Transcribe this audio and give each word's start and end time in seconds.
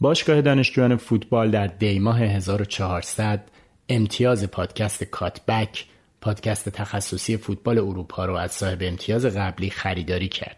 باشگاه 0.00 0.40
دانشجویان 0.40 0.96
فوتبال 0.96 1.50
در 1.50 1.66
دیماه 1.66 2.20
1400 2.20 3.44
امتیاز 3.88 4.44
پادکست 4.44 5.04
کاتبک 5.04 5.84
پادکست 6.20 6.68
تخصصی 6.68 7.36
فوتبال 7.36 7.78
اروپا 7.78 8.24
رو 8.24 8.34
از 8.34 8.52
صاحب 8.52 8.78
امتیاز 8.80 9.26
قبلی 9.26 9.70
خریداری 9.70 10.28
کرد. 10.28 10.56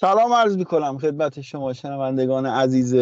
سلام 0.00 0.32
عرض 0.32 0.56
می 0.56 0.64
کنم 0.64 0.98
خدمت 0.98 1.40
شما 1.40 1.72
شنوندگان 1.72 2.46
عزیز 2.46 2.94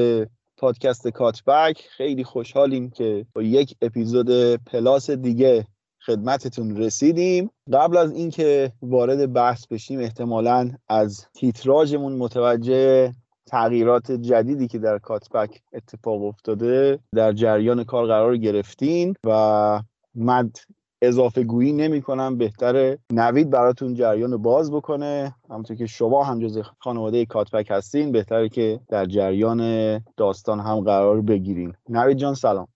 پادکست 0.57 1.09
کاتبک. 1.09 1.89
خیلی 1.97 2.25
خوشحالیم 2.25 2.91
که 2.91 3.27
با 3.35 3.43
یک 3.43 3.77
اپیزود 3.83 4.55
پلاس 4.55 5.11
دیگه 5.11 5.67
خدمتتون 6.07 6.77
رسیدیم. 6.77 7.51
قبل 7.73 7.97
از 7.97 8.13
اینکه 8.13 8.73
وارد 8.83 9.33
بحث 9.33 9.67
بشیم 9.67 10.01
احتمالا 10.01 10.71
از 10.89 11.27
تیتراژمون 11.35 12.13
متوجه 12.13 13.13
تغییرات 13.47 14.13
جدیدی 14.13 14.69
که 14.69 14.79
در 14.79 14.99
کاتبک 14.99 15.63
اتفاق 15.73 16.23
افتاده 16.25 16.99
در 17.15 17.33
جریان 17.33 17.85
کار 17.85 18.07
قرار 18.07 18.37
گرفتین 18.37 19.15
و 19.25 19.83
مد 20.15 20.57
اضافه 21.03 21.45
گویی 21.45 21.73
نمی 21.73 22.03
کنم 22.03 22.39
بهتره 22.39 22.99
نوید 23.13 23.51
براتون 23.51 23.95
جریان 23.95 24.37
باز 24.37 24.73
بکنه. 24.73 25.35
همونطور 25.51 25.77
که 25.77 25.87
شما 25.87 26.25
هم 26.25 26.39
جز 26.39 26.63
خانواده 26.79 27.27
کاتبک 27.27 27.71
هستین 27.71 28.13
بهتره 28.13 28.49
که 28.49 28.81
در 28.89 29.07
جریان 29.07 29.61
داستان 30.17 30.61
هم 30.61 30.81
قرار 30.81 31.21
بگیرین. 31.21 31.73
نوید 31.89 32.17
جان 32.17 32.35
سلام. 32.35 32.69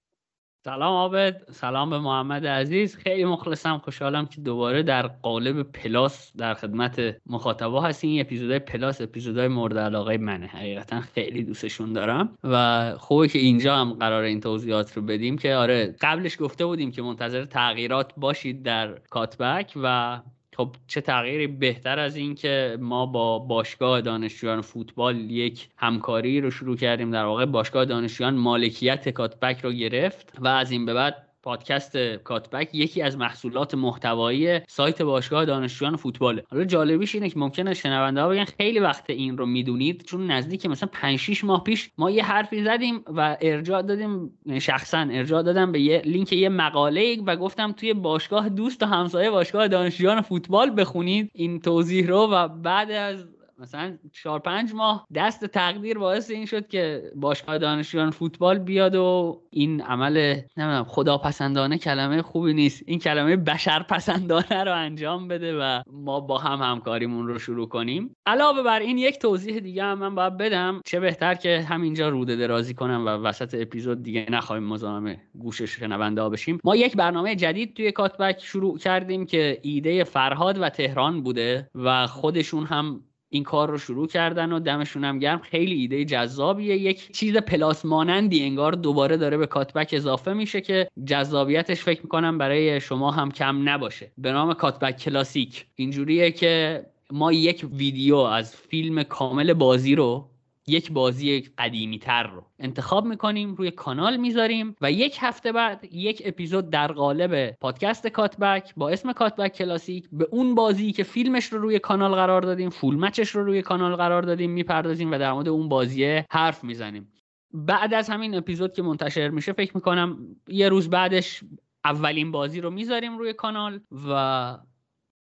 سلام 0.64 0.94
آبد 0.94 1.42
سلام 1.50 1.90
به 1.90 1.98
محمد 1.98 2.46
عزیز. 2.46 2.96
خیلی 2.96 3.24
مخلصم 3.24 3.78
خوشحالم 3.78 4.26
که 4.26 4.40
دوباره 4.40 4.82
در 4.82 5.06
قالب 5.06 5.62
پلاس 5.62 6.36
در 6.36 6.54
خدمت 6.54 7.16
مخاطبا 7.26 7.80
هستین 7.80 8.10
این 8.10 8.20
اپیزودهای 8.20 8.58
پلاس 8.58 9.00
اپیزودهای 9.00 9.48
مورد 9.48 9.78
علاقه 9.78 10.18
منه. 10.18 10.46
حقیقتا 10.46 11.00
خیلی 11.00 11.44
دوستشون 11.44 11.92
دارم 11.92 12.38
و 12.44 12.94
خوبه 12.98 13.28
که 13.28 13.38
اینجا 13.38 13.76
هم 13.76 13.92
قرار 13.92 14.22
این 14.22 14.40
توضیحات 14.40 14.96
رو 14.96 15.02
بدیم 15.02 15.38
که 15.38 15.54
آره 15.54 15.96
قبلش 16.00 16.36
گفته 16.40 16.66
بودیم 16.66 16.90
که 16.90 17.02
منتظر 17.02 17.44
تغییرات 17.44 18.12
باشید 18.16 18.62
در 18.62 18.98
کاتبک 19.10 19.72
و 19.82 20.20
خب 20.56 20.76
چه 20.86 21.00
تغییری؟ 21.00 21.46
بهتر 21.46 21.98
از 21.98 22.16
این 22.16 22.34
که 22.34 22.78
ما 22.80 23.06
با 23.06 23.38
باشگاه 23.38 24.00
دانشجویان 24.00 24.60
فوتبال 24.60 25.30
یک 25.30 25.68
همکاری 25.76 26.40
رو 26.40 26.50
شروع 26.50 26.76
کردیم. 26.76 27.10
در 27.10 27.24
واقع 27.24 27.44
باشگاه 27.44 27.84
دانشجویان 27.84 28.34
مالکیت 28.34 29.08
کاتبک 29.08 29.60
رو 29.60 29.72
گرفت 29.72 30.32
و 30.38 30.48
از 30.48 30.70
این 30.70 30.86
به 30.86 30.94
بعد 30.94 31.31
پادکست 31.42 31.96
کاتبک 31.96 32.74
یکی 32.74 33.02
از 33.02 33.16
محصولات 33.16 33.74
محتوایی 33.74 34.60
سایت 34.68 35.02
باشگاه 35.02 35.44
دانشجویان 35.44 35.96
فوتباله. 35.96 36.44
حالا 36.50 36.64
جالبیش 36.64 37.14
اینه 37.14 37.30
که 37.30 37.38
ممکنه 37.38 37.74
شنونده 37.74 38.22
ها 38.22 38.28
بگن 38.28 38.44
خیلی 38.44 38.78
وقت 38.78 39.10
این 39.10 39.38
رو 39.38 39.46
می‌دونید 39.46 40.04
چون 40.04 40.30
نزدیک 40.30 40.66
مثلا 40.66 40.88
5 40.92 41.18
6 41.18 41.44
ماه 41.44 41.64
پیش 41.64 41.90
ما 41.98 42.10
یه 42.10 42.24
حرفی 42.24 42.64
زدیم 42.64 43.04
و 43.06 43.36
ارجاع 43.40 43.82
دادیم 43.82 44.38
یعنی 44.46 44.60
شخصا 44.60 44.98
ارجاع 44.98 45.42
دادم 45.42 45.72
به 45.72 45.80
یه 45.80 46.02
لینک 46.04 46.32
یه 46.32 46.48
مقاله 46.48 47.22
و 47.26 47.36
گفتم 47.36 47.72
توی 47.72 47.94
باشگاه 47.94 48.48
دوست 48.48 48.82
و 48.82 48.86
همسایه 48.86 49.30
باشگاه 49.30 49.68
دانشجویان 49.68 50.20
فوتبال 50.20 50.80
بخونید. 50.80 51.30
این 51.34 51.60
توضیح 51.60 52.06
رو 52.06 52.18
و 52.18 52.48
بعد 52.48 52.90
از 52.90 53.26
مثلا 53.58 53.98
چهار 54.12 54.38
پنج 54.38 54.74
ماه 54.74 55.06
دست 55.14 55.44
تقدیر 55.44 55.98
باعث 55.98 56.30
این 56.30 56.46
شد 56.46 56.68
که 56.68 57.12
باشگاه 57.16 57.58
دانشجویان 57.58 58.10
فوتبال 58.10 58.58
بیاد 58.58 58.94
و 58.94 59.42
این 59.50 59.82
عمل 59.82 60.16
نمی‌دونم 60.56 60.84
خداپسندانه 60.84 61.78
کلمه 61.78 62.22
خوبی 62.22 62.54
نیست. 62.54 62.82
این 62.86 62.98
کلمه 62.98 63.36
بشر 63.36 63.82
پسندانه 63.82 64.64
رو 64.64 64.76
انجام 64.76 65.28
بده 65.28 65.58
و 65.58 65.82
ما 65.92 66.20
با 66.20 66.38
هم 66.38 66.72
همکاریمون 66.72 67.26
رو 67.26 67.38
شروع 67.38 67.68
کنیم. 67.68 68.16
علاوه 68.26 68.62
بر 68.62 68.80
این 68.80 68.98
یک 68.98 69.18
توضیح 69.18 69.58
دیگه 69.58 69.84
هم 69.84 69.98
من 69.98 70.14
باید 70.14 70.36
بدم. 70.36 70.80
چه 70.84 71.00
بهتر 71.00 71.34
که 71.34 71.66
همینجا 71.68 72.08
روده 72.08 72.36
درازی 72.36 72.74
کنم 72.74 73.06
و 73.06 73.08
وسط 73.08 73.54
اپیزود 73.60 74.02
دیگه 74.02 74.26
نخواهیم 74.30 74.64
مزاحم 74.64 75.16
گوشش 75.38 75.70
شنونده 75.70 76.28
بشیم. 76.28 76.58
ما 76.64 76.76
یک 76.76 76.96
برنامه 76.96 77.36
جدید 77.36 77.74
توی 77.74 77.92
کاتبک 77.92 78.40
شروع 78.40 78.78
کردیم 78.78 79.26
که 79.26 79.58
ایده 79.62 80.04
فرهاد 80.04 80.58
و 80.60 80.68
تهران 80.68 81.22
بوده 81.22 81.70
و 81.74 82.06
خودشون 82.06 82.64
هم 82.64 83.00
این 83.32 83.44
کار 83.44 83.70
رو 83.70 83.78
شروع 83.78 84.06
کردن 84.06 84.52
و 84.52 84.60
دمشون 84.60 85.04
هم 85.04 85.18
گرم. 85.18 85.38
خیلی 85.38 85.74
ایده 85.74 86.04
جذابیه. 86.04 86.76
یک 86.76 87.12
چیز 87.12 87.36
پلاس 87.36 87.84
مانندی 87.84 88.42
انگار 88.42 88.72
دوباره 88.72 89.16
داره 89.16 89.36
به 89.36 89.46
کاتبک 89.46 89.90
اضافه 89.92 90.32
میشه 90.32 90.60
که 90.60 90.88
جذابیتش 91.06 91.82
فکر 91.82 92.02
می‌کنم 92.02 92.38
برای 92.38 92.80
شما 92.80 93.10
هم 93.10 93.30
کم 93.30 93.68
نباشه. 93.68 94.12
به 94.18 94.32
نام 94.32 94.54
کاتبک 94.54 94.96
کلاسیک. 94.96 95.66
اینجوریه 95.74 96.30
که 96.30 96.84
ما 97.10 97.32
یک 97.32 97.66
ویدیو 97.72 98.16
از 98.16 98.56
فیلم 98.56 99.02
کامل 99.02 99.52
بازی 99.52 99.94
رو 99.94 100.28
یک 100.66 100.92
بازی 100.92 101.40
قدیمی 101.58 101.98
تر 101.98 102.22
رو 102.22 102.44
انتخاب 102.58 103.04
می‌کنیم 103.04 103.54
روی 103.54 103.70
کانال 103.70 104.16
می‌ذاریم 104.16 104.76
و 104.80 104.92
یک 104.92 105.16
هفته 105.20 105.52
بعد 105.52 105.84
یک 105.92 106.22
اپیزود 106.24 106.70
در 106.70 106.92
قالب 106.92 107.50
پادکست 107.50 108.06
کاتبک 108.06 108.74
با 108.76 108.88
اسم 108.88 109.12
کاتبک 109.12 109.52
کلاسیک 109.52 110.08
به 110.12 110.28
اون 110.30 110.54
بازی 110.54 110.92
که 110.92 111.02
فیلمش 111.02 111.44
رو 111.44 111.60
روی 111.60 111.78
کانال 111.78 112.14
قرار 112.14 112.42
دادیم 112.42 112.70
full 112.70 112.96
match 112.96 113.21
ش 113.21 113.30
رو 113.30 113.44
روی 113.44 113.62
کانال 113.62 113.96
قرار 113.96 114.22
دادیم 114.22 114.50
می‌پردازیم 114.50 115.12
و 115.12 115.18
در 115.18 115.32
مورد 115.32 115.48
اون 115.48 115.68
بازی 115.68 116.22
حرف 116.30 116.64
می‌زنیم. 116.64 117.12
بعد 117.54 117.94
از 117.94 118.08
همین 118.08 118.34
اپیزود 118.34 118.72
که 118.72 118.82
منتشر 118.82 119.28
میشه 119.28 119.52
فکر 119.52 119.72
می‌کنم 119.74 120.18
یه 120.48 120.68
روز 120.68 120.90
بعدش 120.90 121.44
اولین 121.84 122.32
بازی 122.32 122.60
رو 122.60 122.70
می‌ذاریم 122.70 123.18
روی 123.18 123.32
کانال 123.32 123.80
و 124.08 124.58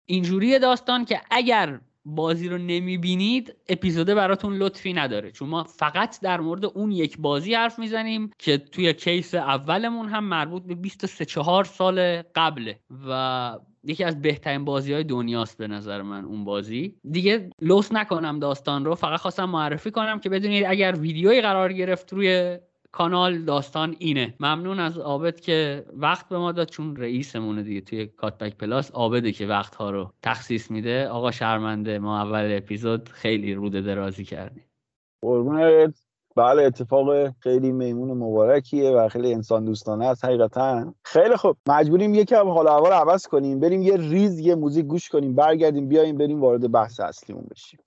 اینجوری 0.05 0.59
داستان 0.59 1.05
که 1.05 1.21
اگر 1.31 1.79
بازی 2.05 2.49
رو 2.49 2.57
نمی‌بینید 2.57 3.55
اپیزوده 3.69 4.15
براتون 4.15 4.57
لطفی 4.57 4.93
نداره. 4.93 5.31
چون 5.31 5.49
ما 5.49 5.63
فقط 5.63 6.21
در 6.21 6.39
مورد 6.39 6.65
اون 6.65 6.91
یک 6.91 7.17
بازی 7.17 7.53
حرف 7.53 7.79
می‌زنیم 7.79 8.31
که 8.39 8.57
توی 8.57 8.93
کیس 8.93 9.35
اولمون 9.35 10.09
هم 10.09 10.23
مربوط 10.23 10.63
به 10.63 10.75
23 10.75 11.25
4 11.25 11.63
سال 11.63 12.21
قبله 12.21 12.79
و 13.07 13.59
یکی 13.83 14.03
از 14.03 14.21
بهترین 14.21 14.65
بازی 14.65 14.93
های 14.93 15.03
دنیاست 15.03 15.57
به 15.57 15.67
نظر 15.67 16.01
من 16.01 16.25
اون 16.25 16.45
بازی. 16.45 16.95
دیگه 17.11 17.49
لوس 17.61 17.91
نکنم 17.91 18.39
داستان 18.39 18.85
رو 18.85 18.95
فقط 18.95 19.19
خواستم 19.19 19.45
معرفی 19.45 19.91
کنم 19.91 20.19
که 20.19 20.29
بدونید 20.29 20.65
اگر 20.67 20.95
ویدیویی 20.99 21.41
قرار 21.41 21.73
گرفت 21.73 22.13
روی 22.13 22.59
کانال 22.93 23.41
داستان 23.41 23.95
اینه. 23.99 24.33
ممنون 24.39 24.79
از 24.79 24.99
آبد 24.99 25.39
که 25.39 25.85
وقت 25.93 26.29
به 26.29 26.37
ما 26.37 26.51
داد 26.51 26.69
چون 26.69 26.95
رئیسمونه 26.95 27.63
دیگه 27.63 27.81
توی 27.81 28.05
کاتبک 28.05 28.57
پلاس. 28.57 28.91
آبده 28.91 29.31
که 29.31 29.47
وقت 29.47 29.75
ها 29.75 29.91
رو 29.91 30.13
تخصیص 30.21 30.71
میده. 30.71 31.07
آقا 31.07 31.31
شرمنده 31.31 31.99
ما 31.99 32.21
اول 32.21 32.57
اپیزود 32.57 33.09
خیلی 33.09 33.53
روده 33.53 33.81
درازی 33.81 34.23
کردیم. 34.23 34.63
قربونت. 35.21 35.99
بله 36.35 36.63
اتفاق 36.63 37.29
خیلی 37.39 37.71
میمون 37.71 38.17
مبارکیه 38.17 38.89
و 38.89 39.09
خیلی 39.09 39.33
انسان 39.33 39.65
دوستانه 39.65 40.05
است 40.05 40.25
حقیقتا. 40.25 40.93
خیلی 41.05 41.35
خوب. 41.35 41.57
مجبوریم 41.67 42.13
یکم 42.13 42.47
حال 42.47 42.67
هوا 42.67 42.89
رو 42.89 42.95
عوض 42.95 43.27
کنیم 43.27 43.59
بریم 43.59 43.81
یه 43.81 43.97
ریز 43.97 44.39
یه 44.39 44.55
موزیک 44.55 44.85
گوش 44.85 45.09
کنیم 45.09 45.35
برگردیم 45.35 45.87
بیایم 45.87 46.17
بریم 46.17 46.41
وارد 46.41 46.71
بحث 46.71 46.99
اصلیمون 46.99 47.47
بشیم. 47.51 47.79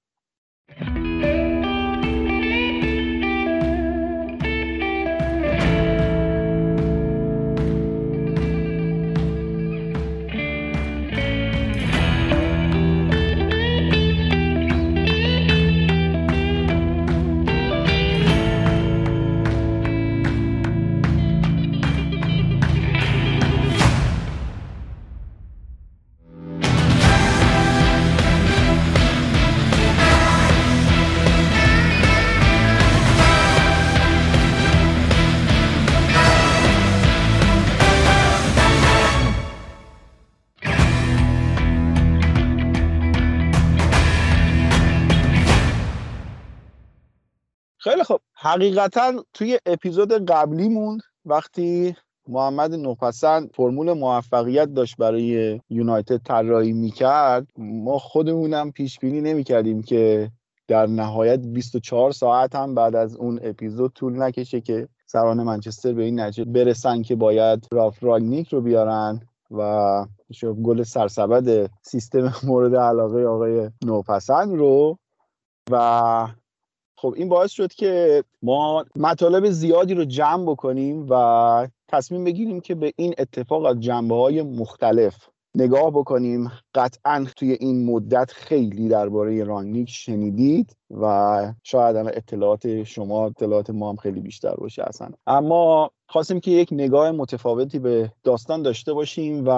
حقیقتا 48.47 49.25
توی 49.35 49.59
اپیزود 49.67 50.13
قبلیمون 50.13 51.01
وقتی 51.25 51.97
محمد 52.29 52.75
نوپسند 52.75 53.51
فرمول 53.55 53.93
موفقیت 53.93 54.75
داشت 54.75 54.97
برای 54.97 55.61
یونایتد 55.71 56.17
طراحی 56.17 56.73
می‌کرد 56.73 57.47
ما 57.59 57.99
خودمونم 57.99 58.73
پیش 58.73 58.99
بینی 58.99 59.21
نمی‌کردیم 59.21 59.83
که 59.83 60.31
در 60.69 60.87
نهایت 60.87 61.41
24 61.41 62.11
ساعت 62.11 62.55
هم 62.55 62.75
بعد 62.75 62.97
از 62.97 63.17
اون 63.17 63.41
اپیزود 63.43 63.93
طول 63.93 64.23
نکشه 64.23 64.61
که 64.61 64.89
سران 65.07 65.43
منچستر 65.43 65.93
به 65.93 66.03
این 66.03 66.21
نتیجه 66.21 66.45
برسن 66.45 67.03
که 67.03 67.17
باید 67.17 67.67
راف 67.73 68.03
راگنیک 68.03 68.49
رو 68.49 68.61
بیارن 68.61 69.21
و 69.51 70.07
گل 70.43 70.83
سرسبد 70.83 71.71
سیستم 71.83 72.35
مورد 72.49 72.77
علاقه 72.77 73.25
آقای 73.25 73.71
نوپسند 73.85 74.55
رو. 74.55 74.99
و 75.71 76.29
خب 76.99 77.15
این 77.17 77.29
باعث 77.29 77.51
شد 77.51 77.73
که 77.73 78.25
ما 78.43 78.85
مطالب 78.97 79.51
زیادی 79.51 79.95
رو 79.95 80.05
جمع 80.05 80.51
بکنیم 80.51 81.07
و 81.11 81.69
تصمیم 81.89 82.25
بگیریم 82.25 82.61
که 82.61 82.75
به 82.75 82.93
این 82.97 83.15
اتفاق 83.19 83.65
از 83.65 83.81
جنبه 83.81 84.15
های 84.15 84.43
مختلف 84.43 85.29
نگاه 85.57 85.91
بکنیم. 85.91 86.51
قطعا 86.75 87.27
توی 87.37 87.53
این 87.53 87.85
مدت 87.85 88.31
خیلی 88.31 88.89
درباره 88.89 89.45
رانگنیک 89.45 89.91
شنیدید 89.91 90.77
و 90.91 91.53
شاید 91.63 91.97
اطلاعات 91.97 92.83
شما 92.83 93.27
اطلاعات 93.27 93.71
ما 93.71 93.91
هم 93.91 93.97
خیلی 93.97 94.21
بیشتر 94.21 94.55
باشه 94.55 94.83
اصلا. 94.87 95.09
اما 95.27 95.91
خواستیم 96.09 96.41
که 96.41 96.51
یک 96.51 96.69
نگاه 96.73 97.11
متفاوتی 97.11 97.79
به 97.79 98.13
داستان 98.25 98.63
داشته 98.63 98.93
باشیم 98.93 99.45
و 99.47 99.51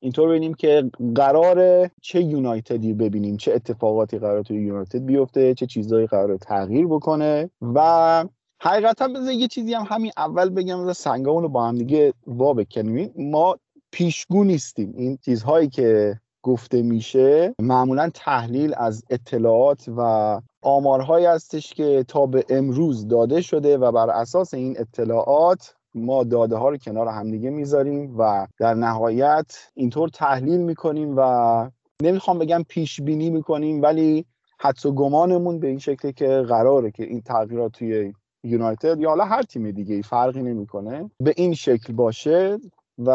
اینطور 0.00 0.28
ببینیم 0.28 0.54
که 0.54 0.90
قرار 1.14 1.88
چه 2.00 2.22
یونایتدی 2.22 2.92
ببینیم 2.92 3.36
چه 3.36 3.52
اتفاقاتی 3.52 4.18
قرار 4.18 4.42
توی 4.42 4.62
یونایتد 4.62 5.04
بیفته 5.04 5.54
چه 5.54 5.66
چیزهایی 5.66 6.06
قرار 6.06 6.36
تغییر 6.36 6.86
بکنه 6.86 7.50
و 7.74 8.24
حقیقتا 8.62 9.08
بذار 9.08 9.32
یه 9.32 9.48
چیزی 9.48 9.74
هم 9.74 9.86
همین 9.88 10.12
اول 10.16 10.50
بگم 10.50 10.92
سنگامون 10.92 11.42
رو 11.42 11.48
با 11.48 11.68
هم 11.68 11.74
دیگه 11.74 12.12
وا 12.26 12.54
بکنیم. 12.54 13.12
ما 13.16 13.56
پیشگو 13.92 14.44
نیستیم. 14.44 14.92
این 14.96 15.18
چیزهایی 15.24 15.68
که 15.68 16.20
گفته 16.42 16.82
میشه 16.82 17.54
معمولا 17.62 18.10
تحلیل 18.14 18.74
از 18.76 19.04
اطلاعات 19.10 19.84
و 19.96 20.40
آمارهایی 20.62 21.26
هستش 21.26 21.74
که 21.74 22.04
تا 22.08 22.26
به 22.26 22.44
امروز 22.48 23.08
داده 23.08 23.40
شده 23.40 23.78
و 23.78 23.92
بر 23.92 24.10
اساس 24.10 24.54
این 24.54 24.76
اطلاعات 24.78 25.74
ما 25.94 26.24
داده 26.24 26.56
ها 26.56 26.68
رو 26.68 26.76
کنار 26.76 27.08
همدیگه 27.08 27.50
می‌ذاریم 27.50 28.14
و 28.18 28.46
در 28.58 28.74
نهایت 28.74 29.70
اینطور 29.74 30.08
تحلیل 30.08 30.60
می‌کنیم 30.60 31.14
و 31.16 31.70
نمی‌خوام 32.02 32.38
بگم 32.38 32.64
پیش 32.68 33.00
بینی 33.00 33.30
می‌کنیم 33.30 33.82
ولی 33.82 34.26
حدس 34.58 34.86
و 34.86 34.92
گمانمون 34.92 35.60
به 35.60 35.68
این 35.68 35.78
شکلی 35.78 36.12
که 36.12 36.44
قراره 36.48 36.90
که 36.90 37.04
این 37.04 37.20
تغییرات 37.20 37.72
توی 37.72 38.12
یونایتد 38.44 39.00
یا 39.00 39.08
حالا 39.08 39.24
هر 39.24 39.42
تیم 39.42 39.70
دیگه 39.70 40.02
فرقی 40.02 40.42
نمی‌کنه 40.42 41.10
به 41.20 41.34
این 41.36 41.54
شکل 41.54 41.92
باشه. 41.92 42.58
و 43.06 43.10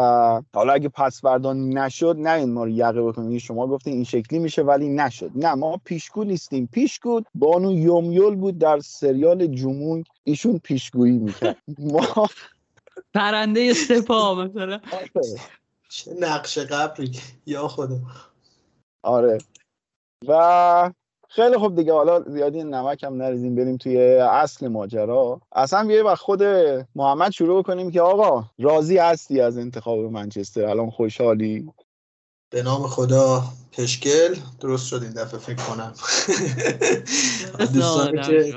حالا 0.54 0.72
اگه 0.72 0.88
پسوردان 0.88 1.78
نشد 1.78 2.16
نه 2.18 2.30
این 2.30 2.52
ما 2.52 2.64
رو 2.64 2.70
یقه 2.70 3.02
بکنیم. 3.02 3.38
شما 3.38 3.66
گفتین 3.66 3.92
این 3.92 4.04
شکلی 4.04 4.38
میشه 4.38 4.62
ولی 4.62 4.88
نشد. 4.88 5.30
نه 5.34 5.54
ما 5.54 5.80
پیشگو 5.84 6.24
نیستیم. 6.24 6.68
پیشگو 6.72 7.20
بانو 7.34 7.72
یومیول 7.72 8.36
بود 8.36 8.58
در 8.58 8.80
سریال 8.80 9.46
جمون 9.46 10.04
ایشون 10.24 10.58
پیشگویی 10.58 11.18
می‌کرد. 11.18 11.56
ما 11.92 12.26
پرنده 13.14 13.72
سپا 13.72 14.34
مثلا. 14.34 14.80
چه 15.88 16.14
نقش 16.20 16.58
قبری 16.58 17.12
یا 17.46 17.68
خدا. 17.68 17.98
آره. 19.02 19.38
و 20.28 20.90
خیلی 21.36 21.58
خوب 21.58 21.76
دیگه 21.76 21.92
حالا 21.92 22.22
زیادی 22.22 22.64
نمک 22.64 23.04
هم 23.04 23.22
نریزیم 23.22 23.54
بریم 23.54 23.76
توی 23.76 24.16
اصل 24.16 24.68
ماجرا. 24.68 25.40
اصلا 25.52 25.84
بیای 25.86 26.02
و 26.02 26.14
خود 26.14 26.42
محمد 26.94 27.30
شروع 27.30 27.62
کنیم 27.62 27.90
که 27.90 28.00
آقا 28.00 28.44
راضی 28.58 28.98
هستی 28.98 29.40
از 29.40 29.58
انتخاب 29.58 29.98
منچستر؟ 29.98 30.64
الان 30.64 30.90
خوشحالی؟ 30.90 31.68
به 32.50 32.62
نام 32.62 32.86
خدا 32.86 33.44
پشکل. 33.72 34.34
درست 34.60 34.86
شد 34.86 35.02
این 35.02 35.12
دفعه 35.12 35.40
فکر 35.40 35.64
کنم. 35.64 35.92
دوستانی 37.74 38.22
که 38.22 38.54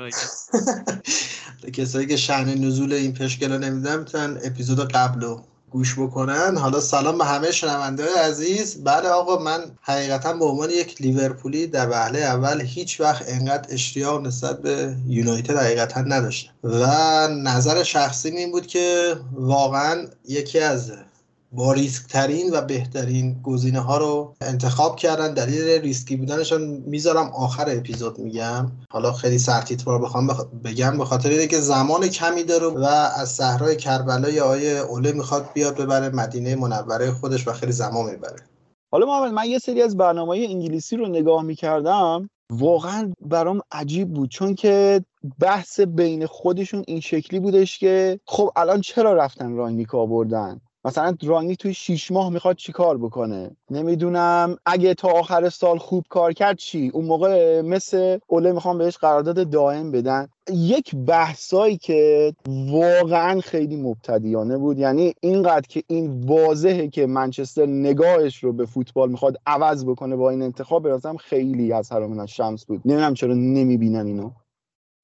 کسایی 1.82 2.06
که 2.06 2.16
شهن 2.16 2.64
نزول 2.64 2.92
این 2.92 3.14
پشکل 3.14 3.52
رو 3.52 3.58
نمیدن 3.58 3.98
می‌تونن 3.98 4.40
اپیزود 4.44 4.92
قبل 4.92 5.20
رو 5.20 5.42
گوش 5.70 5.98
بکنن. 5.98 6.56
حالا 6.56 6.80
سلام 6.80 7.18
به 7.18 7.24
همه 7.24 7.50
شنونده 7.50 8.04
عزیز. 8.24 8.84
بله 8.84 9.08
آقا 9.08 9.38
من 9.38 9.60
حقیقتا 9.82 10.32
به 10.32 10.44
عنوان 10.44 10.70
یک 10.70 11.02
لیورپولی 11.02 11.66
در 11.66 11.90
وهله 11.90 12.18
اول 12.18 12.60
هیچ 12.60 13.00
وقت 13.00 13.24
انقدر 13.28 13.74
اشتیاق 13.74 14.26
نسبت 14.26 14.62
به 14.62 14.96
یونایتد 15.06 15.56
حقیقتا 15.56 16.00
نداشتم. 16.00 16.50
و 16.64 16.86
نظر 17.28 17.82
شخصی 17.82 18.28
این 18.28 18.50
بود 18.52 18.66
که 18.66 19.16
واقعا 19.32 20.06
یکی 20.28 20.58
از 20.58 20.92
با 21.52 21.72
ریسک 21.72 22.06
ترین 22.06 22.50
و 22.52 22.60
بهترین 22.60 23.40
گزینه 23.42 23.80
ها 23.80 23.98
رو 23.98 24.34
انتخاب 24.40 24.96
کردن. 24.96 25.34
دلیل 25.34 25.80
ریسکی 25.82 26.16
بودنشون 26.16 26.62
می‌ذارم 26.86 27.30
آخر 27.34 27.64
اپیزود 27.68 28.18
میگم. 28.18 28.72
حالا 28.90 29.12
خیلی 29.12 29.38
سرتیتوار 29.38 30.02
بخوام 30.02 30.26
بگم 30.64 30.98
به 30.98 31.04
خاطر 31.04 31.28
اینکه 31.28 31.60
زمان 31.60 32.08
کمی 32.08 32.44
داره 32.44 32.66
و 32.66 32.84
از 33.16 33.28
صحرای 33.28 33.76
کربلا 33.76 34.44
آیه 34.44 34.70
اوله 34.70 35.12
می‌خواد 35.12 35.46
بیاد 35.54 35.76
ببره 35.76 36.08
مدینه 36.08 36.56
منوره 36.56 37.12
خودش 37.12 37.48
و 37.48 37.52
خیلی 37.52 37.72
زمان 37.72 38.10
می‌بره. 38.10 38.36
حالا 38.92 39.06
محمد 39.06 39.32
من 39.32 39.44
یه 39.44 39.58
سری 39.58 39.82
از 39.82 39.96
برنامه 39.96 40.36
انگلیسی 40.36 40.96
رو 40.96 41.08
نگاه 41.08 41.42
می‌کردم. 41.42 42.30
واقعا 42.52 43.12
برام 43.20 43.60
عجیب 43.72 44.12
بود 44.12 44.30
چون 44.30 44.54
که 44.54 45.04
بحث 45.40 45.80
بین 45.80 46.26
خودشون 46.26 46.84
این 46.86 47.00
شکلی 47.00 47.40
بودش 47.40 47.78
که 47.78 48.20
خب 48.26 48.52
الان 48.56 48.80
چرا 48.80 49.12
رفتن 49.12 49.56
راینیک 49.56 49.94
آوردن 49.94 50.60
مثلا 50.84 51.10
درانگی 51.10 51.56
توی 51.56 51.74
شیش 51.74 52.10
ماه 52.10 52.30
می‌خواد 52.30 52.56
چی 52.56 52.72
کار 52.72 52.98
بکنه؟ 52.98 53.50
نمی‌دونم. 53.70 54.56
اگه 54.66 54.94
تا 54.94 55.08
آخر 55.08 55.48
سال 55.48 55.78
خوب 55.78 56.04
کار 56.08 56.32
کرد 56.32 56.56
چی؟ 56.56 56.90
اون 56.94 57.04
موقع 57.04 57.60
مثل 57.60 58.18
اوله 58.26 58.52
می‌خوام 58.52 58.78
بهش 58.78 58.96
قرارداد 58.96 59.50
دائم 59.50 59.92
بدن. 59.92 60.28
یک 60.52 60.96
بحثایی 60.96 61.76
که 61.76 62.32
واقعا 62.48 63.40
خیلی 63.40 63.76
مبتدیانه 63.76 64.58
بود. 64.58 64.78
یعنی 64.78 65.14
اینقدر 65.20 65.66
که 65.68 65.82
این 65.86 66.20
واضحه 66.26 66.88
که 66.88 67.06
منچستر 67.06 67.66
نگاهش 67.66 68.44
رو 68.44 68.52
به 68.52 68.66
فوتبال 68.66 69.10
می‌خواد 69.10 69.36
عوض 69.46 69.84
بکنه 69.84 70.16
با 70.16 70.30
این 70.30 70.42
انتخاب 70.42 70.82
برازم 70.82 71.16
خیلی 71.16 71.72
از 71.72 71.92
حرامون 71.92 72.26
شمس 72.26 72.64
بود. 72.66 72.80
نمی‌دونم 72.84 73.14
چرا 73.14 73.34
نمی‌بینن 73.34 74.06
اینو. 74.06 74.30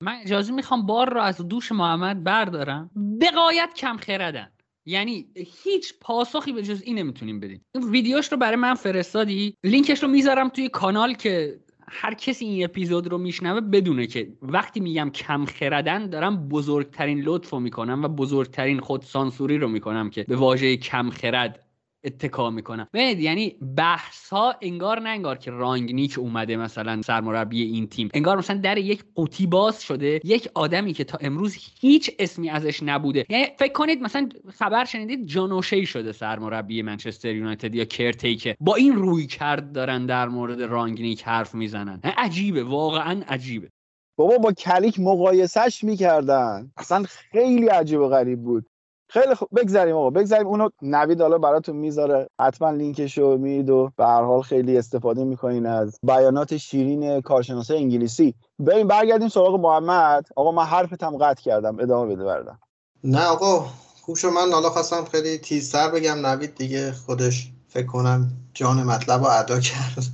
من 0.03 0.15
اجازه 0.23 0.53
می‌خوام 0.53 0.87
بار 0.87 1.15
رو 1.15 1.21
از 1.21 1.37
دوش 1.37 1.73
محمد 1.73 2.25
بردارم. 2.25 2.91
بقایت 3.21 3.71
کم 3.77 3.97
خردن. 3.97 4.49
یعنی 4.87 5.27
هیچ 5.65 5.95
پاسخی 6.01 6.53
به 6.53 6.63
جز 6.63 6.83
این 6.83 6.99
نمی‌تونیم 6.99 7.41
بدیم. 7.41 7.61
این 7.75 7.91
ویدیوش 7.91 8.33
رو 8.33 8.39
برای 8.39 8.57
من 8.57 8.75
فرستادی؟ 8.75 9.55
لینکش 9.65 10.03
رو 10.03 10.09
می‌ذارم 10.09 10.49
توی 10.49 10.69
کانال 10.69 11.15
که 11.15 11.61
هر 11.89 12.15
کسی 12.15 12.45
این 12.45 12.65
اپیزود 12.65 13.09
رو 13.09 13.19
میشنوه 13.19 13.61
بدونه 13.61 14.07
که 14.07 14.33
وقتی 14.43 14.81
میگم 14.81 15.11
کم 15.11 15.45
خردن 15.45 16.11
دارم 16.11 16.49
بزرگترین 16.49 17.21
لطف 17.21 17.51
رو 17.51 17.61
می‌کنم 17.61 18.03
و 18.05 18.09
بزرگترین 18.09 18.81
خود 18.81 19.03
سانسوری 19.03 19.59
رو 19.59 19.69
می‌کنم 19.69 20.11
که 20.11 20.25
به 20.29 20.37
واژه 20.37 20.77
کم 20.77 21.11
خرد 21.11 21.66
اتکا 22.07 22.51
می‌کنم 22.51 22.89
ببینید 22.93 23.21
یعنی 23.21 23.57
بحث 23.77 24.29
ها 24.29 24.55
انگار 24.63 25.01
نه 25.01 25.09
انگار 25.09 25.39
که 25.39 25.51
رانگنیک 25.51 26.19
اومده 26.19 26.57
مثلا 26.57 27.03
سرمربی 27.03 27.63
این 27.63 27.87
تیم. 27.87 28.09
انگار 28.15 28.39
مثلا 28.39 28.57
در 28.57 28.79
یک 28.79 29.05
قوطی 29.15 29.47
باز 29.47 29.83
شده 29.83 30.21
یک 30.25 30.49
آدمی 30.55 30.93
که 30.93 31.05
تا 31.05 31.19
امروز 31.21 31.57
هیچ 31.81 32.11
اسمی 32.19 32.51
ازش 32.51 32.83
نبوده. 32.83 33.27
یعنی 33.29 33.47
فکر 33.59 33.73
کنید 33.73 34.03
مثلا 34.03 34.29
خبر 34.55 34.85
شنیدید 34.85 35.27
جانوشی 35.27 35.87
شده 35.87 36.13
سرمربی 36.13 36.83
منچستر 36.83 37.35
یونایتد 37.35 37.75
یا 37.75 37.85
کرتیکه 37.85 38.57
با 38.61 38.75
این 38.75 38.97
روی 38.97 39.27
کرد 39.27 39.73
دارن 39.73 40.07
در 40.07 40.29
مورد 40.29 40.63
رانگنیک 40.63 41.23
حرف 41.23 41.55
می‌زنن. 41.55 42.01
عجیبه 42.05 42.65
واقعا 42.65 43.23
عجیبه. 43.29 43.71
بابا 44.19 44.39
با 44.39 44.53
کلیک 44.53 45.01
مقایسش 45.01 45.85
می‌کردن. 45.85 46.73
اصلا 46.77 47.03
خیلی 47.03 47.67
عجیب 47.67 48.01
و 48.01 48.09
غریب 48.09 48.43
بود. 48.43 48.67
خیلی 49.09 49.35
خوب. 49.35 49.49
بگذریم 49.57 49.97
آقا. 49.97 50.11
بگذریم. 50.11 50.47
اونو 50.47 50.69
نوید 50.83 51.21
حالا 51.21 51.39
براتون 51.39 51.77
می‌ذاره. 51.77 52.29
حتما 52.41 52.71
لینکشو 52.71 53.37
میید 53.37 53.71
و 53.71 53.91
به 53.97 54.07
هر 54.07 54.23
حال 54.23 54.43
خیلی 54.43 54.79
استفاده 54.79 55.25
می‌کنین 55.25 55.67
از 55.67 55.99
بیانات 56.03 56.57
شیرین 56.57 57.21
کارشناسه 57.21 57.75
انگلیسی. 57.75 58.35
بریم 58.59 58.89
برگردیم 58.89 59.29
سراغ 59.29 59.61
محمد. 59.61 60.27
آقا 60.37 60.53
من 60.53 60.65
حرفتم 60.65 61.17
قطع 61.17 61.43
کردم. 61.43 61.81
ادامه 61.81 62.15
بده 62.15 62.25
بردم 62.25 62.59
نه 63.05 63.27
آقا 63.27 63.67
خوب 64.03 64.17
من 64.25 64.53
حالا 64.53 64.71
خواستم 64.71 65.05
خیلی 65.05 65.39
تیزتر 65.39 65.91
بگم. 65.91 66.27
نوید 66.27 66.55
دیگه 66.55 66.93
خودش 66.93 67.53
فکر 67.69 67.87
کنم 67.87 68.31
جان 68.55 68.83
مطلب 68.83 69.21
رو 69.21 69.31
ادا 69.31 69.61
کرد. 69.61 70.05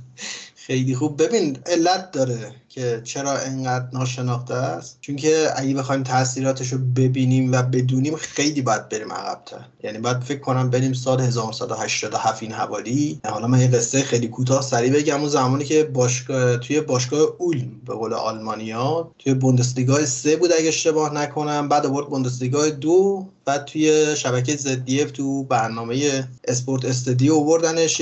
خیلی 0.67 0.95
خوب. 0.95 1.23
ببین 1.23 1.57
علت 1.65 2.11
داره 2.11 2.55
که 2.69 3.01
چرا 3.03 3.37
انقدر 3.37 3.85
ناشناخته 3.93 4.53
است. 4.53 4.97
چون 5.01 5.15
که 5.15 5.47
اگه 5.55 5.73
بخوایم 5.73 6.03
تاثیراتش 6.03 6.73
رو 6.73 6.79
ببینیم 6.95 7.51
و 7.51 7.61
بدونیم 7.61 8.15
خیلی 8.15 8.61
باید 8.61 8.89
بریم 8.89 9.11
عقبتر. 9.11 9.65
یعنی 9.83 9.97
باید 9.97 10.19
فکر 10.19 10.39
کنم 10.39 10.69
بریم 10.69 10.93
سال 10.93 11.21
1987 11.21 12.43
این 12.43 12.51
حوالی. 12.51 13.19
حالا 13.25 13.47
من 13.47 13.59
یه 13.59 13.67
قصه 13.67 14.01
خیلی 14.01 14.27
کوتاه 14.27 14.61
سریع 14.61 14.91
بگم. 14.91 15.19
اون 15.19 15.29
زمانی 15.29 15.65
که 15.65 15.83
باشگاه 15.83 16.57
توی 16.57 16.81
باشگاه 16.81 17.21
اولم 17.39 17.81
به 17.85 17.93
قول 17.93 18.13
آلمانیا 18.13 19.11
توی 19.19 19.33
بوندسلیگا 19.33 20.05
سه 20.05 20.35
بود 20.35 20.51
اگه 20.59 20.67
اشتباه 20.67 21.13
نکنم. 21.13 21.69
بعد 21.69 21.85
آورد 21.85 22.07
بوندسلیگا 22.07 22.69
دو 22.69 23.25
بعد 23.45 23.65
توی 23.65 24.15
شبکه 24.15 24.55
زدیف 24.55 25.11
تو 25.11 25.43
برنامه 25.43 26.27
اسپورت 26.47 26.85
استودیو 26.85 27.35
آوردنش. 27.35 28.01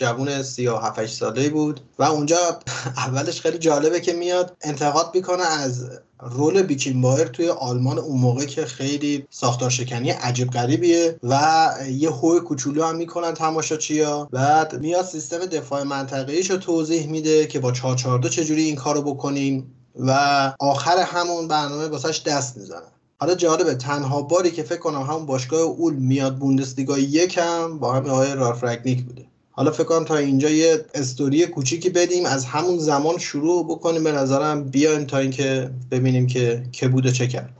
جوون 0.00 0.42
37 0.42 1.06
ساله 1.06 1.48
بود 1.48 1.80
و 1.98 2.02
اونجا 2.02 2.36
اولش 3.06 3.40
خیلی 3.40 3.58
جالبه 3.58 4.00
که 4.00 4.12
میاد 4.12 4.56
انتقاد 4.60 5.10
می‌کنه 5.14 5.42
از 5.42 5.90
رول 6.20 6.62
بیکین 6.62 7.00
بایر 7.00 7.28
توی 7.28 7.48
آلمان 7.48 7.98
اون 7.98 8.20
موقع 8.20 8.44
که 8.44 8.64
خیلی 8.64 9.26
ساختار 9.30 9.70
شکنی 9.70 10.10
عجیب 10.10 10.50
غریبیه 10.50 11.18
و 11.22 11.68
یه 11.90 12.10
هوی 12.10 12.40
کوچولو 12.40 12.84
هم 12.84 12.96
می‌کنن 12.96 13.34
تماشاچیا 13.34 14.28
بعد 14.32 14.80
میاد 14.80 15.04
سیستم 15.04 15.38
دفاع 15.38 15.82
منطقه‌ایش 15.82 16.50
رو 16.50 16.56
توضیح 16.56 17.06
میده 17.06 17.46
که 17.46 17.60
با 17.60 17.72
442 17.72 18.28
چجوری 18.28 18.62
این 18.62 18.76
کارو 18.76 19.02
بکنیم 19.02 19.74
و 19.96 20.12
آخر 20.58 20.98
همون 20.98 21.48
برنامه 21.48 21.86
واسش 21.86 22.22
دست 22.26 22.56
می‌زنن 22.56 22.92
حالا 23.20 23.34
جالبه 23.34 23.74
تنها 23.74 24.22
باری 24.22 24.50
که 24.50 24.62
فکر 24.62 24.78
کنم 24.78 25.02
همون 25.02 25.26
باشگاه 25.26 25.60
اول 25.60 25.94
میاد 25.94 26.38
بوندسلیگا 26.38 26.98
یکم 26.98 27.78
با 27.78 27.92
همین 27.92 28.10
آقای 28.10 28.34
رالف 28.34 28.64
بوده. 29.06 29.29
حالا 29.60 29.72
فکر 29.72 29.84
کنم 29.84 30.04
تا 30.04 30.16
اینجا 30.16 30.50
یه 30.50 30.84
استوری 30.94 31.46
کوچیکی 31.46 31.90
بدیم 31.90 32.26
از 32.26 32.44
همون 32.44 32.78
زمان 32.78 33.18
شروع 33.18 33.64
بکنیم. 33.64 34.04
به 34.04 34.12
نظرم 34.12 34.64
بیایم 34.64 35.04
تا 35.04 35.18
اینکه 35.18 35.70
ببینیم 35.90 36.26
که 36.26 36.62
که 36.72 36.88
بوده 36.88 37.12
چه 37.12 37.26
کرد. 37.26 37.50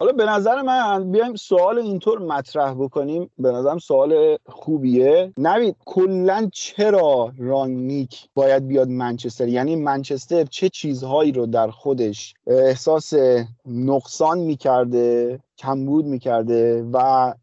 حالا 0.00 0.12
به 0.12 0.26
نظر 0.26 0.62
من 0.62 1.12
بیایم 1.12 1.34
سوال 1.34 1.78
اینطور 1.78 2.18
مطرح 2.18 2.74
بکنیم. 2.74 3.30
به 3.38 3.52
نظرم 3.52 3.78
سوال 3.78 4.36
خوبیه. 4.46 5.32
نوید 5.38 5.76
کلا 5.84 6.48
چرا 6.52 7.32
رانگنیک 7.38 8.28
باید 8.34 8.66
بیاد 8.66 8.88
منچستر؟ 8.88 9.48
یعنی 9.48 9.76
منچستر 9.76 10.44
چه 10.44 10.68
چیزهایی 10.68 11.32
رو 11.32 11.46
در 11.46 11.70
خودش 11.70 12.34
احساس 12.46 13.12
نقصان 13.66 14.38
می‌کرده 14.38 15.38
کمبود 15.58 16.04
می‌کرده 16.04 16.82
و 16.92 17.34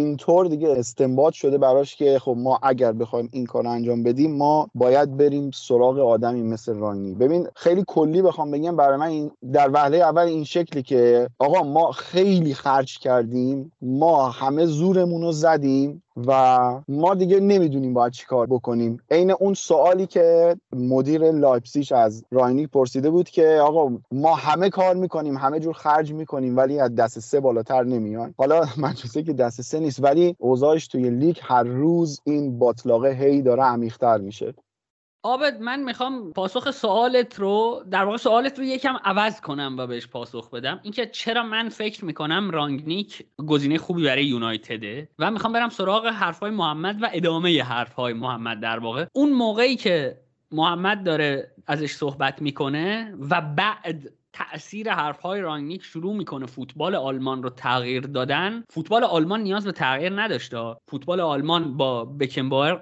اینطور 0.00 0.48
دیگه 0.48 0.68
استنباط 0.68 1.32
شده 1.32 1.58
براش 1.58 1.96
که 1.96 2.18
خب 2.18 2.36
ما 2.38 2.58
اگر 2.62 2.92
بخوایم 2.92 3.28
این 3.32 3.46
کار 3.46 3.66
انجام 3.66 4.02
بدیم 4.02 4.36
ما 4.36 4.68
باید 4.74 5.16
بریم 5.16 5.50
سراغ 5.54 5.98
آدمی 5.98 6.42
مثل 6.42 6.74
رانی. 6.74 7.14
ببین 7.14 7.46
خیلی 7.54 7.84
کلی 7.86 8.22
بخوام 8.22 8.50
بگم 8.50 8.76
برای 8.76 8.96
من 8.96 9.06
این 9.06 9.30
در 9.52 9.70
وهله 9.72 9.96
اول 9.96 10.22
این 10.22 10.44
شکلی 10.44 10.82
که 10.82 11.28
آقا 11.38 11.62
ما 11.62 11.92
خیلی 11.92 12.54
خرج 12.54 12.98
کردیم 12.98 13.72
ما 13.82 14.28
همه 14.28 14.66
زورمون 14.66 15.22
رو 15.22 15.32
زدیم 15.32 16.02
و 16.16 16.60
ما 16.88 17.14
دیگه 17.14 17.40
نمی‌دونیم 17.40 17.94
باید 17.94 18.12
چی 18.12 18.26
کار 18.26 18.46
بکنیم. 18.46 19.02
عین 19.10 19.30
اون 19.30 19.54
سوالی 19.54 20.06
که 20.06 20.56
مدیر 20.72 21.30
لایپسیش 21.30 21.92
از 21.92 22.24
راینیک 22.30 22.68
پرسیده 22.68 23.10
بود 23.10 23.28
که 23.30 23.48
آقا 23.62 23.98
ما 24.12 24.34
همه 24.34 24.70
کار 24.70 24.94
می‌کنیم 24.96 25.36
همه 25.36 25.60
جور 25.60 25.72
خرج 25.72 26.12
می‌کنیم 26.12 26.56
ولی 26.56 26.80
از 26.80 26.94
دست 26.94 27.18
سه 27.18 27.40
بالاتر 27.40 27.84
نمیان. 27.84 28.34
حالا 28.38 28.64
منچستر 28.76 29.22
که 29.22 29.32
دست 29.32 29.62
سه 29.62 29.80
نیست 29.80 30.04
ولی 30.04 30.36
اوضاعش 30.38 30.86
توی 30.88 31.10
لیگ 31.10 31.36
هر 31.42 31.62
روز 31.62 32.20
این 32.24 32.58
باطلاقه 32.58 33.10
هی 33.10 33.42
داره 33.42 33.62
عمیقتر 33.62 34.18
میشه. 34.18 34.54
آبد 35.22 35.60
من 35.60 35.82
می‌خوام 35.82 36.32
پاسخ 36.32 36.70
سوالت 36.70 37.38
رو 37.38 37.84
در 37.90 38.04
واقع 38.04 38.16
سوالت 38.16 38.58
رو 38.58 38.64
یکم 38.64 38.96
عوض 39.04 39.40
کنم 39.40 39.76
و 39.78 39.86
بهش 39.86 40.06
پاسخ 40.06 40.50
بدم. 40.50 40.80
اینکه 40.82 41.06
چرا 41.06 41.42
من 41.42 41.68
فکر 41.68 42.04
می‌کنم 42.04 42.50
رانگنیک 42.50 43.24
گزینه 43.46 43.78
خوبی 43.78 44.04
برای 44.04 44.24
یونایتده 44.24 45.08
و 45.18 45.30
می‌خوام 45.30 45.52
برم 45.52 45.68
سراغ 45.68 46.06
حرفهای 46.06 46.50
محمد 46.50 47.02
و 47.02 47.10
ادامه 47.12 47.62
حرفهای 47.62 48.12
محمد 48.12 48.60
در 48.60 48.78
واقع. 48.78 49.06
اون 49.12 49.32
موقعی 49.32 49.76
که 49.76 50.20
محمد 50.52 51.04
داره 51.04 51.52
ازش 51.66 51.92
صحبت 51.92 52.42
می‌کنه 52.42 53.14
و 53.30 53.40
بعد 53.40 54.12
تاثیر 54.32 54.92
حرفهای 54.92 55.40
رانگنیک 55.40 55.84
شروع 55.84 56.14
می‌کنه 56.16 56.46
فوتبال 56.46 56.94
آلمان 56.94 57.42
رو 57.42 57.50
تغییر 57.50 58.02
دادن. 58.02 58.64
فوتبال 58.70 59.04
آلمان 59.04 59.40
نیاز 59.40 59.64
به 59.64 59.72
تغییر 59.72 60.22
نداشته 60.22 60.76
فوتبال 60.88 61.20
آلمان 61.20 61.76
با 61.76 62.04
بکنبایر 62.04 62.78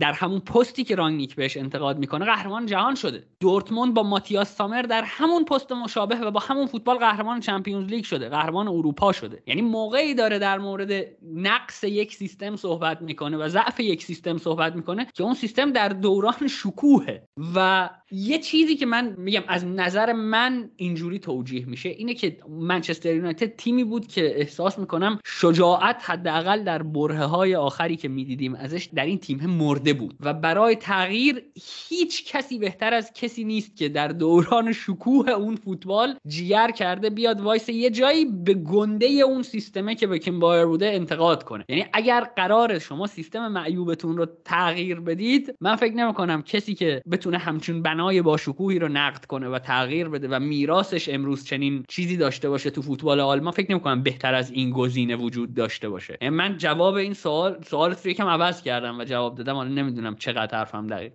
در 0.00 0.12
همون 0.12 0.40
پستی 0.40 0.84
که 0.84 0.94
رانگنیک 0.94 1.34
بهش 1.34 1.56
انتقاد 1.56 1.98
می‌کنه 1.98 2.24
قهرمان 2.24 2.66
جهان 2.66 2.94
شده. 2.94 3.26
دورتموند 3.40 3.94
با 3.94 4.02
ماتیاس 4.02 4.56
سامر 4.56 4.82
در 4.82 5.02
همون 5.06 5.44
پست 5.44 5.72
مشابه 5.72 6.16
و 6.16 6.30
با 6.30 6.40
همون 6.40 6.66
فوتبال 6.66 6.96
قهرمان 6.96 7.40
چمپیونز 7.40 7.86
لیگ 7.90 8.04
شده 8.04 8.28
قهرمان 8.28 8.68
اروپا 8.68 9.12
شده. 9.12 9.42
یعنی 9.46 9.62
موقعی 9.62 10.14
داره 10.14 10.38
در 10.38 10.58
مورد 10.58 11.04
نقص 11.34 11.84
یک 11.84 12.14
سیستم 12.14 12.56
صحبت 12.56 13.02
می‌کنه 13.02 13.36
و 13.36 13.48
ضعف 13.48 13.80
یک 13.80 14.04
سیستم 14.04 14.38
صحبت 14.38 14.76
می‌کنه 14.76 15.06
که 15.14 15.22
اون 15.22 15.34
سیستم 15.34 15.72
در 15.72 15.88
دوران 15.88 16.48
شکوهه. 16.48 17.26
و 17.54 17.90
یه 18.10 18.38
چیزی 18.38 18.76
که 18.76 18.86
من 18.86 19.14
میگم 19.18 19.42
از 19.48 19.64
نظر 19.64 20.12
من 20.12 20.70
اینجوری 20.76 21.18
توجیه 21.18 21.66
میشه 21.66 21.88
اینه 21.88 22.14
که 22.14 22.36
منچستر 22.48 23.14
یونایتد 23.14 23.56
تیمی 23.56 23.84
بود 23.84 24.06
که 24.06 24.40
احساس 24.40 24.78
می‌کنم 24.78 25.18
شجاعت 25.24 26.10
حداقل 26.10 26.64
در 26.64 26.82
برهه 26.82 27.24
های 27.24 27.54
آخری 27.54 27.96
که 27.96 28.08
می‌دیدیم 28.08 28.54
ازش 28.54 28.88
در 28.94 29.06
این 29.06 29.18
تیم 29.18 29.46
مرده 29.82 29.92
بود. 29.92 30.14
و 30.20 30.34
برای 30.34 30.76
تغییر 30.76 31.42
هیچ 31.88 32.32
کسی 32.32 32.58
بهتر 32.58 32.94
از 32.94 33.12
کسی 33.14 33.44
نیست 33.44 33.76
که 33.76 33.88
در 33.88 34.08
دوران 34.08 34.72
شکوه 34.72 35.30
اون 35.30 35.56
فوتبال 35.56 36.14
جیگر 36.26 36.70
کرده 36.70 37.10
بیاد 37.10 37.40
وایس 37.40 37.68
یه 37.68 37.90
جایی 37.90 38.24
به 38.24 38.54
گنده 38.54 39.06
اون 39.06 39.42
سیستمه 39.42 39.94
که 39.94 40.06
بکن‌باوئر 40.06 40.66
بوده 40.66 40.86
انتقاد 40.86 41.42
کنه. 41.44 41.64
یعنی 41.68 41.84
اگر 41.92 42.20
قرار 42.36 42.78
شما 42.78 43.06
سیستم 43.06 43.48
معیوبتون 43.48 44.16
رو 44.16 44.26
تغییر 44.44 45.00
بدید 45.00 45.54
من 45.60 45.76
فکر 45.76 45.94
نمی‌کنم 45.94 46.42
کسی 46.42 46.74
که 46.74 47.02
بتونه 47.10 47.38
همچون 47.38 47.82
بنای 47.82 48.22
با 48.22 48.36
شکوهی 48.36 48.78
رو 48.78 48.88
نقد 48.88 49.24
کنه 49.24 49.48
و 49.48 49.58
تغییر 49.58 50.08
بده 50.08 50.28
و 50.28 50.40
میراثش 50.40 51.08
امروز 51.08 51.44
چنین 51.44 51.84
چیزی 51.88 52.16
داشته 52.16 52.48
باشه 52.48 52.70
تو 52.70 52.82
فوتبال 52.82 53.20
آلمان 53.20 53.52
فکر 53.52 53.70
نمی‌کنم 53.70 54.02
بهتر 54.02 54.34
از 54.34 54.50
این 54.50 54.70
گزینه 54.70 55.16
وجود 55.16 55.54
داشته 55.54 55.88
باشه. 55.88 56.18
یعنی 56.22 56.36
من 56.36 56.56
جواب 56.58 56.94
این 56.94 57.14
سوال 57.14 57.62
سوالت 57.66 58.04
رو 58.04 58.10
یکم 58.10 58.26
عوض 58.26 58.62
کردم 58.62 58.98
و 58.98 59.04
جواب 59.04 59.34
دادم. 59.34 59.56
نمی‌دونم 59.74 60.16
چقدر 60.16 60.58
حرفم 60.58 60.86
دقیق. 60.86 61.12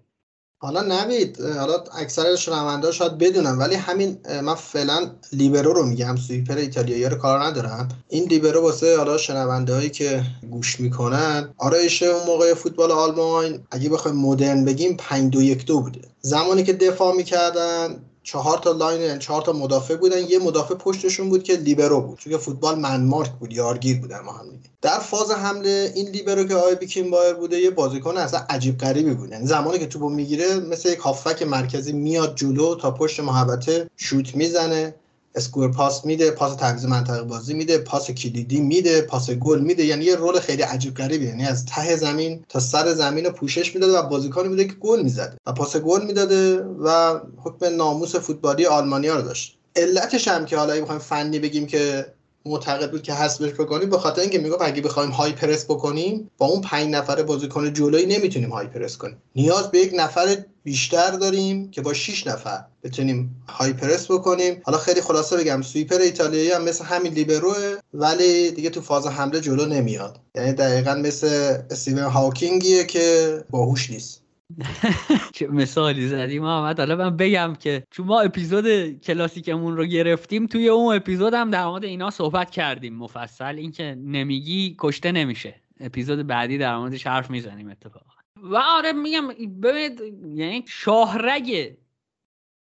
حالا 0.60 0.82
نمید 0.82 1.42
حالا 1.42 1.84
اکثر 1.98 2.36
شنونده 2.36 2.92
شاید 2.92 3.18
بدونم 3.18 3.60
ولی 3.60 3.76
همین 3.76 4.18
من 4.44 4.56
فعلا 4.56 5.12
لیبرو 5.34 5.74
رو 5.74 5.86
میگم 5.86 6.16
sweeper 6.16 6.56
ایتالیایی 6.56 7.06
رو 7.06 7.18
کار 7.18 7.44
ندارم 7.44 7.88
این 8.10 8.24
لیبرو 8.24 8.62
واسه 8.62 8.98
حالا 8.98 9.18
شنونده 9.18 9.74
هایی 9.76 9.90
که 9.90 10.24
گوش 10.52 10.80
می‌کنن 10.80 11.54
آرایش 11.58 12.04
اون 12.04 12.26
موقع 12.26 12.54
فوتبال 12.54 12.92
آلمان 12.92 13.68
اگه 13.72 13.90
بخوایم 13.90 14.18
مدرن 14.18 14.66
بگیم 14.66 14.98
5 14.98 15.34
2 15.34 15.42
1 15.42 15.66
2 15.66 15.82
بوده. 15.82 16.02
زمانی 16.22 16.64
که 16.64 16.74
دفاع 16.74 17.16
می‌کردن 17.16 17.96
چهار 18.28 18.58
تا 18.58 18.72
line 18.72 19.02
یعنی 19.02 19.20
چهار 19.20 19.42
تا 19.42 19.52
مدافع 19.54 19.96
بودن. 19.96 20.18
یه 20.30 20.40
مدافع 20.40 20.76
پشتشون 20.76 21.30
بود 21.30 21.44
که 21.44 21.54
لیبرو 21.54 22.02
بود 22.02 22.20
چون 22.20 22.38
فوتبال 22.38 22.80
man 22.80 23.02
mark 23.02 23.32
بود 23.32 23.54
یارگیر 23.54 24.00
بودن 24.00 24.20
ما 24.20 24.32
هم 24.32 24.50
دیگه. 24.50 24.70
در 24.82 25.00
فاز 25.00 25.32
حمله 25.32 25.92
این 25.96 26.10
لیبرو 26.10 26.44
که 26.44 26.56
آقای 26.56 26.76
بکن‌باوئر 26.76 27.34
بوده 27.34 27.58
یه 27.58 27.70
بازیکن 27.70 28.18
اصلا 28.18 28.40
عجیب 28.50 28.78
غریبی 28.78 29.14
بود. 29.14 29.32
یعنی 29.32 29.48
زمانی 29.48 29.80
که 29.80 29.86
توپو 29.88 30.10
می‌گیره 30.10 30.60
مثل 30.60 30.90
یک 30.90 31.00
هافبک 31.00 31.44
مرکزی 31.44 31.94
میاد 31.94 32.36
جلو 32.36 32.76
تا 32.76 32.92
پشت 32.92 33.20
محوطه 33.20 33.90
شوت 33.98 34.36
می‌زنه. 34.36 34.96
اسکور 35.38 35.72
پاس 35.72 36.06
میده 36.06 36.32
پاس 36.32 36.56
تعویض 36.56 36.86
منطقه 36.86 37.24
بازی 37.24 37.54
میده 37.54 37.78
پاس 37.78 38.12
کلیدی 38.12 38.62
میده 38.62 39.02
پاس 39.02 39.30
گل 39.30 39.60
میده. 39.60 39.86
یعنی 39.86 40.06
یه 40.06 40.16
رول 40.16 40.40
خیلی 40.40 40.62
عجیب 40.62 40.94
غریبی 40.94 41.26
یعنی 41.26 41.46
از 41.46 41.66
ته 41.66 41.96
زمین 41.96 42.46
تا 42.50 42.60
سر 42.60 42.94
زمین 42.94 43.26
رو 43.26 43.32
پوشش 43.32 43.76
می‌داده 43.76 43.98
و 43.98 44.10
بازیکنی 44.10 44.48
بوده 44.50 44.66
که 44.66 44.74
گل 44.74 45.02
می‌زده 45.02 45.38
و 45.46 45.54
پاس 45.54 45.78
گل 45.78 46.06
می‌داده 46.06 46.64
و 46.64 47.20
حکم 47.44 47.76
ناموس 47.76 48.16
فوتبالی 48.16 48.66
آلمانیا 48.66 49.16
رو 49.16 49.22
داشت. 49.22 49.58
علتش 49.76 50.28
هم 50.28 50.46
که 50.46 50.58
حالا 50.58 50.82
بخوایم 50.82 51.02
فنی 51.02 51.40
بگیم 51.40 51.68
که 51.68 52.06
معتقد 52.48 52.92
بود 52.92 53.02
که 53.02 53.14
حذفش 53.14 53.54
بکنیم 53.54 53.90
به 53.90 53.98
خاطر 53.98 54.22
اینکه 54.22 54.40
می‌گفت 54.40 54.62
اگه 54.62 54.82
بخوایم 54.82 55.10
های 55.10 55.32
پرس 55.32 55.66
بکنیم 55.66 56.32
با 56.38 56.46
اون 56.46 56.62
پنج 56.62 56.90
نفره 56.90 57.24
بازیکن 57.24 57.74
جلویی 57.74 58.06
نمی‌تونیم 58.06 58.50
های 58.50 58.68
پرس 58.68 58.98
کنیم. 58.98 59.18
نیاز 59.36 59.72
به 59.72 59.80
یک 59.80 59.92
نفر 59.96 60.38
بیشتر 60.64 61.12
داریم 61.12 61.72
که 61.72 61.82
با 61.82 61.94
6 61.94 62.28
نفر 62.28 62.64
بتونیم 62.84 63.44
های 63.50 63.74
پرس 63.74 64.12
بکنیم. 64.12 64.62
حالا 64.64 64.78
خیلی 64.78 65.02
خلاصه 65.02 65.38
بگم 65.38 65.62
سویپر 65.62 65.98
ایتالیایی 65.98 66.52
هم 66.52 66.64
مثل 66.64 66.86
همین 66.86 67.14
لیبروه 67.14 67.76
ولی 67.94 68.52
دیگه 68.52 68.70
تو 68.70 68.82
فاز 68.82 69.08
حمله 69.08 69.42
جلو 69.42 69.66
نمیاد. 69.66 70.20
یعنی 70.36 70.54
دقیقا 70.54 70.96
مثل 70.96 71.58
استیون 71.72 72.00
هاکینگیه 72.00 72.84
که 72.84 73.44
باهوش 73.50 73.90
نیست. 73.90 74.27
چه 75.36 75.48
مثالی 75.48 76.08
زدی 76.08 76.40
محمد؟ 76.40 76.80
حالا 76.80 76.96
من 76.96 77.18
بگم 77.18 77.54
که 77.60 77.84
چون 77.92 78.06
ما 78.06 78.20
اپیزود 78.20 78.92
کلاسیکمون 79.00 79.78
رو 79.78 79.86
گرفتیم 79.86 80.46
توی 80.46 80.70
اون 80.70 80.96
اپیزود 80.96 81.34
هم 81.34 81.52
در 81.52 81.66
مورد 81.66 81.84
اینا 81.84 82.10
صحبت 82.10 82.50
کردیم 82.50 82.96
مفصل. 82.96 83.56
اینکه 83.56 83.98
نمیگی 84.00 84.76
کشته 84.80 85.12
نمیشه. 85.12 85.62
اپیزود 85.80 86.28
بعدی 86.28 86.58
در 86.58 86.78
موردش 86.78 87.08
حرف 87.08 87.30
می‌زنیم 87.30 87.70
اتفاقا. 87.70 88.06
و 88.44 88.56
آره 88.56 88.92
میگم 88.92 89.28
ببینید 89.62 90.02
یعنی 90.36 90.64
شاهرگ 90.68 91.78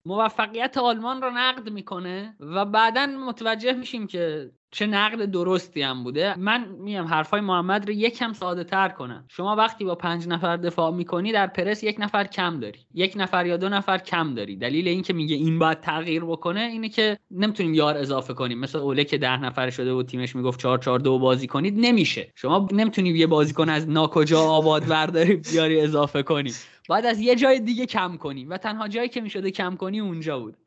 موفقیت 0.06 0.78
آلمان 0.78 1.22
رو 1.22 1.30
نقد 1.30 1.70
می‌کنه 1.70 2.36
و 2.40 2.66
بعدا 2.66 3.06
متوجه 3.06 3.74
میشیم 3.74 4.08
که 4.08 4.52
چه 4.72 4.86
نقد 4.86 5.26
درستی 5.26 5.82
هم 5.82 6.04
بوده. 6.04 6.36
من 6.40 6.68
میگم 6.80 7.06
حرفای 7.06 7.42
محمد 7.42 7.88
رو 7.88 7.94
یکم 7.94 8.34
ساده 8.34 8.64
تر 8.64 8.90
کنم. 8.90 9.26
شما 9.28 9.56
وقتی 9.56 9.86
با 9.86 9.96
پنج 9.96 10.28
نفر 10.28 10.58
دفاع 10.58 10.92
می‌کنی 10.92 11.32
در 11.32 11.48
پرس 11.48 11.84
یک 11.84 11.96
نفر 12.00 12.24
کم 12.24 12.60
داری 12.60 12.80
یک 12.94 13.14
نفر 13.16 13.46
یا 13.46 13.58
دو 13.58 13.70
نفر 13.70 13.98
کم 13.98 14.34
داری. 14.34 14.56
دلیل 14.58 14.88
اینکه 14.88 15.14
میگه 15.14 15.36
این 15.36 15.60
باید 15.60 15.82
تغییر 15.82 16.24
بکنه 16.26 16.60
اینه 16.62 16.90
که 16.90 17.18
نمی‌تونیم 17.32 17.74
یار 17.74 17.98
اضافه 17.98 18.34
کنیم. 18.34 18.60
مثل 18.60 18.78
اوله 18.78 19.04
که 19.04 19.18
ده 19.18 19.38
نفر 19.38 19.70
شده 19.70 19.94
و 19.94 20.04
تیمش 20.04 20.36
می‌گفت 20.36 20.60
4 20.60 20.78
4 20.78 21.00
2 21.00 21.20
بازی 21.20 21.48
کنید 21.48 21.74
نمیشه. 21.78 22.32
شما 22.36 22.68
نمی‌تونی 22.72 23.10
یه 23.10 23.28
بازیکن 23.28 23.70
از 23.70 23.90
ناکجا 23.90 24.42
آباد 24.42 24.88
برداری 24.88 25.36
بیاری 25.36 25.82
اضافه 25.88 26.24
کنی 26.24 26.54
باید 26.90 27.06
از 27.06 27.20
یه 27.20 27.36
جای 27.36 27.60
دیگه 27.60 27.86
کم 27.86 28.18
کنی 28.18 28.46
و 28.46 28.58
تنها 28.58 28.88
جایی 28.88 29.10
که 29.10 29.22
می‌شده 29.22 29.52
کم 29.52 29.76
کنی 29.76 30.00
اونجا 30.00 30.40
بود. 30.40 30.58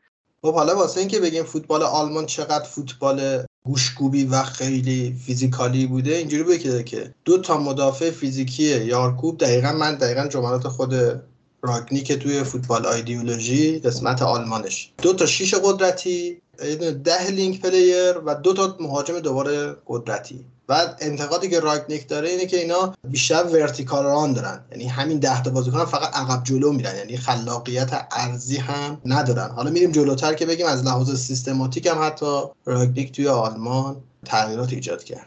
خب 0.42 0.54
حالا 0.54 0.76
واسه 0.76 1.00
اینکه 1.00 1.20
بگیم 1.20 1.44
فوتبال 1.44 1.82
آلمان 1.82 2.26
چقدر 2.26 2.64
فوتبال 2.64 3.44
گوشت‌کوبی 3.64 4.24
و 4.24 4.42
خیلی 4.42 5.16
physical 5.26 5.79
ی 5.79 5.86
بوده 5.86 6.16
اینجوری 6.16 6.42
بگه 6.42 6.82
که 6.82 7.14
دو 7.24 7.38
تا 7.38 7.58
مدافع 7.58 8.10
فیزیکی 8.10 8.84
یارکوب 8.84 9.38
دقیقا 9.38 9.72
من 9.72 9.94
دقیقا 9.94 10.26
جملات 10.26 10.68
خود 10.68 10.94
راگنیک 11.62 12.12
توی 12.12 12.44
football 12.44 12.86
ideology 12.86 13.78
قسمت 13.78 14.22
آلمانش. 14.22 14.92
دو 15.02 15.12
تا 15.12 15.26
شیش 15.26 15.54
قدرتی 15.54 16.40
ده 17.04 17.30
link 17.30 17.60
player 17.60 18.18
و 18.18 18.34
دو 18.34 18.52
تا 18.52 18.76
مهاجم 18.80 19.20
دوباره 19.20 19.76
قدرتی. 19.86 20.44
و 20.68 20.94
انتقادی 21.00 21.48
که 21.48 21.60
راگنیک 21.60 22.08
داره 22.08 22.28
اینه 22.28 22.46
که 22.46 22.56
اینا 22.56 22.94
بیشتر 23.08 23.44
vertical 23.44 24.04
run 24.04 24.32
دارن. 24.32 24.64
یعنی 24.72 24.84
همین 24.84 25.18
ده 25.18 25.42
تا 25.42 25.50
بازیکن 25.50 25.84
فقط 25.84 26.14
عقب 26.14 26.44
جلو 26.44 26.72
میرن. 26.72 26.96
یعنی 26.96 27.16
خلاقیت 27.16 28.06
ارزی 28.12 28.56
هم 28.56 29.00
ندارن. 29.04 29.50
حالا 29.50 29.70
میریم 29.70 29.92
جلوتر 29.92 30.34
که 30.34 30.46
بگیم 30.46 30.66
از 30.66 30.84
لحاظ 30.84 31.14
سیستماتیک 31.20 31.86
هم 31.86 32.02
حتی 32.02 32.42
راگنیک 32.64 33.12
توی 33.12 33.28
آلمان 33.28 33.96
تغییرات 34.24 34.72
ایجاد 34.72 35.04
کرد. 35.04 35.26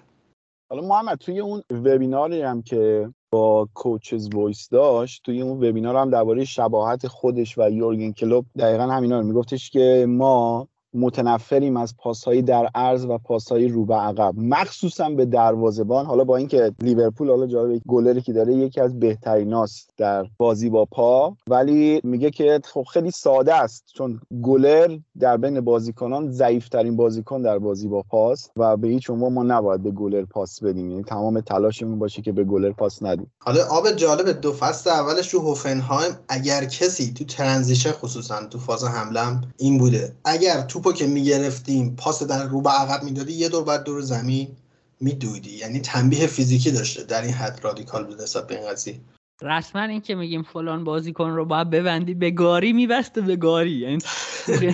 حالا 0.69 0.87
محمد 0.87 1.17
توی 1.17 1.39
اون 1.39 1.63
وبیناری 1.71 2.41
هم 2.41 2.61
که 2.61 3.09
با 3.33 3.69
Coaches' 3.73 4.29
Voice 4.33 4.69
داشت 4.69 5.21
توی 5.23 5.41
اون 5.41 5.57
وبینار 5.57 5.95
هم 5.95 6.09
درباره 6.09 6.45
شباهت 6.45 7.07
خودش 7.07 7.57
و 7.57 7.69
یورگن 7.71 8.11
کلوپ 8.11 8.45
دقیقا 8.59 8.83
همینا 8.83 9.19
رو 9.19 9.25
میگفتش 9.25 9.69
که 9.69 10.05
ما 10.09 10.67
متنفریم 10.93 11.77
از 11.77 11.97
پاسهایی 11.97 12.41
در 12.41 12.69
عرض 12.75 13.05
و 13.05 13.17
پاسهایی 13.17 13.67
رو 13.67 13.85
به 13.85 13.95
عقب. 13.95 14.33
مخصوصا 14.37 15.09
به 15.09 15.25
دروازه‌بان 15.25 16.05
حالا 16.05 16.23
با 16.23 16.37
اینکه 16.37 16.71
لیورپول 16.81 17.29
حالا 17.29 17.47
جالب 17.47 17.81
گلری 17.87 18.21
که 18.21 18.33
داره 18.33 18.53
یکی 18.53 18.81
از 18.81 18.99
بهتریناست 18.99 19.89
در 19.97 20.27
بازی 20.37 20.69
با 20.69 20.85
پا 20.85 21.35
ولی 21.47 22.01
میگه 22.03 22.31
که 22.31 22.59
خب 22.65 22.85
خیلی 22.93 23.11
ساده 23.11 23.55
است 23.55 23.83
چون 23.95 24.19
گلر 24.43 24.97
در 25.19 25.37
بین 25.37 25.61
بازیکنان 25.61 26.31
ضعیفترین 26.31 26.95
بازیکن 26.95 27.41
در 27.41 27.59
بازی 27.59 27.87
با 27.87 28.01
پاس 28.01 28.49
و 28.57 28.77
به 28.77 28.87
هیچ 28.87 29.09
عنوان 29.09 29.33
ما 29.33 29.43
نباید 29.43 29.83
به 29.83 29.91
گلر 29.91 30.25
پاس 30.25 30.63
بدیم. 30.63 30.91
یعنی 30.91 31.03
تمام 31.03 31.41
تلاشمون 31.41 31.99
باشه 31.99 32.21
که 32.21 32.31
به 32.31 32.43
گلر 32.43 32.71
پاس 32.71 33.03
ندیم. 33.03 33.31
حالا 33.39 33.65
آب 33.69 33.91
جالب 33.91 34.41
دو 34.41 34.53
فصل 34.53 34.89
اولش 34.89 35.29
رو 35.29 35.39
هوفنهایم 35.39 36.11
اگر 36.29 36.65
کسی 36.65 37.13
تو 37.13 37.23
transition 37.23 37.91
خصوصا 37.91 38.45
تو 38.45 38.59
فاز 38.59 38.83
حمله 38.83 39.39
این 39.57 39.77
بوده. 39.77 40.15
اگر 40.25 40.61
تو 40.61 40.80
توپو 40.81 40.93
که 40.93 41.07
می‌گرفتیم 41.07 41.95
پاس 41.95 42.23
در 42.23 42.47
رو 42.47 42.61
به 42.61 42.69
عقب 42.69 43.03
می‌دادی 43.03 43.33
یه 43.33 43.49
دور 43.49 43.63
بعد 43.63 43.83
دور 43.83 44.01
زمین 44.01 44.47
میدویدی. 44.99 45.51
یعنی 45.51 45.79
تنبیه 45.79 46.27
فیزیکی 46.27 46.71
داشته 46.71 47.03
در 47.03 47.21
این 47.21 47.33
حد 47.33 47.59
رادیکال 47.63 48.05
بود 48.05 48.21
حساس 48.21 48.47
به 48.47 48.59
این 48.59 48.69
قضیه. 48.69 48.99
رسما 49.41 49.81
این 49.81 50.01
که 50.01 50.15
میگیم 50.15 50.43
فلان 50.43 50.83
بازیکن 50.83 51.29
رو 51.29 51.45
باید 51.45 51.69
ببندی 51.69 52.13
به 52.13 52.31
گاری 52.31 52.73
میبسته 52.73 53.21
به 53.21 53.35
گاری. 53.35 53.71
یعنی 53.71 53.97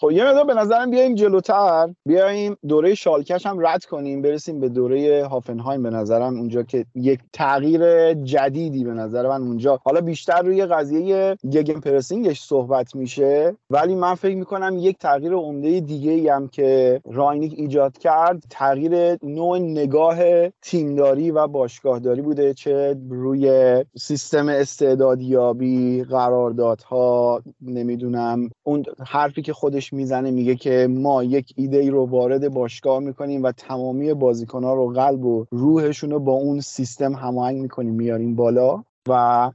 خب 0.00 0.10
یه 0.10 0.24
مقدار 0.24 0.44
به 0.44 0.54
نظرم 0.54 0.90
بیایم 0.90 1.14
جلوتر 1.14 1.88
بیایم 2.06 2.56
دوره 2.68 2.94
شالکش 2.94 3.46
هم 3.46 3.66
رد 3.66 3.84
کنیم 3.84 4.22
برسیم 4.22 4.60
به 4.60 4.68
دوره 4.68 5.26
هافنهایم 5.26 5.82
به 5.82 5.90
نظرم. 5.90 6.36
اونجا 6.36 6.62
که 6.62 6.86
یک 6.94 7.20
تغییر 7.32 8.14
جدیدی 8.14 8.84
به 8.84 8.90
نظر 8.90 9.28
من 9.28 9.42
اونجا. 9.42 9.80
حالا 9.84 10.00
بیشتر 10.00 10.42
روی 10.42 10.66
قضیه 10.66 11.36
Gegenpressing 11.52 11.80
ش 11.80 12.40
صحبت 12.40 12.96
میشه 12.96 13.56
ولی 13.70 13.94
من 13.94 14.14
فکر 14.14 14.36
می‌کنم 14.36 14.76
یک 14.78 14.98
تغییر 14.98 15.32
عمده 15.32 15.80
دیگه 15.80 16.10
ای 16.12 16.28
هم 16.28 16.48
که 16.48 17.00
راینیک 17.12 17.54
ایجاد 17.56 17.98
کرد 17.98 18.44
تغییر 18.50 19.18
نوع 19.22 19.58
نگاه 19.58 20.48
تیمداری 20.48 21.30
و 21.30 21.46
باشگاهداری 21.46 22.22
بوده 22.22 22.54
چه 22.54 22.96
روی 23.10 23.84
سیستم 23.96 24.48
استعدادیابی 24.48 26.04
قراردادها 26.04 27.42
نمی‌دونم 27.62 28.50
اون 28.62 28.84
حرفی 29.06 29.42
که 29.42 29.52
خودش 29.52 29.89
می‌زنه 29.92 30.30
میگه 30.30 30.56
که 30.56 30.88
ما 30.90 31.24
یک 31.24 31.52
ایده 31.56 31.78
ای 31.78 31.90
رو 31.90 32.06
وارد 32.06 32.54
باشگاه 32.54 32.98
می‌کنیم 32.98 33.42
و 33.42 33.52
تمامی 33.52 34.14
بازیکن 34.14 34.64
ها 34.64 34.74
رو 34.74 34.92
قلب 34.92 35.24
و 35.24 35.44
روحشون 35.50 36.10
رو 36.10 36.20
با 36.20 36.32
اون 36.32 36.60
سیستم 36.60 37.14
هماهنگ 37.14 37.62
می‌کنیم 37.62 37.94
میاریم 37.94 38.36
بالا. 38.36 38.84
و 39.08 39.50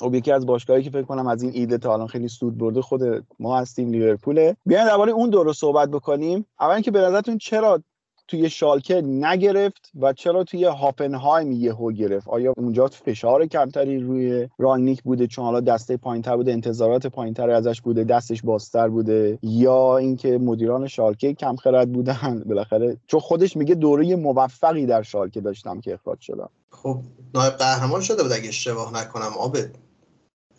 خب 0.00 0.14
یکی 0.14 0.32
از 0.32 0.46
باشگاهی 0.46 0.82
که 0.82 0.90
فکر 0.90 1.02
کنم 1.02 1.26
از 1.26 1.42
این 1.42 1.52
ایده 1.54 1.78
تا 1.78 1.92
الان 1.92 2.06
خیلی 2.06 2.28
سود 2.28 2.58
برده 2.58 2.82
خود 2.82 3.26
ما 3.38 3.58
هستیم 3.58 3.90
لیورپوله. 3.90 4.56
بیاین 4.66 4.86
درباره 4.86 5.12
اون 5.12 5.30
دور 5.30 5.52
صحبت 5.52 5.88
بکنیم. 5.88 6.46
اول 6.60 6.80
که 6.80 6.90
به 6.90 7.00
نظرتون 7.00 7.38
چرا 7.38 7.82
توی 8.30 8.50
شالکه 8.50 9.02
نگرفت 9.02 9.90
و 10.00 10.12
چرا 10.12 10.44
توی 10.44 10.64
هاپنهایم 10.64 11.52
یهو 11.52 11.92
گرفت؟ 11.92 12.28
آیا 12.28 12.52
اونجا 12.56 12.86
فشار 12.86 13.46
کمتری 13.46 14.00
روی 14.00 14.48
رانیک 14.58 15.02
بوده 15.02 15.26
چون 15.26 15.44
حالا 15.44 15.60
دسته 15.60 15.96
پایینتر 15.96 16.36
بوده 16.36 16.52
انتظارات 16.52 17.06
پایینتری 17.06 17.52
ازش 17.52 17.80
بوده 17.80 18.04
دستش 18.04 18.42
بازتر 18.42 18.88
بوده؟ 18.88 19.38
یا 19.42 19.96
اینکه 19.96 20.38
مدیران 20.38 20.86
شالکه 20.86 21.34
کم 21.34 21.56
خرد 21.56 21.92
بودن؟ 21.92 22.42
بالاخره 22.48 22.96
چون 23.06 23.20
خودش 23.20 23.56
میگه 23.56 23.74
دوره 23.74 24.16
موفقی 24.16 24.86
در 24.86 25.02
شالکه 25.02 25.40
داشتم 25.40 25.80
که 25.80 25.94
اخراج 25.94 26.20
شدم. 26.20 26.50
خب 26.70 26.98
نایب 27.34 27.52
قهرمان 27.52 28.00
شده 28.00 28.22
بود 28.22 28.32
اگه 28.32 28.48
اشتباه 28.48 28.94
نکنم 28.94 29.32
آبد. 29.38 29.70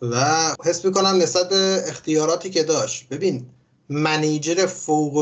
و 0.02 0.24
حس 0.64 0.84
می‌کنم 0.84 1.16
نسبت 1.22 1.52
اختیاراتی 1.88 2.50
که 2.50 2.62
داشت. 2.62 3.08
ببین 3.08 3.46
منیجر 3.88 4.66
فوق 4.66 5.16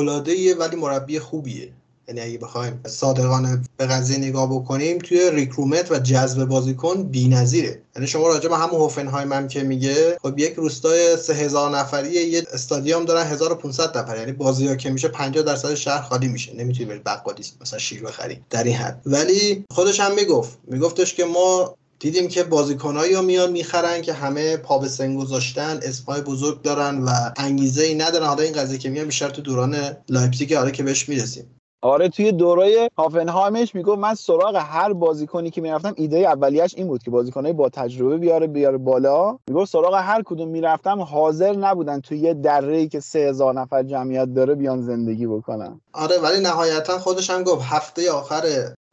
ولی 0.59 0.77
مربی 0.77 1.19
خوبیه. 1.19 1.73
یعنی 2.11 2.21
اگه 2.21 2.39
بخوایم 2.39 2.81
صادقانه 2.87 3.63
به 3.77 3.87
قضیه 3.87 4.19
نگاه 4.19 4.51
بکنیم 4.51 4.99
توی 4.99 5.31
ریکرومت 5.31 5.93
و 5.93 5.99
جذب 5.99 6.45
بازیکن 6.45 7.03
بی‌نظیره. 7.03 7.83
یعنی 7.97 8.07
شما 8.09 8.29
راجع 8.29 8.49
به 8.49 8.57
همون 8.57 8.81
هوفنهایم 8.81 9.33
هم 9.33 9.49
که 9.49 9.63
میگه 9.63 10.19
خب 10.23 10.39
یک 10.39 10.55
روستای 10.55 11.17
3000 11.17 11.77
نفری 11.77 12.11
یه 12.11 12.43
استادیوم 12.53 13.05
دارن 13.05 13.27
1500 13.27 13.99
نفر. 13.99 14.17
یعنی 14.17 14.33
بازی 14.33 14.67
ها 14.67 14.77
که 14.77 14.91
میشه 14.91 15.09
50 15.09 15.45
درصد 15.45 15.75
شهر 15.75 16.03
خالی 16.03 16.29
میشه. 16.29 16.55
نمی‌تونی 16.55 16.89
بری 16.89 16.99
بقالی 16.99 17.45
مثلا 17.61 17.79
شیر 17.79 18.03
بخری. 18.03 18.41
در 18.51 18.65
این 18.65 18.77
حد. 18.77 19.03
ولی 19.07 19.65
خودش 19.71 20.01
هم 20.01 20.15
می‌گفت. 20.15 20.59
میگفتش 20.67 21.15
که 21.15 21.25
ما 21.25 21.75
دیدیم 21.99 22.29
که 22.29 22.43
بازیکنایی 22.43 23.15
رو 23.15 23.23
میان 23.23 23.53
می‌خرن 23.53 24.03
که 24.03 24.13
همه 24.13 24.57
پا 24.57 24.79
به 24.79 24.89
سن 24.89 25.15
گذاشتن 25.15 25.81
اسمای 25.83 26.21
بزرگ 26.21 26.63
دارن 26.63 26.99
و 26.99 27.11
انگیزه 27.37 27.83
ای 27.83 27.95
ندارن. 27.95 28.27
حالا 28.27 28.43
این 28.43 28.53
قضیه 28.53 28.79
که 28.79 28.91
میگم 28.91 29.05
بیشتر 29.05 29.31
تو 29.31 29.43
دوران 29.43 29.97
لایپزیگ 30.09 30.53
آره 30.53 30.71
که 30.71 30.83
بهش 30.83 31.09
می‌رسیم. 31.09 31.45
آره 31.83 32.09
توی 32.09 32.33
دوره 32.33 32.91
هافنهایمش 32.99 33.75
می‌گفت 33.75 33.99
من 33.99 34.15
سراغ 34.15 34.57
هر 34.57 34.93
بازیکنی 34.93 35.51
که 35.51 35.61
می‌رفتم 35.61 35.93
ایده 35.97 36.19
اولیش 36.19 36.75
این 36.77 36.89
بود 36.89 37.03
که 37.03 37.11
بازیکنای 37.11 37.53
با 37.53 37.69
تجربه 37.69 38.17
بیاره 38.17 38.47
بیاره 38.47 38.79
بالا. 38.79 39.39
می‌گفت 39.49 39.73
سراغ 39.73 39.95
هر 39.95 40.23
کدوم 40.23 40.49
می‌رفتم 40.49 41.01
حاضر 41.01 41.57
نبودن 41.57 42.01
توی 42.01 42.19
یه 42.19 42.35
دره 42.35 42.77
ای 42.77 42.89
که 42.89 43.01
3000 43.01 43.55
نفر 43.55 43.83
جمعیت 43.83 44.35
داره 44.35 44.55
بیان 44.55 44.83
زندگی 44.83 45.27
بکنن. 45.27 45.81
آره 45.93 46.19
ولی 46.23 46.41
نهایتا 46.41 46.99
خودش 46.99 47.31
هم 47.31 47.43
گفت 47.43 47.63
هفته 47.65 48.13
آخر 48.13 48.43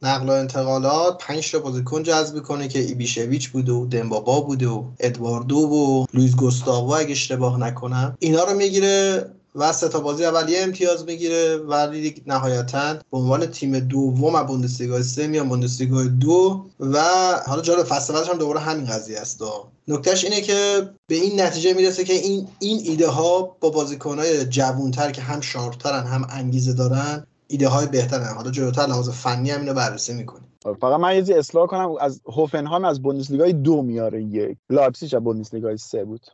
نقل 0.02 0.28
و 0.28 0.32
انتقالات 0.32 1.24
پنج 1.24 1.52
تا 1.52 1.58
بازیکن 1.58 2.02
جذب 2.02 2.42
کنه 2.42 2.68
که 2.68 2.78
ایبیشویچ 2.78 3.48
بوده 3.48 3.72
و 3.72 3.86
دمبا 3.86 4.26
با 4.26 4.40
بوده 4.40 4.68
و 4.68 4.82
ادواردو 5.00 5.58
و 5.58 6.04
لویز 6.14 6.36
گوستاوو 6.36 6.94
اگه 6.94 7.10
اشتباه 7.10 7.60
نکنم. 7.60 8.16
اینا 8.18 8.44
رو 8.44 8.56
می‌گیره 8.56 9.24
و 9.58 9.72
سه 9.72 9.88
تا 9.88 10.00
بازی 10.00 10.24
اول 10.24 10.48
یه 10.48 10.62
امتیاز 10.62 11.04
می‌گیره 11.04 11.56
ولی 11.56 12.22
نهایتا 12.26 12.94
به 12.94 13.18
عنوان 13.18 13.46
تیم 13.46 13.78
دوم 13.78 14.34
از 14.34 14.46
بوندسلیگا 14.46 15.02
سه 15.02 15.26
میان 15.26 15.48
بوندسلیگا 15.48 16.04
دو 16.04 16.64
و 16.80 16.98
حالا 17.46 17.62
جالب 17.62 17.82
فصل 17.82 18.30
هم 18.30 18.38
دوباره 18.38 18.60
همین 18.60 18.86
قضیه 18.86 19.18
است. 19.18 19.42
نکتهش 19.88 20.24
اینه 20.24 20.40
که 20.40 20.88
به 21.06 21.14
این 21.14 21.40
نتیجه 21.40 21.74
می‌رسه 21.74 22.04
که 22.04 22.12
این 22.12 22.48
این 22.58 22.80
ایده 22.84 23.08
ها 23.08 23.56
با 23.60 23.70
بازیکنهای 23.70 24.44
جوونتر 24.44 25.10
که 25.10 25.22
هم 25.22 25.40
sharp 25.40 25.81
ترن 25.81 26.06
هم 26.06 26.26
انگیزه 26.30 26.72
دارن 26.72 27.26
ایده 27.48 27.68
های 27.68 27.86
بهترن. 27.86 28.34
حالا 28.34 28.50
جلوتر 28.50 28.82
لحاظ 28.86 29.08
فنی 29.08 29.50
هم 29.50 29.60
اینو 29.60 29.74
بررسی 29.74 30.12
می‌کنیم 30.12 30.48
فقط 30.80 31.00
من 31.00 31.26
یه 31.26 31.38
اصلاح 31.38 31.66
کنم. 31.66 31.94
از 32.00 32.20
هوفنهایم 32.26 32.84
از 32.84 33.02
بوندسلیگا 33.02 33.50
دو 33.52 33.82
میاره 33.82 34.22
یک. 34.22 34.56
لایپزیگ 34.70 35.14
از 35.14 35.24
بوندسلیگا 35.24 35.76
سه 35.76 36.04
بود. 36.04 36.26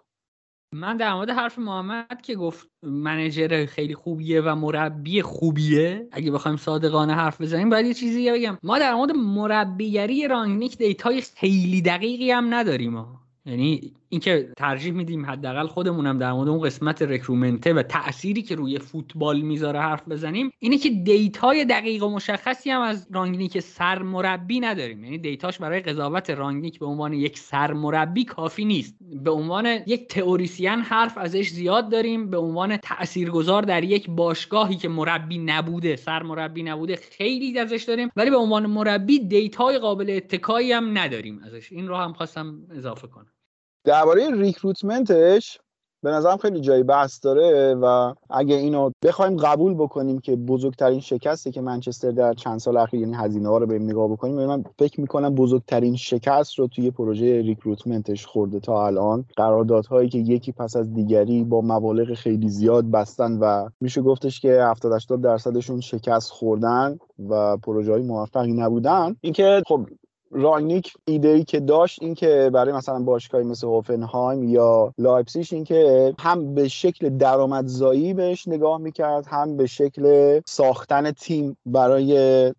من 0.75 0.97
در 0.97 1.15
مورد 1.15 1.31
حرف 1.31 1.59
محمد 1.59 2.23
که 2.23 2.35
گفت 2.35 2.69
manager 2.83 3.67
خیلی 3.67 3.95
خوبیه 3.95 4.41
و 4.41 4.55
مربی 4.55 5.23
خوبیه 5.23 6.09
اگه 6.13 6.31
بخوایم 6.31 6.57
صادقانه 6.57 7.15
حرف 7.15 7.41
بزنیم 7.41 7.71
باید 7.71 7.87
یه 7.87 7.95
چیزی 7.95 8.31
بگم. 8.31 8.59
ما 8.63 8.79
در 8.79 8.95
مورد 8.95 9.11
مربیگری 9.11 10.29
رانگنیک 10.29 10.79
data 10.79 11.14
ی 11.14 11.23
خیلی 11.37 11.83
دقیقی 11.83 12.31
هم 12.31 12.55
نداریم 12.55 13.07
یعنی 13.47 13.93
اینکه 14.09 14.53
ترجیح 14.57 14.93
میدیم 14.93 15.27
حداقل 15.27 15.67
خودمونم 15.67 16.19
در 16.19 16.33
مورد 16.33 16.49
اون 16.49 16.61
قسمت 16.61 17.03
recruitment 17.03 17.67
ه 17.67 17.73
و 17.73 17.83
تأثیری 17.83 18.43
که 18.43 18.55
روی 18.55 18.79
فوتبال 18.79 19.41
می‌ذاره 19.41 19.81
حرف 19.81 20.09
بزنیم 20.09 20.51
اینه 20.59 20.79
که 20.79 20.91
data 20.91 21.50
ی 21.50 21.65
دقیق 21.65 22.05
و 22.05 22.11
مشخصی 22.11 22.71
هم 22.71 22.83
از 22.83 23.07
رانگنیک 23.13 23.61
سرمربی 23.61 24.61
نداریم. 24.61 25.05
یعنی 25.05 25.19
data 25.19 25.46
ش 25.46 25.59
برای 25.59 25.81
قضاوت 25.81 26.31
رانگنیک 26.31 26.79
به 26.79 26.87
عنوان 26.87 27.13
یک 27.13 27.39
سرمربی 27.39 28.25
کافی 28.25 28.65
نیست. 28.65 28.97
به 29.01 29.31
عنوان 29.31 29.67
یک 29.87 30.09
تئوریسین 30.09 30.69
حرف 30.69 31.19
ازش 31.19 31.49
زیاد 31.49 31.91
داریم 31.91 32.31
به 32.31 32.37
عنوان 32.37 32.77
تاثیرگذار 32.77 33.63
در 33.63 33.85
یک 33.85 34.11
باشگاهی 34.11 34.77
که 34.77 34.89
مربی 34.89 35.39
نبوده 35.39 35.97
سرمربی 35.97 36.63
نبوده 36.63 36.97
خیلی 36.97 37.59
ازش 37.59 37.83
داریم. 37.83 38.11
ولی 38.17 38.31
به 38.31 38.37
عنوان 38.37 38.67
مربی 38.67 39.19
data 39.19 39.67
ی 39.67 39.79
قابل 39.79 40.11
اتکایی 40.11 40.73
هم 40.73 40.99
نداریم. 40.99 41.41
ازش 41.45 41.73
این 41.73 41.89
رو 41.89 41.97
هم 41.97 42.13
خواستم 42.13 42.59
اضافه 42.71 43.07
کنم. 43.07 43.34
درباره 43.85 44.31
ریکروتمنتش 44.31 45.59
به 46.05 46.11
نظرم 46.11 46.37
خیلی 46.37 46.61
جای 46.61 46.83
بحث 46.83 47.25
داره 47.25 47.75
و 47.75 48.15
اگه 48.31 48.57
اینو 48.57 48.91
بخوایم 49.05 49.37
قبول 49.37 49.75
بکنیم 49.75 50.21
که 50.21 50.37
بزرگترین 50.37 51.01
شکستی 51.01 51.51
که 51.51 51.61
منچستر 51.61 52.11
در 52.11 52.35
چند 52.35 52.59
سال 52.59 52.77
اخیر 52.77 53.01
یعنی 53.01 53.15
هزینه 53.15 53.49
ها 53.49 53.59
رو 53.59 53.67
به 53.67 53.79
نگاه 53.79 54.09
بکنیم 54.09 54.35
من 54.35 54.65
فکر 54.79 55.01
می‌کنم 55.01 55.35
بزرگترین 55.35 55.97
شکست 55.97 56.59
رو 56.59 56.67
توی 56.67 56.91
پروژه 56.91 57.43
ریکروتمنتش 57.43 58.27
خورده 58.27 58.61
تا 58.61 58.87
الان. 58.87 59.25
قراردادهایی 59.37 60.09
که 60.09 60.19
یکی 60.19 60.53
پس 60.53 60.77
از 60.77 60.95
دیگری 60.95 61.45
با 61.45 61.61
مبالغ 61.61 62.15
خیلی 62.15 62.49
زیاد 62.49 62.91
بستن 62.91 63.39
و 63.39 63.69
میشه 63.81 64.03
گفتش 64.03 64.41
که 64.41 64.63
70 64.63 64.93
80 64.93 65.23
درصدشون 65.23 65.81
شکست 65.81 66.31
خوردن 66.31 66.99
و 67.29 67.57
پروژه 67.57 67.93
های 67.93 68.03
موفقی 68.03 68.53
نبودن. 68.53 69.17
اینکه 69.21 69.63
خب 69.67 69.87
رانگنیک 70.35 70.93
ایده 71.05 71.29
ای 71.29 71.45
که 71.45 71.61
داشت 71.61 72.03
این 72.03 72.15
که 72.15 72.51
برای 72.53 72.73
مثلا 72.75 72.99
باشگاهی 72.99 73.45
مثل 73.45 73.67
هوفنهایم 73.67 74.43
یا 74.49 74.95
لایپزیگش 74.99 75.53
این 75.53 75.65
که 75.65 76.15
هم 76.19 76.55
به 76.55 76.69
شکل 76.69 77.09
درآمدزایی 77.09 78.15
بهش 78.15 78.49
نگاه 78.49 78.79
می‌کرد 78.79 79.27
هم 79.27 79.57
به 79.57 79.67
شکل 79.67 80.41
ساختن 80.47 81.11
تیم 81.11 81.57
برای 81.67 82.53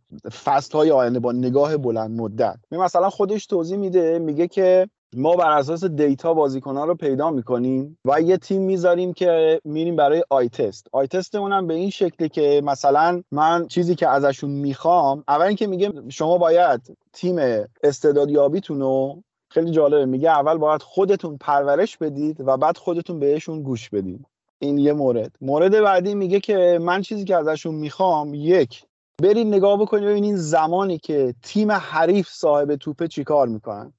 فصل 0.43 0.77
های 0.77 0.91
آینده 0.91 1.19
با 1.19 1.31
نگاه 1.31 1.77
بلند 1.77 2.21
مدت. 2.21 2.57
مثلا 2.71 3.09
خودش 3.09 3.45
توضیح 3.45 3.77
میده 3.77 4.19
میگه 4.19 4.47
که 4.47 4.89
ما 5.17 5.36
بر 5.36 5.51
اساس 5.51 5.84
data 5.84 6.34
بازیکنان 6.34 6.88
رو 6.88 6.95
پیدا 6.95 7.32
می‌کنیم 7.32 7.97
و 8.06 8.21
یه 8.21 8.38
تیم 8.38 8.62
می‌ذاریم 8.62 9.13
که 9.13 9.62
میریم 9.63 9.95
برای 9.95 10.23
eye 10.30 10.49
test 10.49 10.88
eye 10.91 11.08
test 11.08 11.33
مون 11.33 11.51
هم 11.51 11.67
به 11.67 11.73
این 11.73 11.89
شکلی 11.89 12.30
که 12.30 12.62
مثلا 12.65 13.21
من 13.32 13.67
چیزی 13.67 13.95
که 13.95 14.10
ازشون 14.10 14.49
می‌خوام 14.49 15.23
اول 15.28 15.45
اینکه 15.45 15.67
میگه 15.67 15.91
شما 16.10 16.38
باید 16.38 16.97
تیم 17.13 17.36
استعدادیابیتون 17.84 18.80
رو 18.80 19.23
خیلی 19.49 19.71
جالبه 19.71 20.06
میگه 20.06 20.30
اول 20.30 20.58
باید 20.58 20.82
خودتون 20.82 21.38
پرورش 21.38 21.97
بدید 21.97 22.41
و 22.45 22.58
بعد 22.58 22.78
خودتون 22.78 23.19
بهشون 23.19 23.63
گوش 23.63 23.89
بدید. 23.89 24.25
این 24.60 24.78
یه 24.78 24.93
مورد. 24.93 25.32
مورد 25.41 25.82
بعدی 25.82 26.15
میگه 26.15 26.39
که 26.39 26.80
من 26.82 27.01
چیزی 27.01 27.23
که 27.25 27.36
ازشون 27.36 27.75
می‌خوام 27.75 28.34
یک 28.34 28.84
برید 29.21 29.47
نگاه 29.47 29.80
بکنید 29.80 30.04
ببینید 30.04 30.36
زمانی 30.36 30.97
که 30.97 31.34
تیم 31.43 31.71
حریف 31.71 32.30
صاحب 32.30 32.75
توپه 32.75 33.08
چیکار 33.08 33.47
می‌کنن. 33.47 33.93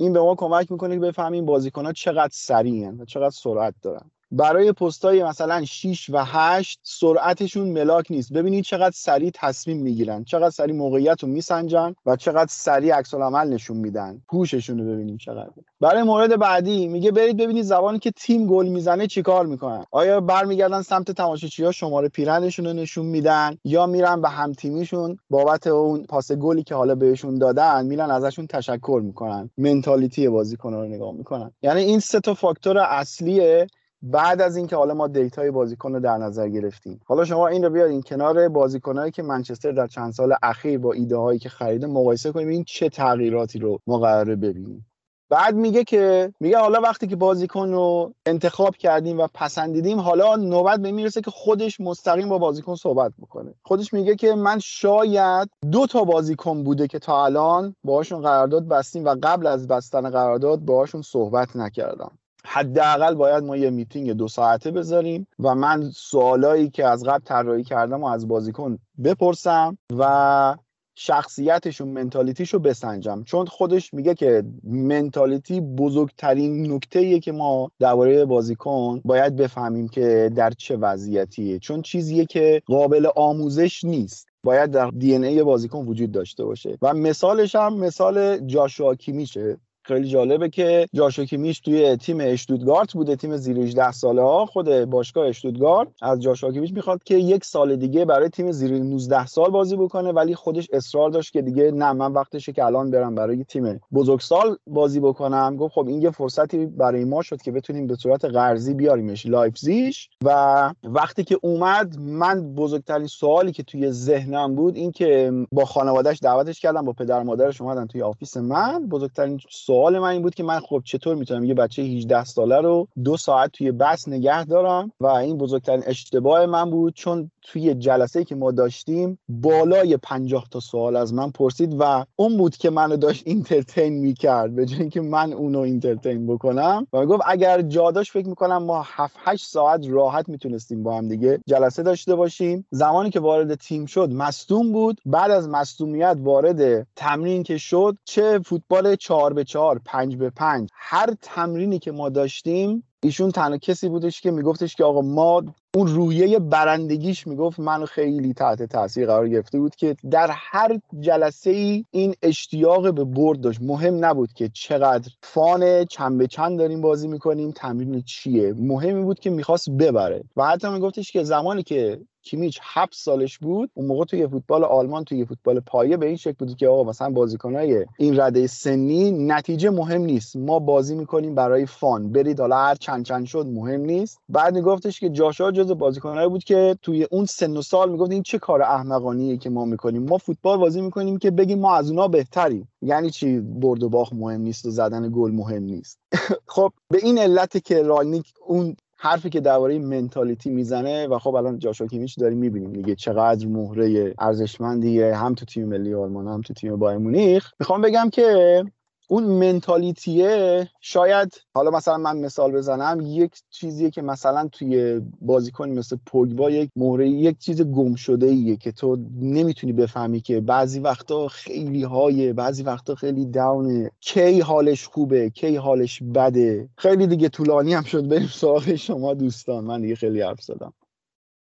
این 0.00 0.12
به 0.12 0.20
ما 0.20 0.34
کمک 0.34 0.72
می‌کنه 0.72 0.94
که 0.94 1.00
بفهمیم 1.00 1.46
بازیکن 1.46 1.86
ها 1.86 1.92
چقدر 1.92 2.30
سریعن 2.32 3.00
و 3.00 3.04
چقدر 3.04 3.30
سرعت 3.30 3.74
دارن. 3.82 4.10
برای 4.32 4.72
پستای 4.72 5.24
مثلا 5.24 5.64
6 5.64 6.10
و 6.10 6.24
8 6.24 6.80
سرعتشون 6.82 7.68
ملاک 7.68 8.06
نیست. 8.10 8.32
ببینید 8.32 8.64
چقدر 8.64 8.94
سریع 8.94 9.30
تصمیم 9.34 9.76
می‌گیرن 9.76 10.24
چقدر 10.24 10.50
سریع 10.50 10.76
موقعیت 10.76 11.22
رو 11.22 11.28
میسنجن 11.28 11.94
و 12.06 12.16
چقدر 12.16 12.48
سریع 12.50 12.94
عکس 12.94 13.14
عمل 13.14 13.48
نشون 13.48 13.76
میدن. 13.76 14.22
پوششون 14.28 14.78
رو 14.78 14.94
ببینید 14.94 15.18
چقدر. 15.18 15.50
برای 15.80 16.02
مورد 16.02 16.38
بعدی 16.38 16.88
میگه 16.88 17.10
برید 17.10 17.36
ببینید 17.36 17.64
زمانی 17.64 17.98
که 17.98 18.10
تیم 18.10 18.46
گل 18.46 18.66
می‌زنه 18.66 19.06
چیکار 19.06 19.46
می‌کنن. 19.46 19.84
آیا 19.90 20.20
برمیگردن 20.20 20.82
سمت 20.82 21.10
تماشاچی 21.10 21.64
ها 21.64 21.72
شماره 21.72 22.08
پیرنشون 22.08 22.66
رو 22.66 22.72
نشون 22.72 23.06
میدن 23.06 23.58
یا 23.64 23.86
میرن 23.86 24.20
به 24.20 24.28
هم 24.28 24.52
تیمیشون؟ 24.52 25.18
بابت 25.30 25.66
اون 25.66 26.04
پاس 26.04 26.32
گلی 26.32 26.62
که 26.62 26.74
حالا 26.74 26.94
بهشون 26.94 27.38
دادن 27.38 27.86
میرن 27.86 28.10
ازشون 28.10 28.46
تشکر 28.46 29.00
می‌کنن. 29.04 29.50
mentality 29.58 30.28
بازیکن 30.28 30.74
رو 30.74 30.84
نگاه 30.86 31.12
می‌کنن. 31.14 31.52
یعنی 31.62 31.80
این 31.80 31.98
سه 31.98 32.20
تا 32.20 32.34
فاکتور 32.34 32.78
اصلیه 32.78 33.66
بعد 34.02 34.40
از 34.40 34.56
اینکه 34.56 34.76
حالا 34.76 34.94
ما 34.94 35.08
data 35.08 35.42
ی 35.42 35.50
بازیکن 35.50 35.92
رو 35.92 36.00
در 36.00 36.16
نظر 36.16 36.48
گرفتیم. 36.48 37.00
حالا 37.04 37.24
شما 37.24 37.46
این 37.48 37.64
رو 37.64 37.70
بیارین 37.70 38.02
کنار 38.02 38.48
بازیکنایی 38.48 39.10
که 39.10 39.22
منچستر 39.22 39.72
در 39.72 39.86
چند 39.86 40.12
سال 40.12 40.34
اخیر 40.42 40.78
با 40.78 40.92
ایده 40.92 41.16
هایی 41.16 41.38
که 41.38 41.48
خریده 41.48 41.86
مقایسه 41.86 42.32
کنیم 42.32 42.48
این 42.48 42.64
چه 42.64 42.88
تغییراتی 42.88 43.58
رو 43.58 43.78
ما 43.86 43.98
قراره 43.98 44.36
ببینیم. 44.36 44.86
بعد 45.30 45.54
میگه 45.54 45.84
که 45.84 46.32
میگه 46.40 46.58
حالا 46.58 46.80
وقتی 46.80 47.06
که 47.06 47.16
بازیکن 47.16 47.72
رو 47.72 48.14
انتخاب 48.26 48.76
کردیم 48.76 49.20
و 49.20 49.28
پسندیدیم 49.34 50.00
حالا 50.00 50.36
نوبت 50.36 50.80
به 50.80 50.92
می‌رسه 50.92 51.20
که 51.20 51.30
خودش 51.30 51.80
مستقیم 51.80 52.28
با 52.28 52.38
بازیکن 52.38 52.74
صحبت 52.74 53.12
بکنه. 53.22 53.54
خودش 53.62 53.92
میگه 53.92 54.16
که 54.16 54.34
من 54.34 54.58
شاید 54.58 55.50
دو 55.72 55.86
تا 55.86 56.04
بازیکن 56.04 56.64
بوده 56.64 56.86
که 56.86 56.98
تا 56.98 57.24
الان 57.24 57.74
باهاشون 57.84 58.22
قرارداد 58.22 58.68
بستیم 58.68 59.04
و 59.04 59.16
قبل 59.22 59.46
از 59.46 59.68
بستن 59.68 60.10
قرارداد 60.10 60.58
باهاشون 60.58 61.02
صحبت 61.02 61.56
نکردم. 61.56 62.18
حداقل 62.44 63.14
باید 63.14 63.44
ما 63.44 63.56
یه 63.56 63.70
میتینگ 63.70 64.12
دو 64.12 64.28
ساعته 64.28 64.70
بذاریم 64.70 65.26
و 65.38 65.54
من 65.54 65.90
سوالایی 65.90 66.70
که 66.70 66.86
از 66.86 67.04
قبل 67.04 67.24
طراحی 67.24 67.64
کردم 67.64 68.02
و 68.02 68.06
از 68.06 68.28
بازیکن 68.28 68.78
بپرسم 69.04 69.78
و 69.98 70.56
شخصیتش 70.94 71.80
و 71.80 72.58
بسنجم. 72.58 73.22
چون 73.22 73.46
خودش 73.46 73.94
میگه 73.94 74.14
که 74.14 74.44
منتالیتی 74.64 75.60
بزرگترین 75.60 76.72
نکته 76.72 77.20
که 77.20 77.32
ما 77.32 77.70
درباره 77.78 78.24
بازیکن 78.24 79.00
باید 79.04 79.36
بفهمیم 79.36 79.88
که 79.88 80.30
در 80.36 80.50
چه 80.50 80.76
وضعیتیه. 80.76 81.58
چون 81.58 81.82
چیزیه 81.82 82.26
که 82.26 82.62
قابل 82.66 83.08
آموزش 83.16 83.84
نیست. 83.84 84.28
باید 84.44 84.70
در 84.70 84.90
دی 84.90 85.16
ای 85.16 85.42
بازیکن 85.42 85.86
وجود 85.86 86.12
داشته 86.12 86.44
باشه. 86.44 86.78
و 86.82 86.94
مثالش 86.94 87.54
هم 87.54 87.78
مثال 87.78 88.38
جاشوا 88.38 88.94
کیمیشه 88.94 89.56
خیلی 89.90 90.08
جالبه 90.08 90.48
که 90.48 90.86
جاشو 90.94 91.24
کیمیش 91.24 91.60
توی 91.60 91.96
تیم 91.96 92.18
اشتودگارت 92.20 92.92
بوده 92.92 93.16
تیم 93.16 93.36
زیر 93.36 93.58
18 93.58 93.92
ساله 93.92 94.22
ها. 94.22 94.46
خود 94.46 94.84
باشگاه 94.84 95.26
اشتودگارت 95.26 95.88
از 96.02 96.20
جاشو 96.20 96.52
کیمیش 96.52 96.72
می‌خواد 96.72 97.02
که 97.04 97.14
یک 97.14 97.44
سال 97.44 97.76
دیگه 97.76 98.04
برای 98.04 98.28
تیم 98.28 98.52
زیر 98.52 98.78
19 98.78 99.26
سال 99.26 99.50
بازی 99.50 99.76
بکنه 99.76 100.12
ولی 100.12 100.34
خودش 100.34 100.68
اصرار 100.72 101.10
داشت 101.10 101.32
که 101.32 101.42
دیگه 101.42 101.70
نه 101.70 101.92
من 101.92 102.12
وقتشه 102.12 102.52
که 102.52 102.64
الان 102.64 102.90
برم 102.90 103.14
برای 103.14 103.44
تیم 103.44 103.80
بزرگسال 103.92 104.56
بازی 104.66 105.00
بکنم. 105.00 105.56
گفت 105.56 105.74
خب 105.74 105.88
این 105.88 106.02
یه 106.02 106.10
فرصتی 106.10 106.66
برای 106.66 107.04
ما 107.04 107.22
شد 107.22 107.42
که 107.42 107.52
بتونیم 107.52 107.86
به 107.86 107.96
صورت 107.96 108.24
قرضی 108.24 108.74
بیاریمش 108.74 109.26
لایپزیش 109.26 110.08
و 110.24 110.70
وقتی 110.84 111.24
که 111.24 111.38
اومد 111.42 111.98
من 111.98 112.54
بزرگترین 112.54 113.06
سوالی 113.06 113.52
که 113.52 113.62
توی 113.62 113.90
ذهنم 113.90 114.54
بود 114.54 114.76
این 114.76 114.92
که 114.92 115.32
با 115.52 115.64
خانوادهش 115.64 116.18
دعوتش 116.22 116.60
کردم 116.60 116.84
با 116.84 116.92
پدر 116.92 117.22
مادرش 117.22 117.60
اومدن 117.60 117.86
توی 117.86 118.02
office 118.02 118.36
من. 118.36 118.88
بزرگترین 118.88 119.40
سوال 119.50 119.79
من 119.88 120.08
این 120.08 120.22
بود 120.22 120.34
که 120.34 120.42
من 120.42 120.60
خب 120.60 120.82
چطور 120.84 121.16
می‌تونم 121.16 121.44
یه 121.44 121.54
بچه 121.54 121.82
18 121.82 122.24
ساله 122.24 122.60
رو 122.60 122.88
دو 123.04 123.16
ساعت 123.16 123.50
توی 123.52 123.72
بحث 123.72 124.08
نگه 124.08 124.44
دارم 124.44 124.92
و 125.00 125.06
این 125.06 125.38
بزرگترین 125.38 125.82
اشتباه 125.86 126.46
من 126.46 126.70
بود 126.70 126.94
چون 126.94 127.30
توی 127.42 127.74
جلسه 127.74 128.24
که 128.24 128.34
ما 128.34 128.50
داشتیم 128.50 129.18
بالای 129.28 129.96
50 129.96 130.46
تا 130.50 130.60
سوال 130.60 130.96
از 130.96 131.14
من 131.14 131.30
پرسید 131.30 131.76
و 131.78 132.04
اون 132.16 132.36
بود 132.36 132.56
که 132.56 132.70
منو 132.70 132.96
داشت 132.96 133.22
entertain 133.26 133.92
می‌کرد 133.92 134.56
به 134.56 134.66
جای 134.66 134.80
اینکه 134.80 135.00
من 135.00 135.32
اونو 135.32 135.58
entertain 135.58 136.26
بکنم. 136.26 136.86
و 136.92 137.06
گفت 137.06 137.22
اگر 137.26 137.62
جا 137.62 137.72
داشت 137.72 138.12
فکر 138.12 138.28
می‌کنم 138.28 138.62
ما 138.62 138.82
7 138.86 139.16
8 139.18 139.46
ساعت 139.46 139.86
راحت 139.88 140.28
می‌تونستیم 140.28 140.82
با 140.82 140.96
هم 140.96 141.08
دیگه 141.08 141.40
جلسه 141.46 141.82
داشته 141.82 142.14
باشیم. 142.14 142.66
زمانی 142.70 143.10
که 143.10 143.20
وارد 143.20 143.54
تیم 143.54 143.86
شد 143.86 144.12
مصدوم 144.12 144.72
بود. 144.72 145.00
بعد 145.06 145.30
از 145.30 145.48
مصدومیت 145.48 146.16
وارد 146.20 146.86
تمرین 146.96 147.42
که 147.42 147.58
شد 147.58 147.96
چه 148.04 148.38
فوتبال 148.38 148.96
4 148.96 149.32
به 149.32 149.44
4 149.44 149.59
5 149.84 150.16
به 150.16 150.30
5 150.30 150.68
هر 150.74 151.14
تمرینی 151.22 151.78
که 151.78 151.92
ما 151.92 152.08
داشتیم 152.08 152.84
ایشون 153.02 153.30
تنها 153.30 153.58
کسی 153.58 153.88
بودش 153.88 154.20
که 154.20 154.30
میگفتش 154.30 154.76
که 154.76 154.84
آقا 154.84 155.00
ما 155.00 155.42
اون 155.76 155.86
رویه 155.86 156.38
برندگیش 156.38 157.26
می‌گفت 157.26 157.60
منو 157.60 157.86
خیلی 157.86 158.34
تحت 158.34 158.62
تاثیر 158.62 159.06
قرار 159.06 159.28
گرفته 159.28 159.58
بود 159.58 159.76
که 159.76 159.96
در 160.10 160.30
هر 160.30 160.80
جلسه 161.00 161.50
ای 161.50 161.84
این 161.90 162.14
اشتیاق 162.22 162.94
به 162.94 163.04
برد 163.04 163.40
داشت. 163.40 163.62
مهم 163.62 164.04
نبود 164.04 164.32
که 164.32 164.50
چقدر 164.54 165.10
فان 165.22 165.84
چند 165.84 166.18
به 166.18 166.26
چند 166.26 166.58
داریم 166.58 166.80
بازی 166.80 167.08
می‌کنیم 167.08 167.50
تمرین 167.50 168.02
چیه. 168.02 168.54
مهمی 168.58 169.02
بود 169.02 169.20
که 169.20 169.30
می‌خواست 169.30 169.70
ببره. 169.70 170.24
و 170.36 170.46
حتی 170.46 170.68
میگفتش 170.68 171.12
که 171.12 171.24
زمانی 171.24 171.62
که 171.62 172.00
کیمیچ 172.22 172.58
هفت 172.62 172.94
سالش 172.94 173.38
بود 173.38 173.70
اون 173.74 173.86
موقع 173.86 174.04
توی 174.04 174.26
فوتبال 174.26 174.64
آلمان 174.64 175.04
توی 175.04 175.24
فوتبال 175.24 175.60
پایه 175.60 175.96
به 175.96 176.06
این 176.06 176.16
شکل 176.16 176.34
بود 176.38 176.56
که 176.56 176.68
آقا 176.68 176.90
مثلا 176.90 177.10
بازیکنای 177.10 177.86
این 177.98 178.20
رده 178.20 178.46
سنی 178.46 179.10
نتیجه 179.10 179.70
مهم 179.70 180.00
نیست. 180.02 180.36
ما 180.36 180.58
بازی 180.58 180.94
می‌کنیم 180.94 181.34
برای 181.34 181.66
فان. 181.66 182.12
برید 182.12 182.40
حالا 182.40 182.56
هر 182.56 182.74
چند 182.74 183.04
چند 183.04 183.26
شد 183.26 183.46
مهم 183.46 183.80
نیست. 183.80 184.20
بعد 184.28 184.54
میگفتش 184.54 185.00
که 185.00 185.10
جاشا 185.10 185.50
جز 185.64 185.70
بازیکنایی 185.72 186.28
بود 186.28 186.44
که 186.44 186.76
توی 186.82 187.06
اون 187.10 187.24
سن 187.24 187.56
و 187.56 187.62
سال 187.62 187.92
می‌گفت 187.92 188.10
این 188.10 188.22
چه 188.22 188.38
کار 188.38 188.62
احمقانیه 188.62 189.36
که 189.36 189.50
ما 189.50 189.64
می‌کنیم. 189.64 190.02
ما 190.02 190.18
فوتبال 190.18 190.58
بازی 190.58 190.80
می‌کنیم 190.80 191.18
که 191.18 191.30
بگیم 191.30 191.58
ما 191.58 191.76
از 191.76 191.90
اونا 191.90 192.08
بهتریم. 192.08 192.68
یعنی 192.82 193.10
چی؟ 193.10 193.40
برد 193.40 193.82
و 193.82 193.88
باخت 193.88 194.12
مهم 194.12 194.40
نیست 194.40 194.66
و 194.66 194.70
زدن 194.70 195.10
گل 195.14 195.30
مهم 195.30 195.62
نیست. 195.62 195.98
خب 196.54 196.72
به 196.90 196.98
این 197.02 197.18
علت 197.18 197.64
که 197.64 197.82
رالنیک 197.82 198.32
اون 198.46 198.76
حرفی 198.96 199.30
که 199.30 199.40
درباره 199.40 199.78
منتالیتی 199.78 200.50
می‌زنه 200.50 201.06
و 201.06 201.18
خب 201.18 201.34
الان 201.34 201.58
جاشوا 201.58 201.86
کیمیچ 201.86 202.18
داریم 202.18 202.38
می‌بینیم 202.38 202.72
دیگه 202.72 202.94
چقدر 202.94 203.46
مهره 203.46 204.14
ارزشمندیه. 204.18 205.14
هم 205.14 205.34
تو 205.34 205.44
تیم 205.44 205.68
ملی 205.68 205.94
آلمان 205.94 206.28
هم 206.28 206.40
تو 206.40 206.54
تیم 206.54 206.76
بایر 206.76 206.98
مونیخ. 206.98 207.52
می‌خوام 207.60 207.80
بگم 207.80 208.10
که 208.12 208.64
اون 209.10 209.24
منتالیتیه 209.24 210.68
شاید 210.80 211.42
حالا 211.54 211.70
مثلا 211.70 211.96
من 211.98 212.18
مثال 212.18 212.52
بزنم 212.52 212.98
یک 213.04 213.32
چیزیه 213.50 213.90
که 213.90 214.02
مثلا 214.02 214.48
توی 214.52 215.00
بازیکن 215.20 215.68
مثل 215.70 215.96
پوگبا 216.06 216.50
یک 216.50 216.70
مهره 216.76 217.08
یک 217.10 217.38
چیز 217.38 217.62
گم 217.62 217.94
شده 217.94 218.26
ایه 218.26 218.56
که 218.56 218.72
تو 218.72 218.96
نمی‌تونی 219.20 219.72
بفهمی 219.72 220.20
که 220.20 220.40
بعضی 220.40 220.80
وقتا 220.80 221.28
خیلی 221.28 221.82
های 221.82 222.32
بعضی 222.32 222.62
وقتا 222.62 222.94
خیلی 222.94 223.26
داونه 223.26 223.90
کی 224.00 224.40
حالش 224.40 224.86
خوبه 224.88 225.30
کی 225.30 225.56
حالش 225.56 226.02
بده. 226.14 226.68
خیلی 226.78 227.06
دیگه 227.06 227.28
طولانی 227.28 227.74
هم 227.74 227.82
شد. 227.84 228.08
بریم 228.08 228.28
سراغ 228.28 228.74
شما 228.74 229.14
دوستان. 229.14 229.64
من 229.64 229.80
دیگه 229.80 229.94
خیلی 229.94 230.20
حرف 230.22 230.42
زدم. 230.42 230.72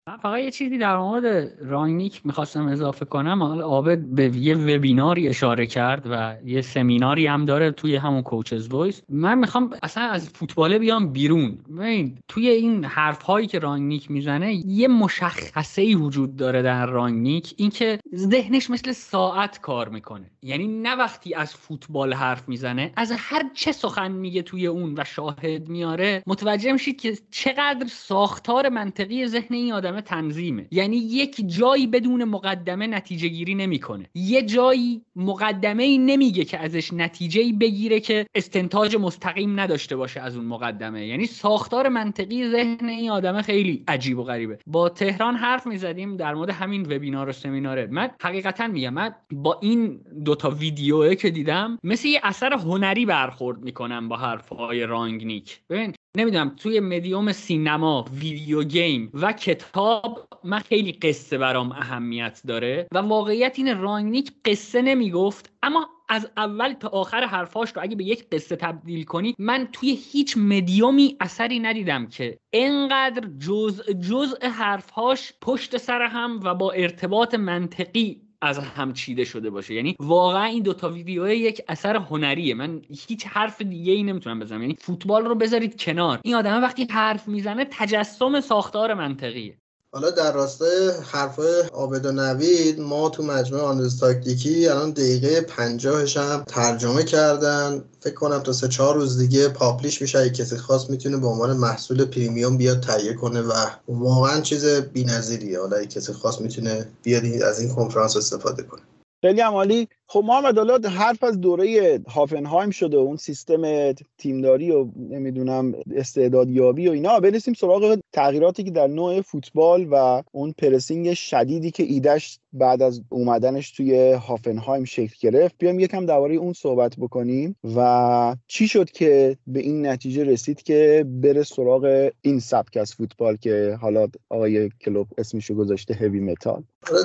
من 0.07 0.17
فقط 0.17 0.39
یه 0.39 0.51
چیزی 0.51 0.77
در 0.77 0.97
مورد 0.97 1.51
رانگنیک 1.61 2.21
می‌خواستم 2.25 2.67
اضافه 2.67 3.05
کنم. 3.05 3.43
حالا 3.43 3.65
عابد 3.65 3.99
به 3.99 4.37
یه 4.37 4.55
وبیناری 4.55 5.27
اشاره 5.27 5.65
کرد 5.65 6.07
و 6.11 6.35
یه 6.45 6.61
سمیناری 6.61 7.27
هم 7.27 7.45
داره 7.45 7.71
توی 7.71 7.95
همون 7.95 8.21
Coaches' 8.21 8.67
Voice 8.67 9.01
من 9.09 9.37
می‌خوام 9.37 9.69
اصلا 9.83 10.03
از 10.03 10.29
فوتباله 10.29 10.79
بیام 10.79 11.13
بیرون. 11.13 11.57
ببین 11.77 12.17
توی 12.27 12.49
این 12.49 12.85
حرف 12.85 13.21
هایی 13.21 13.47
که 13.47 13.59
رانگنیک 13.59 14.11
می‌زنه 14.11 14.53
یه 14.53 14.87
مشخصه 14.87 15.81
ای 15.81 15.95
وجود 15.95 16.35
داره 16.35 16.61
در 16.61 16.85
رانگنیک 16.85 17.53
اینکه 17.57 17.99
ذهنش 18.15 18.69
مثل 18.69 18.91
ساعت 18.91 19.61
کار 19.61 19.89
می‌کنه. 19.89 20.31
یعنی 20.43 20.67
نه 20.67 20.95
وقتی 20.95 21.33
از 21.33 21.53
فوتبال 21.55 22.13
حرف 22.13 22.49
می‌زنه 22.49 22.91
از 22.95 23.13
هر 23.17 23.49
چه 23.53 23.71
سخن 23.71 24.11
میگه 24.11 24.41
توی 24.41 24.67
اون 24.67 24.93
و 24.97 25.03
شاهد 25.03 25.69
میاره 25.69 26.23
متوجه 26.27 26.71
میشید 26.71 27.01
که 27.01 27.17
چقدر 27.31 27.87
ساختار 27.89 28.69
منطقی 28.69 29.27
ذهن 29.27 29.55
این 29.55 29.73
آدم 29.99 30.21
تنظیمه. 30.21 30.67
یعنی 30.71 30.97
یک 30.97 31.47
جایی 31.47 31.87
بدون 31.87 32.23
مقدمه 32.23 32.87
نتیجه 32.87 33.27
گیری 33.27 33.55
نمی‌کنه. 33.55 34.09
یه 34.15 34.41
جایی 34.41 35.01
مقدمه 35.15 35.83
ای 35.83 35.97
نمیگه 35.97 36.45
که 36.45 36.57
ازش 36.59 36.93
نتیجه 36.93 37.53
بگیره 37.53 37.99
که 37.99 38.25
استنتاج 38.35 38.95
مستقیم 38.95 39.59
نداشته 39.59 39.95
باشه 39.95 40.19
از 40.19 40.35
اون 40.35 40.45
مقدمه. 40.45 41.07
یعنی 41.07 41.25
ساختار 41.25 41.89
منطقی 41.89 42.49
ذهن 42.49 42.89
این 42.89 43.11
آدم 43.11 43.41
خیلی 43.41 43.83
عجیب 43.87 44.19
و 44.19 44.23
غریبه. 44.23 44.59
با 44.67 44.89
تهران 44.89 45.35
حرف 45.35 45.67
می‌زدیم 45.67 46.17
در 46.17 46.33
مورد 46.33 46.49
همین 46.49 46.81
وبینار 46.81 47.29
و 47.29 47.31
سمیناره 47.31 47.87
من 47.91 48.09
حقیقتا 48.21 48.67
میگم 48.67 48.93
من 48.93 49.15
با 49.31 49.59
این 49.61 49.99
دوتا 50.25 50.49
ویدیوه 50.49 51.15
که 51.15 51.29
دیدم 51.29 51.79
مثل 51.83 52.07
یه 52.07 52.19
اثر 52.23 52.53
هنری 52.53 53.05
برخورد 53.05 53.59
می‌کنم 53.61 54.09
با 54.09 54.17
حرفهای 54.17 54.85
رانگنیک 54.85 55.61
ببین 55.69 55.93
نمی‌دونم 56.17 56.55
توی 56.57 56.79
مدیوم 56.79 57.31
سینما 57.31 58.05
ویدیو 58.19 58.63
گیم 58.63 59.11
و 59.13 59.33
کتاب 59.33 60.27
من 60.43 60.59
خیلی 60.59 60.91
قصه 60.91 61.37
برام 61.37 61.71
اهمیت 61.71 62.41
داره 62.47 62.87
و 62.91 62.97
واقعیت 62.97 63.53
این 63.57 63.81
رانگنیک 63.81 64.31
قصه 64.45 64.81
نمی‌گفت 64.81 65.53
اما 65.63 65.89
از 66.09 66.31
اول 66.37 66.73
تا 66.73 66.87
آخر 66.87 67.25
حرفاش 67.25 67.71
رو 67.75 67.81
اگه 67.81 67.95
به 67.95 68.03
یک 68.03 68.29
قصه 68.29 68.55
تبدیل 68.55 69.03
کنی 69.03 69.35
من 69.39 69.67
توی 69.73 69.99
هیچ 70.11 70.37
مدیومی 70.37 71.17
اثری 71.19 71.59
ندیدم 71.59 72.07
که 72.07 72.37
انقدر 72.53 73.27
جزء 73.39 73.93
جزء 73.93 74.49
حرفهاش 74.49 75.33
پشت 75.41 75.77
سر 75.77 76.01
هم 76.01 76.39
و 76.43 76.55
با 76.55 76.71
ارتباط 76.71 77.35
منطقی 77.35 78.28
از 78.41 78.59
هم 78.59 78.93
چیده 78.93 79.25
شده 79.25 79.49
باشه. 79.49 79.73
یعنی 79.73 79.95
واقعا 79.99 80.45
این 80.45 80.63
دوتا 80.63 80.89
ویدیو 80.89 81.29
یک 81.29 81.61
اثر 81.67 81.95
هنریه. 81.95 82.53
من 82.55 82.81
هیچ 83.07 83.27
حرف 83.27 83.61
دیگه 83.61 83.93
ای 83.93 84.03
نمی‌تونم 84.03 84.39
بزنم. 84.39 84.61
یعنی 84.61 84.75
فوتبال 84.79 85.25
رو 85.25 85.35
بذارید 85.35 85.81
کنار. 85.81 86.19
این 86.23 86.35
آدم 86.35 86.61
وقتی 86.61 86.87
حرف 86.91 87.27
می‌زنه 87.27 87.67
تجسم 87.71 88.41
ساختار 88.41 88.93
منطقیه. 88.93 89.58
حالا 89.91 90.09
در 90.09 90.33
راستای 90.33 90.91
حرفای 91.11 91.61
عابد 91.73 92.05
و 92.05 92.11
نوید 92.11 92.79
ما 92.79 93.09
تو 93.09 93.23
مجموعه 93.23 93.63
آنالیز 93.63 93.99
تاکتیکی 93.99 94.67
الان 94.67 94.91
دقیقه 94.91 95.41
پنجاهش 95.41 96.17
هم 96.17 96.43
ترجمه 96.47 97.03
کردن. 97.03 97.83
فکر 97.99 98.13
کنم 98.13 98.39
تا 98.39 98.53
سه 98.53 98.67
چهار 98.67 98.95
روز 98.95 99.17
دیگه 99.17 99.47
پاپلیش 99.47 100.01
میشه. 100.01 100.19
اگه 100.19 100.29
کسی 100.29 100.57
خواست 100.57 100.89
می‌تونه 100.89 101.17
به 101.17 101.27
عنوان 101.27 101.57
محصول 101.57 102.05
پریمیوم 102.05 102.57
بیاد 102.57 102.79
تهیه 102.79 103.13
کنه 103.13 103.41
و 103.41 103.53
واقعا 103.87 104.41
چیز 104.41 104.65
بی‌نظیریه. 104.65 105.59
حالا 105.59 105.77
اگه 105.77 105.87
کسی 105.87 106.13
خواست 106.13 106.41
می‌تونه 106.41 106.87
بیاد 107.03 107.25
از 107.25 107.59
این 107.59 107.75
کنفرانس 107.75 108.17
استفاده 108.17 108.63
کنه. 108.63 108.81
خیلی 109.21 109.41
عمالی 109.41 109.87
خب 110.11 110.23
محمد 110.27 110.57
حالا 110.57 110.89
حرف 110.89 111.23
از 111.23 111.41
دوره 111.41 111.99
هافنهایم 112.07 112.69
شده 112.69 112.97
اون 112.97 113.17
سیستم 113.17 113.93
تیمداری 114.17 114.71
و 114.71 114.87
نمی‌دونم 115.09 115.73
استعدادیابی 115.95 116.87
و 116.87 116.91
اینا. 116.91 117.19
برسیم 117.19 117.53
سراغ 117.53 117.99
تغییراتی 118.13 118.63
که 118.63 118.71
در 118.71 118.87
نوع 118.87 119.21
فوتبال 119.21 119.87
و 119.91 120.23
اون 120.31 120.53
پرسینگ 120.57 121.13
شدیدی 121.13 121.71
که 121.71 121.83
ایدش 121.83 122.39
بعد 122.53 122.81
از 122.81 123.01
اومدنش 123.09 123.71
توی 123.71 124.11
هافنهایم 124.11 124.85
شکل 124.85 125.15
گرفت. 125.19 125.55
بیام 125.57 125.79
یکم 125.79 126.05
درباره 126.05 126.35
اون 126.35 126.53
صحبت 126.53 126.95
بکنیم 126.97 127.55
و 127.75 128.35
چی 128.47 128.67
شد 128.67 128.91
که 128.91 129.37
به 129.47 129.59
این 129.59 129.85
نتیجه 129.87 130.23
رسید 130.23 130.63
که 130.63 131.05
بره 131.07 131.43
سراغ 131.43 132.11
این 132.21 132.39
سبک 132.39 132.77
از 132.77 132.93
فوتبال 132.93 133.35
که 133.35 133.77
حالا 133.81 134.07
آقای 134.29 134.69
کلوب 134.69 135.07
اسمشو 135.17 135.55
گذاشته 135.55 135.93
هوی 135.93 136.19
متال 136.19 136.63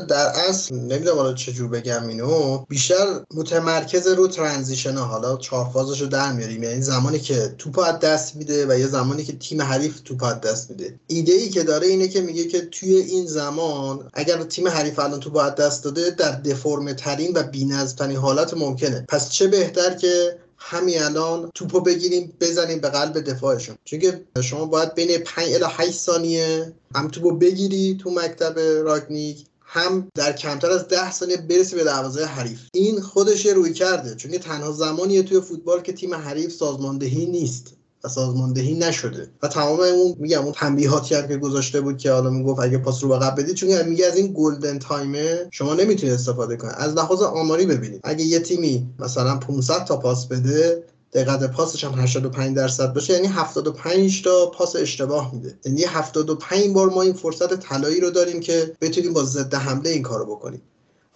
در 0.08 0.32
اصل 0.48 0.76
نمی‌دونم 0.76 1.16
حالا 1.16 1.34
چجور 1.34 1.68
بگم 1.68 2.06
اینو. 2.08 2.64
بیشتر 2.68 2.93
متمرکز 3.35 4.07
رو 4.07 4.28
ترانزیشن 4.28 4.96
ها 4.96 5.04
حالا 5.04 5.37
چهار 5.37 5.70
فازش 5.72 6.00
رو 6.00 6.07
در 6.07 6.33
میاریم. 6.33 6.62
یعنی 6.62 6.83
زمانی 6.83 7.18
که 7.18 7.54
توپ 7.59 7.78
از 7.78 7.98
دست 7.98 8.37
میده 8.37 8.66
و 8.66 8.78
یه 8.78 8.87
زمانی 8.87 9.24
که 9.24 9.33
تیم 9.33 9.62
حریف 9.62 10.00
توپ 10.00 10.22
از 10.22 10.40
دست 10.40 10.70
میده. 10.70 10.94
ایده 11.07 11.33
ای 11.33 11.48
که 11.48 11.62
داره 11.62 11.87
اینه 11.87 12.09
که 12.09 12.20
میگه 12.20 12.44
که 12.44 12.61
توی 12.61 12.94
این 12.94 13.26
زمان 13.26 14.11
اگر 14.14 14.42
تیم 14.42 14.68
حریف 14.68 14.98
الان 14.98 15.20
توپ 15.20 15.37
از 15.37 15.54
دست 15.54 15.85
داده 15.85 16.11
در 16.11 16.30
دفرم 16.30 16.92
ترین 16.92 17.33
و 17.35 17.42
بی‌نظم‌ترین 17.42 18.16
حالت 18.16 18.54
ممکنه. 18.54 19.04
پس 19.09 19.30
چه 19.30 19.46
بهتر 19.46 19.94
که 19.94 20.38
همین 20.59 21.02
الان 21.02 21.50
توپو 21.54 21.80
بگیریم 21.80 22.33
بزنیم 22.40 22.78
به 22.78 22.88
قلب 22.88 23.30
دفاعشون. 23.30 23.76
چون 23.85 23.98
که 23.98 24.20
شما 24.42 24.64
باید 24.64 24.94
بین 24.94 25.18
5 25.18 25.52
الی 25.52 25.64
8 25.68 25.92
ثانیه 25.92 26.72
هم 26.94 27.09
توپو 27.09 27.30
بگیری 27.30 27.98
تو 28.02 28.11
مکتب 28.11 28.59
راگنیک 28.59 29.44
هم 29.74 30.08
در 30.14 30.32
کمتر 30.32 30.70
از 30.70 30.88
ده 30.88 31.12
ثانیه 31.12 31.37
برسی 31.37 31.76
به 31.76 31.84
دروازه 31.84 32.24
حریف. 32.24 32.60
این 32.74 33.00
خودش 33.00 33.46
روی 33.46 33.72
کرده 33.72 34.14
چون 34.14 34.30
تنها 34.38 34.72
زمانیه 34.72 35.22
توی 35.22 35.40
فوتبال 35.40 35.80
که 35.80 35.92
تیم 35.92 36.14
حریف 36.14 36.52
سازماندهی 36.52 37.26
نیست 37.26 37.74
و 38.04 38.08
سازماندهی 38.08 38.74
نشده. 38.74 39.28
و 39.42 39.48
تمام 39.48 39.80
اون 39.80 40.14
میگم 40.18 40.42
اون 40.42 40.52
تنبیهاتی 40.52 41.14
هم 41.14 41.28
که 41.28 41.37
گذاشته 41.37 41.80
بود 41.80 41.98
که 41.98 42.12
حالا 42.12 42.30
می‌گفت 42.30 42.60
اگه 42.60 42.78
پاس 42.78 43.04
رو 43.04 43.08
به 43.08 43.30
بدید 43.30 43.54
چون 43.54 43.82
میگه 43.82 44.06
از 44.06 44.16
این 44.16 44.34
گلدن 44.37 44.78
تایمه 44.78 45.48
شما 45.50 45.74
نمی‌تونید 45.74 46.14
استفاده 46.14 46.56
کنید. 46.56 46.74
از 46.76 46.94
لحاظ 46.94 47.22
آماری 47.22 47.66
ببینید. 47.66 48.00
اگه 48.04 48.24
یه 48.24 48.38
تیمی 48.38 48.87
مثلا 48.98 49.37
500 49.37 49.84
تا 49.84 49.96
پاس 49.96 50.26
بده 50.26 50.84
دقت 51.14 51.50
پاسش 51.50 51.85
هم 51.85 52.00
85 52.00 52.57
درصد 52.57 52.94
باشه 52.94 53.12
یعنی 53.12 53.27
75 53.27 54.22
تا 54.22 54.46
پاس 54.46 54.77
اشتباه 54.77 55.35
میده. 55.35 55.59
یعنی 55.64 55.85
75 55.85 56.68
بار 56.74 56.90
ما 56.90 57.03
این 57.03 57.12
فرصت 57.12 57.55
طلایی 57.55 58.00
رو 58.00 58.11
داریم 58.11 58.40
که 58.40 58.77
بتونیم 58.81 59.12
با 59.12 59.24
ضد 59.24 59.55
حمله 59.55 59.90
این 59.90 60.03
کارو 60.03 60.27
بکنیم. 60.27 60.62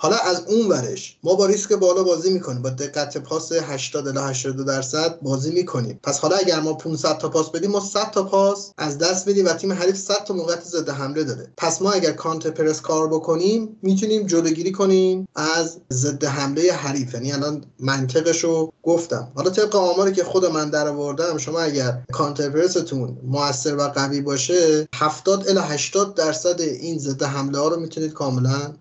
حالا 0.01 0.17
از 0.17 0.43
اون 0.47 0.69
ورش 0.69 1.17
ما 1.23 1.35
با 1.35 1.47
ریسک 1.47 1.73
بالا 1.73 2.03
بازی 2.03 2.31
می‌کنیم. 2.31 2.63
با 2.63 2.71
دقت 2.71 3.19
پاس 3.19 3.53
80 3.53 4.09
الی 4.09 4.19
82 4.19 4.65
درصد 4.65 5.19
بازی 5.23 5.51
می‌کنیم. 5.51 6.01
پس 6.03 6.19
حالا 6.19 6.37
اگر 6.37 6.61
ما 6.61 6.75
500 6.75 7.19
تا 7.19 7.29
پاس 7.29 7.51
بدیم 7.51 7.71
ما 7.71 7.81
100 7.81 8.11
تا 8.11 8.23
پاس 8.23 8.73
از 8.79 8.99
دست 8.99 9.27
میدیم 9.27 9.47
و 9.47 9.53
تیم 9.53 9.73
حریف 9.73 9.97
100 9.97 10.25
تا 10.25 10.35
موقعیت 10.35 10.65
ضد 10.65 10.89
حمله 10.89 11.25
داره. 11.25 11.53
پس 11.57 11.83
ما 11.83 11.93
اگر 11.93 12.13
کانتر 12.13 12.51
پرس 12.51 12.81
کار 12.81 13.09
بکنیم 13.09 13.77
می‌تونیم 13.83 14.27
جلوگیری 14.27 14.73
کنیم 14.73 15.29
از 15.37 15.77
ضد 15.93 16.25
حمله 16.25 16.73
حریف. 16.73 17.15
یعنی 17.15 17.33
الان 17.33 17.65
منطقش 17.81 18.45
رو 18.45 18.73
گفتم. 18.83 19.29
حالا 19.35 19.51
طبق 19.51 19.77
آماری 19.77 20.13
که 20.13 20.25
خود 20.25 20.47
من 20.47 20.71
در 20.71 20.89
آوردم 20.89 21.39
شما 21.39 21.61
اگر 21.61 22.03
کانتر 22.13 22.49
پرستون 22.51 23.19
موثر 23.25 23.77
و 23.77 23.83
قوی 23.83 24.21
باشه 24.21 24.89
70 24.95 25.49
الی 25.49 25.61
80 25.61 26.15
درصد 26.15 26.61
این 26.61 26.99
ضد 26.99 27.23
حمله 27.23 27.59
ها 27.59 27.69
رو 27.69 27.81
می‌تونید 27.81 28.13
کاملا 28.13 28.75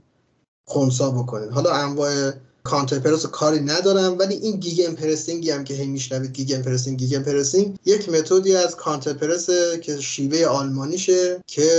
خونسا 0.67 1.11
بکنید. 1.11 1.49
حالا 1.49 1.71
انواع 1.71 2.31
counter 2.63 2.99
press 2.99 3.25
کاری 3.25 3.59
ندارم 3.59 4.17
ولی 4.17 4.35
این 4.35 4.59
gegenpressing 4.59 4.95
ی 4.95 5.51
هم 5.51 5.63
که 5.63 5.73
هی 5.73 5.87
میشنوید 5.87 6.31
gegenpressing 6.31 6.99
gegenpressing 6.99 7.75
یک 7.85 8.09
متدی 8.09 8.55
از 8.55 8.75
counter 8.75 9.13
press 9.13 9.49
که 9.81 10.01
شیوه 10.01 10.45
آلمانیشه 10.45 11.43
که 11.47 11.69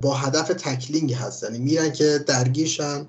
با 0.00 0.14
هدف 0.14 0.48
tackling 0.48 1.12
هست 1.12 1.42
یعنی 1.42 1.58
میرن 1.58 1.92
که 1.92 2.24
درگیرشن 2.26 3.06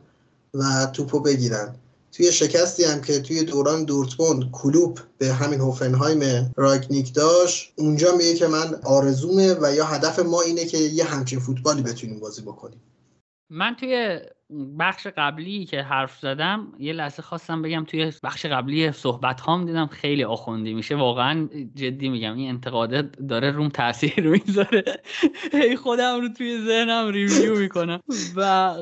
و 0.53 0.85
توپو 0.93 1.19
بگیرن. 1.19 1.75
توی 2.11 2.31
شکستی 2.31 2.83
هم 2.83 3.01
که 3.01 3.19
توی 3.19 3.43
دوران 3.43 3.83
دورتموند 3.83 4.51
کلوپ 4.51 4.99
به 5.17 5.33
همین 5.33 5.59
هوفنهایم 5.59 6.51
رانگنیک 6.55 7.13
داشت 7.13 7.73
اونجا 7.75 8.15
میگه 8.15 8.33
که 8.33 8.47
من 8.47 8.79
آرزومه 8.83 9.55
و 9.61 9.75
یا 9.75 9.85
هدف 9.85 10.19
ما 10.19 10.41
اینه 10.41 10.65
که 10.65 10.77
یه 10.77 11.03
همچین 11.03 11.39
فوتبالی 11.39 11.81
بتونیم 11.81 12.19
بازی 12.19 12.41
بکنیم. 12.41 12.81
من 13.49 13.75
توی 13.79 14.19
بخش 14.79 15.07
قبلی 15.07 15.65
که 15.65 15.81
حرف 15.81 16.19
زدم 16.19 16.67
یه 16.79 16.93
لحظه 16.93 17.21
خواستم 17.21 17.61
بگم 17.61 17.83
توی 17.87 18.11
بخش 18.23 18.45
قبلی 18.45 18.91
صحبت 18.91 19.41
هام 19.41 19.65
دیدم 19.65 19.87
خیلی 19.87 20.23
آخوندی 20.23 20.73
میشه. 20.73 20.95
واقعا 20.95 21.49
جدی 21.75 22.09
میگم 22.09 22.35
این 22.35 22.49
انتقاده 22.49 23.01
داره 23.01 23.51
روم 23.51 23.69
تاثیر 23.69 24.27
می‌ذاره. 24.27 24.83
هی 25.53 25.75
خودم 25.75 26.21
رو 26.21 26.29
توی 26.29 26.57
ذهنم 26.65 27.07
ریویو 27.07 27.59
می‌کنم. 27.59 27.99
و 28.35 28.75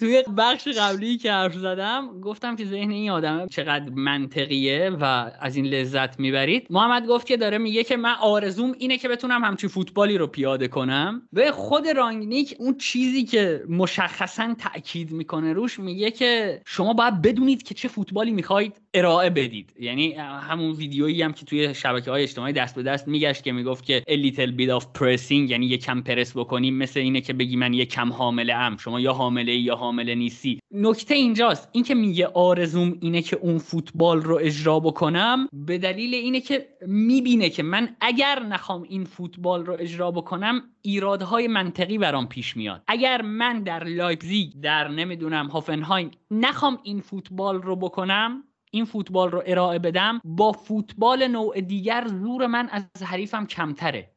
توی 0.00 0.22
بخش 0.38 0.68
قبلی 0.68 1.16
که 1.16 1.32
حرف 1.32 1.54
زدم 1.54 2.20
گفتم 2.20 2.56
که 2.56 2.64
ذهن 2.64 2.90
این 2.90 3.10
آدم 3.10 3.46
چقدر 3.46 3.90
منطقیه 3.90 4.90
و 5.00 5.30
از 5.40 5.56
این 5.56 5.66
لذت 5.66 6.20
می‌برید. 6.20 6.66
محمد 6.70 7.06
گفت 7.06 7.26
که 7.26 7.36
داره 7.36 7.58
میگه 7.58 7.84
که 7.84 7.96
من 7.96 8.14
آرزوم 8.20 8.74
اینه 8.78 8.98
که 8.98 9.08
بتونم 9.08 9.44
همچین 9.44 9.68
فوتبالی 9.70 10.18
رو 10.18 10.26
پیاده 10.26 10.68
کنم. 10.68 11.22
به 11.32 11.50
خود 11.52 11.88
رانگنیک 11.88 12.56
اون 12.58 12.78
چیزی 12.78 13.24
که 13.24 13.64
مشخصا 13.68 14.54
تاکید 14.58 15.11
می‌کنه 15.12 15.52
روش 15.52 15.78
میگه 15.80 16.10
که 16.10 16.62
شما 16.66 16.94
باید 16.94 17.22
بدونید 17.22 17.62
که 17.62 17.74
چه 17.74 17.88
فوتبالی 17.88 18.32
می‌خواید. 18.32 18.81
ارائه 18.94 19.30
بدید. 19.30 19.72
یعنی 19.80 20.12
همون 20.12 20.72
ویدیویی 20.72 21.22
هم 21.22 21.32
که 21.32 21.44
توی 21.44 21.74
شبکه 21.74 22.10
های 22.10 22.22
اجتماعی 22.22 22.52
دست 22.52 22.74
به 22.74 22.82
دست 22.82 23.08
میگشت 23.08 23.42
که 23.44 23.52
می‌گفت 23.52 23.84
که 23.84 24.02
a 24.08 24.12
little 24.12 24.58
bit 24.58 24.80
of 24.80 24.84
pressing 24.98 25.50
یعنی 25.50 25.66
یه 25.66 25.76
کم 25.76 26.00
پرس 26.00 26.36
بکنیم 26.36 26.74
مثل 26.76 27.00
اینه 27.00 27.20
که 27.20 27.32
بگی 27.32 27.56
من 27.56 27.74
یه 27.74 27.86
کم 27.86 28.12
حامله 28.12 28.54
ام. 28.54 28.76
شما 28.76 29.00
یا 29.00 29.12
حامله 29.12 29.54
یا 29.54 29.76
حامله 29.76 30.14
نیستی. 30.14 30.58
نکته 30.70 31.14
اینجاست. 31.14 31.68
اینکه 31.72 31.94
میگه 31.94 32.26
آرزوم 32.26 32.98
اینه 33.00 33.22
که 33.22 33.36
اون 33.36 33.58
فوتبال 33.58 34.22
رو 34.22 34.38
اجرا 34.42 34.80
بکنم 34.80 35.48
به 35.52 35.78
دلیل 35.78 36.14
اینه 36.14 36.40
که 36.40 36.68
می‌بینه 36.86 37.50
که 37.50 37.62
من 37.62 37.96
اگر 38.00 38.42
نخوام 38.42 38.82
این 38.82 39.04
فوتبال 39.04 39.66
رو 39.66 39.76
اجرا 39.80 40.10
بکنم 40.10 40.62
ایرادهای 40.82 41.48
منطقی 41.48 41.98
برام 41.98 42.28
پیش 42.28 42.56
میاد. 42.56 42.82
اگر 42.86 43.22
من 43.22 43.62
در 43.62 43.84
لایپزیگ 43.84 44.50
در 44.62 44.88
نمی‌دونم 44.88 45.46
هافنهایم 45.46 46.10
نخوام 46.30 46.78
این 46.82 47.00
فوتبال 47.00 47.62
رو 47.62 47.76
بکنم 47.76 48.44
این 48.74 48.84
فوتبال 48.84 49.30
رو 49.30 49.42
ارائه 49.46 49.78
بدم 49.78 50.20
با 50.24 50.52
فوتبال 50.52 51.28
نوع 51.28 51.60
دیگر 51.60 52.06
زور 52.08 52.46
من 52.46 52.68
از 52.68 53.02
حریفم 53.02 53.46
کمتره. 53.46 54.12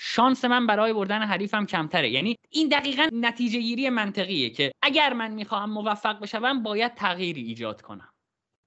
شانس 0.00 0.44
من 0.44 0.66
برای 0.66 0.92
بردن 0.92 1.22
حریفم 1.22 1.66
کمتره. 1.66 2.10
یعنی 2.10 2.36
این 2.50 2.68
دقیقا 2.68 3.08
نتیجه 3.12 3.60
گیری 3.60 3.90
منطقیه 3.90 4.50
که 4.50 4.72
اگر 4.82 5.12
من 5.12 5.34
می‌خواهم 5.34 5.70
موفق 5.70 6.20
بشوم 6.20 6.62
باید 6.62 6.94
تغییری 6.94 7.42
ایجاد 7.42 7.82
کنم 7.82 8.08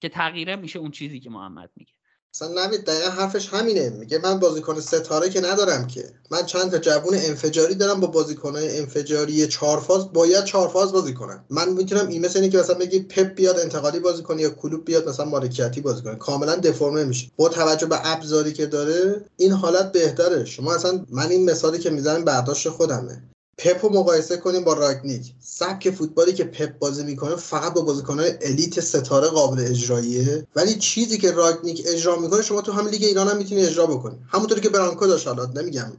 که 0.02 0.10
تغییره 0.10 0.56
میشه 0.56 0.80
اون 0.80 0.92
چیزی 0.92 1.20
که 1.20 1.30
محمد 1.30 1.72
میگه. 1.76 1.94
مثلا 2.36 2.66
نوید 2.66 2.86
دقیقا 2.86 3.10
حرفش 3.10 3.48
همینه. 3.48 3.90
میگه 3.90 4.20
من 4.24 4.40
بازیکن 4.40 4.80
ستاره 4.80 5.30
که 5.30 5.42
ندارم 5.42 5.88
که. 5.88 6.14
من 6.32 6.46
چند 6.46 6.72
تا 6.72 6.78
جوون 6.78 7.14
انفجاری 7.14 7.76
دارم 7.76 8.00
با 8.00 8.08
بازیکنهای 8.08 8.80
انفجاری 8.80 9.48
چهار 9.48 9.80
فاز 9.80 10.14
باید 10.14 10.44
چهار 10.44 10.68
فاز 10.68 10.92
بازی 10.92 11.14
کنم. 11.14 11.46
من 11.50 11.70
می‌تونم 11.70 12.08
این 12.08 12.26
مثل 12.26 12.40
اینه 12.40 12.52
که 12.52 12.58
مثلا 12.58 12.76
بگی 12.76 13.00
پپ 13.00 13.36
بیاد 13.36 13.60
انتقالی 13.60 14.00
بازی 14.00 14.24
کنه 14.24 14.42
یا 14.42 14.50
کلوب 14.50 14.86
بیاد 14.86 15.10
مثلا 15.10 15.26
مالکیتی 15.26 15.82
بازی 15.82 16.02
کنه. 16.02 16.16
کاملا 16.16 16.56
دفرمه 16.56 17.04
میشه. 17.04 17.32
با 17.38 17.50
توجه 17.50 17.86
به 17.86 18.12
ابزاری 18.12 18.54
که 18.54 18.66
داره 18.66 19.26
این 19.38 19.52
حالت 19.52 19.92
بهتره. 19.92 20.46
شما 20.46 20.74
اصلا 20.74 21.06
من 21.10 21.30
این 21.30 21.50
مثالی 21.50 21.80
که 21.80 21.90
می‌زنم 21.90 22.26
برداشت 22.26 22.70
خودمه. 22.70 23.24
پپ 23.62 23.86
رو 23.86 23.94
مقایسه 23.94 24.38
کنیم 24.38 24.64
با 24.64 24.74
راگنیک. 24.74 25.34
سبک 25.40 25.92
فوتبالی 25.92 26.34
که 26.34 26.44
پپ 26.44 26.78
بازی 26.80 27.04
می‌کنه 27.04 27.36
فقط 27.36 27.74
با 27.74 27.82
بازیکنهای 27.82 28.34
الیت 28.42 28.80
ستاره 28.80 29.28
قابل 29.28 29.66
اجراییه. 29.68 30.48
ولی 30.56 30.76
چیزی 30.76 31.18
که 31.18 31.32
راگنیک 31.32 31.84
اجرا 31.88 32.16
می‌کنه 32.16 32.42
شما 32.42 32.62
تو 32.62 32.72
همین 32.72 32.90
لیگ 32.90 33.04
ایران 33.04 33.28
هم 33.28 33.38
می‌تونی 33.38 33.66
اجرا 33.66 33.86
بکنی. 33.86 34.16
همونطوری 34.28 34.62
که 34.62 34.70
برانکو 34.70 35.08
داشت 35.08 35.28
حالا 35.28 35.46
نمیگم. 35.46 35.92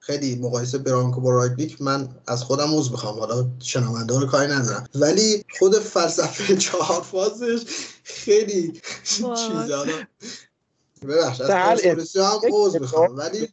خیلی 0.00 0.36
مقایسه 0.36 0.78
برانکو 0.78 1.20
با 1.20 1.30
راگنیک 1.30 1.82
من 1.82 2.08
از 2.26 2.42
خودم 2.42 2.78
عذر 2.78 2.92
بخوام 2.92 3.18
حالا 3.18 3.46
شنونده 3.58 4.18
رو 4.18 4.26
کاری 4.26 4.52
ندارم. 4.52 4.88
ولی 4.94 5.44
خود 5.58 5.78
فلسفه 5.78 6.56
چهار 6.56 7.02
فازش 7.02 7.62
خیلی 8.04 8.80
چیزا 9.04 9.84
ببخشید 11.02 11.42
از 11.42 11.86
هم 12.16 12.40
عذر 12.52 12.78
بخوام 12.78 13.16
ولی 13.16 13.48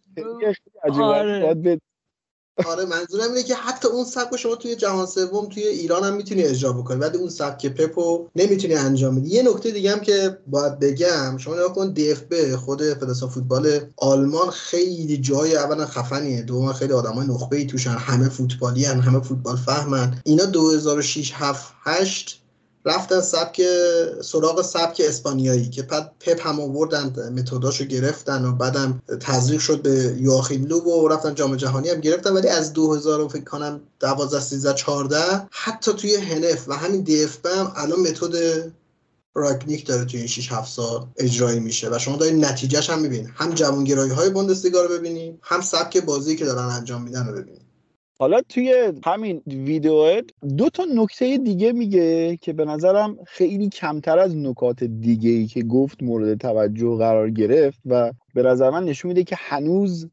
آره 2.65 2.85
منظورم 2.85 3.27
اینه 3.33 3.43
که 3.43 3.55
حتی 3.55 3.87
اون 3.87 4.05
سبک 4.05 4.37
شما 4.37 4.55
توی 4.55 4.75
جهان 4.75 5.05
سوم 5.05 5.49
توی 5.49 5.63
ایران 5.63 6.03
هم 6.03 6.13
می‌تونی 6.13 6.43
اجرا 6.43 6.73
بکنی. 6.73 6.99
ولی 6.99 7.17
اون 7.17 7.29
سبک 7.29 7.65
پپو 7.65 8.29
نمی‌تونی 8.35 8.73
انجام 8.73 9.15
بدی. 9.15 9.29
یه 9.29 9.43
نکته 9.43 9.71
دیگه 9.71 9.91
هم 9.91 9.99
که 9.99 10.37
باید 10.47 10.79
بگم 10.79 11.37
شما 11.37 11.55
نگاه 11.55 11.73
کن 11.73 11.93
دی 11.93 12.11
اف 12.11 12.21
ب 12.29 12.55
خود 12.55 12.93
فدراسیون 12.93 13.31
فوتبال 13.31 13.79
آلمان 13.97 14.49
خیلی 14.49 15.17
جای 15.17 15.55
اولا 15.55 15.85
خفنیه. 15.85 16.41
دوم 16.41 16.73
خیلی 16.73 16.93
آدمای 16.93 17.27
نخبه 17.27 17.57
ای 17.57 17.65
توشن. 17.65 17.91
همه 17.91 18.29
فوتبالی 18.29 18.85
هن. 18.85 18.99
همه 18.99 19.19
فوتبال 19.19 19.55
فهمن. 19.55 20.21
اینا 20.25 20.45
2006 20.45 21.31
7 21.35 21.73
8 21.83 22.40
رفتن 22.85 23.21
سبک 23.21 23.61
سراغ 24.21 24.61
سبک 24.61 25.01
اسپانیایی 25.05 25.69
که 25.69 25.81
بعد 25.81 26.11
پپ 26.19 26.47
هم 26.47 26.59
آوردن 26.59 27.33
متداشو 27.39 27.85
گرفتن 27.85 28.45
و 28.45 28.51
بعدم 28.51 29.01
تزریق 29.19 29.59
شد 29.59 29.81
به 29.81 30.15
یواخیم 30.19 30.65
لوب 30.65 30.87
و 30.87 31.07
رفتن 31.07 31.35
جام 31.35 31.55
جهانی 31.55 31.89
هم 31.89 31.99
گرفتن. 31.99 32.33
ولی 32.33 32.47
از 32.47 32.73
2000 32.73 33.27
فکر 33.27 33.43
کنم 33.43 33.81
12 33.99 34.39
13 34.39 34.73
14 34.73 35.17
حتی 35.51 35.93
توی 35.93 36.15
هنف 36.15 36.69
و 36.69 36.73
همین 36.73 37.01
دی 37.01 37.23
اف 37.23 37.45
هم 37.45 37.73
الان 37.75 37.99
متد 37.99 38.71
راگنیک 39.33 39.87
داره 39.87 40.05
توی 40.05 40.19
این 40.19 40.27
6 40.27 40.51
7 40.51 40.71
سال 40.71 41.07
اجرایی 41.17 41.59
میشه 41.59 41.89
و 41.89 41.99
شما 41.99 42.15
دارید 42.15 42.45
نتیجهش 42.45 42.89
هم 42.89 42.99
می‌بینید 42.99 43.29
هم 43.35 43.53
جوانگرایی 43.53 44.11
های 44.11 44.29
بوندسلیگا 44.29 44.81
رو 44.81 44.97
ببینید 44.97 45.39
هم 45.41 45.61
سبک 45.61 45.97
بازی 45.97 46.35
که 46.35 46.45
دارن 46.45 46.65
انجام 46.65 47.01
میدن 47.01 47.27
رو 47.27 47.33
ببینید 47.33 47.70
حالا 48.21 48.41
توی 48.41 48.93
همین 49.05 49.41
ویدیو 49.47 50.21
دو 50.57 50.69
تا 50.69 50.85
نکته 50.95 51.37
دیگه 51.37 51.71
میگه 51.71 52.37
که 52.37 52.53
به 52.53 52.65
نظرم 52.65 53.17
خیلی 53.27 53.69
کمتر 53.69 54.19
از 54.19 54.37
نکات 54.37 54.83
دیگه 54.83 55.29
ای 55.29 55.47
که 55.47 55.63
گفت 55.63 56.03
مورد 56.03 56.37
توجه 56.37 56.95
قرار 56.97 57.29
گرفت 57.29 57.79
و 57.85 58.13
به 58.33 58.43
نظر 58.43 58.69
من 58.69 58.83
نشون 58.83 59.09
میده 59.09 59.23
که 59.23 59.35
هنوز 59.39 60.09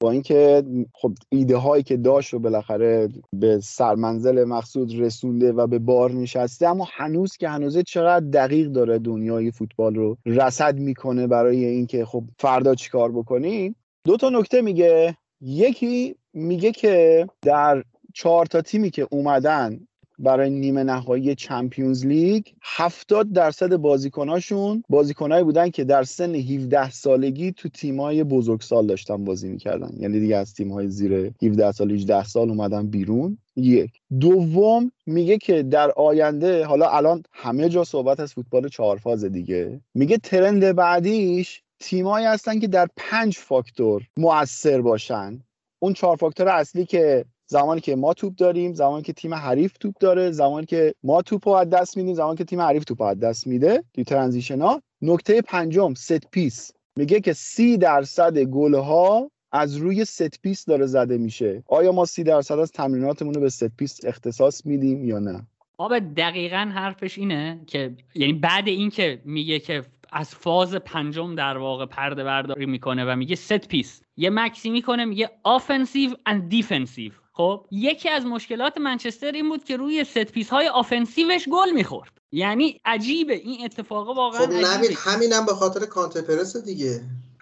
با 0.00 0.10
اینکه 0.10 0.64
خب 0.94 1.12
ایده 1.28 1.56
هایی 1.56 1.82
که 1.82 1.96
داشت 1.96 2.34
و 2.34 2.38
بالاخره 2.38 3.08
به 3.32 3.60
سرمنزل 3.60 4.44
مقصود 4.44 5.00
رسونده 5.00 5.52
و 5.52 5.66
به 5.66 5.78
بار 5.78 6.12
نشسته 6.12 6.68
اما 6.68 6.88
هنوز 6.92 7.36
که 7.36 7.48
هنوزه 7.48 7.82
چقدر 7.82 8.26
دقیق 8.26 8.68
داره 8.68 8.98
دنیای 8.98 9.50
فوتبال 9.50 9.94
رو 9.94 10.18
رسد 10.26 10.78
می‌کنه 10.78 11.26
برای 11.26 11.64
اینکه 11.64 12.04
خب 12.04 12.24
فردا 12.38 12.74
چیکار 12.74 13.12
بکنی 13.12 13.74
دو 14.04 14.16
تا 14.16 14.28
نکته 14.28 14.62
میگه. 14.62 15.16
یکی 15.40 16.14
میگه 16.32 16.72
که 16.72 17.26
در 17.42 17.84
چهار 18.14 18.46
تا 18.46 18.60
تیمی 18.60 18.90
که 18.90 19.06
اومدن 19.10 19.80
برای 20.18 20.50
نیمه 20.50 20.82
نهایی 20.82 21.34
چمپیونز 21.34 22.06
لیگ 22.06 22.44
70 22.62 23.32
درصد 23.32 23.76
بازیکناشون 23.76 24.84
بازیکنایی 24.88 25.44
بودن 25.44 25.70
که 25.70 25.84
در 25.84 26.02
سن 26.02 26.34
17 26.34 26.90
سالگی 26.90 27.52
تو 27.52 27.68
تیمای 27.68 28.24
بزرگسال 28.24 28.86
داشتن 28.86 29.24
بازی 29.24 29.48
می‌کردن. 29.48 29.90
یعنی 29.98 30.20
دیگه 30.20 30.36
از 30.36 30.54
تیمهای 30.54 30.88
زیر 30.88 31.32
17 31.42 31.72
سال 31.72 31.92
18 31.92 32.24
سال 32.24 32.48
اومدن 32.50 32.86
بیرون. 32.86 33.38
یک. 33.56 33.90
دوم 34.20 34.92
میگه 35.06 35.38
که 35.38 35.62
در 35.62 35.90
آینده 35.90 36.64
حالا 36.64 36.88
الان 36.88 37.22
همه 37.32 37.68
جا 37.68 37.84
صحبت 37.84 38.20
از 38.20 38.32
فوتبال 38.32 38.68
چهار 38.68 38.96
فاز 38.96 39.24
دیگه. 39.24 39.80
میگه 39.94 40.18
ترند 40.18 40.72
بعدیش 40.72 41.62
تیمایی 41.80 42.26
هستن 42.26 42.60
که 42.60 42.68
در 42.68 42.88
پنج 42.96 43.36
فاکتور 43.36 44.02
مؤثر 44.16 44.80
باشن. 44.80 45.42
اون 45.78 45.92
چهار 45.92 46.16
فاکتور 46.16 46.48
اصلی 46.48 46.86
که 46.86 47.24
زمانی 47.46 47.80
که 47.80 47.96
ما 47.96 48.14
توپ 48.14 48.34
داریم 48.34 48.74
زمانی 48.74 49.02
که 49.02 49.12
تیم 49.12 49.34
حریف 49.34 49.78
توپ 49.78 49.94
داره 50.00 50.30
زمانی 50.30 50.66
که 50.66 50.94
ما 51.02 51.22
توپ 51.22 51.48
رو 51.48 51.54
از 51.54 51.70
دست 51.70 51.96
میدیم 51.96 52.14
زمانی 52.14 52.36
که 52.36 52.44
تیم 52.44 52.60
حریف 52.60 52.84
توپ 52.84 53.02
از 53.02 53.18
دست 53.18 53.46
میده 53.46 53.84
توی 53.94 54.04
transition 54.04 54.60
ها. 54.60 54.82
نکته 55.02 55.42
پنجم 55.42 55.94
set 55.94 56.30
piece. 56.30 56.70
میگه 56.96 57.20
که 57.20 57.32
سی 57.32 57.76
درصد 57.76 58.38
گل 58.38 58.74
ها 58.74 59.30
از 59.52 59.76
روی 59.76 60.04
set 60.04 60.40
piece 60.42 60.64
داره 60.64 60.86
زده 60.86 61.18
میشه. 61.18 61.62
آیا 61.66 61.92
ما 61.92 62.04
سی 62.04 62.24
درصد 62.24 62.58
از 62.58 62.72
تمریناتمون 62.72 63.34
رو 63.34 63.40
به 63.40 63.48
set 63.48 63.68
piece 63.76 64.04
اختصاص 64.04 64.66
میدیم 64.66 65.04
یا 65.04 65.18
نه؟ 65.18 65.46
آره 65.78 65.98
دقیقا 65.98 66.70
حرفش 66.74 67.18
اینه 67.18 67.60
که 67.66 67.96
یعنی 68.14 68.32
بعد 68.32 68.68
اینکه 68.68 69.22
میگه 69.24 69.58
که 69.58 69.84
از 70.12 70.34
فاز 70.34 70.74
پنجم 70.74 71.34
در 71.34 71.58
واقع 71.58 71.86
پرده 71.86 72.24
برداری 72.24 72.66
می‌کنه 72.66 73.04
و 73.04 73.16
میگه 73.16 73.36
set 73.36 73.68
piece 73.68 74.00
یه 74.16 74.30
مکثی 74.30 74.70
می‌کنه 74.70 75.04
میگه 75.04 75.30
offensive 75.44 76.14
and 76.26 76.48
defensive 76.48 77.12
خب 77.32 77.66
یکی 77.70 78.08
از 78.08 78.26
مشکلات 78.26 78.78
منچستر 78.78 79.32
این 79.32 79.48
بود 79.48 79.64
که 79.64 79.76
روی 79.76 80.04
set 80.04 80.24
piece 80.24 80.50
های 80.50 80.68
offensive 80.68 81.34
ش 81.34 81.48
گل 81.48 81.70
می‌خورد. 81.74 82.18
یعنی 82.32 82.80
عجیبه 82.84 83.34
این 83.34 83.64
اتفاق 83.64 84.08
واقعا 84.08 84.46
خب 84.46 84.52
نوید 84.52 84.98
همینم 84.98 85.46
به 85.46 85.52
خاطر 85.52 85.86
کانتر 85.86 86.20
دیگه. 86.64 87.00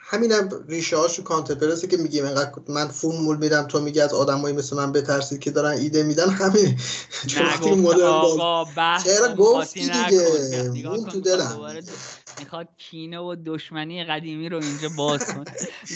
همینم 0.08 0.48
ریشه 0.68 0.96
هاشو 0.96 1.22
کانتر 1.22 1.76
که 1.86 1.96
میگیم 1.96 2.24
انقدر 2.24 2.52
من 2.68 2.88
فرمول 2.88 3.36
میدم 3.36 3.66
تو 3.66 3.80
میگی 3.80 4.00
از 4.00 4.14
آدمایی 4.14 4.56
مثل 4.56 4.76
من 4.76 4.92
بترسید 4.92 5.40
که 5.40 5.50
دارن 5.50 5.70
ایده 5.70 6.02
میدن 6.02 6.30
همین. 6.30 6.78
چون 7.26 7.46
وقتی 7.46 7.70
مدرن 7.70 8.22
چرا 9.04 9.34
گفتی 9.34 9.80
دیگه؟ 9.80 10.88
اون 10.88 11.04
تو 11.04 11.20
دلم. 11.20 11.82
می‌خواد 12.38 12.68
کینه 12.78 13.18
و 13.18 13.36
دشمنی 13.46 14.04
قدیمی 14.04 14.48
رو 14.48 14.62
اینجا 14.62 14.88
باز 14.96 15.24
کن 15.24 15.44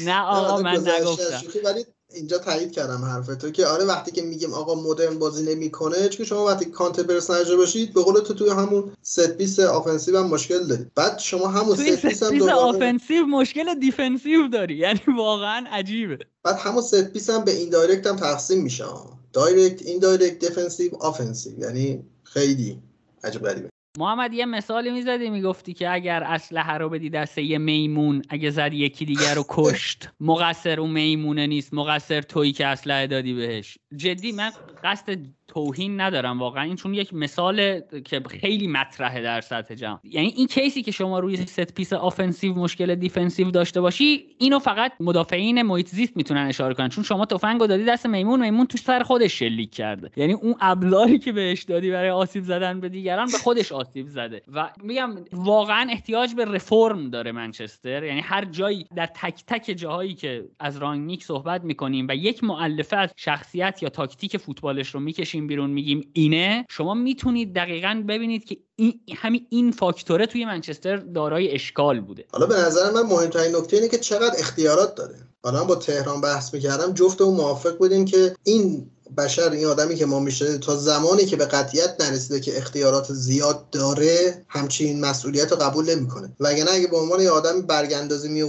نه 0.05 0.21
آقا 0.21 0.63
من 0.63 0.89
نگفتم. 0.89 1.43
ولی 1.65 1.85
اینجا 2.15 2.39
تایید 2.39 2.73
کردم 2.73 3.05
حرف 3.05 3.27
تو 3.27 3.51
که 3.51 3.67
آره 3.67 3.85
وقتی 3.85 4.11
که 4.11 4.23
میگیم 4.23 4.55
آقا 4.55 4.75
مدرن 4.75 5.19
بازی 5.19 5.55
نمی‌کنه 5.55 6.09
چون 6.09 6.27
شما 6.27 6.47
وقتی 6.47 6.65
counter 6.65 7.03
press 7.03 7.31
نجا 7.31 7.57
باشید 7.57 7.95
به 7.95 8.03
قول 8.03 8.21
تو 8.21 8.35
توی 8.35 8.51
همون 8.51 8.93
set 9.03 9.37
piece 9.37 9.61
offensive 9.61 10.19
هم 10.19 10.27
مشکل 10.27 10.67
دارید 10.67 10.95
بعد 10.95 11.19
شما 11.19 11.49
همون 11.49 11.77
set 11.77 12.07
piece 12.07 12.23
هم 12.23 12.39
دوباره 12.39 12.55
offensive 12.55 13.27
مشکل 13.27 13.75
defensive 13.75 14.49
داری. 14.49 14.77
یعنی 14.77 15.01
واقعا 15.17 15.65
عجیبه. 15.71 16.19
بعد 16.43 16.57
همون 16.59 16.83
set 16.83 17.13
piece 17.13 17.31
هم 17.31 17.45
به 17.45 17.53
این 17.53 17.71
direct 17.71 18.07
هم 18.07 18.17
تقسیم 18.17 18.63
میشه. 18.63 18.85
direct 19.33 19.83
این 19.83 19.99
direct 19.99 20.39
defensive 20.39 20.97
offensive 21.01 21.59
یعنی 21.59 22.05
خیلی 22.25 22.79
عجب 23.25 23.43
غریبه. 23.43 23.71
محمد 23.99 24.35
یه 24.35 24.47
مثالی 24.47 24.91
می‌زدی؟ 24.91 25.31
می‌گفتی 25.31 25.73
که 25.73 25.93
اگر 25.93 26.23
اسلحه 26.23 26.79
رو 26.79 26.89
بدی 26.89 27.11
دست 27.11 27.39
یه 27.39 27.59
میمون 27.59 28.23
اگه 28.29 28.51
زد 28.51 28.73
یکی 28.73 29.05
دیگر 29.05 29.35
رو 29.35 29.45
کشت. 29.49 30.09
مقصر 30.21 30.81
اون 30.81 30.91
میمونه 30.91 31.47
نیست. 31.47 31.75
مقصر 31.75 32.21
تویی 32.21 32.53
که 32.53 32.67
اسلحه 32.67 33.07
دادی 33.07 33.33
بهش. 33.35 33.79
جدی 33.97 34.33
من 34.33 34.51
قصد 34.85 35.19
توهین 35.49 36.01
ندارم 36.01 36.39
واقعا. 36.39 36.63
این 36.63 36.77
چون 36.77 36.95
یک 36.95 37.15
مثال 37.15 37.81
که 38.05 38.23
خیلی 38.41 38.67
مطرحه 38.67 39.23
در 39.23 39.41
سطح 39.41 39.75
جهان. 39.75 40.01
یعنی 40.05 40.33
این 40.37 40.47
case 40.47 40.75
ی 40.75 40.83
که 40.83 40.91
شما 40.91 41.19
روی 41.19 41.37
set 41.37 41.75
piece 41.75 41.93
offensive 41.93 42.55
مشکل 42.55 42.95
defensive 42.95 43.51
داشته 43.51 43.81
باشی 43.81 44.27
اینو 44.39 44.59
فقط 44.59 44.93
مدافعین 45.01 45.63
محیط 45.63 45.89
زیست 45.89 46.17
می‌تونن 46.17 46.47
اشاره 46.47 46.75
کنن. 46.75 46.89
چون 46.89 47.05
شما 47.05 47.25
تفنگو 47.25 47.67
دادی 47.67 47.85
دست 47.85 48.07
میمون 48.07 48.41
میمون 48.41 48.67
تو 48.67 48.79
سر 48.79 49.03
خودش 49.03 49.39
شلیک 49.39 49.75
کرده. 49.75 50.11
یعنی 50.17 50.33
اون 50.33 50.55
ابزاری 50.61 51.19
که 51.19 51.33
بهش 51.33 51.63
دادی 51.63 51.91
برای 51.91 52.11
آسیب 52.11 52.45
زدن 52.45 52.81
به 52.81 52.89
دیگران 52.89 53.27
به 53.33 53.39
خودش 53.39 53.73
آسیب 53.81 54.09
زده. 54.09 54.43
و 54.55 54.71
میگم 54.83 55.15
واقعا 55.33 55.87
احتیاج 55.91 56.35
به 56.35 56.45
رفرم 56.45 57.11
داره 57.11 57.33
منچستر. 57.33 58.05
یعنی 58.05 58.21
هر 58.21 58.45
جایی 58.45 58.87
در 58.97 59.07
تک 59.07 59.45
تک 59.47 59.75
جاهایی 59.77 60.15
که 60.15 60.45
از 60.59 60.77
رانگنیک 60.77 61.25
صحبت 61.25 61.65
می‌کنیم 61.65 62.07
و 62.09 62.15
یک 62.15 62.45
مؤلفه 62.45 62.97
از 62.97 63.11
شخصیت 63.17 63.83
یا 63.83 63.89
تاکتیک 63.89 64.37
فوتبالش 64.37 64.95
رو 64.95 65.01
می‌کشیم 65.01 65.47
بیرون 65.47 65.71
میگیم 65.71 66.11
اینه 66.13 66.67
شما 66.71 66.95
می‌تونید 66.95 67.55
دقیقا 67.55 68.05
ببینید 68.09 68.45
که 68.45 68.57
این 68.77 69.01
همین 69.17 69.47
این 69.51 69.71
فاکتوره 69.71 70.27
توی 70.27 70.45
منچستر 70.45 70.97
دارای 70.97 71.55
اشکال 71.55 72.01
بوده. 72.01 72.25
حالا 72.33 72.47
به 72.47 72.55
نظر 72.55 72.91
من 72.91 73.03
مهمترین 73.03 73.57
نکته 73.57 73.77
اینه 73.77 73.89
که 73.89 73.99
چقدر 73.99 74.35
اختیارات 74.39 74.95
داره. 74.95 75.15
حالا 75.45 75.65
با 75.65 75.75
تهران 75.75 76.21
بحث 76.21 76.55
می‌کردم 76.55 76.93
جفت 76.95 77.21
و 77.21 77.31
موافق 77.31 77.79
بودیم 77.79 78.05
که 78.05 78.35
این 78.45 78.91
بشر 79.17 79.51
این 79.51 79.67
آدمی 79.67 79.95
که 79.95 80.07
ما 80.07 80.21
میشه 80.21 80.59
تا 80.59 80.77
زمانی 80.77 81.25
که 81.25 81.37
به 81.37 81.47
قطعیت 81.47 81.95
نرسیده 82.01 82.41
که 82.41 82.59
اختیارات 82.59 83.13
زیاد 83.13 83.71
داره 83.71 84.45
همچین 84.49 85.01
مسئولیت 85.01 85.53
رو 85.53 85.57
قبول 85.57 85.97
نمی‌کنه. 85.97 86.33
وگرنه 86.41 86.71
اگه 86.71 86.87
به 86.87 86.97
عنوان 86.97 87.21
یه 87.21 87.31
آدم 87.31 87.63
برگندازی 87.63 88.29
می 88.29 88.41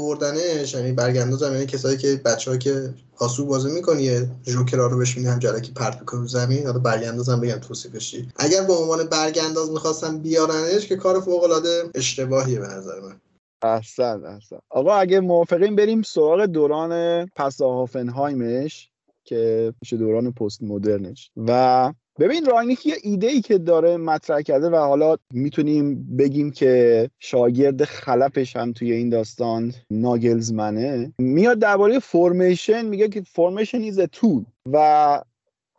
یعنی 0.74 0.92
برگنداز 0.92 1.42
یعنی 1.42 1.66
کسایی 1.66 1.98
که 1.98 2.22
بچه‌ها 2.26 2.58
که 2.58 2.94
پاسو 3.16 3.46
بازی 3.46 3.72
می‌کنی 3.72 4.04
یه 4.04 4.30
جوکرا 4.44 4.88
رو 4.88 5.00
بشینی 5.00 5.28
هم 5.28 5.40
جلکی 5.40 5.72
پرت 5.72 6.00
بکنه 6.00 6.28
زمین 6.28 6.66
حالا 6.66 6.80
برگندازم 6.80 7.42
بگم 7.42 7.58
توصیفشی 7.58 8.30
اگر 8.36 8.64
به 8.64 8.74
عنوان 8.74 9.04
برگنداز 9.04 9.72
می‌خواستم 9.72 10.18
بیارنش 10.20 10.88
که 10.88 10.96
کار 10.96 11.22
فوق 11.22 11.44
العاده 11.44 11.84
اشتباهیه 11.96 12.60
به 12.60 12.68
نظر 12.68 13.00
من. 13.00 13.22
احسن 13.64 14.26
احسن. 14.26 14.60
آقا 14.70 14.94
اگه 14.94 15.20
موافقین 15.20 15.76
بریم 15.76 16.02
سراغ 16.02 16.46
دوران 16.46 17.26
پس 17.36 17.62
هافنهایمش 17.62 18.91
که 19.32 19.74
میشه 19.82 19.98
دوران 19.98 20.32
پست 20.32 20.64
مدرنش 20.64 21.32
و 21.38 21.94
ببین 22.20 22.46
رانیک 22.46 22.86
یه 22.86 22.96
ایده 23.04 23.28
ای 23.28 23.42
که 23.42 23.58
داره 23.58 23.98
مطرح 23.98 24.42
کرده 24.42 24.70
و 24.70 24.76
حالا 24.76 25.18
می‌تونیم 25.34 26.18
بگیم 26.18 26.52
که 26.52 27.10
شاگرد 27.20 27.84
خلفش 27.84 28.56
هم 28.56 28.74
توی 28.74 28.92
این 28.92 29.10
داستان 29.10 29.74
ناگلزمنه 29.90 31.14
میاد 31.18 31.60
درباره 31.60 32.00
فرمیشن 32.00 32.86
میگه 32.86 33.10
که 33.10 33.22
فرمیشن 33.22 33.82
ایز 33.82 34.00
تول 34.00 34.44
و 34.66 35.22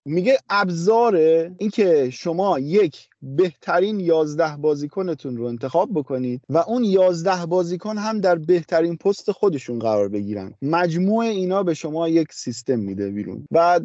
میگه 0.04 0.38
ابزار 0.50 1.16
اینکه 1.58 2.10
شما 2.10 2.58
یک 2.58 3.08
بهترین 3.22 4.00
یازده 4.00 4.56
بازیکنتون 4.56 5.36
رو 5.36 5.44
انتخاب 5.44 5.90
بکنید 5.94 6.40
و 6.48 6.58
اون 6.58 6.84
یازده 6.84 7.46
بازیکن 7.46 7.98
هم 7.98 8.20
در 8.20 8.34
بهترین 8.34 8.96
پست 8.96 9.32
خودشون 9.32 9.78
قرار 9.78 10.08
بگیرن. 10.08 10.54
مجموع 10.62 11.24
اینا 11.24 11.62
به 11.62 11.74
شما 11.74 12.08
یک 12.08 12.32
سیستم 12.32 12.78
میده 12.78 13.10
بیرون. 13.10 13.46
و 13.50 13.80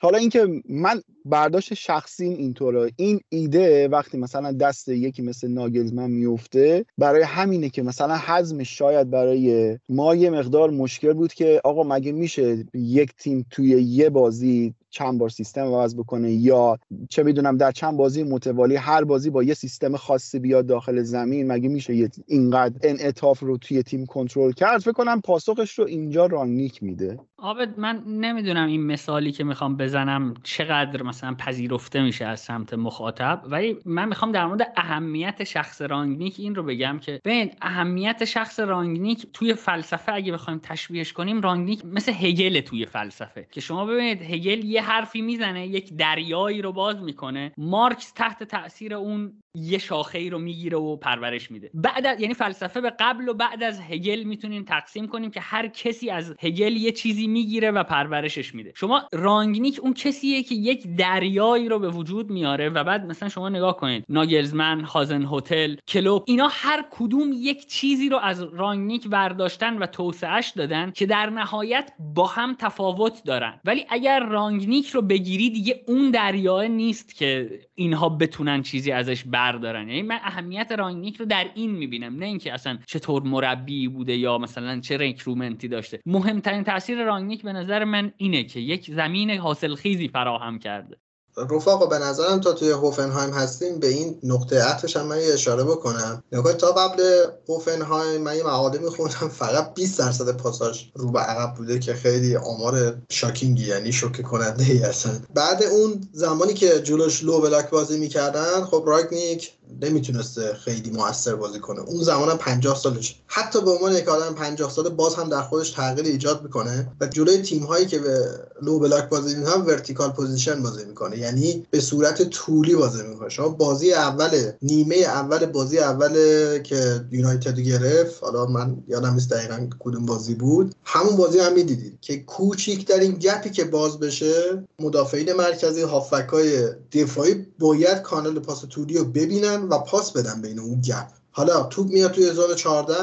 حالا 0.00 0.18
اینکه 0.18 0.62
من 0.68 1.02
برداشت 1.24 1.74
شخصیم 1.74 2.32
اینطوره. 2.32 2.90
این 2.96 3.20
ایده 3.28 3.88
وقتی 3.88 4.18
مثلا 4.18 4.52
دست 4.52 4.88
یکی 4.88 5.22
مثل 5.22 5.48
ناگلزمن 5.48 6.10
میفته 6.10 6.84
برای 6.98 7.22
همینه 7.22 7.68
که 7.68 7.82
مثلا 7.82 8.16
حزمش 8.26 8.78
شاید 8.78 9.10
برای 9.10 9.78
ما 9.88 10.14
یه 10.14 10.30
مقدار 10.30 10.70
مشکل 10.70 11.12
بود 11.12 11.32
که 11.32 11.60
آقا 11.64 11.82
مگه 11.82 12.12
میشه 12.12 12.64
یک 12.74 13.12
تیم 13.14 13.46
توی 13.50 13.68
یه 13.68 14.10
بازی 14.10 14.74
چند 14.92 15.18
بار 15.18 15.28
سیستم 15.28 15.60
عوض 15.60 15.96
بکنه 15.96 16.32
یا 16.32 16.78
چه 17.08 17.22
می‌دونم 17.22 17.56
در 17.56 17.72
چند 17.72 17.96
بازی 17.96 18.22
متوالی 18.22 18.76
هر 18.76 19.04
بازی 19.04 19.30
با 19.30 19.42
یه 19.42 19.54
سیستم 19.54 19.96
خاصی 19.96 20.38
بیاد 20.38 20.66
داخل 20.66 21.02
زمین 21.02 21.52
مگه 21.52 21.68
میشه 21.68 22.10
اینقدر 22.26 22.74
انعطاف 22.82 23.40
رو 23.40 23.58
توی 23.58 23.82
تیم 23.82 24.06
کنترل 24.06 24.52
کرد؟ 24.52 24.80
فکر 24.80 24.92
کنم 24.92 25.20
پاسخش 25.20 25.78
رو 25.78 25.84
اینجا 25.84 26.26
رانیک 26.26 26.82
میده. 26.82 27.18
آبد 27.36 27.78
من 27.78 28.02
نمی‌دونم 28.06 28.66
این 28.66 28.86
مثالی 28.86 29.32
که 29.32 29.44
می‌خوام 29.44 29.76
بزنم 29.76 30.34
چقدر 30.42 31.02
مثلا 31.02 31.34
پذیرفته 31.34 32.02
میشه 32.02 32.24
از 32.24 32.40
سمت 32.40 32.74
مخاطب. 32.74 33.42
ولی 33.46 33.76
من 33.84 34.08
می‌خوام 34.08 34.32
در 34.32 34.46
مورد 34.46 34.72
اهمیت 34.76 35.44
شخص 35.44 35.82
رانگنیک 35.82 36.34
این 36.38 36.54
رو 36.54 36.62
بگم 36.62 36.98
که 36.98 37.20
ببین 37.24 37.50
اهمیت 37.62 38.24
شخص 38.24 38.60
رانگنیک 38.60 39.26
توی 39.32 39.54
فلسفه 39.54 40.12
اگه 40.12 40.32
بخوایم 40.32 40.60
تشبیهش 40.62 41.12
کنیم 41.12 41.40
رانگنیک 41.40 41.84
مثل 41.84 42.12
هگل 42.12 42.60
توی 42.60 42.86
فلسفه. 42.86 43.46
که 43.50 43.60
شما 43.60 43.86
ببینید 43.86 44.22
هگل 44.22 44.64
یه 44.64 44.81
حرفی 44.82 45.22
می‌زنه 45.22 45.66
یک 45.66 45.96
دریایی 45.96 46.62
رو 46.62 46.72
باز 46.72 47.02
می‌کنه. 47.02 47.52
مارکس 47.58 48.12
تحت 48.12 48.42
تاثیر 48.42 48.94
اون 48.94 49.32
یه 49.54 49.78
شاخه 49.78 50.18
ای 50.18 50.30
رو 50.30 50.38
می‌گیره 50.38 50.78
و 50.78 50.96
پرورش 50.96 51.50
میده. 51.50 51.70
بعد 51.74 52.06
از 52.06 52.20
یعنی 52.20 52.34
فلسفه 52.34 52.80
به 52.80 52.92
قبل 53.00 53.28
و 53.28 53.34
بعد 53.34 53.62
از 53.62 53.80
هگل 53.80 54.22
می‌تونیم 54.22 54.64
تقسیم 54.64 55.08
کنیم 55.08 55.30
که 55.30 55.40
هر 55.40 55.68
کسی 55.68 56.10
از 56.10 56.34
هگل 56.40 56.76
یه 56.76 56.92
چیزی 56.92 57.26
می‌گیره 57.26 57.70
و 57.70 57.82
پرورشش 57.82 58.54
میده. 58.54 58.72
شما 58.76 59.02
رانگنیک 59.12 59.80
اون 59.82 59.94
کسیه 59.94 60.42
که 60.42 60.54
یک 60.54 60.96
دریایی 60.96 61.68
رو 61.68 61.78
به 61.78 61.88
وجود 61.88 62.30
میاره 62.30 62.68
و 62.68 62.84
بعد 62.84 63.06
مثلا 63.06 63.28
شما 63.28 63.48
نگاه 63.48 63.76
کنید 63.76 64.04
ناگلزمن 64.08 64.80
هازنهوتل 64.80 65.76
کلوپ 65.88 66.24
اینا 66.26 66.48
هر 66.50 66.84
کدوم 66.90 67.30
یک 67.34 67.66
چیزی 67.66 68.08
رو 68.08 68.16
از 68.16 68.42
رانگنیک 68.42 69.08
برداشتن 69.08 69.78
و 69.78 69.86
توسعهش 69.86 70.52
دادن 70.56 70.90
که 70.90 71.06
در 71.06 71.30
نهایت 71.30 71.92
با 72.14 72.26
هم 72.26 72.54
تفاوت 72.54 73.24
دارن. 73.24 73.60
ولی 73.64 73.86
اگر 73.90 74.20
رانگنیک 74.20 74.71
رو 74.80 75.02
بگیری 75.02 75.50
دیگه 75.50 75.84
اون 75.86 76.10
دریا 76.10 76.62
نیست 76.62 77.14
که 77.14 77.60
اینها 77.74 78.08
بتونن 78.08 78.62
چیزی 78.62 78.92
ازش 78.92 79.24
بردارن. 79.24 79.88
یعنی 79.88 80.02
من 80.02 80.18
اهمیت 80.22 80.72
رانگنیک 80.72 81.16
رو 81.16 81.26
در 81.26 81.50
این 81.54 81.70
می‌بینم 81.70 82.16
نه 82.16 82.26
اینکه 82.26 82.52
اصلا 82.52 82.78
چطور 82.86 83.22
مربی 83.22 83.88
بوده 83.88 84.16
یا 84.16 84.38
مثلا 84.38 84.80
چه 84.80 84.96
recruitment 84.96 85.62
ی 85.62 85.68
داشته. 85.68 86.00
مهمترین 86.06 86.64
تاثیر 86.64 87.04
رانگنیک 87.04 87.42
به 87.42 87.52
نظر 87.52 87.84
من 87.84 88.12
اینه 88.16 88.44
که 88.44 88.60
یک 88.60 88.90
زمین 88.90 89.30
حاصلخیزی 89.30 90.08
فراهم 90.08 90.58
کرده. 90.58 90.96
رفاقا 91.36 91.86
به 91.86 91.98
نظرم 91.98 92.40
تا 92.40 92.52
توی 92.52 92.70
هوفنهایم 92.70 93.30
هستیم 93.30 93.78
به 93.78 93.88
این 93.88 94.18
نقطه 94.22 94.62
عطفش 94.62 94.96
هم 94.96 95.06
من 95.06 95.20
یه 95.20 95.32
اشاره 95.32 95.64
بکنم. 95.64 96.22
نگاه 96.32 96.52
تا 96.52 96.72
قبل 96.72 97.24
هوفنهایم 97.48 98.20
من 98.20 98.36
یه 98.36 98.42
مقاله 98.42 98.78
میخوندم 98.78 99.28
فقط 99.42 99.74
20 99.74 99.98
درصد 99.98 100.36
پاساژ 100.36 100.82
رو 100.94 101.10
به 101.10 101.18
عقب 101.18 101.54
بوده 101.54 101.78
که 101.78 101.94
خیلی 101.94 102.36
آمار 102.36 102.96
شاکینگی 103.10 103.66
یعنی 103.66 103.92
شوکه 103.92 104.22
کننده 104.22 104.64
ای 104.64 104.78
هستن. 104.78 105.24
بعد 105.34 105.62
اون 105.62 106.08
زمانی 106.12 106.54
که 106.54 106.80
جلوش 106.80 107.24
لو 107.24 107.40
بلاک 107.40 107.70
بازی 107.70 107.98
می‌کردن 107.98 108.64
خب 108.64 108.84
راگنیک 108.86 109.52
نمی‌تونسته 109.80 110.54
خیلی 110.54 110.90
موثر 110.90 111.34
بازی 111.34 111.58
کنه. 111.58 111.80
اون 111.80 112.02
زمان 112.02 112.28
هم 112.28 112.36
50 112.36 112.76
سالش. 112.76 113.20
حتی 113.26 113.60
به 113.60 113.70
عنوان 113.70 113.92
یک 113.92 114.08
آدم 114.08 114.34
50 114.34 114.70
ساله 114.70 114.88
باز 114.88 115.14
هم 115.14 115.28
در 115.28 115.42
خودش 115.42 115.70
تغییر 115.70 116.06
ایجاد 116.06 116.42
می‌کنه 116.42 116.92
و 117.00 117.06
جلوی 117.06 117.38
تیم 117.38 117.62
هایی 117.62 117.86
که 117.86 117.98
به 117.98 118.24
low 118.62 118.78
block 118.78 119.08
بازی 119.08 119.34
می‌کنن 119.34 119.62
vertical 119.62 120.10
position 120.10 120.62
بازی 120.62 120.84
می‌کنه. 120.84 121.18
یعنی 121.18 121.66
به 121.70 121.80
صورت 121.80 122.22
طولی 122.22 122.74
بازی 122.74 123.02
می‌کنه. 123.02 123.28
شما 123.28 123.48
بازی 123.48 123.92
اول 123.92 124.50
نیمه 124.62 124.96
اول 124.96 125.46
بازی 125.46 125.78
اول 125.78 126.12
که 126.58 127.04
یونایتد 127.10 127.60
گرفت 127.60 128.22
حالا 128.22 128.46
من 128.46 128.76
یادم 128.88 129.14
نیست 129.14 129.30
دقیقا 129.30 129.68
کدوم 129.78 130.06
بازی 130.06 130.34
بود 130.34 130.74
همون 130.84 131.16
بازی 131.16 131.38
هم 131.38 131.52
می‌دیدید 131.52 131.98
که 132.00 132.16
کوچیکترین 132.16 133.12
gap 133.12 133.41
ی 133.41 133.50
که 133.50 133.64
باز 133.64 133.98
بشه 133.98 134.32
مدافعین 134.78 135.32
مرکزی 135.32 135.82
هافبک 135.82 136.28
های 136.28 136.68
دفاعی 136.92 137.46
باید 137.58 138.02
کانال 138.02 138.38
پاس 138.38 138.64
طولی 138.64 138.98
رو 138.98 139.04
ببینن 139.04 139.61
و 139.70 139.78
پاس 139.78 140.12
بدن 140.12 140.42
بین 140.42 140.58
اون 140.58 140.80
gap. 140.80 141.21
حالا 141.32 141.62
توپ 141.62 141.90
میاد 141.90 142.10
توی 142.10 142.32
zone 142.32 142.54
14 142.54 142.94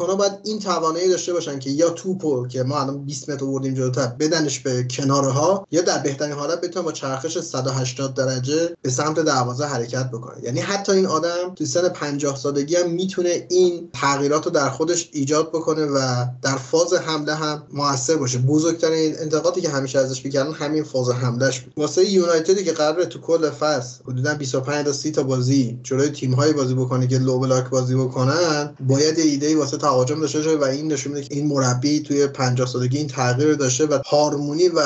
ها 0.00 0.16
باید 0.16 0.32
این 0.44 0.58
توانایی 0.58 1.08
داشته 1.08 1.32
باشن 1.32 1.58
که 1.58 1.70
یا 1.70 1.90
توپو 1.90 2.46
که 2.46 2.62
ما 2.62 2.80
الان 2.80 3.04
20 3.04 3.30
متر 3.30 3.44
آوردیم 3.44 3.74
جلوتر 3.74 4.06
بدنش 4.06 4.58
به 4.58 4.86
کناره 4.90 5.30
ها 5.30 5.66
یا 5.70 5.80
در 5.80 5.98
بهترین 5.98 6.32
حالت 6.32 6.60
بتونه 6.60 6.84
با 6.84 6.92
چرخش 6.92 7.38
180 7.38 8.14
درجه 8.14 8.76
به 8.82 8.90
سمت 8.90 9.20
دروازه 9.20 9.64
حرکت 9.64 10.10
بکنه 10.10 10.44
یعنی 10.44 10.60
حتی 10.60 10.92
این 10.92 11.06
آدم 11.06 11.54
تو 11.54 11.64
سن 11.64 11.88
50 11.88 12.36
سالگی 12.36 12.76
هم 12.76 12.90
می‌تونه 12.90 13.46
این 13.50 13.88
تغییرات 13.92 14.44
رو 14.44 14.50
در 14.50 14.70
خودش 14.70 15.10
ایجاد 15.12 15.48
بکنه 15.48 15.84
و 15.84 16.26
در 16.42 16.56
فاز 16.56 16.92
حمله 16.94 17.34
هم 17.34 17.62
موثر 17.72 18.16
باشه. 18.16 18.38
بزرگترین 18.38 19.14
انتقادی 19.18 19.60
که 19.60 19.68
همیشه 19.68 19.98
ازش 19.98 20.24
می‌کردن 20.24 20.52
همین 20.52 20.84
فاز 20.84 21.10
حملهش 21.10 21.60
بود. 21.60 21.72
واسه 21.76 22.10
یونایتدی 22.10 22.64
که 22.64 22.72
قراره 22.72 23.06
تو 23.06 23.20
کل 23.20 23.50
فصل 23.50 24.02
حدودا 24.04 24.34
25 24.34 24.86
تا 24.86 24.92
30 24.92 25.10
تا 25.10 25.22
بازی 25.22 25.80
جلوی 25.82 26.08
تیم 26.08 26.36
بازی 26.56 26.74
بکنه 26.74 27.06
که 27.06 27.18
بلاک 27.40 27.70
بازی 27.70 27.94
بکنن 27.94 28.76
باید 28.88 29.18
ایده 29.18 29.46
ای 29.46 29.54
واسه 29.54 29.76
تهاجم 29.76 30.20
داشته 30.20 30.38
باشه 30.38 30.56
و 30.56 30.64
این 30.64 30.92
نشون 30.92 31.12
میده 31.12 31.26
که 31.26 31.34
این 31.34 31.46
مربی 31.46 32.00
توی 32.00 32.26
50 32.26 32.66
سالگی 32.66 32.98
این 32.98 33.06
تغییر 33.06 33.54
داشته 33.54 33.86
و 33.86 33.98
هارمونی 34.06 34.68
و 34.68 34.80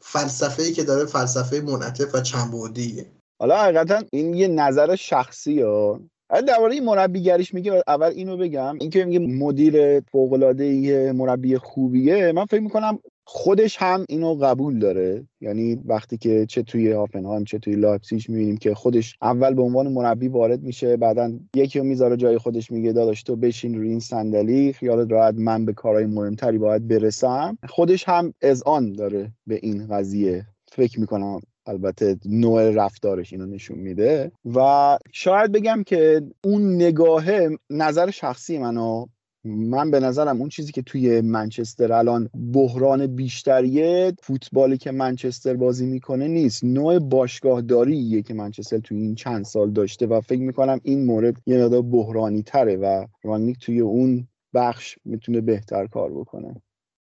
فلسفه 0.00 0.62
ای 0.62 0.72
که 0.72 0.84
داره 0.84 1.04
فلسفه 1.04 1.60
منعطف 1.60 2.14
و 2.14 2.20
چند 2.20 2.52
بعدیه 2.52 3.06
حالا 3.40 3.56
حقیقتا 3.56 4.02
این 4.12 4.34
یه 4.34 4.48
نظر 4.48 4.96
شخصی 4.96 5.62
ها. 5.62 6.00
درباره 6.46 6.74
این 6.74 6.84
مربیگریش 6.84 7.54
میگه 7.54 7.82
اول 7.86 8.06
اینو 8.06 8.36
بگم. 8.36 8.76
اینکه 8.80 9.04
میگه 9.04 9.18
مدیر 9.18 10.00
فوق 10.00 10.32
العاده 10.32 11.12
مربی 11.12 11.58
خوبیه 11.58 12.32
من 12.32 12.44
فکر 12.44 12.60
می‌کنم 12.60 12.98
خودش 13.28 13.76
هم 13.78 14.04
اینو 14.08 14.34
قبول 14.34 14.78
داره. 14.78 15.26
یعنی 15.40 15.82
وقتی 15.84 16.16
که 16.18 16.46
چه 16.46 16.62
توی 16.62 16.92
هافنهایم 16.92 17.44
چه 17.44 17.58
توی 17.58 17.74
لایپزیگ 17.76 18.22
می‌بینیم 18.28 18.56
که 18.56 18.74
خودش 18.74 19.16
اول 19.22 19.54
به 19.54 19.62
عنوان 19.62 19.92
مربی 19.92 20.28
وارد 20.28 20.62
میشه 20.62 20.96
بعدا 20.96 21.32
یکی 21.54 21.78
رو 21.78 21.84
می‌ذاره 21.84 22.16
جای 22.16 22.38
خودش 22.38 22.70
میگه 22.70 22.92
داداش 22.92 23.22
تو 23.22 23.36
بشین 23.36 23.74
روی 23.74 23.88
این 23.88 24.00
صندلی 24.00 24.72
خیالت 24.72 25.12
راحت 25.12 25.34
من 25.34 25.64
به 25.64 25.72
کارهای 25.72 26.06
مهمتری 26.06 26.58
باید 26.58 26.88
برسم. 26.88 27.58
خودش 27.68 28.08
هم 28.08 28.34
اذعان 28.42 28.92
داره 28.92 29.32
به 29.46 29.58
این 29.62 29.86
قضیه. 29.86 30.46
فکر 30.68 31.00
می‌کنم 31.00 31.40
البته 31.66 32.16
نوع 32.24 32.70
رفتارش 32.70 33.32
اینو 33.32 33.46
نشون 33.46 33.78
میده. 33.78 34.32
و 34.54 34.98
شاید 35.12 35.52
بگم 35.52 35.82
که 35.86 36.22
اون 36.44 36.74
نگاه 36.74 37.24
نظر 37.70 38.10
شخصی 38.10 38.58
منو 38.58 39.06
من 39.46 39.90
به 39.90 40.00
نظرم 40.00 40.40
اون 40.40 40.48
چیزی 40.48 40.72
که 40.72 40.82
توی 40.82 41.20
منچستر 41.20 41.92
الان 41.92 42.30
بحران 42.52 43.06
بیشتریه 43.06 44.12
فوتبالی 44.22 44.78
که 44.78 44.90
منچستر 44.90 45.54
بازی 45.54 45.86
می‌کنه 45.86 46.28
نیست. 46.28 46.64
نوع 46.64 46.98
باشگاهداریه 46.98 48.22
که 48.22 48.34
منچستر 48.34 48.78
توی 48.78 48.98
این 48.98 49.14
چند 49.14 49.44
سال 49.44 49.70
داشته 49.70 50.06
و 50.06 50.20
فکر 50.20 50.40
می‌کنم 50.40 50.80
این 50.82 51.04
مورد 51.04 51.36
یه 51.46 51.64
مقدار 51.64 51.82
بحرانی 51.82 52.42
تره 52.42 52.76
و 52.76 53.06
رانیک 53.22 53.58
توی 53.58 53.80
اون 53.80 54.28
بخش 54.54 54.98
می‌تونه 55.04 55.40
بهتر 55.40 55.86
کار 55.86 56.12
بکنه. 56.12 56.62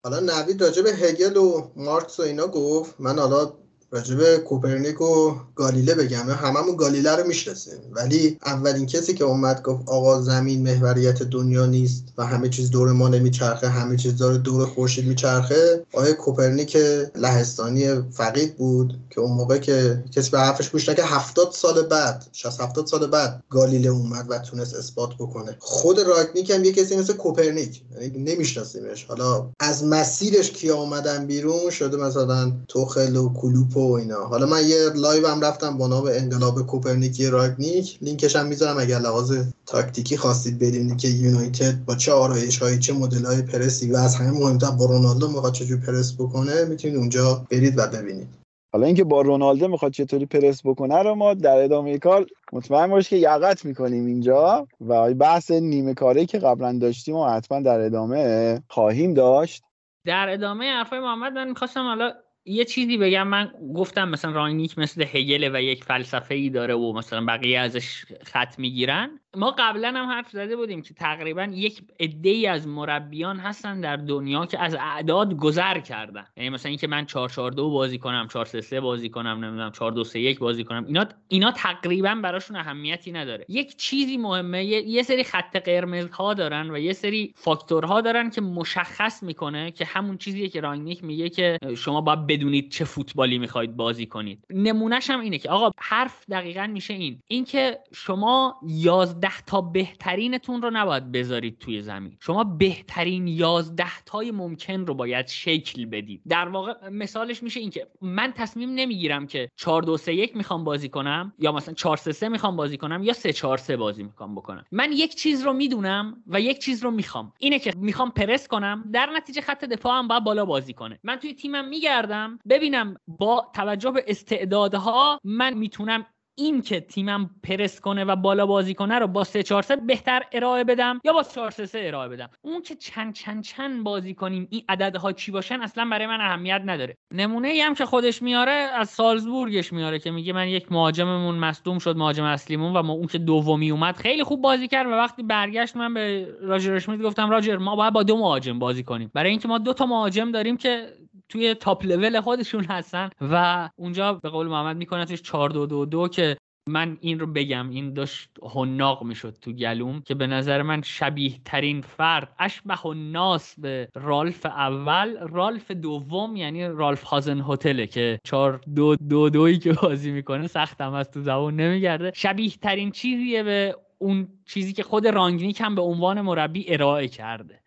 حالا 0.05 0.21
نوید 0.21 0.63
راجع 0.63 0.83
به 0.83 0.91
هگل 0.91 1.37
و 1.37 1.71
مارکس 1.77 2.21
و 2.21 2.23
اینا 2.23 2.47
گفت. 2.47 3.01
من 3.01 3.19
حالا 3.19 3.53
راجع 3.97 4.21
به 4.21 4.37
کوپرنیک 4.37 5.01
و 5.01 5.35
گالیله 5.55 5.95
بگم. 5.95 6.31
هممون 6.31 6.77
گالیله 6.77 7.17
رو 7.17 7.27
می‌شناسیم. 7.27 7.79
ولی 7.93 8.39
اولین 8.47 8.87
کسی 8.87 9.15
که 9.15 9.25
اومد 9.25 9.63
گفت 9.63 9.89
آقا 9.89 10.23
زمین 10.23 10.63
محوریت 10.63 11.23
دنیا 11.23 11.67
نیست 11.67 12.05
و 12.19 12.27
همه 12.27 12.49
چیز 12.49 12.71
دور 12.71 12.93
ما 12.93 13.09
نمیچرخه 13.09 13.69
همه 13.69 13.97
چیز 13.97 14.17
داره 14.17 14.39
دور 14.39 14.67
خورشید 14.67 15.07
میچرخه 15.07 15.85
آقای 15.93 16.15
کوپرنیک 16.15 16.77
لهستانی 17.15 18.03
فقید 18.11 18.57
بود 18.57 18.99
که 19.11 19.21
اون 19.21 19.33
موقع 19.33 19.59
که 19.59 20.05
کسی 20.13 20.31
به 20.31 20.39
حرفش 20.39 20.71
گوش 20.71 20.91
که 20.91 21.05
70 21.05 21.53
سال 21.53 21.83
بعد 21.83 22.27
60 22.33 22.61
70 22.61 22.87
سال 22.87 23.07
بعد 23.07 23.43
گالیله 23.51 23.89
اومد 23.89 24.27
و 24.29 24.39
تونست 24.39 24.75
اثبات 24.75 25.11
بکنه. 25.15 25.57
خود 25.59 26.01
رانگنیک 26.01 26.51
هم 26.51 26.65
یه 26.65 26.73
کسی 26.73 26.97
مثل 26.97 27.13
کوپرنیک. 27.13 27.83
یعنی 28.01 28.19
نمیشناسیمش. 28.19 29.05
حالا 29.05 29.51
از 29.61 29.85
مسیرش 29.85 30.51
کیا 30.51 30.77
اومدن 30.77 31.27
بیرون 31.27 31.71
شده 31.71 31.97
مثلا 31.97 32.53
توخل 32.69 33.17
و 33.17 33.33
کلوپ 33.33 33.77
و 33.77 33.86
اینا. 33.95 34.25
حالا 34.25 34.47
من 34.47 34.61
یه 34.69 34.77
live 34.95 35.27
هم 35.27 35.41
رفتم 35.41 35.79
با 35.79 35.87
نام 35.89 36.05
انقلاب 36.13 36.67
کوپرنیکی 36.67 37.27
رانگنیک. 37.27 37.99
لینکش 38.03 38.37
هم 38.37 38.47
می‌ذارم 38.47 38.79
اگر 38.79 38.99
لحاظ 38.99 39.39
تاکتیکی 39.67 40.17
خواستید 40.17 40.59
ببینید 40.59 40.99
که 40.99 41.09
یونایتد 41.09 41.85
با 41.87 41.95
چه 41.95 42.13
آرایش 42.13 42.59
هایی 42.59 42.79
چه 42.79 42.93
مدل 42.93 43.25
های 43.25 43.43
پرسی 43.43 43.93
و 43.93 43.97
از 43.97 44.15
همه 44.15 44.31
مهمتر 44.31 44.71
با 44.71 44.85
رونالدو 44.85 45.29
می‌خواد 45.29 45.53
چجوری 45.53 45.81
پرس 45.81 46.15
بکنه 46.15 46.65
می‌تونید 46.65 46.97
اونجا 46.97 47.47
برید 47.51 47.79
و 47.79 47.87
ببینید. 47.87 48.29
حالا 48.73 48.87
اینکه 48.87 49.05
با 49.05 49.21
رونالدو 49.21 49.69
می‌خواد 49.69 49.93
چطوری 49.93 50.27
پرس 50.27 50.61
بکنه 50.65 51.03
رو 51.03 51.15
ما 51.15 51.35
در 51.35 51.65
ادامه 51.65 51.99
کار 51.99 52.27
مطمئن 52.53 52.87
باش 52.87 53.09
که 53.09 53.17
یقت 53.17 53.65
می‌کنیم 53.65 54.07
اینجا. 54.07 54.69
و 54.89 55.15
بحث 55.15 55.51
نیمه 55.51 55.95
کاری 55.95 56.27
که 56.27 56.39
قبلا 56.39 56.79
داشتیم 56.79 57.17
و 57.17 57.29
حتما 57.29 57.61
در 57.61 57.81
ادامه 57.81 58.63
خواهیم 58.69 59.15
داشت. 59.15 59.63
در 60.07 60.29
ادامه 60.29 60.65
حرفای 60.65 61.01
محمد 61.01 61.33
من 61.33 61.49
می‌خواستم 61.49 61.83
حالا 61.83 62.13
یه 62.47 62.65
چیزی 62.65 62.97
بگم 62.97 63.29
من 63.29 63.53
گفتم 63.77 64.09
مثلا 64.09 64.31
راینیک 64.31 64.79
مثل 64.79 65.03
هگل 65.03 65.51
و 65.57 65.63
یک 65.63 65.85
فلسفه 65.85 66.35
ای 66.35 66.51
داره 66.51 66.75
و 66.75 66.93
مثلا 66.93 67.25
بقیه 67.27 67.59
ازش 67.61 68.05
خط 68.25 68.59
می‌گیرن. 68.59 69.21
ما 69.37 69.55
قبلا 69.59 69.89
هم 69.89 70.09
حرف 70.11 70.31
زده 70.31 70.57
بودیم 70.57 70.83
که 70.83 70.95
تقریبا 70.95 71.45
یک 71.45 71.83
عده 72.01 72.29
ای 72.29 72.47
از 72.47 72.69
مربیان 72.69 73.39
هستن 73.39 73.81
در 73.81 73.97
دنیا 73.97 74.47
که 74.47 74.63
از 74.63 74.75
اعداد 74.75 75.37
گذر 75.37 75.79
کردن. 75.79 76.27
یعنی 76.37 76.51
مثلا 76.51 76.69
اینکه 76.69 76.87
من 76.87 77.07
4 77.07 77.29
4 77.29 77.51
2 77.51 77.71
بازی 77.71 77.99
کنم 77.99 78.29
4 78.33 78.45
3 78.45 78.61
3 78.61 78.81
بازی 78.81 79.09
کنم 79.09 79.45
نمی‌دونم 79.45 79.71
4 79.71 79.93
2 79.93 80.05
3 80.05 80.21
1 80.21 80.39
بازی 80.39 80.65
کنم 80.65 80.85
اینا 80.85 81.07
اینا 81.29 81.51
تقریبا 81.51 82.15
براشون 82.23 82.57
اهمیتی 82.57 83.13
نداره. 83.13 83.45
یک 83.49 83.77
چیزی 83.77 84.17
مهمه 84.17 84.65
یه, 84.65 85.03
سری 85.03 85.25
خط 85.25 85.57
قرمز 85.57 86.11
ها 86.11 86.35
دارن 86.35 86.71
و 86.71 86.79
یه 86.79 86.93
سری 86.93 87.35
فاکتورها 87.37 88.01
دارن 88.01 88.31
که 88.31 88.41
مشخص 88.41 89.23
می‌کنه 89.23 89.71
که 89.71 89.85
همون 89.85 90.19
چیزیه 90.19 90.49
که 90.49 90.61
راینیک 90.61 91.05
میگه 91.05 91.29
که 91.29 91.59
شما 91.77 92.01
باید 92.01 92.27
بدونید 92.27 92.71
چه 92.71 92.85
فوتبالی 92.85 93.39
می‌خواید 93.39 93.77
بازی 93.77 94.07
کنید. 94.07 94.45
نمونهش 94.51 95.11
هم 95.11 95.21
اینه 95.21 95.39
که 95.39 95.51
آقا 95.51 95.71
حرف 95.79 96.31
دقیقا 96.31 96.67
میشه 96.67 96.95
این. 96.95 97.21
اینکه 97.29 97.79
شما 97.95 98.61
11 98.67 99.26
ده 99.27 99.41
تا 99.47 99.61
بهترینتون 99.61 100.63
رو 100.63 100.71
نباید 100.71 101.13
بذارید 101.13 101.59
توی 101.59 101.83
زمین. 101.83 102.17
شما 102.21 102.45
بهترین 102.45 103.27
یازده 103.29 104.01
تای 104.07 104.31
ممکن 104.31 104.87
رو 104.87 104.95
باید 104.95 105.29
شکل 105.29 105.85
بدید. 105.85 106.23
در 106.29 106.49
واقع 106.49 106.89
مثالش 106.89 107.43
میشه 107.43 107.61
این 107.61 107.71
که 107.71 107.87
من 108.01 108.33
تصمیم 108.33 108.71
نمی‌گیرم 108.71 109.27
که 109.27 109.49
4 109.57 109.83
2 109.83 109.97
3 109.97 110.15
1 110.15 110.37
می‌خوام 110.37 110.65
بازی 110.65 110.89
کنم 110.89 111.33
یا 111.39 111.53
مثلا 111.53 111.75
4 111.75 111.97
3 111.97 112.13
3 112.13 112.29
می‌خوام 112.29 112.57
بازی 112.57 112.77
کنم 112.77 113.03
یا 113.03 113.13
3 113.13 113.33
4 113.33 113.57
3 113.57 113.77
بازی 113.77 114.03
می‌خوام 114.03 114.35
بکنم. 114.35 114.65
من 114.73 114.93
یک 114.93 115.15
چیز 115.15 115.43
رو 115.43 115.53
می‌دونم 115.53 116.23
و 116.27 116.41
یک 116.41 116.59
چیز 116.59 116.85
رو 116.85 116.91
می‌خوام. 116.91 117.33
اینه 117.39 117.59
که 117.59 117.73
می‌خوام 117.77 118.11
پرس 118.11 118.49
کنم 118.49 118.85
در 118.93 119.11
نتیجه 119.17 119.41
خط 119.41 119.65
دفاعم 119.65 120.09
باید 120.09 120.25
بالا 120.25 120.45
بازی 120.45 120.73
کنه. 120.73 120.99
من 121.05 121.17
توی 121.17 121.35
تیمم 121.35 121.69
میگردم 121.69 122.39
ببینم 122.49 122.97
با 123.07 123.51
توجه 123.55 123.91
به 123.91 124.05
استعدادها 124.07 125.21
من 125.25 125.55
می‌تونم 125.55 126.07
این 126.39 126.63
که 126.63 126.81
تیمم 126.81 127.31
پرس 127.43 127.81
کنه 127.81 128.05
و 128.05 128.17
بالا 128.17 128.47
بازی 128.47 128.75
کنه 128.75 128.99
رو 128.99 129.07
با 129.07 129.25
3 129.25 129.43
4 129.43 129.63
3 129.63 129.77
بهتر 129.77 130.23
ارائه 130.33 130.65
بدم 130.65 131.01
یا 131.05 131.13
با 131.13 131.23
4 131.23 131.51
3 131.51 131.67
3 131.67 131.81
ارائه 131.83 132.09
بدم. 132.09 132.31
اون 132.43 132.63
که 132.63 132.75
چند 132.75 133.15
چند 133.15 133.43
چند 133.43 133.85
بازی 133.85 134.15
کنیم 134.15 134.49
این 134.51 134.63
عددها 134.69 135.13
چی 135.13 135.33
باشن 135.33 135.61
اصلا 135.63 135.89
برای 135.91 136.07
من 136.07 136.21
اهمیت 136.21 136.63
نداره. 136.65 136.97
نمونه 137.13 137.49
ای 137.49 137.61
هم 137.61 137.75
که 137.75 137.87
خودش 137.87 138.23
میاره 138.23 138.53
از 138.53 138.91
سالزبورگش 138.91 139.73
میاره 139.73 139.99
که 139.99 140.11
میگه 140.11 140.33
من 140.33 140.49
یک 140.49 140.73
مهاجممون 140.73 141.35
مصدوم 141.35 141.79
شد 141.79 141.97
مهاجم 141.97 142.25
اصلیمون 142.25 142.77
و 142.77 142.83
ما 142.83 142.93
اون 142.93 143.07
که 143.07 143.19
دومی 143.19 143.71
اومد 143.71 143.97
خیلی 143.97 144.25
خوب 144.25 144.43
بازی 144.43 144.69
کرد 144.69 144.87
و 144.87 144.91
وقتی 144.91 145.23
برگشت 145.23 145.77
من 145.77 145.95
به 145.95 146.35
راجر 146.41 146.75
اشمیت 146.75 147.03
گفتم 147.03 147.31
راجر 147.31 147.57
ما 147.57 147.77
باید 147.77 147.93
با 147.93 148.03
دو 148.03 148.17
مهاجم 148.17 148.59
بازی 148.59 148.83
کنیم. 148.83 149.11
برای 149.15 149.31
اینکه 149.31 149.49
ما 149.49 149.59
دو 149.59 149.73
تا 149.73 149.87
مهاجم 149.87 150.33
داریم 150.33 150.57
که 150.57 150.93
توی 151.29 151.55
تاپ 151.55 151.87
لول 151.87 152.21
خودشون 152.21 152.65
هستن 152.65 153.11
و 153.21 153.69
اونجا 153.77 154.13
به 154.13 154.29
قول 154.29 154.47
محمد 154.47 154.77
میکنتش 154.77 155.23
4 155.23 155.51
2 155.51 155.67
2 155.67 155.87
2 155.87 156.09
که 156.09 156.37
من 156.69 156.99
این 157.01 157.19
رو 157.19 157.27
بگم 157.27 157.71
این 157.71 157.93
داشت 157.93 158.31
هناق 158.55 159.03
می‌شد 159.03 159.37
تو 159.43 159.53
گلوم 159.53 160.01
که 160.01 160.15
به 160.15 160.27
نظر 160.27 160.63
من 160.63 160.83
شبیه 160.83 161.33
ترین 161.45 161.81
فرد 161.81 162.35
اشبه 162.39 162.75
و 162.75 162.95
ناس 162.95 163.61
به 163.61 163.89
رالف 163.95 164.47
اول. 164.47 165.17
رالف 165.19 165.71
دوم 165.71 166.37
یعنی 166.37 166.69
رالف 166.69 167.03
هازن 167.03 167.45
هتله 167.49 167.87
که 167.87 168.19
چهار 168.25 168.61
دو 168.77 168.97
دو 168.97 169.31
دویی 169.31 169.59
که 169.59 169.73
بازی 169.73 170.11
می‌کنه 170.11 170.47
سختم 170.47 170.93
از 170.93 171.11
تو 171.11 171.21
زبون 171.21 171.57
نمیگرده. 171.57 172.13
شبیه 172.15 172.51
ترین 172.51 172.91
چیزیه 172.91 173.43
به 173.43 173.77
اون 173.99 174.29
چیزی 174.45 174.73
که 174.73 174.83
خود 174.83 175.07
رانگنیک 175.07 175.61
هم 175.61 175.75
به 175.75 175.83
عنوان 175.83 176.21
مربی 176.21 176.73
ارائه 176.73 177.09
کرده. 177.09 177.66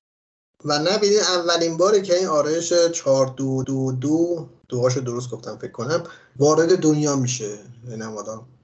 و 0.66 0.80
نبینید 0.80 1.20
اولین 1.20 1.78
باری 1.78 2.02
که 2.02 2.16
این 2.18 2.28
آرایش 2.28 2.74
4 2.94 3.34
دو 3.38 3.64
دو 3.64 3.92
دو 4.70 4.90
درست 4.90 5.30
گفتم 5.30 5.58
فکر 5.62 5.72
کنم 5.72 6.04
وارد 6.38 6.78
دنیا 6.78 7.16
میشه. 7.16 7.58
این 7.90 8.04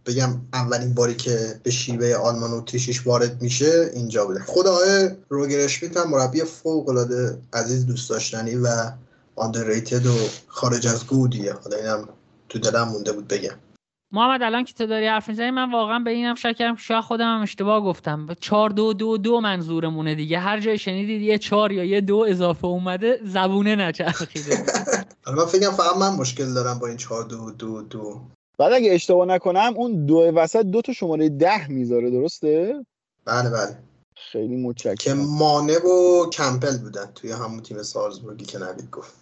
بگم 0.06 0.42
اولین 0.54 0.94
باری 0.94 1.16
که 1.16 1.60
به 1.64 1.72
شیوه 1.72 2.14
آلمان 2.16 2.52
و 2.52 2.62
تیشیش 2.62 3.08
وارد 3.08 3.42
میشه 3.42 3.92
اینجا 3.94 4.26
بوده. 4.26 4.44
خود 4.44 4.68
آقای 4.68 5.10
روگر 5.30 5.60
اشمیت 5.60 5.98
هم 5.98 6.10
مربی 6.10 6.42
فوق 6.42 6.90
العاده 6.90 7.38
عزیز 7.54 7.86
دوست 7.86 8.10
داشتنی 8.10 8.56
و 8.56 8.68
آندرریتد 9.36 10.06
و 10.06 10.16
خارج 10.48 10.88
از 10.88 11.08
گودیه. 11.08 11.54
حالا 11.54 11.78
اینم 11.78 12.10
تو 12.50 12.60
دلم 12.60 12.88
مونده 12.88 13.12
بود 13.12 13.28
بگم. 13.28 13.56
محمد 14.16 14.44
الان 14.44 14.64
که 14.64 14.74
تو 14.74 14.86
داری 14.86 15.08
حرف 15.08 15.30
می‌زنی 15.30 15.52
من 15.52 15.72
واقعا 15.72 16.00
به 16.00 16.12
اینم 16.12 16.36
شک 16.36 16.56
کردم 16.56 16.76
شاید 16.76 17.02
خودم 17.02 17.36
هم 17.36 17.42
اشتباه 17.42 17.82
گفتم. 17.82 18.28
چهار 18.40 18.70
دو 18.70 18.94
دو 18.94 19.18
دو 19.18 19.42
منظورمونه 19.42 20.16
دیگه. 20.16 20.40
هر 20.40 20.60
جای 20.60 20.78
شنیدید 20.78 21.22
یه 21.22 21.38
چهار 21.38 21.72
یا 21.72 21.84
یه 21.84 22.02
دو 22.02 22.26
اضافه 22.30 22.68
اومده 22.68 23.20
زبونه 23.24 23.76
نچرخیده. 23.76 24.58
حالا 25.26 25.38
من 25.38 25.46
فکرم 25.46 25.72
فقط 25.72 25.98
من 25.98 26.16
مشکل 26.16 26.54
دارم 26.54 26.80
با 26.80 26.88
این 26.88 26.98
چهار 26.98 27.24
دو 27.24 27.52
دو 27.52 27.82
دو. 27.82 28.22
بعد 28.60 28.74
اگه 28.74 28.94
اشتباه 28.94 29.28
نکنم 29.28 29.74
اون 29.76 30.06
دو 30.06 30.32
وسط 30.36 30.66
دو 30.66 30.82
تا 30.82 30.94
شماره 30.94 31.30
ده 31.30 31.68
می‌ذاره 31.68 32.12
درسته؟ 32.12 32.86
بله 33.26 33.50
بله. 33.50 33.78
خیلی 34.16 34.56
متشکرم. 34.56 34.96
که 34.96 35.14
مانه 35.14 35.78
و 35.78 36.26
کمپل 36.30 36.78
بودن 36.78 37.06
توی 37.16 37.32
همون 37.32 37.60
تیم 37.60 37.84
سارزبورگی 37.84 38.46
که 38.46 38.58
نوید 38.60 38.90
گفت. 38.92 39.14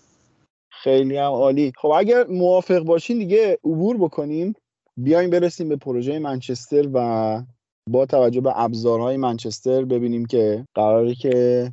خیلی 0.70 1.18
هم 1.18 1.32
عالی. 1.32 1.74
خب 1.82 1.88
اگر 1.88 2.28
موافق 2.28 2.80
باشین 2.80 3.18
دیگه 3.18 3.60
عبور 3.64 3.98
بکنیم. 3.98 4.56
بیایم 4.98 5.30
برسیم 5.30 5.70
به 5.70 5.76
پروژه 5.76 6.20
منچستر 6.20 6.90
و 6.94 7.42
با 7.90 8.06
توجه 8.06 8.42
به 8.42 8.52
ابزارهای 8.56 9.18
منچستر 9.18 9.86
ببینیم 9.86 10.26
که 10.26 10.68
قراره 10.76 11.16
که 11.16 11.70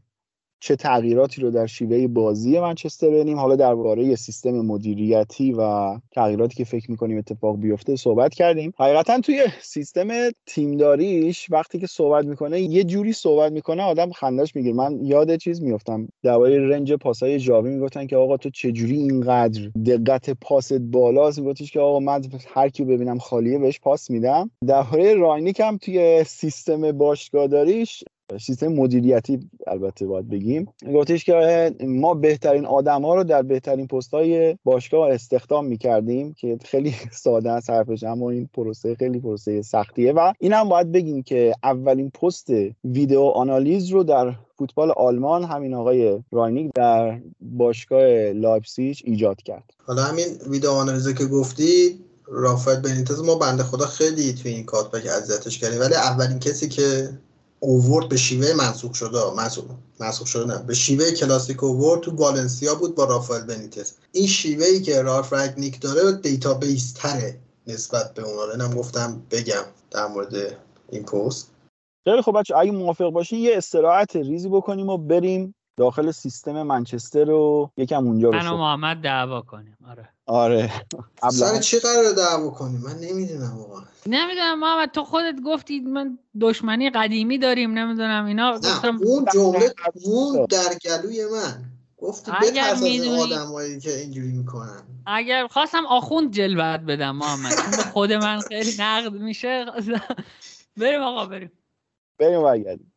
چه 0.60 0.76
تغییراتی 0.76 1.40
رو 1.40 1.50
در 1.50 1.66
شیوه 1.66 2.06
بازی 2.06 2.60
منچستر 2.60 3.06
ببینیم. 3.08 3.38
حالا 3.38 3.56
درباره 3.56 4.16
سیستم 4.16 4.50
مدیریتی 4.50 5.52
و 5.52 5.94
تغییراتی 6.12 6.54
که 6.54 6.64
فکر 6.64 6.90
می‌کنیم 6.90 7.18
اتفاق 7.18 7.56
بیفته 7.56 7.96
صحبت 7.96 8.34
کردیم. 8.34 8.72
حقیقتا 8.78 9.20
توی 9.20 9.42
سیستم 9.62 10.08
تیمداریش 10.46 11.46
وقتی 11.50 11.78
که 11.78 11.86
صحبت 11.86 12.24
می‌کنه 12.24 12.60
یه 12.60 12.84
جوری 12.84 13.12
صحبت 13.12 13.52
می‌کنه 13.52 13.82
آدم 13.82 14.10
خندش 14.10 14.56
می‌گیره. 14.56 14.74
من 14.74 15.04
یاد 15.04 15.36
چیز 15.36 15.62
میفتم 15.62 16.08
درباره 16.22 16.68
رنج 16.68 16.92
پاسای 16.92 17.38
جاوی 17.38 17.70
می‌گفتن 17.70 18.06
که 18.06 18.16
آقا 18.16 18.36
تو 18.36 18.50
چجوری 18.50 18.96
اینقدر 18.96 19.60
دقت 19.86 20.30
پاست 20.30 20.78
بالاست؟ 20.78 21.38
میگفتش 21.38 21.72
که 21.72 21.80
آقا 21.80 22.00
من 22.00 22.22
هر 22.54 22.68
کی 22.68 22.84
ببینم 22.84 23.18
خالیه 23.18 23.58
بهش 23.58 23.80
پاس 23.80 24.10
میدم. 24.10 24.50
درباره 24.66 25.14
راینیک 25.14 25.60
هم 25.60 25.76
توی 25.76 26.24
سیستم 26.24 26.92
باشگاهداریش 26.92 28.04
سیستم 28.38 28.68
مدیریتی 28.68 29.50
البته 29.66 30.06
باید 30.06 30.28
بگیم. 30.28 30.68
گفتش 30.94 31.24
که 31.24 31.74
ما 31.80 32.14
بهترین 32.14 32.66
آدم 32.66 33.02
ها 33.02 33.14
رو 33.14 33.24
در 33.24 33.42
بهترین 33.42 33.86
پست 33.86 34.14
های 34.14 34.56
باشگاه 34.64 35.10
استخدام 35.10 35.66
می‌کردیم 35.66 36.32
که 36.32 36.58
خیلی 36.64 36.94
ساده 37.12 37.50
است 37.50 37.70
حرفش 37.70 38.04
اما 38.04 38.30
این 38.30 38.48
پروسه 38.54 38.94
خیلی 38.94 39.20
پروسه 39.20 39.62
سختیه 39.62 40.12
و 40.12 40.32
این 40.38 40.52
هم 40.52 40.68
باید 40.68 40.92
بگیم 40.92 41.22
که 41.22 41.54
اولین 41.62 42.10
پست 42.10 42.50
ویدیو 42.84 43.20
آنالیز 43.20 43.88
رو 43.88 44.02
در 44.02 44.34
فوتبال 44.58 44.90
آلمان 44.90 45.44
همین 45.44 45.74
آقای 45.74 46.22
رانگنیک 46.32 46.70
در 46.74 47.20
باشگاه 47.40 48.32
لایپزیگ 48.32 49.02
ایجاد 49.04 49.42
کرد. 49.42 49.64
حالا 49.86 50.02
همین 50.02 50.26
ویدیو 50.50 50.70
آنالیزی 50.70 51.14
که 51.14 51.24
گفتی 51.24 51.98
رافائل 52.26 52.80
بنیتز 52.80 53.20
ما 53.20 53.34
بنده 53.34 53.62
خدا 53.62 53.86
خیلی 53.86 54.32
توی 54.32 54.50
این 54.52 54.64
کاتبک 54.64 55.06
اذیتش 55.06 55.58
کردیم 55.58 55.80
ولی 55.80 55.94
اولین 55.94 56.38
کسی 56.38 56.68
که 56.68 57.10
اوورد 57.60 58.08
به 58.08 58.16
شیوه 58.16 58.52
منسوخ 58.52 58.94
شده 58.94 59.18
منسوخ 60.00 60.26
شده 60.26 60.44
نه 60.44 60.58
به 60.58 60.74
شیوه 60.74 61.10
کلاسیک 61.10 61.64
اوورد 61.64 62.00
تو 62.00 62.10
والنسیا 62.10 62.74
بود 62.74 62.94
با 62.94 63.04
رافائل 63.04 63.42
بنیتز 63.42 63.94
این 64.12 64.26
شیوه 64.26 64.66
ای 64.66 64.82
که 64.82 65.02
رالف 65.02 65.32
رانگنیک 65.32 65.80
داره 65.80 66.12
data-based 66.12 66.92
تره 66.92 67.38
نسبت 67.66 68.14
به 68.14 68.22
اون 68.22 68.50
اینم 68.50 68.74
گفتم 68.74 69.22
بگم 69.30 69.64
در 69.90 70.06
مورد 70.06 70.34
این 70.90 71.02
پست 71.02 71.50
خیلی 72.04 72.22
خب 72.22 72.38
بچه‌ها 72.38 72.56
اگه 72.56 72.70
موافق 72.70 73.10
باشین 73.10 73.38
یه 73.38 73.56
استراحت 73.56 74.16
ریزی 74.16 74.48
بکنیم 74.48 74.88
و 74.88 74.98
بریم 74.98 75.54
داخل 75.76 76.10
سیستم 76.10 76.62
منچستر 76.62 77.24
رو 77.24 77.70
یکم 77.76 78.06
اونجا 78.06 78.30
رو 78.30 78.56
محمد 78.56 78.96
دعوا 78.96 79.40
کنیم 79.42 79.76
آره. 79.90 80.08
آره. 80.30 80.72
سر 81.32 81.58
چی 81.58 81.78
قرار 81.78 82.12
دعوا 82.12 82.50
کنیم 82.50 82.80
من 82.80 82.98
نمی‌دونم 83.00 83.58
واقعا 83.58 83.84
نمی‌دونم 84.06 84.60
محمد 84.60 84.90
تو 84.90 85.04
خودت 85.04 85.34
گفتی 85.44 85.80
من 85.80 86.18
دشمنی 86.40 86.90
قدیمی 86.90 87.38
داریم 87.38 87.78
نمی‌دونم 87.78 88.26
اینا. 88.26 88.58
گفتم 88.58 89.00
اون 89.02 89.24
جمله 89.34 89.74
اون 90.04 90.46
در 90.46 90.74
گلوی 90.84 91.24
من. 91.24 91.64
گفتی 91.98 92.32
اگر 92.34 92.74
می‌دونی 92.74 93.20
آدمایی 93.20 93.80
که 93.80 93.98
اینجوری 93.98 94.32
می‌کنن. 94.32 94.82
اگر 95.06 95.46
خواستم 95.46 95.86
آخوند 95.86 96.32
جلوت 96.32 96.80
بدم 96.80 97.16
محمد. 97.16 97.52
خود 97.92 98.12
من 98.12 98.40
خیلی 98.40 98.74
نقد 98.78 99.12
میشه 99.12 99.66
بریم 100.76 101.02
آقا 101.02 101.26
بریم. 101.26 101.52
بریم 102.18 102.42
برگردیم. 102.42 102.89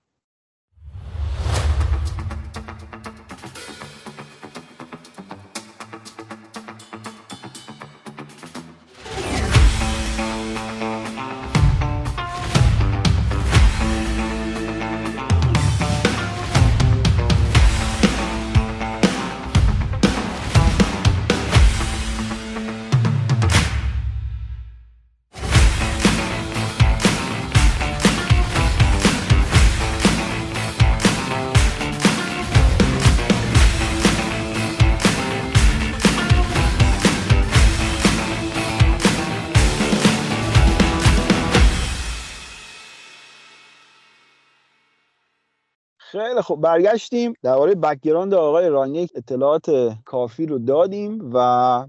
خیلی 46.34 46.42
خب 46.44 46.56
برگشتیم. 46.56 47.34
درباره 47.44 47.76
background 47.76 48.34
آقای 48.34 48.70
رانگنیک 48.70 49.12
اطلاعات 49.16 49.96
کافی 50.06 50.46
رو 50.46 50.60
دادیم 50.60 51.32
و 51.34 51.40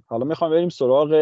حالا 0.07 0.25
می‌خوام 0.25 0.51
بریم 0.51 0.69
سراغ 0.69 1.13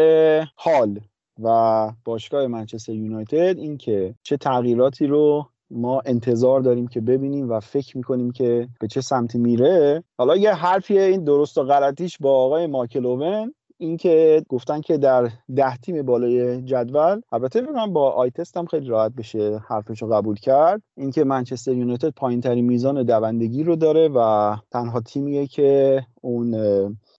حال 0.55 0.99
و 1.43 1.91
باشگاه 2.05 2.47
منچستر 2.47 2.93
یونایتد. 2.93 3.57
اینکه 3.57 4.15
چه 4.23 4.37
تغییراتی 4.37 5.07
رو 5.07 5.45
ما 5.71 6.01
انتظار 6.05 6.61
داریم 6.61 6.87
که 6.87 7.01
ببینیم 7.01 7.49
و 7.49 7.59
فکر 7.59 7.97
می‌کنیم 7.97 8.31
که 8.31 8.67
به 8.79 8.87
چه 8.87 9.01
سمتی 9.01 9.37
میره. 9.37 10.03
حالا 10.17 10.35
یه 10.35 10.53
حرفیه 10.53 11.01
این 11.01 11.23
درست 11.23 11.57
و 11.57 11.63
غلطیش 11.63 12.17
با 12.17 12.31
آقای 12.45 12.67
مایکل 12.67 13.05
اوون 13.05 13.53
اینکه 13.83 14.45
گفتن 14.49 14.81
که 14.81 14.97
در 14.97 15.29
ده 15.55 15.77
تیم 15.77 16.01
بالای 16.01 16.61
جدول 16.61 17.21
البته 17.31 17.61
من 17.61 17.93
با 17.93 18.11
eye 18.11 18.29
test 18.29 18.57
هم 18.57 18.65
خیلی 18.65 18.87
راحت 18.87 19.11
بشه 19.11 19.61
حرفش 19.67 20.01
رو 20.01 20.13
قبول 20.13 20.35
کرد. 20.35 20.81
اینکه 20.97 21.23
منچستر 21.23 21.73
یونایتد 21.73 22.09
پایین 22.09 22.41
ترین 22.41 22.65
میزان 22.65 23.03
دوندگی 23.03 23.63
رو 23.63 23.75
داره 23.75 24.09
و 24.15 24.55
تنها 24.71 25.01
تیمیه 25.01 25.47
که 25.47 26.01
اون 26.21 26.55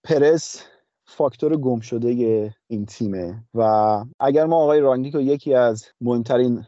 پرس 0.05 0.63
فاکتور 1.07 1.57
گم 1.57 1.81
شده 1.81 2.55
این 2.67 2.87
تیمه. 2.87 3.45
و 3.55 3.63
اگر 4.21 4.47
ما 4.47 4.57
آقای 4.57 4.81
رانگیک 4.81 5.15
رو 5.15 5.21
یکی 5.21 5.55
از 5.55 5.85
مهمترین 6.01 6.65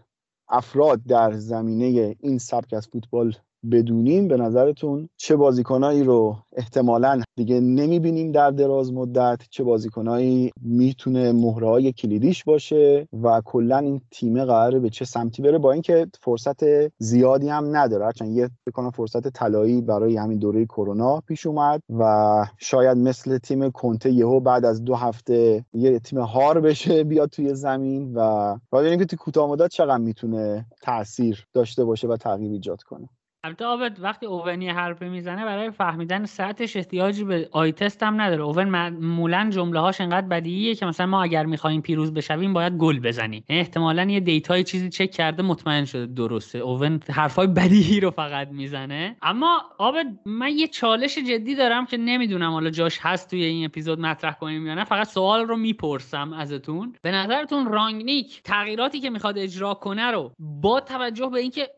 افراد 0.49 1.01
در 1.09 1.33
زمینه 1.33 2.17
این 2.21 2.39
سبک 2.39 2.73
از 2.73 2.89
فوتبال 2.89 3.35
بدونیم 3.71 4.29
به 4.29 4.37
نظرتون 4.37 5.09
چه 5.17 5.37
بازیکنایی 5.37 6.05
رو 6.05 6.37
احتمالا 6.57 7.23
دیگه 7.37 7.61
نمی‌بینیم 7.61 8.33
در 8.33 8.51
دراز 8.51 8.93
مدت؟ 8.93 9.43
چه 9.51 9.65
بازیکنایی 9.65 10.51
می‌تونه 10.63 11.33
مهره 11.33 11.69
های 11.69 11.93
کلیدیش 11.93 12.45
باشه 12.45 13.09
و 13.23 13.43
کلا 13.45 13.79
این 13.79 14.01
تیم 14.11 14.45
قراره 14.45 14.79
به 14.79 14.91
چه 14.91 15.05
سمتی 15.05 15.43
بره 15.43 15.59
با 15.59 15.73
اینکه 15.73 16.07
فرصت 16.21 16.61
زیادی 16.99 17.49
هم 17.49 17.77
نداره. 17.77 18.05
هرچند 18.05 18.37
یه 18.37 18.51
بکنم 18.67 18.91
فرصت 18.91 19.29
طلایی 19.29 19.81
برای 19.83 20.17
همین 20.17 20.39
دوره 20.39 20.67
کرونا 20.67 21.21
پیش 21.21 21.47
اومد 21.47 21.81
و 21.99 22.47
شاید 22.59 22.99
مثل 22.99 23.39
تیم 23.39 23.71
کنته 23.71 24.11
یهو 24.11 24.41
بعد 24.41 24.65
از 24.65 24.85
دو 24.85 24.95
هفته 24.95 25.65
یه 25.75 25.99
تیم 25.99 26.19
هار 26.19 26.61
بشه 26.61 27.05
بیاد 27.05 27.29
توی 27.29 27.55
زمین 27.55 28.13
و 28.15 28.57
باید 28.71 28.99
که 28.99 29.05
تو 29.05 29.17
کوتاه 29.17 29.51
مدت 29.51 29.71
چقدر 29.71 29.99
می‌تونه 29.99 30.67
تاثیر 30.83 31.47
داشته 31.55 31.85
باشه 31.85 32.09
و 32.09 32.17
تغییر 32.17 32.53
ایجاد 32.53 32.83
کنه. 32.83 33.09
البته 33.47 33.65
آبد 33.65 33.97
وقتی 34.01 34.27
اوونی 34.27 34.69
حرفه 34.69 35.09
می‌زنه 35.09 35.45
برای 35.45 35.71
فهمیدن 35.71 36.25
سطحش 36.25 36.77
احتیاجی 36.77 37.25
به 37.25 37.49
eye 37.53 37.73
test 37.73 38.03
هم 38.03 38.21
نداره. 38.21 38.43
اوون 38.43 38.69
معمولا 38.69 39.51
جمله 39.53 39.81
هاش 39.81 40.01
انقدر 40.01 40.27
بدیهیه 40.27 40.75
که 40.75 40.87
مثلا 40.87 41.07
ما 41.07 41.23
اگر 41.23 41.47
می‌خوایم 41.47 41.83
پیروز 41.83 42.15
بشویم 42.15 42.53
باید 42.53 42.73
گل 42.73 43.01
بزنیم. 43.01 43.45
یعنی 43.49 43.61
احتمالا 43.61 44.05
یه 44.05 44.21
data 44.21 44.56
ی 44.56 44.65
چیزی 44.65 44.89
چک 44.89 45.11
کرده 45.11 45.43
مطمئن 45.43 45.85
شده 45.85 46.07
درسته. 46.07 46.59
اوون 46.59 47.01
حرفای 47.11 47.47
بدیهی 47.47 48.01
رو 48.01 48.11
فقط 48.11 48.49
می‌زنه. 48.49 49.17
اما 49.23 49.63
آبد 49.79 50.07
من 50.25 50.51
یه 50.51 50.69
چالش 50.69 51.19
جدی 51.19 51.55
دارم 51.55 51.87
که 51.87 51.97
نمی‌دونم 51.97 52.51
حالا 52.51 52.71
جاش 52.71 52.99
هست 53.03 53.31
توی 53.31 53.45
این 53.45 53.65
اپیزود 53.65 54.01
مطرح 54.01 54.33
کنیم 54.33 54.67
یا 54.67 54.75
نه. 54.75 54.85
فقط 54.85 55.07
سوال 55.07 55.47
رو 55.47 55.57
می‌پرسم 55.57 56.33
ازتون. 56.33 56.95
به 57.03 57.11
نظرتون 57.11 57.73
رانگنیک 57.73 58.43
تغییراتی 58.43 59.01
که 59.01 59.11
می‌خواد 59.11 59.39
اجرا 59.39 59.75
کنه 59.75 60.11
رو 60.11 60.33
با 60.39 60.81
توجه 60.81 61.31
به 61.33 61.41
اینکه 61.41 61.69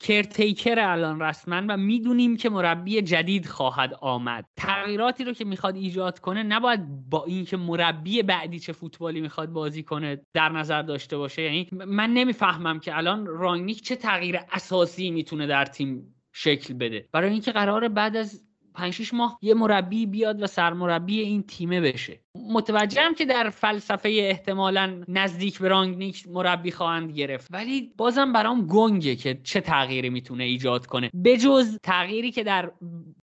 کرتیکر 0.00 0.78
الان 0.78 1.20
رسما 1.20 1.62
و 1.68 1.76
می‌دونیم 1.76 2.36
که 2.36 2.50
مربی 2.50 3.02
جدید 3.02 3.46
خواهد 3.46 3.94
آمد. 4.00 4.44
تغییراتی 4.56 5.24
رو 5.24 5.32
که 5.32 5.44
می‌خواد 5.44 5.76
ایجاد 5.76 6.18
کنه 6.18 6.42
نباید 6.42 6.80
با 7.10 7.24
اینکه 7.24 7.56
مربی 7.56 8.22
بعدی 8.22 8.58
چه 8.58 8.72
فوتبالی 8.72 9.20
می‌خواد 9.20 9.48
بازی 9.48 9.82
کنه 9.82 10.20
در 10.34 10.48
نظر 10.48 10.82
داشته 10.82 11.16
باشه. 11.16 11.42
یعنی 11.42 11.68
من 11.72 12.10
نمی‌فهمم 12.10 12.80
که 12.80 12.96
الان 12.96 13.26
رانگنیک 13.26 13.82
چه 13.82 13.96
تغییر 13.96 14.40
اساسی 14.52 15.10
می‌تونه 15.10 15.46
در 15.46 15.64
تیم 15.64 16.14
شکل 16.32 16.74
بده. 16.74 17.08
برای 17.12 17.30
اینکه 17.30 17.52
قرار 17.52 17.88
بعد 17.88 18.16
از 18.16 18.47
5 18.78 19.14
ماه 19.14 19.38
یه 19.42 19.54
مربی 19.54 20.06
بیاد 20.06 20.42
و 20.42 20.46
سرمربی 20.46 21.20
این 21.20 21.42
تیمه 21.42 21.80
بشه. 21.80 22.20
متوجهم 22.34 23.14
که 23.14 23.24
در 23.24 23.50
فلسفه 23.50 24.08
احتمالا 24.08 25.02
نزدیک 25.08 25.58
به 25.58 25.68
رانگنیک 25.68 26.28
مربی 26.28 26.70
خواهند 26.70 27.12
گرفت. 27.12 27.46
ولی 27.50 27.92
بازم 27.96 28.32
برام 28.32 28.66
گنگه 28.66 29.16
که 29.16 29.40
چه 29.44 29.60
تغییری 29.60 30.10
می‌تونه 30.10 30.44
ایجاد 30.44 30.86
کنه. 30.86 31.10
بجز 31.24 31.78
تغییری 31.82 32.30
که 32.30 32.44
در 32.44 32.72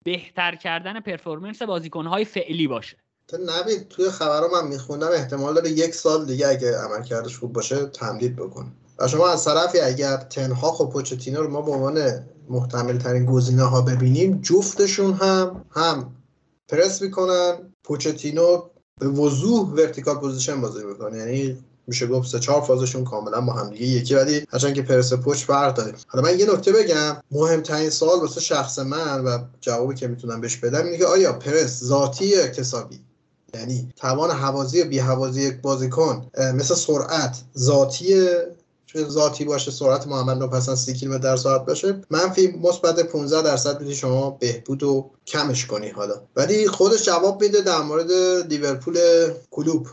بهتر 0.05 0.55
کردن 0.55 1.01
performance 1.01 1.63
بازیکنهای 1.63 2.25
فعلی 2.25 2.67
باشه. 2.69 2.97
نبید 3.33 3.89
توی 3.89 4.11
خبرها 4.11 4.63
من 4.63 4.69
میخوندم 4.69 5.09
احتمال 5.13 5.55
داره 5.55 5.71
یک 5.71 5.95
سال 5.95 6.27
دیگه 6.27 6.49
اگه 6.49 6.79
عملکردش 6.79 7.39
خوب 7.39 7.53
باشه 7.53 7.87
تمدید 7.87 8.37
بکنه 8.37 8.73
و 8.99 9.09
شما 9.09 9.29
از 9.29 9.45
طرفی 9.45 9.81
اگر 9.81 10.17
تن‌هاخ 10.17 10.83
و 10.83 10.89
پوچتینو 10.89 11.43
رو 11.43 11.51
ما 11.51 11.63
به 11.63 11.71
عنوان 11.71 12.25
محتمل 12.49 12.99
ترین 12.99 13.27
گزینه 13.27 13.63
ها 13.63 13.83
ببینیم 13.83 14.41
جفتشون 14.43 15.13
هم 15.13 15.65
هم 15.71 16.13
پرس 16.69 17.03
می‌کنن 17.03 17.55
پوچتینو 17.85 18.63
به 19.01 19.09
وضوح 19.09 19.69
vertical 19.69 20.17
position 20.17 20.61
بازی 20.61 20.85
می‌کنه. 20.85 21.19
یعنی 21.19 21.65
میشه 21.87 22.07
گفت 22.07 22.29
سه 22.29 22.41
چهار 22.41 22.61
فازشون 22.61 23.05
کاملا 23.05 23.41
با 23.41 23.53
هم 23.53 23.71
دیگه 23.71 23.87
یکی 23.87 24.15
ولی 24.15 24.47
هرچند 24.51 24.75
که 24.75 24.83
پرس 24.83 25.13
پوچ 25.13 25.45
فرق 25.45 25.75
داره. 25.75 25.95
حالا 26.07 26.25
من 26.25 26.39
یه 26.39 26.53
نکته 26.53 26.73
بگم 26.73 27.17
مهمترین 27.31 27.91
سوال 27.91 28.21
واسه 28.21 28.41
شخص 28.41 28.79
من 28.79 29.25
و 29.25 29.39
جوابی 29.61 29.95
که 29.95 30.09
می‌تونم 30.09 30.41
بهش 30.41 30.57
بدم 30.57 30.85
اینه 30.85 30.99
که 30.99 31.07
آیا 31.07 31.33
پرس 31.33 31.85
ذاتی 31.85 32.35
اکتسابی؟ 32.35 33.01
یعنی 33.55 33.93
توان 33.97 34.31
حوازی 34.31 34.85
بی 34.85 34.99
حوازی 34.99 35.43
یک 35.43 35.61
بازیکن 35.61 36.27
مثل 36.55 36.75
سرعت 36.75 37.43
ذاتی 37.59 38.27
ذاتی 39.03 39.45
باشه 39.45 39.71
سرعت 39.71 40.07
محمد 40.07 40.39
نوپسند 40.39 40.77
30 40.77 40.95
کیلومتر 40.95 41.23
در 41.23 41.37
ساعت 41.37 41.67
باشه. 41.67 42.01
منفی 42.11 42.47
مثبت 42.63 43.01
15 43.01 43.43
درصد 43.43 43.73
می‌تونی 43.73 43.95
شما 43.95 44.31
بهبود 44.31 44.83
و 44.83 45.11
کمش 45.27 45.67
کنی 45.67 45.89
حالا. 45.89 46.15
ولی 46.37 46.69
خودش 46.69 47.05
جواب 47.05 47.43
میده 47.43 47.61
در 47.61 47.83
مورد 47.83 48.13
لیورپول 48.51 48.99
کلوب. 49.51 49.89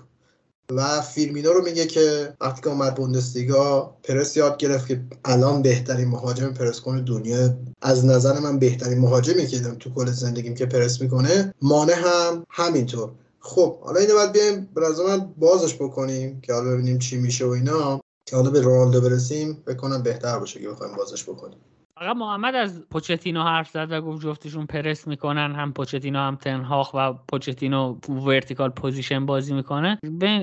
و 0.76 1.02
فیلمینو 1.02 1.54
رو 1.54 1.64
میگه 1.64 1.86
که 1.86 2.34
وقتی 2.42 2.62
که 2.62 2.70
اومد 2.70 2.96
بوندسلیگا 2.96 3.96
پرس 4.04 4.38
یاد 4.38 4.58
گرفت 4.58 4.88
که 4.88 5.02
الان 5.26 5.62
بهترین 5.62 6.08
مهاجم 6.08 6.54
پرس 6.54 6.82
کنه 6.82 7.02
دنیا. 7.02 7.50
از 7.82 8.06
نظر 8.06 8.40
من 8.40 8.60
بهترین 8.60 9.00
مهاجمی 9.00 9.48
که 9.48 9.58
دیدم 9.58 9.76
تو 9.76 9.94
کل 9.94 10.12
زندگیم 10.12 10.56
که 10.56 10.66
پرس 10.66 11.02
می‌کنه 11.02 11.54
مانع 11.62 11.94
هم 11.94 12.46
همینطور. 12.50 13.10
خب 13.40 13.80
حالا 13.80 14.00
اینو 14.00 14.14
باید 14.14 14.32
بیایم 14.32 14.70
به 14.76 14.82
من 15.08 15.34
بازش 15.38 15.76
بکنیم 15.76 16.42
که 16.42 16.54
حالا 16.54 16.72
ببینیم 16.72 17.00
چی 17.00 17.18
میشه 17.18 17.46
و 17.46 17.50
اینا. 17.50 18.02
که 18.32 18.38
حالا 18.38 18.50
به 18.50 18.62
رونالدو 18.62 19.02
برسیم 19.02 19.64
بکنم 19.68 20.04
بهتر 20.04 20.40
باشه 20.40 20.60
که 20.60 20.70
بخوایم 20.70 20.96
بازش 20.96 21.24
بکنیم. 21.24 21.58
فقط 21.96 22.16
محمد 22.16 22.56
از 22.56 22.82
پوچتینو 22.92 23.44
حرف 23.44 23.70
زد 23.70 23.88
و 23.92 24.02
گفت 24.02 24.22
جفتشون 24.22 24.66
پرس 24.66 25.08
می‌کنن 25.08 25.56
هم 25.56 25.74
پوچتینو 25.74 26.20
هم 26.20 26.36
تن‌هاخ 26.36 26.94
و 26.94 27.14
پوچتینو 27.14 27.96
vertical 28.10 28.70
position 28.70 29.26
بازی 29.26 29.54
می‌کنه. 29.54 30.00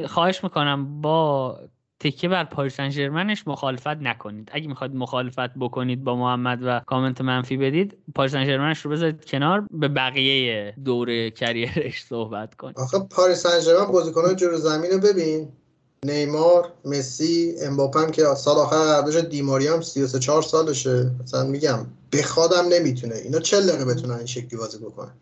خواهش 0.06 0.44
می‌کنم 0.44 1.00
با 1.00 1.58
تکیه 2.00 2.30
بر 2.30 2.44
پاریس 2.44 2.80
سن 2.80 2.97
ژرمنش 2.97 3.46
مخالفت 3.46 3.86
نکنید. 3.86 4.48
اگه 4.52 4.68
می‌خواید 4.68 4.94
مخالفت 4.94 5.54
بکنید 5.54 6.04
با 6.04 6.16
محمد 6.16 6.58
و 6.62 6.80
کامنت 6.86 7.20
منفی 7.20 7.56
بدید 7.56 7.96
پاریس 8.14 8.34
سن 8.34 8.46
ژرمنش 8.46 8.80
رو 8.80 8.90
بذارید 8.90 9.24
کنار 9.24 9.66
به 9.70 9.88
بقیه 9.88 10.74
دور 10.84 11.28
career 11.28 11.84
ش 11.84 12.02
صحبت 12.02 12.54
کنید. 12.54 12.78
آخه 12.78 12.98
پاریس 12.98 13.46
سن 13.46 13.62
ژرمن 13.62 13.92
بازیکنان 13.92 14.36
جلو 14.36 14.56
زمین 14.56 14.90
رو 14.90 14.98
ببین. 14.98 15.48
نیمار 16.04 16.72
مسی 16.84 17.54
امباپه 17.62 18.10
که 18.10 18.22
سال 18.24 18.56
آخر 18.56 18.76
قراردادش 18.76 19.16
دی‌ماریا 19.16 19.66
هم 19.66 19.80
33 19.80 20.18
4 20.18 20.42
سالشه. 20.42 21.10
مثلا 21.22 21.44
میگم 21.44 21.86
بخوادم 22.12 22.68
نمی‌تونه. 22.72 23.14
اینا 23.14 23.38
چه 23.38 23.60
دقیقه 23.60 23.84
بتونن 23.84 24.14
این 24.14 24.26
شکلی 24.26 24.58
بازی 24.58 24.78
بکنن؟ 24.78 25.12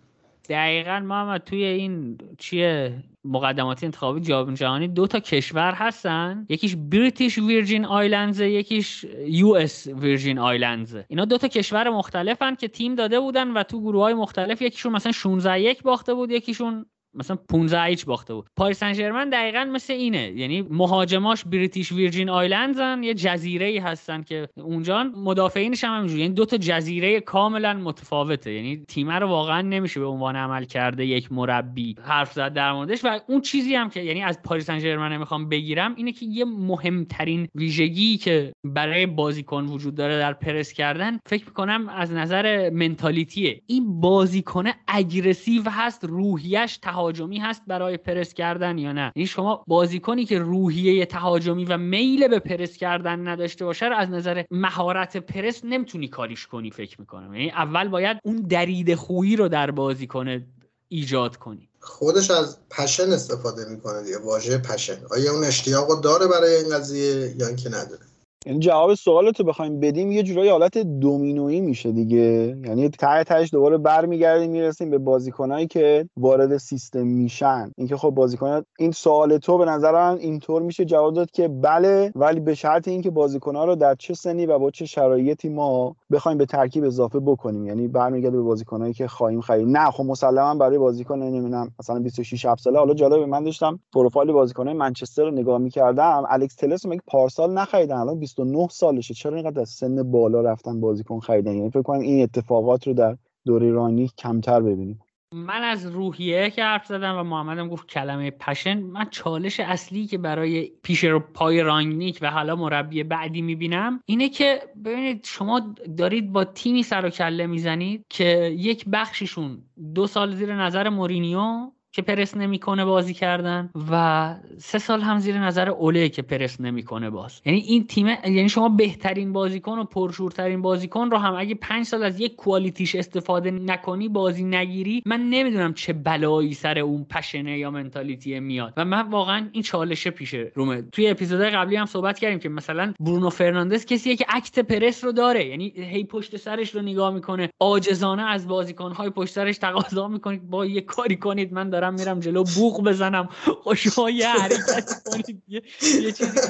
دقیقا 0.49 1.01
محمد 1.01 1.41
توی 1.45 1.65
این 1.65 2.19
چیه 2.39 3.03
مقدمات 3.25 3.85
انتخابی 3.85 4.21
جام 4.21 4.55
جهانی 4.55 4.89
دو 4.89 5.07
تا 5.07 5.21
کشور 5.21 5.73
هستن. 5.73 6.47
یکیش 6.49 6.77
بریتیش 6.77 7.39
ویرجین 7.39 7.85
آیلندز 7.85 8.41
یکیش 8.41 9.07
یو 9.27 9.49
اس 9.49 9.87
ویرجین 9.87 10.39
آیلندز 10.39 10.97
اینا 11.09 11.25
دو 11.25 11.39
تا 11.39 11.49
کشور 11.49 11.91
مختلفن 11.91 12.55
که 12.55 12.69
تیم 12.69 12.95
داده 12.95 13.21
بودن 13.21 13.51
و 13.51 13.63
تو 13.63 13.81
گروه 13.81 14.03
های 14.03 14.15
مختلف 14.15 14.63
یکیشون 14.63 14.93
مثلا 14.93 15.13
16 15.13 15.61
یک 15.61 15.83
باخته 15.83 16.15
بود 16.15 16.31
یکیشون 16.31 16.87
مثلا 17.17 17.37
15 17.49 17.83
هیچ 17.83 18.05
باخته 18.05 18.35
بود. 18.35 18.47
پاریس 18.57 18.79
سن 18.79 18.93
ژرمن 18.93 19.31
دقیقا 19.31 19.65
مثل 19.65 19.93
اینه. 19.93 20.33
یعنی 20.37 20.63
مهاجماش 20.63 21.45
بریتیش 21.45 21.93
ویرجین 21.93 22.29
آیلندزن 22.29 23.03
یه 23.03 23.15
جزیره 23.15 23.67
ای 23.67 23.79
هستن 23.79 24.23
که 24.23 24.49
اونجا 24.57 25.03
مدافعینش 25.03 25.85
هم 25.85 25.97
همینجوری. 25.97 26.21
یعنی 26.21 26.35
دو 26.35 26.45
تا 26.45 26.57
جزیره 26.57 27.21
کاملا 27.21 27.75
متفاوته. 27.75 28.53
یعنی 28.53 28.85
تیم 28.89 29.11
رو 29.11 29.29
واقعا 29.29 29.63
نمیشه 29.63 30.01
به 30.01 30.07
عنوان 30.07 30.37
عمل 30.37 30.65
کرده 30.65 31.07
یک 31.07 31.33
مربی 31.33 31.97
حرف 32.03 32.33
زد 32.33 32.53
در 32.53 32.73
موردش. 32.73 33.05
و 33.05 33.21
اون 33.27 33.41
چیزی 33.41 33.75
هم 33.75 33.91
که 33.91 34.01
یعنی 34.01 34.23
از 34.23 34.43
پاریس 34.43 34.67
سن 34.67 34.79
ژرمن 34.79 35.17
می‌خوام 35.17 35.49
بگیرم 35.49 35.95
اینه 35.97 36.13
که 36.13 36.27
یه 36.27 36.45
مهمترین 36.45 37.49
ویژگی 37.55 38.17
که 38.17 38.53
برای 38.65 39.07
بازیکن 39.07 39.65
وجود 39.65 39.95
داره 39.95 40.19
در 40.19 40.33
پرس 40.33 40.73
کردن 40.73 41.19
فکر 41.27 41.45
می‌کنم 41.47 41.89
از 41.89 42.13
نظر 42.13 42.71
mentality 42.71 43.44
ه. 43.44 43.61
این 43.67 44.01
بازیکن 44.01 44.65
aggressive 44.89 45.63
هست 45.71 46.05
روحیش 46.05 46.77
تهاجمی 47.07 47.39
هست 47.39 47.63
برای 47.67 47.97
پرس 47.97 48.35
کردن 48.35 48.79
یا 48.79 48.93
نه. 48.93 49.13
یعنی 49.17 49.27
شما 49.27 49.65
بازیکنی 49.67 50.25
که 50.25 50.39
روحیه 50.39 51.07
تهاجمی 51.07 51.65
و 51.65 51.77
میل 51.77 52.29
به 52.29 52.39
پرس 52.39 52.77
کردن 52.77 53.29
نداشته 53.29 53.65
باشه 53.65 53.87
رو 53.87 53.97
از 53.97 54.11
نظر 54.11 54.45
مهارت 54.51 55.17
پرس 55.17 55.61
نمی‌تونی 55.65 56.09
کاریش 56.09 56.47
کنی 56.47 56.71
فکر 56.71 57.01
می‌کنم. 57.01 57.35
یعنی 57.35 57.51
اول 57.51 57.89
باید 57.89 58.19
اون 58.25 58.37
درید 58.37 58.95
خویی 58.95 59.37
رو 59.37 59.49
در 59.49 59.71
بازیکن 59.71 60.47
ایجاد 60.89 61.37
کنی. 61.37 61.69
خودش 61.81 62.31
از 62.31 62.59
پشن 62.71 63.13
استفاده 63.13 63.71
می‌کنه 63.71 64.03
دیگه 64.03 64.19
واژه 64.19 64.59
پشن 64.59 64.97
آیا 65.11 65.33
اون 65.33 65.45
اشتیاق 65.45 66.01
داره 66.01 66.27
برای 66.27 66.55
این 66.55 66.75
قضیه 66.77 67.35
یا 67.39 67.47
اینکه 67.47 67.69
نداره؟ 67.69 68.03
یعنی 68.47 68.59
جواب 68.59 68.95
سوالتو 68.95 69.45
بخوایم 69.45 69.81
بدیم 69.81 70.13
یه 70.13 70.23
جورایی 70.23 70.51
حالت 70.51 70.79
دومینویی 70.79 71.61
میشه 71.61 71.93
دیگه. 71.93 72.57
یعنی 72.65 72.89
ته 72.89 73.25
تهش 73.25 73.51
دوباره 73.53 73.79
برمیگردیم 73.79 74.51
می‌رسیم 74.51 74.91
به 74.91 74.99
بازیکنایی 74.99 75.67
که 75.67 76.09
وارد 76.17 76.57
سیستم 76.57 77.07
میشن. 77.07 77.71
اینکه 77.77 77.97
خب 77.97 78.11
بازیکن 78.11 78.63
این 78.79 78.93
سوال 78.93 79.39
تو 79.39 79.59
به 79.59 79.65
نظر 79.65 79.93
من 79.93 80.19
اینطور 80.19 80.63
میشه 80.63 80.85
جواب 80.85 81.15
داد 81.15 81.31
که 81.31 81.49
بله 81.49 82.13
ولی 82.15 82.41
به 82.41 82.55
شرط 82.55 82.89
اینکه 82.89 83.11
بازیکنها 83.11 83.65
رو 83.65 83.75
در 83.75 83.95
چه 83.95 84.15
سنی 84.15 84.47
و 84.47 84.59
با 84.59 84.71
چه 84.71 84.85
شرایطی 84.85 85.49
ما 85.49 85.97
بخوایم 86.13 86.39
به 86.39 86.47
ترکیب 86.47 86.85
اضافه 86.85 87.21
بکنیم. 87.21 87.67
یعنی 87.67 87.89
برمیگرده 87.89 88.37
به 88.37 88.43
بازیکنایی 88.43 88.93
که 88.93 89.09
خواهیم 89.09 89.41
خرید. 89.41 89.69
نه 89.69 89.91
خب 89.91 90.05
مسلما 90.05 90.55
برای 90.55 90.79
بازیکن 90.79 91.19
نمی‌دونم 91.19 91.71
مثلا 91.81 92.01
26 92.01 92.45
7 92.45 92.63
ساله. 92.63 92.79
حالا 92.79 92.95
جالب 92.95 93.23
من 93.23 93.45
داشتم 93.45 93.79
پروفایل 93.95 94.33
بازیکنای 94.33 94.75
منچستر 94.75 95.23
رو 95.23 95.31
نگاه 95.31 95.59
می‌کردم. 95.59 96.23
الکس 96.29 96.55
تلس 96.55 96.87
مگه 96.87 97.01
پارسال 97.07 97.53
نخریدن. 97.53 97.97
الان 97.97 98.19
69 98.37 98.69
سالشه. 98.69 99.15
چرا 99.15 99.37
اینقدر 99.37 99.61
از 99.61 99.69
سن 99.69 100.11
بالا 100.11 100.41
رفتن 100.41 100.81
بازیکن 100.81 101.21
خریدن؟ 101.21 101.53
یعنی 101.53 101.71
فکر 101.71 101.83
کنم 101.83 102.01
این 102.01 102.23
اتفاقات 102.23 102.87
رو 102.87 102.95
در 102.95 103.17
دوره 103.47 103.71
رانی 103.71 104.11
کمتر 104.19 104.61
ببینیم. 104.61 105.01
من 105.35 105.63
از 105.63 105.87
روحیه 105.87 106.51
که 106.51 106.65
حرف 106.65 106.87
زدم 106.87 107.17
و 107.19 107.23
محمدم 107.23 107.69
گفت 107.69 107.87
کلمه 107.87 108.31
پشن 108.31 108.79
من 108.79 109.07
چالش 109.11 109.61
اصلی 109.61 110.07
که 110.07 110.19
برای 110.19 110.73
پیش 110.83 111.05
رو 111.05 111.21
پای 111.21 111.63
رانگنیک 111.63 112.19
و 112.23 112.31
حالا 112.31 112.57
مربی 112.57 113.03
بعدی 113.03 113.43
می‌بینم 113.43 114.01
اینه 114.07 114.29
که 114.29 114.63
ببینید 114.85 115.25
شما 115.25 115.75
دارید 115.99 116.33
با 116.33 116.45
تیمی 116.45 116.83
سر 116.83 117.07
و 117.07 117.11
کله 117.11 117.47
می‌زنید 117.47 118.05
که 118.11 118.55
یک 118.59 118.85
بخششون 118.93 119.63
دو 119.95 120.07
سال 120.07 120.35
زیر 120.35 120.55
نظر 120.55 120.89
مورینیو 120.89 121.71
که 121.97 122.03
پرس 122.03 122.37
نمی‌کنه 122.37 122.85
بازی 122.85 123.15
کردن 123.15 123.71
و 123.91 124.35
سه 124.59 124.79
سال 124.79 125.01
هم 125.01 125.19
زیر 125.19 125.39
نظر 125.39 125.69
اوله 125.69 126.09
که 126.09 126.23
پرس 126.23 126.61
نمی‌کنه 126.61 127.11
باز. 127.11 127.41
یعنی 127.45 127.59
این 127.59 127.87
تیم 127.87 128.07
یعنی 128.07 128.49
شما 128.49 128.69
بهترین 128.69 129.33
بازیکن 129.33 129.79
و 129.79 129.85
پرشورترین 129.85 130.63
بازیکن 130.63 131.11
رو 131.11 131.19
هم 131.19 131.35
اگه 131.39 131.55
پنج 131.55 131.87
سال 131.87 132.03
از 132.03 132.21
یک 132.21 132.37
quality 132.37 132.82
ش 132.82 132.95
استفاده 132.95 133.51
نکنی 133.51 134.09
بازی 134.09 134.45
نگیری 134.45 135.03
من 135.07 135.21
نمی‌دونم 135.21 135.75
چه 135.75 135.93
بلایی 135.93 136.55
سر 136.55 136.79
اون 136.79 137.05
passion 137.11 137.53
ه 137.53 137.59
یا 137.59 137.71
mentality 137.71 138.41
میاد. 138.41 138.73
و 138.77 138.85
من 138.85 139.11
واقعا 139.11 139.49
این 139.53 139.63
چالشه 139.63 140.11
پیشه 140.11 140.53
رومه. 140.55 140.83
توی 140.83 141.09
اپیزودهای 141.09 141.51
قبلی 141.51 141.77
هم 141.77 141.87
صحبت 141.87 142.19
کردیم 142.19 142.39
که 142.39 142.49
مثلا 142.49 142.95
برونو 143.01 143.31
فرناندز 143.31 143.87
کسیه 143.87 144.17
که 144.17 144.27
act 144.29 144.59
press 144.59 145.05
رو 145.05 145.13
داره. 145.13 145.47
یعنی 145.47 145.73
هی 145.77 146.05
پشت 146.05 146.37
سرش 146.37 146.75
رو 146.75 146.83
نگاه 146.83 147.15
می‌کنه. 147.15 147.51
عاجزانه 147.61 148.23
از 148.23 148.49
بازیکنهای 148.49 149.11
پشت 149.11 149.33
سرش 149.33 149.59
تقاضا 149.59 150.09
می‌کنه. 150.09 150.41
با 150.51 150.67
یه 150.67 150.81
کاری 150.81 151.17
کنید 151.17 151.53
من 151.53 151.71
دارم 151.71 151.86
میرم 151.95 152.21
جلو 152.21 152.45
بوق 152.45 152.85
بزنم. 152.85 153.29
خوشما 153.63 154.11
یه 154.11 154.29
حرکت 154.29 155.03
کنید. 155.11 155.43
یه, 155.49 155.63
یه 156.03 156.13
چیزی 156.13 156.41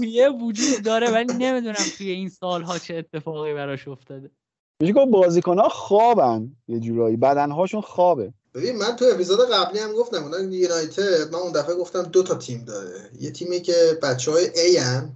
یه 0.00 0.28
وجود 0.28 0.82
داره 0.84 1.10
ولی 1.10 1.34
نمی‌دونم 1.38 1.84
توی 1.98 2.10
این 2.10 2.28
سالها 2.28 2.78
چه 2.78 2.94
اتفاقی 2.94 3.54
براش 3.54 3.88
افتاده. 3.88 4.30
میشه 4.80 4.92
گفت 4.92 5.10
بازیکن 5.10 5.58
ها 5.58 5.68
خوابن 5.68 6.52
یه 6.68 6.80
جورایی. 6.80 7.16
بدنهاشون 7.16 7.80
خوابه. 7.80 8.32
ببین 8.54 8.76
من 8.76 8.96
تو 8.96 9.04
اپیزود 9.14 9.38
قبلی 9.52 9.78
هم 9.78 9.92
گفتم 9.92 10.24
اون 10.24 10.52
یونایتد 10.52 11.32
من 11.32 11.38
اون 11.38 11.52
دفعه 11.52 11.74
گفتم 11.74 12.02
دو 12.02 12.22
تا 12.22 12.34
تیم 12.34 12.64
داره. 12.64 13.10
یه 13.20 13.30
تیمی 13.30 13.60
که 13.60 13.98
بچه 14.02 14.32
های 14.32 14.60
ای 14.60 14.76
هم 14.76 15.12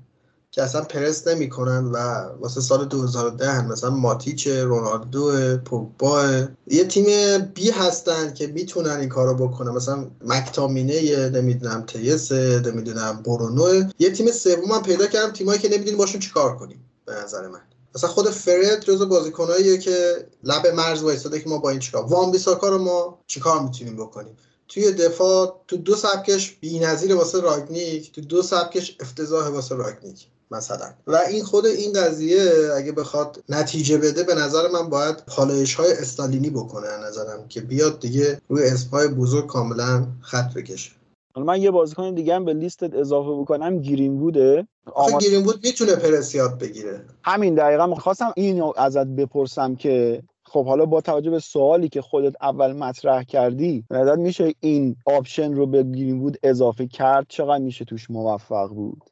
که 0.55 0.63
اصلا 0.63 0.83
پرس 0.83 1.27
نمی‌کنن 1.27 1.85
و 1.85 1.99
واسه 2.41 2.61
سال 2.61 2.85
2010 2.85 3.69
مثلا 3.69 3.91
ماتیچ 3.91 4.47
رونالدو 4.47 5.57
پوگبا 5.57 6.43
یه 6.67 6.85
تیم 6.85 7.39
بی 7.39 7.71
هستن 7.71 8.35
که 8.35 8.47
می‌تونن 8.47 8.91
این 8.91 9.09
کارو 9.09 9.49
بکنن. 9.49 9.71
مثلا 9.71 10.07
مکتامینه 10.25 11.29
نمی‌دونم 11.29 11.85
تیس 11.87 12.33
نمی‌دونم 12.33 13.23
برونو. 13.23 13.85
یه 13.99 14.11
تیم 14.11 14.31
سوم 14.31 14.69
من 14.69 14.83
پیدا 14.83 15.07
کردم 15.07 15.33
تیمایی 15.33 15.59
که 15.59 15.69
نمی‌دونیم 15.69 15.99
باشون 15.99 16.21
چیکار 16.21 16.57
کنیم 16.57 16.85
به 17.07 17.13
نظر 17.25 17.49
من. 17.49 17.61
مثلا 17.95 18.11
خود 18.11 18.31
فرد 18.31 18.85
جزو 18.85 19.07
بازیکناییه 19.07 19.79
که 19.79 20.27
لب 20.45 20.67
مرز 20.67 21.03
وایساده 21.03 21.41
که 21.41 21.49
ما 21.49 21.59
با 21.59 21.71
این 21.71 21.79
چیکار 21.79 22.05
وان 22.05 22.31
بیساکا 22.31 22.69
رو 22.69 22.79
ما 22.79 23.19
چیکار 23.27 23.63
می‌تونیم 23.63 23.97
بکنیم؟ 23.97 24.37
توی 24.69 24.93
دفاع 24.93 25.61
تو 25.69 25.77
دو 25.77 25.97
سبکش 25.97 26.57
بی‌نظیر 26.61 27.15
واسه 27.15 27.41
راگنیک 27.41 28.13
تو 28.13 28.21
دو 28.21 28.43
سبکش 28.43 28.97
افتضاح 29.01 29.49
واسه 29.49 29.75
راگنیک 29.75 30.27
مثلا. 30.55 30.87
و 31.07 31.17
این 31.17 31.45
خود 31.45 31.67
این 31.67 31.93
قضیه 31.93 32.51
اگه 32.77 32.93
بخواد 32.93 33.45
نتیجه 33.49 33.99
بده 33.99 34.23
به 34.23 34.35
نظر 34.35 34.69
من 34.69 34.89
باید 34.89 35.17
پالایش 35.27 35.75
های 35.75 35.93
استالینی 35.93 36.51
بکنه 36.51 36.87
نظرم 37.09 37.49
که 37.49 37.61
بیاد 37.61 38.01
دیگه 38.01 38.41
روی 38.49 38.63
اسمهای 38.63 39.09
بزرگ 39.09 39.47
کاملا 39.47 40.07
خط 40.21 40.55
بکشه. 40.55 40.91
حالا 41.35 41.47
من 41.47 41.63
یه 41.63 41.71
بازیکن 41.71 42.15
دیگه 42.15 42.35
هم 42.35 42.45
به 42.45 42.55
لیستت 42.55 42.95
اضافه 42.95 43.31
بکنم 43.31 43.79
گیرین 43.79 44.19
بوده 44.19 44.67
آمار... 44.95 45.21
گرین‌وود 45.21 45.61
می‌تونه 45.65 45.97
پرس 45.97 46.34
یاد 46.34 46.59
بگیره. 46.59 47.05
همین 47.25 47.55
دقیقا. 47.55 47.95
خواستم 47.95 48.33
اینو 48.37 48.73
ازت 48.77 49.07
بپرسم 49.07 49.75
که 49.75 50.23
خب 50.45 50.67
حالا 50.67 50.87
با 50.87 51.01
توجه 51.01 51.31
به 51.31 51.41
سوالی 51.41 51.89
که 51.89 52.03
خودت 52.03 52.35
اول 52.41 52.73
مطرح 52.73 53.23
کردی 53.23 53.85
نظر 53.91 54.17
میشه 54.17 54.55
این 54.61 54.97
option 55.07 55.55
رو 55.55 55.67
به 55.67 55.83
گرین‌وود 55.83 56.39
اضافه 56.43 56.87
کرد؟ 56.87 57.27
چقدر 57.29 57.59
میشه 57.59 57.85
توش 57.85 58.11
موفق 58.11 58.69
بود؟ 58.69 59.03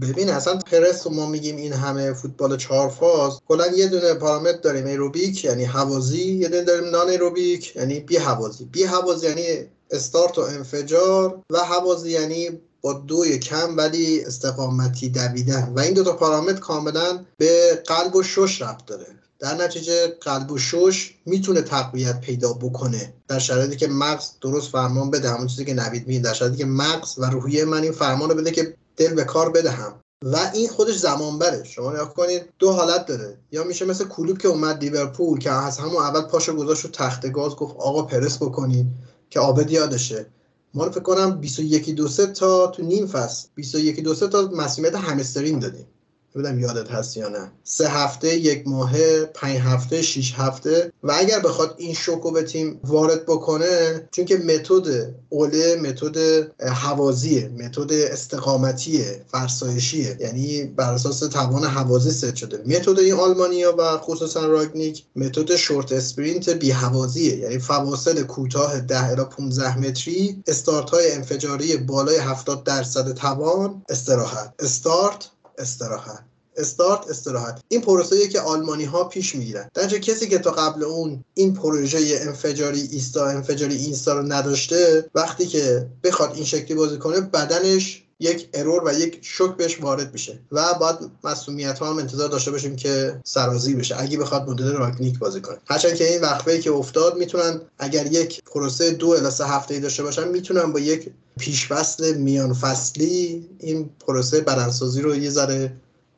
ببین 0.00 0.30
اصلا 0.30 0.58
پرس 0.58 1.06
ما 1.06 1.26
میگیم 1.26 1.56
این 1.56 1.72
همه 1.72 2.12
فوتبال 2.12 2.56
چهار 2.56 2.88
فاز 2.88 3.40
کلا 3.48 3.66
یه 3.66 3.88
دونه 3.88 4.14
پارامتر 4.14 4.58
داریم 4.58 4.86
aerobic 4.86 5.44
یعنی 5.44 5.64
هوازی 5.64 6.32
یه 6.32 6.48
دونه 6.48 6.62
داریم 6.62 6.90
non-aerobic 6.90 7.76
یعنی 7.76 8.00
بی 8.00 8.16
هوازی 8.16 8.64
بی 8.64 8.82
هوازی 8.82 9.26
یعنی 9.26 9.44
استارت 9.90 10.38
و 10.38 10.40
انفجار 10.40 11.42
و 11.50 11.58
هوازی 11.58 12.10
یعنی 12.10 12.60
با 12.84 12.92
دوی 12.92 13.38
کم 13.38 13.76
ولی 13.76 14.24
استقامتی 14.24 15.08
دویدن. 15.08 15.72
و 15.76 15.80
این 15.80 15.94
دو 15.94 16.04
تا 16.04 16.12
پارامتر 16.12 16.60
کاملا 16.60 17.24
به 17.38 17.82
قلب 17.86 18.16
و 18.16 18.22
شش 18.22 18.62
ربط 18.62 18.84
داره. 18.86 19.06
در 19.38 19.54
نتیجه 19.54 20.06
قلب 20.06 20.52
و 20.52 20.58
شش 20.58 21.14
می‌تونه 21.26 21.62
تقویت 21.62 22.20
پیدا 22.20 22.52
بکنه. 22.52 23.14
در 23.28 23.38
شرایطی 23.38 23.76
که 23.76 23.88
مغز 23.88 24.30
درست 24.40 24.70
فرمان 24.70 25.10
بده 25.10 25.30
همون 25.30 25.46
چیزی 25.46 25.64
که 25.64 25.74
نوید 25.74 26.06
میگه 26.06 26.20
در 26.20 26.32
شرایطی 26.32 26.58
که 26.58 26.64
مغز 26.64 27.18
و 27.18 27.24
روحیه 27.24 27.64
من 27.64 27.82
این 27.82 27.92
فرمان 27.92 28.30
رو 28.30 28.36
بده 28.36 28.50
که 28.50 28.74
دل 28.96 29.14
به 29.14 29.24
کار 29.24 29.50
بدهم. 29.50 30.00
و 30.24 30.50
این 30.54 30.68
خودش 30.68 30.98
زمان 30.98 31.38
بره 31.38 31.64
شما 31.64 31.92
نگاه 31.92 32.14
کنید 32.14 32.42
دو 32.58 32.72
حالت 32.72 33.06
داره. 33.06 33.38
یا 33.52 33.64
میشه 33.64 33.84
مثل 33.84 34.04
کلوب 34.04 34.38
که 34.38 34.48
اومد 34.48 34.84
لیورپول 34.84 35.38
که 35.38 35.50
از 35.50 35.78
همون 35.78 36.02
اول 36.02 36.20
پاشو 36.20 36.56
گذاشت 36.56 36.84
رو 36.84 36.90
تخت 36.90 37.26
گاز 37.32 37.56
گفت 37.56 37.76
آقا 37.76 38.02
پرس 38.02 38.36
بکنید 38.36 38.86
که 39.30 39.40
آبد 39.40 39.70
یادشه. 39.70 40.26
ما 40.74 40.90
فکر 40.90 41.00
کنم 41.00 41.40
21 41.40 41.90
دو 41.90 42.08
تا 42.08 42.66
تو 42.66 42.82
نیم 42.82 43.06
فصل 43.06 43.48
21 43.54 44.00
دو 44.00 44.14
تا 44.14 44.42
مسئولیت 44.42 44.94
همسترین 44.94 45.58
دادیم. 45.58 45.86
بودم 46.34 46.58
یادت 46.58 46.90
هست 46.90 47.16
یا 47.16 47.28
نه. 47.28 47.52
سه 47.64 47.88
هفته 47.88 48.36
یک 48.36 48.68
ماهه 48.68 49.30
پنج 49.34 49.56
هفته 49.56 50.02
شیش 50.02 50.34
هفته. 50.36 50.92
و 51.02 51.12
اگر 51.16 51.40
بخواد 51.40 51.74
این 51.78 51.94
شوکو 51.94 52.30
به 52.30 52.42
تیم 52.42 52.80
وارد 52.84 53.26
بکنه 53.26 54.08
چون 54.10 54.24
که 54.24 54.36
متد 54.36 55.14
اوله 55.28 55.76
متد 55.76 56.16
هوازیه 56.60 57.48
متد 57.48 57.92
استقامتیه 57.92 59.24
فرسایشیه. 59.28 60.16
یعنی 60.20 60.64
بر 60.64 60.92
اساس 60.92 61.18
توان 61.18 61.64
هوازی 61.64 62.10
ست 62.10 62.34
شده. 62.34 62.62
متد 62.66 62.98
این 62.98 63.12
آلمانیا 63.14 63.74
و 63.78 63.98
خصوصا 63.98 64.46
رانگنیک 64.46 65.04
متد 65.16 65.56
short 65.56 65.92
sprint 65.92 66.50
بی 66.50 66.70
هوازیه. 66.70 67.36
یعنی 67.36 67.58
فواصل 67.58 68.22
کوتاه 68.22 68.80
10 68.80 69.10
الی 69.10 69.24
15 69.24 69.78
متری 69.78 70.42
استارت 70.46 70.90
های 70.90 71.12
انفجاری 71.12 71.76
بالای 71.76 72.16
70 72.16 72.64
درصد 72.64 73.14
توان 73.14 73.82
استراحت. 73.88 74.54
استارت 74.58 75.30
استراحت. 75.58 76.24
استارت 76.56 77.10
استراحت. 77.10 77.60
این 77.68 77.80
پروسه 77.80 78.28
که 78.28 78.40
آلمانی 78.40 78.84
ها 78.84 79.04
پیش 79.04 79.34
می‌گیرن. 79.34 79.70
در 79.74 79.86
کسی 79.88 80.28
که 80.28 80.38
تا 80.38 80.50
قبل 80.50 80.84
اون 80.84 81.24
این 81.34 81.54
پروژه 81.54 82.18
انفجاری 82.20 82.80
ایستا 82.80 83.26
انفجاری 83.26 83.76
اینستا 83.76 84.18
رو 84.18 84.32
نداشته 84.32 85.10
وقتی 85.14 85.46
که 85.46 85.86
بخواد 86.04 86.34
این 86.34 86.44
شکلی 86.44 86.74
بازی 86.74 86.98
کنه 86.98 87.20
بدنش 87.20 88.03
یک 88.20 88.48
ارور 88.54 88.82
و 88.84 88.92
یک 88.92 89.18
شوک 89.22 89.56
بهش 89.56 89.80
وارد 89.80 90.12
میشه 90.12 90.38
و 90.52 90.74
باید 90.80 90.96
مسئولیت 91.24 91.78
ها 91.78 91.90
هم 91.90 91.98
انتظار 91.98 92.28
داشته 92.28 92.50
باشیم 92.50 92.76
که 92.76 93.20
سرازی 93.24 93.74
بشه. 93.74 94.00
اگه 94.00 94.18
بخواد 94.18 94.50
مدل 94.50 94.72
راکنیک 94.72 95.18
بازی 95.18 95.40
کنه. 95.40 95.56
هرچند 95.66 95.94
که 95.94 96.08
این 96.08 96.20
وقفه 96.20 96.58
که 96.58 96.72
افتاد 96.72 97.18
می‌تونن 97.18 97.60
اگر 97.78 98.06
یک 98.06 98.42
پروسه 98.42 98.90
دو 98.90 99.08
الی 99.08 99.30
سه 99.30 99.46
هفته 99.46 99.74
ای 99.74 99.80
داشته 99.80 100.02
باشن 100.02 100.28
می‌تونن 100.28 100.72
با 100.72 100.80
یک 100.80 101.10
پیشفصل 101.38 102.16
میان 102.16 102.52
فصلی 102.52 103.48
این 103.58 103.90
پروسه 104.06 104.40
بدنسازی 104.40 105.02
رو 105.02 105.16
یه 105.16 105.30
ذره 105.30 105.72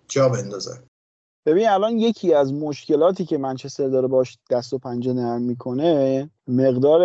جا 0.08 0.28
بندازن. 0.28 0.78
ببین 1.46 1.68
الان 1.68 1.98
یکی 1.98 2.34
از 2.34 2.52
مشکلاتی 2.52 3.24
که 3.24 3.38
منچستر 3.38 3.88
داره 3.88 4.08
باش 4.08 4.38
دست 4.50 4.72
و 4.72 4.78
پنجه 4.78 5.12
نرم 5.12 5.42
می‌کنه 5.42 6.30
مقدار 6.48 7.02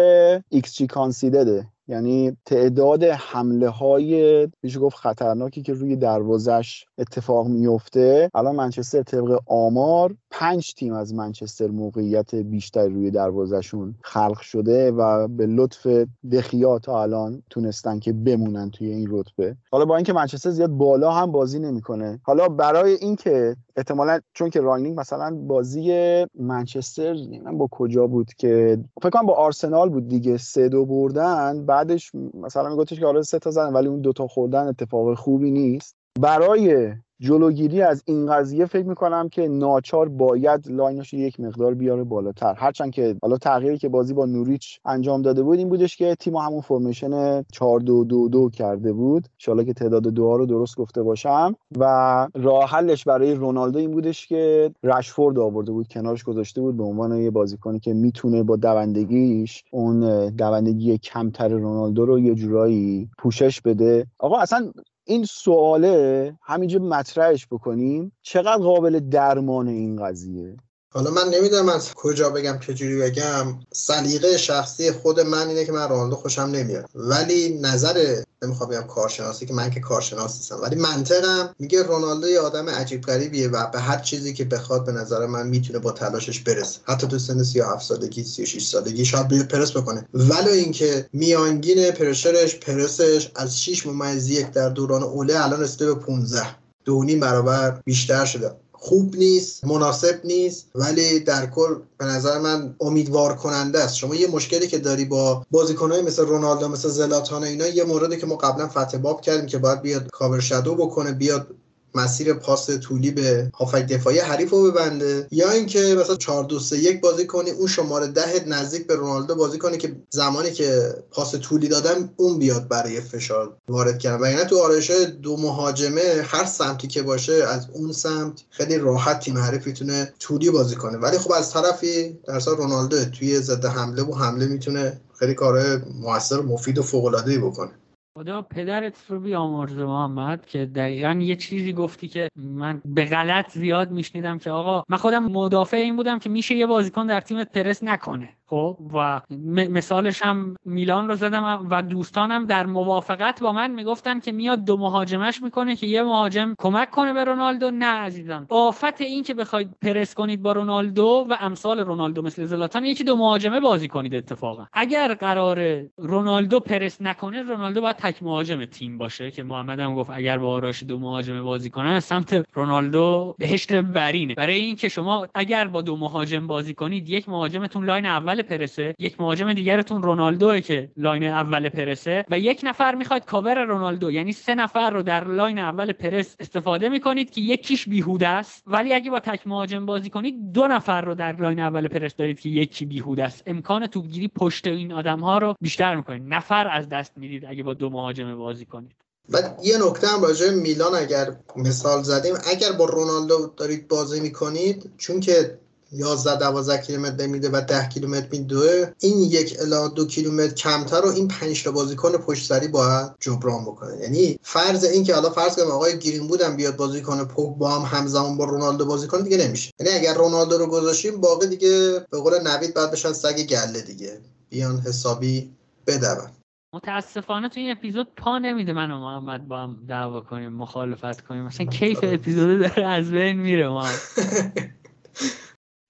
xG 0.49 0.73
conceded 0.73 0.87
ه 0.87 1.67
یعنی 1.87 2.37
تعداد 2.45 3.03
حمله 3.03 3.69
های 3.69 4.47
میشه 4.63 4.79
گفت 4.79 4.97
خطرناکی 4.97 5.61
که 5.61 5.73
روی 5.73 5.95
دروازش 5.95 6.85
اتفاق 6.97 7.47
میفته 7.47 8.29
الان 8.33 8.55
منچستر 8.55 9.03
طبق 9.03 9.39
آمار 9.45 10.15
پنج 10.31 10.73
تیم 10.73 10.93
از 10.93 11.13
منچستر 11.13 11.67
موقعیت 11.67 12.35
بیشتر 12.35 12.87
روی 12.87 13.11
دروازشون 13.11 13.95
خلق 14.01 14.39
شده 14.39 14.91
و 14.91 15.27
به 15.27 15.45
لطف 15.45 15.87
دخیا 16.31 16.79
تا 16.79 17.01
الان 17.01 17.43
تونستن 17.49 17.99
که 17.99 18.13
بمونن 18.13 18.69
توی 18.69 18.87
این 18.87 19.07
رتبه. 19.11 19.55
حالا 19.71 19.85
با 19.85 19.95
اینکه 19.95 20.13
منچستر 20.13 20.49
زیاد 20.49 20.69
بالا 20.69 21.11
هم 21.11 21.31
بازی 21.31 21.59
نمی‌کنه. 21.59 22.19
حالا 22.23 22.47
برای 22.47 22.93
اینکه 22.93 23.55
احتمالا 23.75 24.19
چون 24.33 24.49
که 24.49 24.61
رانگنیک 24.61 24.99
مثلا 24.99 25.35
بازی 25.35 25.91
منچستر 26.39 27.15
من 27.43 27.57
با 27.57 27.67
کجا 27.71 28.07
بود 28.07 28.33
که 28.33 28.77
فکر 29.01 29.09
کنم 29.09 29.25
با 29.25 29.33
آرسنال 29.33 29.89
بود 29.89 30.07
دیگه 30.07 30.37
سه 30.37 30.69
دو 30.69 30.85
بردن. 30.85 31.65
بعدش 31.65 32.11
مثلا 32.33 32.69
میگفتش 32.69 32.99
که 32.99 33.05
حالا 33.05 33.21
سه 33.21 33.39
تا 33.39 33.51
زدن 33.51 33.73
ولی 33.73 33.87
اون 33.87 34.01
دوتا 34.01 34.27
خوردن 34.27 34.67
اتفاق 34.67 35.13
خوبی 35.13 35.51
نیست. 35.51 35.95
برای 36.19 36.93
جلوگیری 37.21 37.81
از 37.81 38.03
این 38.05 38.25
قضیه 38.25 38.65
فکر 38.65 38.85
می‌کنم 38.85 39.29
که 39.29 39.47
ناچار 39.47 40.09
باید 40.09 40.67
line 40.67 40.98
ش 40.98 41.13
یک 41.13 41.39
مقدار 41.39 41.73
بیاره 41.73 42.03
بالاتر. 42.03 42.53
هرچند 42.57 42.91
که 42.91 43.15
حالا 43.21 43.37
تغییری 43.37 43.77
که 43.77 43.89
بازی 43.89 44.13
با 44.13 44.25
نوریچ 44.25 44.79
انجام 44.85 45.21
داده 45.21 45.43
بود 45.43 45.57
این 45.57 45.69
بودش 45.69 45.97
که 45.97 46.15
تیم 46.15 46.35
همون 46.35 46.61
formation 46.61 47.43
4 47.51 47.79
2 47.79 48.03
2 48.03 48.29
2 48.29 48.49
کرده 48.49 48.93
بود. 48.93 49.27
اگه 49.47 49.65
که 49.65 49.73
تعداد 49.73 50.03
دوها 50.03 50.35
رو 50.35 50.45
درست 50.45 50.75
گفته 50.77 51.03
باشم. 51.03 51.55
و 51.79 52.27
راه 52.33 52.69
حلش 52.69 53.03
برای 53.03 53.35
رونالدو 53.35 53.79
این 53.79 53.91
بودش 53.91 54.27
که 54.27 54.71
رشفورد 54.83 55.39
آورده 55.39 55.71
بود 55.71 55.87
کنارش 55.87 56.23
گذاشته 56.23 56.61
بود 56.61 56.77
به 56.77 56.83
عنوان 56.83 57.17
یه 57.17 57.31
بازیکنی 57.31 57.79
که 57.79 57.93
می‌تونه 57.93 58.43
با 58.43 58.55
دوندگیش 58.55 59.63
اون 59.71 60.29
دوندگی 60.29 60.97
کمتر 60.97 61.47
رونالدو 61.47 62.05
رو 62.05 62.19
یه 62.19 62.35
جورایی 62.35 63.09
پوشش 63.17 63.61
بده. 63.61 64.05
آقا 64.19 64.37
اصلا 64.37 64.71
این 65.11 65.23
سواله 65.23 66.37
همینجا 66.41 66.79
مطرحش 66.79 67.47
بکنیم. 67.47 68.11
چقدر 68.21 68.63
قابل 68.63 68.99
درمان 68.99 69.67
این 69.67 70.05
قضیه؟ 70.05 70.57
حالا 70.93 71.11
من 71.11 71.29
نمی‌دونم 71.29 71.69
از 71.69 71.93
کجا 71.93 72.29
بگم 72.29 72.59
چجوری 72.59 72.99
بگم. 72.99 73.59
سلیقه 73.73 74.37
شخصی 74.37 74.91
خود 74.91 75.19
من 75.19 75.47
اینه 75.47 75.65
که 75.65 75.71
من 75.71 75.89
رونالدو 75.89 76.15
خوشم 76.15 76.41
نمیاد. 76.41 76.89
ولی 76.95 77.59
نظر 77.61 78.15
نمی‌خوام 78.43 78.69
بگم 78.69 78.81
کارشناسی 78.81 79.45
که 79.45 79.53
من 79.53 79.69
که 79.69 79.79
کارشناس 79.79 80.35
نیستم 80.35 80.61
ولی 80.61 80.75
منطقم 80.75 81.55
میگه 81.59 81.83
رونالدو 81.83 82.27
یه 82.27 82.39
آدم 82.39 82.69
عجیب 82.69 83.01
غریبیه 83.01 83.47
و 83.47 83.67
به 83.71 83.79
هر 83.79 83.99
چیزی 83.99 84.33
که 84.33 84.45
بخواد 84.45 84.85
به 84.85 84.91
نظر 84.91 85.25
من 85.25 85.47
می‌تونه 85.47 85.79
با 85.79 85.91
تلاشش 85.91 86.39
برسه. 86.39 86.79
حتی 86.83 87.07
تو 87.07 87.19
سن 87.19 87.43
37 87.43 87.85
سالگی 87.85 88.23
36 88.23 88.67
سالگی 88.67 89.05
شاید 89.05 89.27
بیاد 89.27 89.47
پرس 89.47 89.77
بکنه. 89.77 90.07
ولی 90.13 90.49
اینکه 90.49 91.09
میانگین 91.13 91.91
پرشرش 91.91 92.55
پرسش 92.55 93.31
از 93.35 93.61
6 93.61 93.87
ممیز 93.87 94.29
یک 94.29 94.51
در 94.51 94.69
دوران 94.69 95.03
اوله 95.03 95.45
الان 95.45 95.61
رسیده 95.61 95.85
به 95.85 95.95
15 95.95 96.55
دو 96.85 97.05
برابر 97.19 97.81
بیشتر 97.85 98.25
شده. 98.25 98.51
خوب 98.83 99.15
نیست 99.15 99.65
مناسب 99.65 100.21
نیست 100.23 100.65
ولی 100.75 101.19
در 101.19 101.45
کل 101.45 101.75
به 101.97 102.05
نظر 102.05 102.39
من 102.39 102.75
امیدوار 102.79 103.35
کننده 103.35 103.83
است. 103.83 103.95
شما 103.95 104.15
یه 104.15 104.27
مشکلی 104.27 104.67
که 104.67 104.77
داری 104.77 105.05
با 105.05 105.45
بازیکنهای 105.51 106.01
مثل 106.01 106.25
رونالدو 106.25 106.67
مثل 106.67 106.89
زلاتان 106.89 107.43
اینا 107.43 107.67
یه 107.67 107.83
موردی 107.83 108.17
که 108.17 108.25
ما 108.25 108.35
قبلا 108.35 108.67
فتح 108.67 108.97
باب 108.97 109.21
کردیم 109.21 109.45
که 109.45 109.57
باید 109.57 109.81
بیاد 109.81 110.09
کاور 110.11 110.39
شادو 110.39 110.75
بکنه 110.75 111.11
بیاد 111.11 111.47
مسیر 111.95 112.33
پاس 112.33 112.69
طولی 112.69 113.11
به 113.11 113.51
هافک 113.53 113.87
دفاعی 113.87 114.19
حریف 114.19 114.49
رو 114.49 114.71
ببنده 114.71 115.27
یا 115.31 115.51
اینکه 115.51 115.95
مثلا 116.01 116.15
4 116.15 116.43
2 116.43 116.59
3 116.59 116.77
1 116.77 117.01
بازی 117.01 117.27
کنی 117.27 117.49
اون 117.49 117.67
شماره 117.67 118.07
ده 118.07 118.43
نزدیک 118.47 118.87
به 118.87 118.95
رونالدو 118.95 119.35
بازی 119.35 119.57
کنی 119.57 119.77
که 119.77 119.95
زمانی 120.09 120.51
که 120.51 120.95
پاس 121.11 121.35
طولی 121.35 121.67
دادم 121.67 122.09
اون 122.15 122.39
بیاد 122.39 122.67
برای 122.67 123.01
فشار 123.01 123.57
وارد 123.69 123.99
کردن. 123.99 124.41
و 124.41 124.43
تو 124.43 124.59
آرایش 124.59 124.91
دو 124.91 125.37
مهاجمه 125.37 126.01
هر 126.23 126.45
سمتی 126.45 126.87
که 126.87 127.01
باشه 127.01 127.33
از 127.33 127.67
اون 127.73 127.91
سمت 127.91 128.43
خیلی 128.49 128.77
راحت 128.77 129.19
تیم 129.19 129.37
حریف 129.37 129.67
می‌تونه 129.67 130.13
طولی 130.19 130.49
بازی 130.49 130.75
کنه. 130.75 130.97
ولی 130.97 131.17
خب 131.17 131.31
از 131.31 131.51
طرفی 131.51 132.19
در 132.27 132.39
رونالدو 132.39 133.05
توی 133.05 133.39
ضد 133.39 133.65
حمله 133.65 134.03
و 134.03 134.13
حمله 134.13 134.45
می‌تونه 134.45 135.01
خیلی 135.19 135.33
کار 135.33 135.81
موثر 136.01 136.41
مفید 136.41 136.77
و 136.77 136.83
فوق 136.83 137.05
العاده 137.05 137.39
بکنه. 137.39 137.71
خدا 138.13 138.41
پدرت 138.41 139.05
رو 139.09 139.19
بیامرزه 139.19 139.85
محمد 139.85 140.45
که 140.45 140.65
دقیقا 140.65 141.19
یه 141.21 141.35
چیزی 141.35 141.73
گفتی 141.73 142.07
که 142.07 142.29
من 142.35 142.81
به 142.85 143.05
غلط 143.05 143.51
زیاد 143.51 143.91
میشنیدم 143.91 144.37
که 144.37 144.51
آقا 144.51 144.83
من 144.89 144.97
خودم 144.97 145.23
مدافع 145.23 145.77
این 145.77 145.95
بودم 145.95 146.19
که 146.19 146.29
میشه 146.29 146.55
یه 146.55 146.65
بازیکن 146.65 147.07
در 147.07 147.21
تیمت 147.21 147.51
پرس 147.51 147.83
نکنه. 147.83 148.29
خب 148.51 148.77
و 148.93 149.21
مثالش 149.69 150.21
هم 150.21 150.55
میلان 150.65 151.07
رو 151.07 151.15
زدم 151.15 151.67
و 151.69 151.81
دوستانم 151.81 152.45
در 152.45 152.65
موافقت 152.65 153.41
با 153.41 153.51
من 153.51 153.71
می‌گفتن 153.71 154.19
که 154.19 154.31
میاد 154.31 154.65
دو 154.65 154.77
مهاجمش 154.77 155.41
می‌کنه 155.41 155.75
که 155.75 155.87
یه 155.87 156.03
مهاجم 156.03 156.55
کمک 156.57 156.91
کنه 156.91 157.13
به 157.13 157.23
رونالدو. 157.23 157.71
نه 157.71 157.85
عزیزان 157.85 158.47
آفت 158.49 159.01
این 159.01 159.23
که 159.23 159.33
بخواید 159.33 159.69
پرس 159.81 160.13
کنید 160.13 160.41
با 160.41 160.51
رونالدو 160.51 161.27
و 161.29 161.37
امثال 161.39 161.79
رونالدو 161.79 162.21
مثل 162.21 162.45
زلاتان 162.45 162.85
یکی 162.85 163.03
دو 163.03 163.15
مهاجمه 163.15 163.59
بازی 163.59 163.87
کنید 163.87 164.15
اتفاقا. 164.15 164.65
اگر 164.73 165.13
قرار 165.13 165.81
رونالدو 165.97 166.59
پرس 166.59 167.01
نکنه 167.01 167.41
رونالدو 167.41 167.81
باید 167.81 167.95
تک 167.95 168.23
مهاجم 168.23 168.65
تیم 168.65 168.97
باشه 168.97 169.31
که 169.31 169.43
محمد 169.43 169.79
هم 169.79 169.95
گفت 169.95 170.09
اگر 170.13 170.37
با 170.37 170.53
آراش 170.53 170.83
دو 170.83 170.99
مهاجمه 170.99 171.41
بازی 171.41 171.69
کنن 171.69 171.99
سمت 171.99 172.45
رونالدو 172.53 173.35
بهشت 173.39 173.73
برینه 173.73 174.35
برای 174.35 174.59
اینکه 174.59 174.89
شما 174.89 175.27
اگر 175.35 175.67
با 175.67 175.81
دو 175.81 175.97
مهاجم 175.97 176.47
بازی 176.47 176.73
کنید 176.73 177.09
یک 177.09 177.29
مهاجمتون 177.29 177.85
line 177.85 178.05
اول 178.05 178.40
پرسه 178.41 178.95
یک 178.99 179.21
مهاجم 179.21 179.53
دیگرتون 179.53 180.03
رونالدوه 180.03 180.61
که 180.61 180.91
line 180.97 181.23
اول 181.23 181.69
پرسه 181.69 182.25
و 182.29 182.39
یک 182.39 182.61
نفر 182.63 182.95
می‌خواد 182.95 183.25
کاور 183.25 183.65
رونالدو. 183.65 184.11
یعنی 184.11 184.31
سه 184.31 184.55
نفر 184.55 184.89
رو 184.89 185.03
در 185.03 185.23
line 185.23 185.59
اول 185.59 185.91
پرس 185.91 186.35
استفاده 186.39 186.89
می‌کنید 186.89 187.31
که 187.31 187.41
یکیش 187.41 187.89
بیهوده 187.89 188.27
است. 188.27 188.63
ولی 188.67 188.93
اگه 188.93 189.11
با 189.11 189.19
تک 189.19 189.47
مهاجم 189.47 189.85
بازی 189.85 190.09
کنید 190.09 190.51
دو 190.53 190.67
نفر 190.67 191.01
رو 191.01 191.15
در 191.15 191.35
line 191.35 191.59
اول 191.59 191.87
پرس 191.87 192.15
دارید 192.15 192.39
که 192.39 192.49
یکی 192.49 192.85
بیهوده 192.85 193.23
است. 193.23 193.43
امکان 193.45 193.87
توپگیری 193.87 194.27
پشت 194.27 194.67
این 194.67 194.93
آدم 194.93 195.19
ها 195.19 195.37
رو 195.37 195.55
بیشتر 195.61 195.95
می‌کنید. 195.95 196.23
نفر 196.25 196.67
از 196.67 196.89
دست 196.89 197.17
می‌دید 197.17 197.45
اگه 197.45 197.63
با 197.63 197.73
دو 197.73 197.89
مهاجم 197.89 198.37
بازی 198.37 198.65
کنید. 198.65 198.91
بعد 199.29 199.59
یه 199.63 199.77
نکته 199.87 200.07
هم 200.07 200.21
راجع 200.21 200.53
میلان 200.53 200.95
اگر 200.95 201.27
مثال 201.55 202.03
زدیم 202.03 202.33
اگر 202.51 202.71
با 202.71 202.85
رونالدو 202.85 203.53
دارید 203.57 203.87
بازی 203.87 204.19
می‌کنید 204.19 204.91
چون 204.97 205.19
که 205.19 205.59
11 205.91 206.35
12 206.35 206.81
کیلومتر 206.81 207.23
نمیده 207.23 207.49
و 207.49 207.61
10 207.61 207.87
کیلومتر 207.87 208.27
میدوه. 208.31 208.85
این 208.99 209.17
یک 209.19 209.57
الا 209.61 209.87
دو 209.87 210.07
کیلومتر 210.07 210.53
کمتر 210.53 211.01
رو 211.01 211.09
این 211.09 211.27
5 211.27 211.63
تا 211.63 211.71
بازیکن 211.71 212.11
پشت 212.11 212.45
سری 212.45 212.67
باید 212.67 213.11
جبران 213.19 213.65
بکنه. 213.65 213.97
یعنی 213.97 214.39
فرض 214.41 214.83
این 214.83 215.03
که 215.03 215.15
حالا 215.15 215.29
فرض 215.29 215.55
کنیم 215.55 215.71
آقای 215.71 215.99
گرین 215.99 216.27
بودم 216.27 216.55
بیاد 216.55 216.75
بازی 216.75 217.01
کنه 217.01 217.23
پوگ 217.23 217.57
با 217.57 217.69
هم 217.69 217.97
همزمان 217.97 218.37
با 218.37 218.45
رونالدو 218.45 218.85
بازی 218.85 219.07
کنه 219.07 219.21
دیگه 219.21 219.37
نمیشه. 219.37 219.71
یعنی 219.79 219.93
اگر 219.93 220.13
رونالدو 220.13 220.57
رو 220.57 220.67
گذاشیم 220.67 221.21
باقی 221.21 221.47
دیگه 221.47 222.05
به 222.11 222.19
قول 222.19 222.47
نوید 222.47 222.73
بعد 222.73 222.91
بشن 222.91 223.13
سگ 223.13 223.41
گله 223.41 223.81
دیگه. 223.81 224.19
بیان 224.49 224.79
حسابی 224.79 225.51
بدون. 225.87 226.27
متاسفانه 226.73 227.49
تو 227.49 227.59
این 227.59 227.71
اپیزود 227.71 228.07
پا 228.17 228.37
نمیده 228.37 228.73
من 228.73 228.91
و 228.91 228.99
محمد 228.99 229.47
با 229.47 229.57
هم 229.57 229.77
دعوا 229.87 230.21
کنیم 230.21 230.53
مخالفت 230.53 231.21
کنیم. 231.21 231.43
مثلا 231.43 231.65
کیف 231.65 231.99
اپیزود 232.03 232.59
داره 232.59 232.87
از 232.87 233.11
بین 233.11 233.39
میره 233.39 233.67
ما 233.69 233.87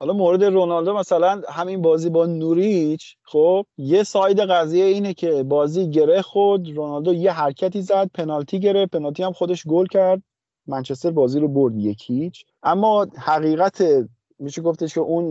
حالا 0.02 0.14
مورد 0.14 0.43
رونالدو 0.43 0.93
مثلا 0.93 1.41
همین 1.49 1.82
بازی 1.82 2.10
با 2.10 2.26
نوریچ 2.26 3.16
خب 3.24 3.66
یه 3.78 4.04
ساید 4.04 4.39
قضیه 4.39 4.86
اینه 4.86 5.14
که 5.14 5.43
بازی 5.43 5.89
گره 5.89 6.22
خود 6.22 6.78
رونالدو 6.78 7.14
یه 7.14 7.32
حرکتی 7.32 7.82
زد 7.82 8.10
پنالتی 8.14 8.60
گرفت 8.60 8.91
پنالتی 8.91 9.24
هم 9.24 9.32
خودش 9.32 9.68
گل 9.68 9.86
کرد. 9.86 10.22
منچستر 10.68 11.12
بازی 11.12 11.39
رو 11.39 11.47
برد 11.47 11.76
یکیچ 11.76 12.45
اما 12.64 13.08
حقیقت 13.18 13.84
میشه 14.39 14.62
گفتش 14.62 14.93
که 14.93 14.99
اون 14.99 15.28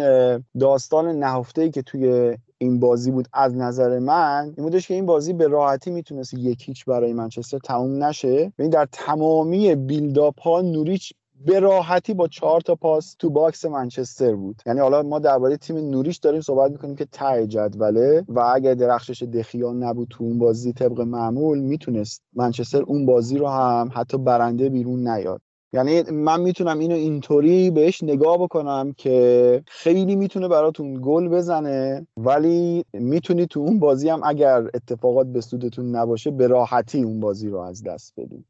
داستان 0.61 1.18
نهفته 1.18 1.71
که 1.71 1.83
توی 1.83 2.37
این 2.59 2.81
بازی 2.81 3.11
بود 3.11 3.29
از 3.33 3.57
نظر 3.57 3.99
من 3.99 4.55
این 4.57 4.64
بودش 4.64 4.89
که 4.89 4.95
این 4.95 5.07
بازی 5.07 5.33
به 5.33 5.47
راحتی 5.47 5.91
می‌تونست 5.91 6.35
یک 6.35 6.85
برای 6.85 7.12
منچستر 7.12 7.59
تموم 7.59 8.05
نشه. 8.05 8.53
این 8.59 8.71
در 8.71 8.89
تمامی 8.93 9.75
بیلداپ 9.75 10.41
ها 10.41 10.61
نوریچ 10.61 11.12
به 11.47 11.61
راحتی 11.61 12.14
با 12.14 12.28
چهار 12.28 12.61
تا 12.61 12.74
پاس 12.74 13.14
تو 13.18 13.30
box 13.31 13.64
منچستر 13.64 14.34
بود. 14.34 14.62
یعنی 14.66 14.80
حالا 14.80 15.03
ما 15.03 15.18
درباره 15.18 15.57
تیم 15.57 15.76
نوریچ 15.77 16.16
داریم 16.16 16.41
صحبت 16.41 16.70
می‌کنیم 16.70 16.97
که 16.97 17.05
ته 17.12 17.47
جدوله 17.47 18.24
و 18.28 18.41
اگر 18.55 18.74
درخشش 18.74 19.22
دخیا 19.23 19.83
نبود 19.82 20.09
تو 20.11 20.24
اون 20.24 20.38
بازی 20.38 20.72
طبق 20.72 21.01
معمول 21.01 21.59
می‌تونست 21.59 22.22
منچستر 22.32 22.82
اون 22.82 23.07
بازی 23.07 23.38
رو 23.38 23.49
هم 23.49 23.91
حتی 23.95 24.18
برنده 24.18 24.68
بیرون 24.68 25.09
نیاد. 25.09 25.41
یعنی 25.72 26.03
من 26.03 26.41
می‌تونم 26.41 26.78
اینو 26.78 26.95
اینطوری 26.95 27.70
بهش 27.70 28.03
نگاه 28.03 28.38
بکنم 28.38 28.93
که 28.97 29.62
خیلی 29.66 30.16
می‌تونه 30.16 30.49
براتون 30.49 31.01
گل 31.03 31.28
بزنه 31.28 32.07
ولی 32.16 32.84
می‌تونی 32.93 33.47
تو 33.47 33.61
اون 33.61 33.78
بازی 33.78 34.09
هم 34.09 34.20
اگر 34.24 34.70
اتفاقات 34.74 35.26
به 35.26 35.41
سودتون 35.41 35.97
نباشه 35.97 36.30
به 36.30 36.47
راحتی 36.47 37.03
اون 37.03 37.20
بازی 37.20 37.49
رو 37.49 37.59
از 37.59 37.82
دست 37.82 38.14
بدید 38.16 38.50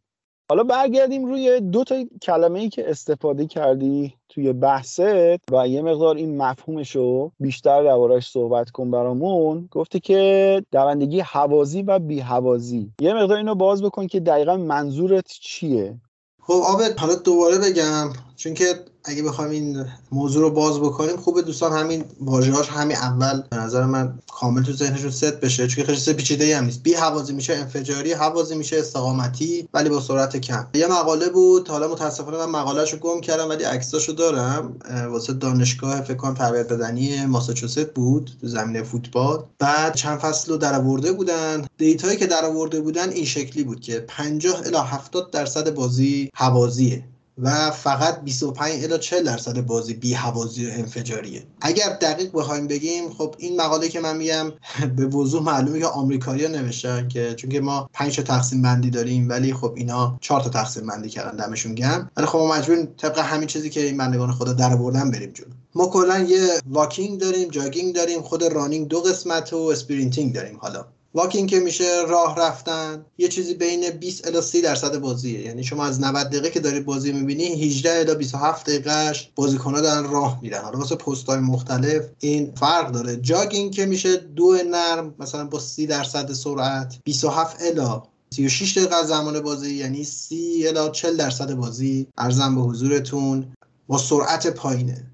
حالا 0.50 0.62
برگردیم 0.62 1.24
روی 1.24 1.60
دو 1.60 1.84
تا 1.84 2.04
کلمه 2.22 2.60
ای 2.60 2.68
که 2.68 2.90
استفاده 2.90 3.46
کردی 3.46 4.14
توی 4.28 4.52
بحثت 4.52 5.52
و 5.52 5.68
یه 5.68 5.82
مقدار 5.82 6.16
این 6.16 6.36
مفهومش 6.36 6.96
رو 6.96 7.32
بیشتر 7.40 7.82
دربارهش 7.82 8.30
صحبت 8.30 8.70
کن 8.70 8.90
برامون. 8.90 9.68
گفته 9.70 10.00
که 10.00 10.62
دوندگی 10.72 11.20
حوازی 11.20 11.82
و 11.82 11.98
بی 11.98 12.20
حوازی 12.20 12.92
یه 13.00 13.14
مقدار 13.14 13.36
اینو 13.36 13.54
باز 13.54 13.82
بکن 13.82 14.06
که 14.06 14.20
دقیقا 14.20 14.56
منظورت 14.56 15.26
چیه؟ 15.28 16.00
خب 16.42 16.62
آبت 16.66 17.00
حالا 17.00 17.14
دوباره 17.14 17.58
بگم. 17.58 18.12
چون 18.42 18.54
که 18.54 18.84
اگه 19.04 19.22
بخوایم 19.22 19.50
این 19.50 19.84
موضوع 20.12 20.42
رو 20.42 20.50
باز 20.50 20.80
بکنیم 20.80 21.16
خوبه 21.16 21.42
دوستان 21.42 21.72
همین 21.72 22.04
واژه‌هاش 22.20 22.68
همین 22.68 22.96
اول 22.96 23.42
به 23.50 23.56
نظر 23.56 23.86
من 23.86 24.18
کامل 24.32 24.62
تو 24.62 24.72
ذهنشون 24.72 25.10
ست 25.10 25.40
بشه. 25.40 25.68
چون 25.68 25.84
خیلی 25.84 26.12
پیچیده 26.12 26.56
هم 26.56 26.64
نیست. 26.64 26.82
بی 26.82 26.94
حوازی 26.94 27.32
میشه 27.32 27.54
انفجاری 27.54 28.12
حوازی 28.12 28.54
میشه 28.54 28.78
استقامتی 28.78 29.68
ولی 29.74 29.88
با 29.88 30.00
سرعت 30.00 30.36
کم. 30.36 30.66
یه 30.74 30.86
مقاله 30.86 31.28
بود 31.28 31.68
حالا 31.68 31.88
متاسفانه 31.88 32.36
من 32.36 32.60
مقالهشو 32.60 32.96
گم 32.96 33.20
کردم 33.20 33.48
ولی 33.48 33.64
عکساشو 33.64 34.12
دارم. 34.12 34.76
واسه 35.10 35.32
دانشگاه 35.32 36.00
فکر 36.00 36.16
کنم 36.16 36.34
تربیت 36.34 36.68
بدنی 36.68 37.26
ماساچوست 37.26 37.86
بود 37.86 38.30
تو 38.40 38.48
زمینه 38.48 38.82
فوتبال. 38.82 39.44
بعد 39.58 39.94
چند 39.94 40.18
فصل 40.18 40.52
رو 40.52 40.58
درآورده 40.58 41.12
بودن. 41.12 41.66
دیتایی 41.78 42.16
که 42.16 42.26
درآورده 42.26 42.80
بودن 42.80 43.10
این 43.10 43.24
شکلی 43.24 43.64
بود 43.64 43.80
که 43.80 44.04
50 44.08 44.62
الی 44.66 44.76
70 44.76 45.30
درصد 45.30 45.74
بازی 45.74 46.30
حوازیه. 46.34 47.04
و 47.42 47.70
فقط 47.70 48.20
25 48.20 48.84
الی 48.84 48.98
40 48.98 49.22
درصد 49.22 49.60
بازی 49.60 49.94
بی 49.94 50.14
حوازی 50.14 50.66
و 50.66 50.70
انفجاریه. 50.72 51.42
اگر 51.60 51.88
دقیق 52.00 52.30
بخوایم 52.32 52.66
بگیم 52.66 53.10
خب 53.10 53.34
این 53.38 53.60
مقاله 53.60 53.88
که 53.88 54.00
من 54.00 54.16
میگم 54.16 54.52
به 54.96 55.06
وضوح 55.06 55.42
معلومه 55.42 55.78
که 55.78 55.86
آمریکایی‌ها 55.86 56.50
نوشتن 56.52 57.08
که 57.08 57.34
چون 57.34 57.58
ما 57.58 57.90
5 57.92 58.16
تا 58.16 58.22
تقسیم 58.22 58.62
بندی 58.62 58.90
داریم 58.90 59.28
ولی 59.28 59.54
خب 59.54 59.72
اینا 59.76 60.18
4 60.20 60.40
تا 60.40 60.50
تقسیم 60.50 60.86
بندی 60.86 61.08
کردن 61.08 61.46
دمشون 61.46 61.74
گرم. 61.74 62.10
ولی 62.16 62.26
خب 62.26 62.38
ما 62.38 62.54
مجبوریم 62.54 62.86
طبق 62.96 63.18
همین 63.18 63.46
چیزی 63.46 63.70
که 63.70 63.80
این 63.80 63.96
بندگان 63.96 64.32
خدا 64.32 64.52
در 64.52 64.76
بردن 64.76 65.10
بریم 65.10 65.30
جلو. 65.30 65.46
ما 65.74 65.86
کلا 65.86 66.18
یه 66.18 66.48
walking 66.70 67.20
داریم 67.20 67.48
jogging 67.48 67.94
داریم 67.94 68.22
خود 68.22 68.44
running 68.44 68.88
دو 68.88 69.00
قسمت 69.00 69.52
و 69.52 69.56
sprinting 69.56 70.34
داریم 70.34 70.58
حالا. 70.58 70.86
walking 71.14 71.48
که 71.48 71.60
میشه 71.60 72.02
راه 72.08 72.36
رفتن 72.38 73.04
یه 73.18 73.28
چیزی 73.28 73.54
بین 73.54 73.90
20 73.90 74.26
الی 74.26 74.40
30 74.40 74.60
درصد 74.60 74.98
بازیه. 74.98 75.40
یعنی 75.40 75.64
شما 75.64 75.84
از 75.84 76.00
90 76.00 76.26
دقیقه 76.26 76.50
که 76.50 76.60
داری 76.60 76.80
بازی 76.80 77.12
می‌بینی 77.12 77.44
18 77.44 77.98
الی 77.98 78.14
27 78.14 78.66
دقیقهش 78.66 79.30
بازیکن‌ها 79.34 79.80
دارن 79.80 80.10
راه 80.10 80.38
میرن. 80.42 80.62
حالا 80.62 80.78
واسه 80.78 80.96
پست‌های 80.96 81.38
مختلف 81.38 82.04
این 82.20 82.52
فرق 82.54 82.92
داره. 82.92 83.16
jogging 83.16 83.72
که 83.72 83.86
میشه 83.86 84.16
دو 84.16 84.56
نرم 84.70 85.14
مثلا 85.18 85.44
با 85.44 85.58
30 85.58 85.86
درصد 85.86 86.32
سرعت 86.32 86.98
27 87.04 87.62
الی 87.62 88.00
36 88.34 88.78
دقیقه 88.78 89.02
زمان 89.02 89.40
بازی 89.40 89.74
یعنی 89.74 90.04
30 90.04 90.64
الی 90.68 90.90
40 90.92 91.16
درصد 91.16 91.54
بازی 91.54 92.06
عرضم 92.18 92.54
به 92.54 92.60
حضورتون 92.60 93.52
با 93.88 93.98
سرعت 93.98 94.46
پایینه. 94.46 95.06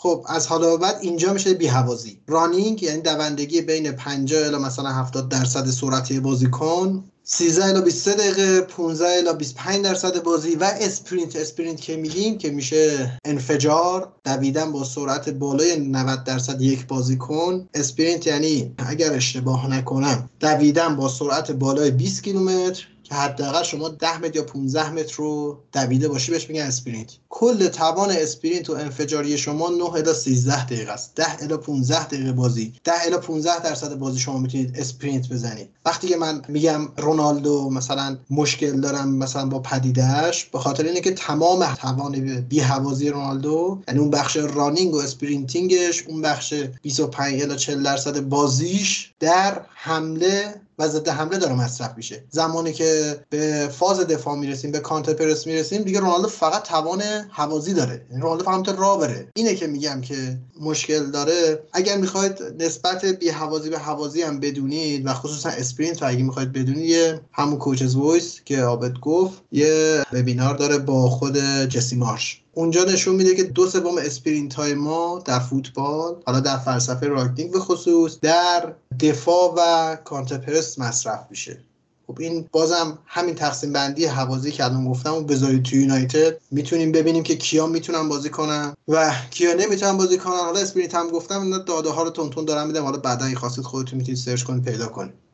خب 0.00 0.24
از 0.28 0.46
حالا 0.46 0.76
بعد 0.76 0.98
اینجا 1.00 1.32
میشه 1.32 1.54
بی 1.54 1.66
هوازی 1.66 2.20
running 2.26 2.82
یعنی 2.82 3.00
دوندگی 3.00 3.60
بین 3.60 3.92
50 3.92 4.46
الی 4.46 4.56
مثلا 4.56 4.92
70 4.92 5.28
درصد 5.28 5.70
سرعتی 5.70 6.20
بازیکن 6.20 7.04
13 7.24 7.64
الی 7.64 7.80
23 7.80 8.14
دقیقه 8.14 8.60
15 8.60 9.06
الی 9.08 9.38
25 9.38 9.84
درصد 9.84 10.22
بازی 10.22 10.56
و 10.56 10.64
sprint. 10.80 11.36
sprint 11.36 11.80
که 11.80 11.96
میگیم 11.96 12.38
که 12.38 12.50
میشه 12.50 13.12
انفجار 13.24 14.12
دویدن 14.24 14.72
با 14.72 14.84
سرعت 14.84 15.28
بالای 15.28 15.76
90 15.76 16.24
درصد 16.24 16.62
یک 16.62 16.86
بازیکن. 16.86 17.68
sprint 17.74 18.26
یعنی 18.26 18.74
اگر 18.78 19.12
اشتباه 19.12 19.70
نکنم 19.70 20.30
دویدن 20.40 20.96
با 20.96 21.08
سرعت 21.08 21.50
بالای 21.50 21.90
20 21.90 22.22
کیلومتر. 22.22 22.86
که 23.08 23.14
حداقل 23.14 23.62
شما 23.62 23.88
10 23.88 24.18
متر 24.18 24.36
یا 24.36 24.42
15 24.42 24.90
متر 24.90 25.14
رو 25.16 25.58
دویده 25.72 26.08
باشی 26.08 26.32
بهش 26.32 26.50
میگن 26.50 26.62
sprint. 26.62 27.12
کل 27.28 27.68
توان 27.68 28.10
sprint 28.10 28.70
و 28.70 28.72
انفجاری 28.72 29.38
شما 29.38 29.68
9 29.68 29.84
الی 29.84 30.14
13 30.14 30.64
دقیقه 30.64 30.92
است. 30.92 31.14
10 31.14 31.42
الی 31.42 31.56
15 31.56 32.06
دقیقه 32.06 32.32
بازی. 32.32 32.72
10 32.84 32.92
الی 33.06 33.16
15 33.16 33.62
درصد 33.62 33.94
بازی 33.94 34.18
شما 34.18 34.38
می‌تونید 34.38 34.78
sprint 34.78 35.28
بزنید. 35.28 35.68
وقتی 35.84 36.08
که 36.08 36.16
من 36.16 36.42
میگم 36.48 36.88
رونالدو 36.96 37.70
مثلا 37.70 38.18
مشکل 38.30 38.80
دارم 38.80 39.14
مثلا 39.14 39.46
با 39.46 39.58
پدیدهش 39.58 40.44
به 40.44 40.58
خاطر 40.58 40.84
اینه 40.84 41.00
که 41.00 41.10
تمام 41.10 41.74
توان 41.74 42.40
بی 42.40 42.60
هوازی 42.60 43.08
رونالدو 43.08 43.82
یعنی 43.88 44.00
اون 44.00 44.10
بخش 44.10 44.36
running 44.36 44.94
و 44.94 44.98
sprinting 44.98 45.83
ش 45.83 46.02
اون 46.02 46.22
بخش 46.22 46.54
25 46.82 47.42
الی 47.42 47.56
40 47.56 47.82
درصد 47.82 48.20
بازیش 48.20 49.12
در 49.20 49.60
حمله 49.74 50.60
و 50.78 50.88
ضد 50.88 51.08
حمله 51.08 51.38
داره 51.38 51.54
مصرف 51.54 51.90
میشه. 51.96 52.24
زمانی 52.30 52.72
که 52.72 53.20
به 53.30 53.68
فاز 53.78 54.00
دفاع 54.00 54.36
می‌رسیم 54.36 54.70
به 54.70 54.78
counter 54.78 55.12
press 55.12 55.46
می‌رسیم 55.46 55.82
دیگه 55.82 56.00
رونالدو 56.00 56.28
فقط 56.28 56.62
توان 56.62 57.02
هوازی 57.30 57.74
داره. 57.74 58.06
یعنی 58.10 58.22
رونالدو 58.22 58.44
فقط 58.44 58.68
راه 58.68 59.00
بره. 59.00 59.28
اینه 59.34 59.54
که 59.54 59.66
میگم 59.66 60.00
که 60.00 60.38
مشکل 60.60 61.10
داره. 61.10 61.62
اگر 61.72 61.96
می‌خواید 61.96 62.38
نسبت 62.58 63.04
بی 63.04 63.28
هوازی 63.28 63.70
به 63.70 63.78
هوازی 63.78 64.22
هم 64.22 64.40
بدونید 64.40 65.06
و 65.06 65.12
خصوصا 65.12 65.48
sprint 65.48 66.02
اگه 66.02 66.22
می‌خواید 66.22 66.52
بدونید 66.52 67.20
همون 67.32 67.58
Coaches' 67.58 67.96
Voice 67.96 68.40
که 68.44 68.62
آبد 68.62 68.98
گفت 68.98 69.42
یه 69.52 70.02
وبینار 70.12 70.56
داره 70.56 70.78
با 70.78 71.10
خود 71.10 71.38
جسی 71.68 71.96
مارش. 71.96 72.42
اونجا 72.52 72.84
نشون 72.84 73.14
میده 73.14 73.34
که 73.34 73.42
دو 73.44 73.66
سوم 73.66 73.98
sprint 73.98 74.54
های 74.54 74.74
ما 74.74 75.22
در 75.24 75.38
فوتبال 75.38 76.16
حالا 76.26 76.40
در 76.40 76.58
فلسفه 76.58 77.06
رانگنیک 77.06 77.52
به 77.52 77.58
خصوص 77.58 78.20
در 78.20 78.72
دفاع 79.00 79.54
و 79.56 79.96
counter 79.96 80.44
press 80.44 80.78
مصرف 80.78 81.26
میشه. 81.30 81.60
خب 82.06 82.18
این 82.20 82.48
بازم 82.52 82.98
همین 83.06 83.34
تقسیم 83.34 83.72
بندی 83.72 84.04
هوازی 84.04 84.52
که 84.52 84.64
الان 84.64 84.88
گفتم 84.88 85.14
و 85.14 85.20
بذارید 85.20 85.62
تو 85.62 85.76
یونایتد 85.76 86.40
می‌تونیم 86.50 86.92
ببینیم 86.92 87.22
که 87.22 87.36
کیا 87.36 87.66
می‌تونن 87.66 88.08
بازی 88.08 88.30
کنن 88.30 88.74
و 88.88 89.14
کیا 89.30 89.54
نمی‌تونن 89.54 89.96
بازی 89.96 90.18
کنن. 90.18 90.36
حالا 90.36 90.60
sprint 90.60 90.94
هم 90.94 91.10
گفتم 91.10 91.58
داده 91.58 91.90
ها 91.90 92.02
رو 92.02 92.10
تون 92.10 92.44
دارم 92.44 92.66
میدم. 92.66 92.84
حالا 92.84 92.98
بعدا 92.98 93.34
خواستید 93.34 93.64
خودتون 93.64 93.98
می‌تونید 93.98 94.20
search 94.20 94.42
کنید 94.42 94.64
پیدا 94.64 94.86
کنید. 94.86 95.27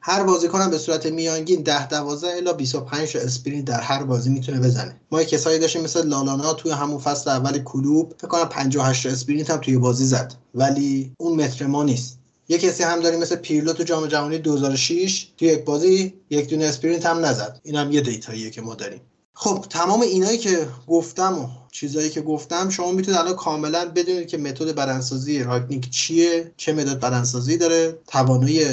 هر 0.00 0.22
بازیکن 0.22 0.60
هم 0.60 0.70
به 0.70 0.78
صورت 0.78 1.06
میانگین 1.06 1.62
10 1.62 1.88
12 1.88 2.36
الی 2.36 2.52
25 2.52 3.12
تا 3.12 3.18
sprint 3.18 3.64
در 3.64 3.80
هر 3.80 4.02
بازی 4.02 4.30
می‌تونه 4.30 4.60
بزنه. 4.60 4.96
ما 5.10 5.22
کسایی 5.22 5.58
داشتیم 5.58 5.82
مثل 5.82 6.08
لالانا 6.08 6.54
توی 6.54 6.70
همون 6.70 6.98
فصل 6.98 7.30
اول 7.30 7.58
کلوپ 7.58 8.14
فکر 8.18 8.28
کنم 8.28 8.44
58 8.44 9.02
تا 9.02 9.12
sprint 9.12 9.50
هم 9.50 9.56
توی 9.56 9.78
بازی 9.78 10.04
زد. 10.04 10.34
ولی 10.54 11.12
اون 11.18 11.44
متر 11.44 11.66
ما 11.66 11.82
نیست. 11.82 12.18
یه 12.48 12.58
کسی 12.58 12.82
هم 12.82 13.00
داریم 13.00 13.20
مثل 13.20 13.36
پیرلو 13.36 13.72
تو 13.72 13.82
جام 13.82 14.06
جهانی 14.06 14.38
2006 14.38 15.26
توی 15.38 15.48
یک 15.48 15.64
بازی 15.64 16.14
یک 16.30 16.48
دونه 16.48 16.64
sprint 16.64 17.06
هم 17.06 17.24
نزد. 17.24 17.60
این 17.62 17.76
هم 17.76 17.92
یه 17.92 18.00
data 18.00 18.29
ییه 18.29 18.50
که 18.50 18.60
ما 18.60 18.74
داریم. 18.74 19.00
خب 19.34 19.64
تمام 19.70 20.00
اینایی 20.00 20.38
که 20.38 20.68
گفتم 20.86 21.38
و 21.38 21.48
چیزایی 21.70 22.10
که 22.10 22.20
گفتم 22.20 22.70
شما 22.70 22.92
می‌تونید 22.92 23.20
الان 23.20 23.34
کاملا 23.34 23.84
بدونید 23.84 24.28
که 24.28 24.38
متد 24.38 24.74
بدنسازی 24.74 25.42
رانگنیک 25.42 25.90
چیه 25.90 26.52
چه 26.56 26.72
متد 26.72 27.00
بدنسازی 27.00 27.56
داره 27.56 27.98
توانایی 28.06 28.64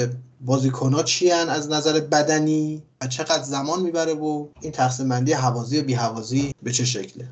بازیکنها 0.44 1.02
چی 1.02 1.30
از 1.30 1.70
نظر 1.70 2.00
بدنی 2.00 2.82
و 3.00 3.06
چقدر 3.06 3.42
زمان 3.42 3.82
می‌بره 3.82 4.14
و 4.14 4.46
این 4.60 4.72
تقسیم 4.72 5.08
بندی 5.08 5.32
هوازی 5.32 5.80
و 5.80 5.82
بی 5.82 5.94
هوازی 5.94 6.54
به 6.62 6.72
چه 6.72 6.84
شکله؟ 6.84 7.28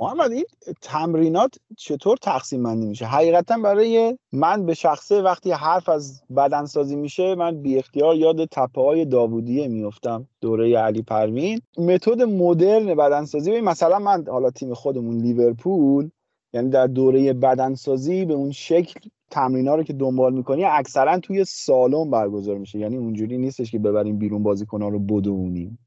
محمد 0.00 0.32
این 0.32 0.44
تمرینات 0.82 1.54
چطور 1.76 2.16
تقسیم 2.16 2.62
بندی 2.62 2.86
میشه؟ 2.86 3.06
حقیقتا 3.06 3.58
برای 3.58 4.18
من 4.32 4.66
به 4.66 4.74
شخصه 4.74 5.22
وقتی 5.22 5.52
حرف 5.52 5.88
از 5.88 6.22
بدنسازی 6.36 6.96
میشه 6.96 7.34
من 7.34 7.62
بی 7.62 7.78
اختیار 7.78 8.16
یاد 8.16 8.44
تپه 8.44 8.80
های 8.80 9.04
داوودیه 9.04 9.68
میفتم 9.68 10.28
دوره 10.40 10.78
علی 10.78 11.02
پروین. 11.02 11.60
متد 11.78 12.22
مدرن 12.22 12.94
بدنسازی 12.94 13.60
مثلا 13.60 13.98
من 13.98 14.24
حالا 14.28 14.50
تیم 14.50 14.74
خودمون 14.74 15.18
لیورپول 15.18 16.10
یعنی 16.52 16.70
در 16.70 16.86
دوره 16.86 17.32
بدنسازی 17.32 18.24
به 18.24 18.34
اون 18.34 18.52
شکل 18.52 19.00
تمرینا 19.30 19.74
رو 19.74 19.82
که 19.82 19.92
دنبال 19.92 20.34
می‌کنی 20.34 20.64
اکثرا 20.64 21.18
توی 21.18 21.44
سالن 21.44 22.10
برگزار 22.10 22.58
میشه. 22.58 22.78
یعنی 22.78 22.96
اونجوری 22.96 23.38
نیستش 23.38 23.70
که 23.70 23.78
ببریم 23.78 24.18
بیرون 24.18 24.42
بازیکنان 24.42 24.92
رو 24.92 24.98
بدونیم. 24.98 25.78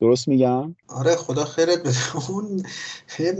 درست 0.00 0.28
میگم؟ 0.28 0.76
آره 0.88 1.16
خدا 1.16 1.44
خیرت 1.44 1.80
بده. 1.80 2.16
اون 2.30 2.62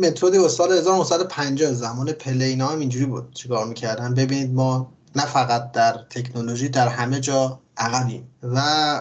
متد 0.00 0.48
سال 0.48 0.72
1950 0.72 1.72
زمان 1.72 2.12
پلینا 2.12 2.66
هم 2.66 2.78
اینجوری 2.78 3.06
بود. 3.06 3.32
چیکار 3.34 3.66
می‌کردن؟ 3.66 4.14
ببینید 4.14 4.54
ما 4.54 4.92
نه 5.16 5.26
فقط 5.26 5.72
در 5.72 5.92
تکنولوژی 6.10 6.68
در 6.68 6.88
همه 6.88 7.20
جا 7.20 7.60
عقبیم. 7.76 8.28
و 8.42 8.58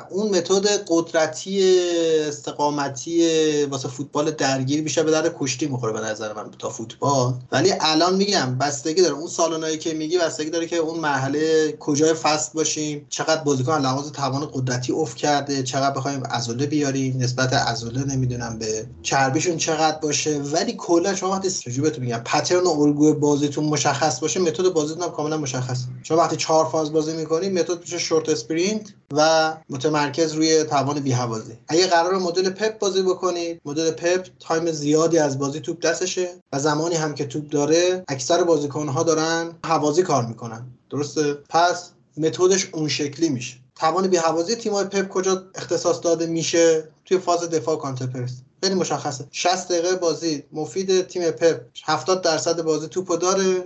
اون 0.10 0.30
متد 0.38 0.68
قدرتی 0.88 1.80
استقامتی 2.28 3.66
واسه 3.66 3.88
فوتبال 3.88 4.32
درگیر 4.32 4.82
بیشتر 4.82 5.04
به 5.04 5.12
درد 5.12 5.36
کشتی 5.40 5.68
می‌خوره 5.68 5.94
به 5.94 6.00
نظر 6.00 6.34
من 6.34 6.52
تا 6.60 6.70
فوتبال. 6.70 7.34
ولی 7.52 7.74
الان 7.80 8.16
میگم 8.16 8.58
بستگی 8.58 9.02
داره. 9.02 9.14
اون 9.14 9.28
سالانایی 9.28 9.78
که 9.78 9.94
میگی 9.94 10.18
بستگی 10.18 10.50
داره 10.50 10.68
که 10.68 10.76
اون 10.76 11.00
مرحله 11.00 11.72
کجای 11.80 12.14
فصل 12.14 12.52
باشیم 12.54 13.06
چقدر 13.10 13.44
بازیکن 13.44 13.78
لحاظ 13.78 14.12
توان 14.12 14.50
قدرتی 14.54 14.94
افت 14.94 15.18
کرده 15.18 15.64
چقدر 15.64 15.96
بخوایم 15.96 16.24
عضله 16.24 16.66
بیاریم 16.66 17.18
نسبت 17.18 17.54
عضله 17.54 18.06
نمی‌دونم 18.06 18.60
به 18.60 18.86
چربیشون 19.02 19.58
چقدر 19.58 19.98
باشه. 19.98 20.40
ولی 20.40 20.76
کلا 20.78 21.16
شما 21.16 21.32
وقتی 21.32 21.52
چجوری 21.52 21.82
بهتون 21.82 22.04
میگم 22.04 22.22
پترن 22.26 22.64
و 22.64 22.70
الگوی 22.82 23.14
بازیتون 23.14 23.66
مشخص 23.66 24.20
باشه 24.20 24.40
متد 24.40 24.70
بازیتون 24.70 25.04
هم 25.04 25.12
کاملا 25.12 25.38
مشخص 25.38 25.80
شما 26.04 26.18
وقتی 26.18 26.36
چهار 26.36 26.66
فاز 26.66 26.94
بازی 26.94 27.14
می‌کنید 27.14 27.60
متد 27.60 27.80
میشه 27.80 27.98
short 27.98 28.30
sprint 28.30 28.94
و 29.14 29.31
متمرکز 29.70 30.34
روی 30.34 30.64
توان 30.64 31.00
بی 31.00 31.12
هوازی 31.12 31.58
اگه 31.68 31.88
قرار 31.88 32.18
مدل 32.18 32.50
پپ 32.50 32.80
بازی 32.80 33.02
بکنید 33.02 33.62
مدل 33.66 33.92
پپ 33.92 34.28
time 34.40 34.72
زیادی 34.72 35.18
از 35.18 35.40
بازی 35.40 35.60
توپ 35.60 35.80
دستشه 35.80 36.30
و 36.54 36.60
زمانی 36.60 36.96
هم 36.96 37.14
که 37.14 37.26
توپ 37.26 37.50
داره 37.50 38.04
اکثر 38.08 38.44
بازیکنها 38.44 39.04
دارن 39.04 39.52
هوازی 39.66 40.04
کار 40.04 40.26
می‌کنن. 40.26 40.66
درسته؟ 40.90 41.34
پس 41.50 41.90
متدش 42.18 42.70
اون 42.74 42.88
شکلی 42.88 43.30
میشه. 43.30 43.58
توان 43.76 44.08
بی 44.08 44.18
هوازی 44.18 44.56
تیمای 44.56 44.86
پپ 44.86 45.08
کجا 45.08 45.44
اختصاص 45.56 46.00
داده 46.04 46.26
میشه؟ 46.26 46.84
توی 47.06 47.18
فاز 47.18 47.50
دفاع 47.50 47.78
counter 47.78 48.06
press. 48.06 48.34
خیلی 48.64 48.76
مشخصه. 48.76 49.26
60 49.32 49.68
دقیقه 49.68 49.96
بازی 49.96 50.44
مفید 50.52 51.08
تیم 51.08 51.32
پپ. 51.32 51.62
70 51.86 52.22
درصد 52.22 52.62
بازی 52.62 52.88
توپو 52.88 53.18
داره. 53.18 53.64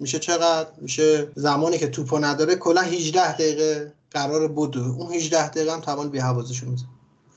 میشه 0.00 0.18
چقدر؟ 0.18 0.68
میشه 0.80 1.28
زمانی 1.34 1.78
که 1.78 1.88
توپو 1.88 2.18
نداره 2.18 2.54
کلا 2.56 2.80
18 2.80 3.32
دقیقه 3.32 3.92
قرار 4.10 4.48
بود 4.48 4.78
اون 4.78 5.12
18 5.12 5.48
دقیقه 5.48 5.72
هم 5.72 5.80
توان 5.80 6.08
بی 6.08 6.18
حوازشون 6.18 6.68
میزن 6.68 6.86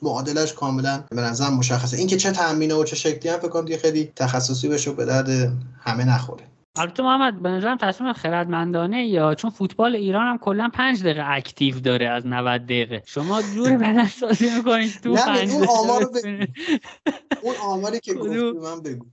معادلش 0.02 0.54
کاملا 0.54 1.04
به 1.10 1.22
نظر 1.22 1.50
مشخصه. 1.50 1.98
اینکه 1.98 2.18
چه 2.18 2.32
تامینه 2.32 2.74
و 2.74 2.84
چه 2.84 2.96
شکلی 2.96 3.32
هم 3.32 3.40
فکر 3.40 3.50
کنم 3.50 3.78
خیلی 3.78 4.12
تخصصی 4.16 4.68
بشه 4.68 4.92
و 4.92 4.94
به 4.94 5.06
درد 5.06 5.54
همه 5.80 6.06
نخوره. 6.06 6.44
البته 6.76 7.04
محمد 7.04 7.42
به 7.42 7.50
نظرم 7.50 7.78
تصمیم 7.78 8.14
خردمندانه 8.14 9.08
یا 9.08 9.36
چون 9.36 9.50
فوتبال 9.50 9.96
ایران 9.96 10.28
هم 10.28 10.38
کلا 10.38 10.70
پنج 10.74 11.04
دقیقه 11.04 11.24
اکتیو 11.26 11.80
داره 11.80 12.10
از 12.10 12.28
90 12.28 12.64
دقیقه. 12.64 13.04
شما 13.06 13.42
جور 13.42 13.78
بدن 13.78 14.08
سازی 14.08 14.50
می‌کنید 14.56 14.92
تو 15.04 15.16
پنج 15.16 15.52
اون 15.52 15.68
آمار 15.68 16.10
اون 17.42 17.56
آماری 17.64 18.00
که 18.00 18.14
گفتی 18.14 18.52
من 18.52 18.82
بگو. 18.82 19.06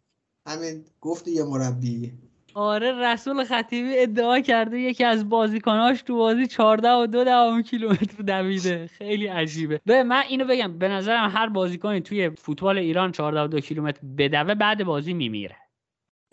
همین 0.47 0.85
گفتی 1.01 1.30
یه 1.30 1.44
مربی. 1.44 2.12
آره 2.59 2.93
رسول 2.93 3.44
خطیبی 3.44 3.98
ادعا 3.98 4.40
کرده 4.40 4.80
یکی 4.80 5.05
از 5.05 5.28
بازیکناش 5.28 6.02
تو 6.02 6.16
بازی 6.16 6.47
14 6.47 6.93
و 6.93 7.06
دو 7.06 7.24
دهم 7.24 7.62
کیلومتر 7.62 8.22
دویده. 8.22 8.86
خیلی 8.86 9.26
عجیبه. 9.26 9.80
به 9.86 10.02
من 10.02 10.22
اینو 10.28 10.44
بگم 10.44 10.78
به 10.78 10.89
نظرم 10.89 11.30
هر 11.30 11.48
بازیکنی 11.48 12.01
توی 12.01 12.30
فوتبال 12.30 12.78
ایران 12.78 13.12
14 13.12 13.40
و 13.40 13.47
دو 13.47 13.60
کیلومتر 13.60 14.01
بدوه 14.18 14.55
بعد 14.55 14.85
بازی 14.85 15.12
میمیره. 15.12 15.56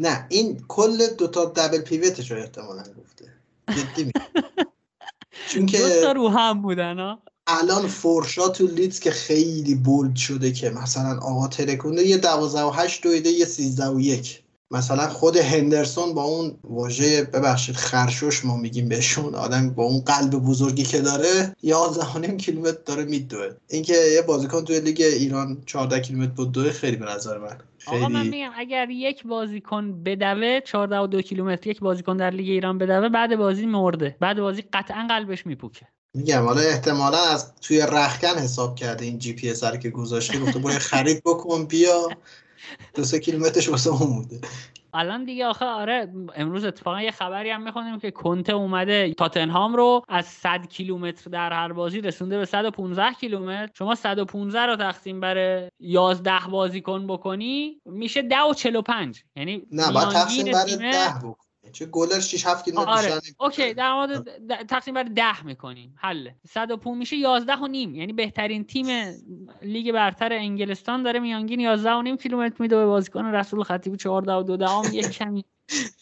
نه 0.02 0.26
این 0.30 0.64
کل 0.68 0.98
دوتا 1.18 1.46
دبل 1.46 1.82
پیوتش 1.82 2.32
رو 2.32 2.38
احتمالا 2.38 2.84
گفته. 3.00 3.26
جدی 3.70 4.12
چون 5.50 5.66
که 5.66 5.78
دو 5.84 6.02
تا 6.02 6.12
رو 6.12 6.30
هم 6.30 6.62
بودن 6.62 7.00
ها 7.00 7.20
الان 7.48 7.88
فورشا 7.88 8.50
تو 8.50 8.68
لیدز 8.68 9.00
که 9.00 9.12
خیلی 9.12 9.76
بولد 9.76 10.16
شده 10.16 10.52
که 10.52 10.70
مثلا 10.70 11.20
آقا 11.20 11.48
ترکونده 11.48 12.04
یه 12.04 12.18
12 12.18 12.62
و 12.62 12.70
8 12.70 13.04
دویده 13.04 13.30
یه 13.30 13.46
13 13.46 13.86
و 13.86 14.00
1 14.00 14.45
مثلا 14.72 15.10
خود 15.10 15.38
هندرسون 15.38 16.14
با 16.14 16.24
اون 16.24 16.58
واژه 16.64 17.24
ببخشید 17.24 17.76
خرشوش 17.76 18.46
ما 18.46 18.58
میگیم 18.58 18.90
بهشون 18.90 19.36
آدم 19.36 19.70
با 19.70 19.84
اون 19.84 20.00
قلب 20.00 20.30
بزرگی 20.30 20.84
که 20.84 21.02
داره 21.02 21.56
11 21.64 22.38
کیلومتر 22.38 22.78
داره 22.86 23.04
میدوه. 23.04 23.50
اینکه 23.70 23.94
یه 23.94 24.22
بازیکن 24.22 24.64
توی 24.64 24.80
لیگ 24.80 25.02
ایران 25.02 25.64
14 25.66 26.00
کیلومتر 26.00 26.32
بود 26.32 26.52
دوه 26.52 26.72
خیلی 26.72 26.98
به 26.98 27.06
نظر 27.06 27.38
من. 27.38 27.58
خیلی... 27.78 27.98
آقا 27.98 28.08
من 28.08 28.28
میگم 28.28 28.52
اگر 28.56 28.90
یک 28.90 29.24
بازیکن 29.24 30.04
بدوه 30.04 30.60
14 30.60 31.00
و 31.00 31.08
2 31.08 31.22
کیلومتر 31.22 31.70
یک 31.70 31.80
بازیکن 31.80 32.18
در 32.18 32.30
لیگ 32.30 32.50
ایران 32.50 32.78
بدوه 32.78 33.10
بعد 33.10 33.36
بازی 33.36 33.66
مرده. 33.66 34.16
بعد 34.20 34.40
بازی 34.40 34.64
قطعا 34.74 35.08
قلبش 35.10 35.46
میپوکه. 35.46 35.88
میگم 36.14 36.46
حالا 36.46 36.62
احتمالا 36.62 37.18
از 37.18 37.56
توی 37.62 37.82
رخکن 37.82 38.38
حساب 38.38 38.76
کرده 38.76 39.06
این 39.06 39.20
جی 39.20 39.34
پی 39.34 39.54
که 39.82 39.90
گذاشته 39.90 40.40
گفته 40.40 40.60
برو 40.60 40.80
خرید 40.80 41.22
بکن 41.26 41.66
بیا. 41.66 42.10
دو 42.96 43.04
سه 43.04 43.20
کیلومترش 43.20 43.70
واسه 43.70 43.90
اون 43.90 44.16
بوده. 44.16 44.40
الان 44.94 45.26
دیگه 45.26 45.46
آخه 45.46 45.66
آره 45.66 46.14
امروز 46.36 46.66
اتفاقا 46.66 47.02
یه 47.02 47.12
خبری 47.12 47.50
هم 47.50 47.64
می‌خونیم 47.64 48.00
که 48.00 48.12
کنته 48.12 48.54
اومده 48.54 49.14
تاتنهام 49.14 49.76
رو 49.76 50.02
از 50.10 50.26
100 50.26 50.68
کیلومتر 50.68 51.30
در 51.30 51.54
هر 51.54 51.74
بازی 51.74 52.02
رسونده 52.02 52.38
به 52.38 52.46
115 52.46 53.14
کیلومتر. 53.14 53.72
شما 53.78 53.96
115 53.96 54.60
رو 54.60 54.76
تقسیم 54.76 55.20
بر 55.20 55.70
11 55.80 56.40
بازیکن 56.52 57.08
بکنی 57.08 57.82
میشه 57.86 58.22
10 58.22 58.42
و 58.42 58.54
45 58.54 59.24
یعنی 59.36 59.64
نه 59.72 59.92
باید 59.92 60.10
تقسیم 60.10 60.52
بر 60.52 60.66
10 60.66 61.20
بکن. 61.24 61.45
چه 61.72 61.86
گلر 61.86 62.20
6 62.20 62.46
7 62.46 62.66
کیلومتر 62.66 62.92
آره. 62.92 63.22
اوکی 63.40 63.74
در 63.74 63.94
مورد 63.94 64.30
تقسیم 64.70 64.94
بر 64.94 65.04
10 65.04 65.46
می‌کنیم. 65.46 65.96
حل 65.98 66.30
105 66.48 66.98
میشه 66.98 67.18
11 67.18 67.56
و 67.56 67.68
نیم. 67.68 67.96
یعنی 67.96 68.14
بهترین 68.14 68.64
تیم 68.64 68.88
لیگ 69.62 69.92
برتر 69.92 70.34
انگلستان 70.34 71.04
داره 71.04 71.20
میانگین 71.20 71.60
11 71.60 71.92
و 71.92 72.02
نیم 72.02 72.18
کیلومتر 72.18 72.56
میده 72.60 72.76
به 72.76 72.86
بازیکن 72.86 73.26
رسول 73.26 73.64
خطیبی 73.64 73.98
14 73.98 74.34
و 74.34 74.44
2 74.44 74.58
دهم. 74.58 74.84
یک 74.94 75.10
کمی 75.10 75.46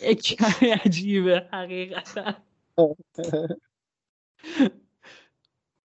یک 0.02 0.22
کمی 0.22 0.70
عجیبه 0.70 1.48
حقیقتا. 1.54 2.34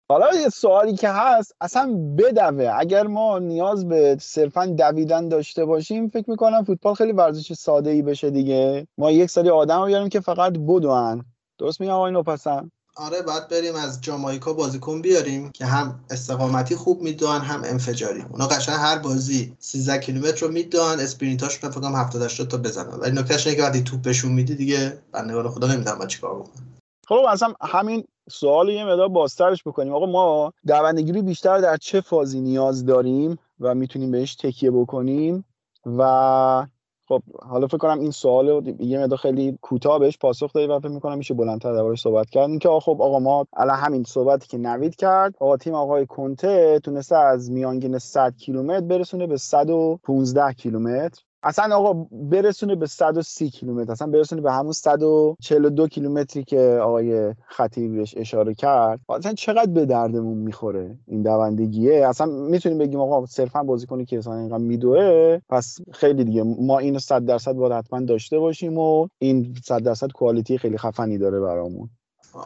حالا 0.08 0.34
یه 0.34 0.48
سوالی 0.48 0.96
که 0.96 1.08
هست 1.08 1.54
اصلا 1.60 2.14
بدوه 2.18 2.70
اگر 2.78 3.06
ما 3.06 3.38
نیاز 3.38 3.88
به 3.88 4.16
صرفا 4.20 4.66
دویدن 4.66 5.28
داشته 5.28 5.64
باشیم 5.64 6.08
فکر 6.08 6.30
می‌کنم 6.30 6.64
فوتبال 6.64 6.94
خیلی 6.94 7.12
ورزش 7.12 7.52
ساده 7.52 7.90
ای 7.90 8.02
بشه 8.02 8.30
دیگه. 8.30 8.86
ما 8.98 9.10
یک 9.10 9.30
سری 9.30 9.50
آدم 9.50 9.80
رو 9.80 9.86
بیاریم 9.86 10.08
که 10.08 10.20
فقط 10.20 10.52
بدون 10.52 11.24
درست 11.58 11.80
میگم 11.80 11.92
آقای 11.92 12.12
نوپسن؟ 12.12 12.70
آره 12.96 13.22
باید 13.22 13.48
بریم 13.48 13.74
از 13.74 14.00
جامایکا 14.00 14.52
بازیکن 14.52 15.02
بیاریم 15.02 15.50
که 15.50 15.64
هم 15.64 16.00
استقامتی 16.10 16.76
خوب 16.76 17.02
می‌دونن 17.02 17.40
هم 17.40 17.62
انفجاری. 17.64 18.24
اونا 18.30 18.46
قشنگ 18.46 18.74
هر 18.78 18.98
بازی 18.98 19.56
13 19.58 19.98
کیلومتر 19.98 20.46
رو 20.46 20.52
می‌دونن 20.52 21.00
اسپرینتاشون 21.00 21.70
فکر 21.70 21.80
کنم 21.80 21.94
70 21.94 22.22
80 22.22 22.48
تا 22.48 22.56
بزنن. 22.56 23.00
ولی 23.00 23.20
نکتهش 23.20 23.46
اینه 23.46 23.56
که 23.56 23.62
وقتی 23.62 23.82
توپ 23.82 24.02
بهشون 24.02 24.32
میدی 24.32 24.54
دیگه 24.54 24.98
بندگان 25.12 25.48
خدا 25.48 25.66
نمی‌دونم 25.66 25.98
با 25.98 26.06
چیکار 26.06 26.34
بکنن. 26.34 26.62
خب 27.08 27.24
اصلا 27.28 27.54
همین 27.60 28.04
سوال 28.30 28.68
یه 28.68 28.84
مقدار 28.84 29.08
بازترش 29.08 29.62
بکنیم. 29.62 29.94
آقا 29.94 30.06
ما 30.06 30.52
دوندگی 30.66 31.12
بیشتر 31.22 31.58
در 31.58 31.76
چه 31.76 32.00
فازی 32.00 32.40
نیاز 32.40 32.86
داریم 32.86 33.38
و 33.60 33.74
می‌تونیم 33.74 34.10
بهش 34.10 34.34
تکیه 34.34 34.70
بکنیم؟ 34.70 35.44
و 35.86 36.66
خب 37.08 37.22
حالا 37.42 37.66
فکر 37.66 37.76
کنم 37.76 38.00
این 38.00 38.10
سوال 38.10 38.74
یه 38.80 38.98
مقدار 38.98 39.18
خیلی 39.18 39.58
کوتاه 39.62 39.98
بهش 39.98 40.18
پاسخ 40.18 40.52
دادی 40.52 40.66
و 40.66 40.78
فکر 40.78 40.88
می‌کنم 40.88 41.18
میشه 41.18 41.34
بلندتر 41.34 41.72
دربارش 41.72 42.00
صحبت 42.00 42.30
کردیم 42.30 42.58
که 42.58 42.68
خب 42.68 43.02
آقا 43.02 43.18
ما 43.18 43.46
الان 43.56 43.76
همین 43.76 44.04
صحبتی 44.04 44.48
که 44.48 44.58
نوید 44.58 44.96
کرد 44.96 45.34
آقا 45.40 45.56
تیم 45.56 45.74
آقای 45.74 46.06
کنته 46.06 46.80
تونسته 46.84 47.16
از 47.16 47.50
میانگین 47.50 47.98
100 47.98 48.34
کیلومتر 48.36 48.86
برسونه 48.86 49.26
به 49.26 49.36
115 49.36 50.52
کیلومتر. 50.52 51.22
اصلا 51.46 51.76
آقا 51.76 52.06
برسونه 52.12 52.74
به 52.74 52.86
130 52.86 53.50
کیلومتر 53.50 53.92
اصلا 53.92 54.06
برسونه 54.06 54.42
به 54.42 54.52
همون 54.52 54.72
142 54.72 55.88
کیلومتری 55.88 56.44
که 56.44 56.78
آقای 56.82 57.34
خطیبی 57.46 57.96
بهش 57.96 58.14
اشاره 58.16 58.54
کرد. 58.54 59.00
اصلا 59.08 59.32
چقدر 59.32 59.70
به 59.70 59.86
دردمون 59.86 60.38
می‌خوره 60.38 60.98
این 61.06 61.22
دوندگیه؟ 61.22 62.06
اصلا 62.08 62.26
می‌تونیم 62.26 62.78
بگیم 62.78 63.00
آقا 63.00 63.26
صرفا 63.26 63.62
بازیکنی 63.62 64.04
که 64.04 64.18
اصلا 64.18 64.38
اینقدر 64.38 64.58
میدوه 64.58 65.38
پس 65.48 65.78
خیلی 65.92 66.24
دیگه. 66.24 66.42
ما 66.42 66.78
اینو 66.78 66.98
100 66.98 67.24
درصد 67.24 67.52
باید 67.52 67.72
حتما 67.72 68.00
داشته 68.00 68.38
باشیم 68.38 68.78
و 68.78 69.08
این 69.18 69.54
100 69.64 69.82
درصد 69.82 70.12
کوالیتی 70.12 70.58
خیلی 70.58 70.78
خفنی 70.78 71.18
داره 71.18 71.40
برامون. 71.40 71.90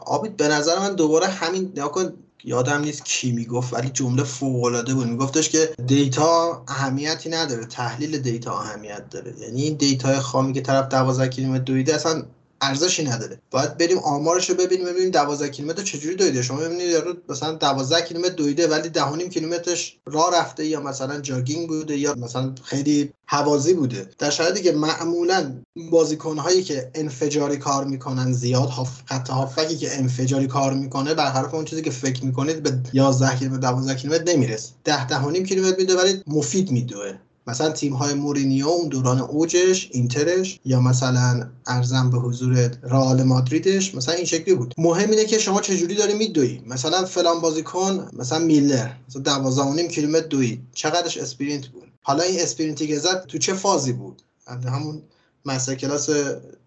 آبید 0.05 0.37
به 0.37 0.47
نظر 0.47 0.79
من 0.79 0.95
دوباره 0.95 1.25
همین 1.25 1.73
نکن 1.77 2.13
یادم 2.43 2.81
نیست 2.81 3.05
کی 3.05 3.31
می‌گفت 3.31 3.73
ولی 3.73 3.89
جمله 3.89 4.23
فوق 4.23 4.63
العاده 4.63 4.93
بود. 4.93 5.07
میگفتش 5.07 5.49
که 5.49 5.69
دیتا 5.87 6.63
اهمیتی 6.67 7.29
نداره 7.29 7.65
تحلیل 7.65 8.17
دیتا 8.17 8.59
اهمیت 8.59 9.09
داره. 9.09 9.33
یعنی 9.39 9.61
این 9.61 9.73
دیتا 9.73 10.19
خامی 10.19 10.53
که 10.53 10.61
طرف 10.61 10.87
12 10.89 11.27
کیلومتر 11.27 11.63
دویده 11.63 11.95
اصلا 11.95 12.23
ارزشی 12.61 13.03
نداره. 13.03 13.39
باید 13.51 13.77
بریم 13.77 13.97
آمارش 13.97 14.49
رو 14.49 14.55
ببینیم 14.55 14.85
ببینیم 14.85 15.09
12 15.09 15.49
کیلومتر 15.49 15.83
چجوری 15.83 16.15
دویده. 16.15 16.41
شما 16.41 16.57
ببینید 16.57 16.89
یارو 16.89 17.13
مثلا 17.29 17.51
12 17.51 18.01
کیلومتر 18.01 18.33
دویده 18.33 18.67
ولی 18.67 18.89
10 18.89 19.29
کیلومترش 19.29 19.97
راه 20.05 20.39
رفته 20.39 20.65
یا 20.65 20.81
مثلا 20.81 21.19
jogging 21.21 21.67
بوده 21.67 21.97
یا 21.97 22.15
مثلا 22.15 22.55
خیلی 22.63 23.13
هوازی 23.25 23.73
بوده. 23.73 24.09
در 24.17 24.29
شرایطی 24.29 24.61
که 24.61 24.71
معمولا 24.71 25.53
بازیکن 25.91 26.37
هایی 26.37 26.63
که 26.63 26.91
انفجاری 26.95 27.57
کار 27.57 27.85
می‌کنن 27.85 28.31
زیاد 28.31 28.69
هاف 28.69 29.01
خط 29.05 29.29
هافکی 29.29 29.77
که 29.77 29.97
انفجاری 29.97 30.47
کار 30.47 30.73
می‌کنه 30.73 31.13
برخلاف 31.13 31.53
اون 31.53 31.65
چیزی 31.65 31.81
که 31.81 31.91
فکر 31.91 32.25
می‌کنید 32.25 32.63
به 32.63 32.79
11 32.93 33.35
کیلومتر 33.35 33.61
12 33.61 33.95
کیلومتر 33.95 34.33
نمی‌رسه. 34.33 34.71
10 34.83 35.07
10 35.07 35.43
کیلومتر 35.43 35.77
میده 35.77 35.95
ولی 35.97 36.23
مفید 36.27 36.71
میدوه. 36.71 37.13
مثلا 37.51 37.69
تیم 37.69 37.93
های 37.93 38.13
مورینیو 38.13 38.67
اون 38.67 38.87
دوران 38.87 39.19
اوجش 39.19 39.89
اینترش 39.91 40.59
یا 40.65 40.79
مثلا 40.79 41.49
عرضم 41.67 42.09
به 42.09 42.17
حضور 42.17 42.71
رئال 42.83 43.23
مادریدش 43.23 43.95
مثلا 43.95 44.15
این 44.15 44.25
شکلی 44.25 44.55
بود. 44.55 44.73
مهم 44.77 45.09
اینه 45.09 45.25
که 45.25 45.37
شما 45.37 45.61
چجوری 45.61 45.95
داری 45.95 46.13
میدوی. 46.13 46.61
مثلا 46.67 47.05
فلان 47.05 47.41
بازیکن 47.41 48.09
مثلا 48.13 48.39
میلر 48.39 48.89
مثلا 49.09 49.21
12 49.21 49.87
کیلومتر 49.87 50.27
دوید 50.27 50.61
چقدرش 50.73 51.17
sprint 51.17 51.67
بود؟ 51.67 51.91
حالا 52.01 52.23
این 52.23 52.39
sprint 52.39 52.80
ی 52.80 52.87
که 52.87 52.99
زد 52.99 53.25
تو 53.25 53.37
چه 53.37 53.53
فازی 53.53 53.93
بود؟ 53.93 54.21
همون 54.47 55.01
مثلا 55.45 55.75
کلاس 55.75 56.09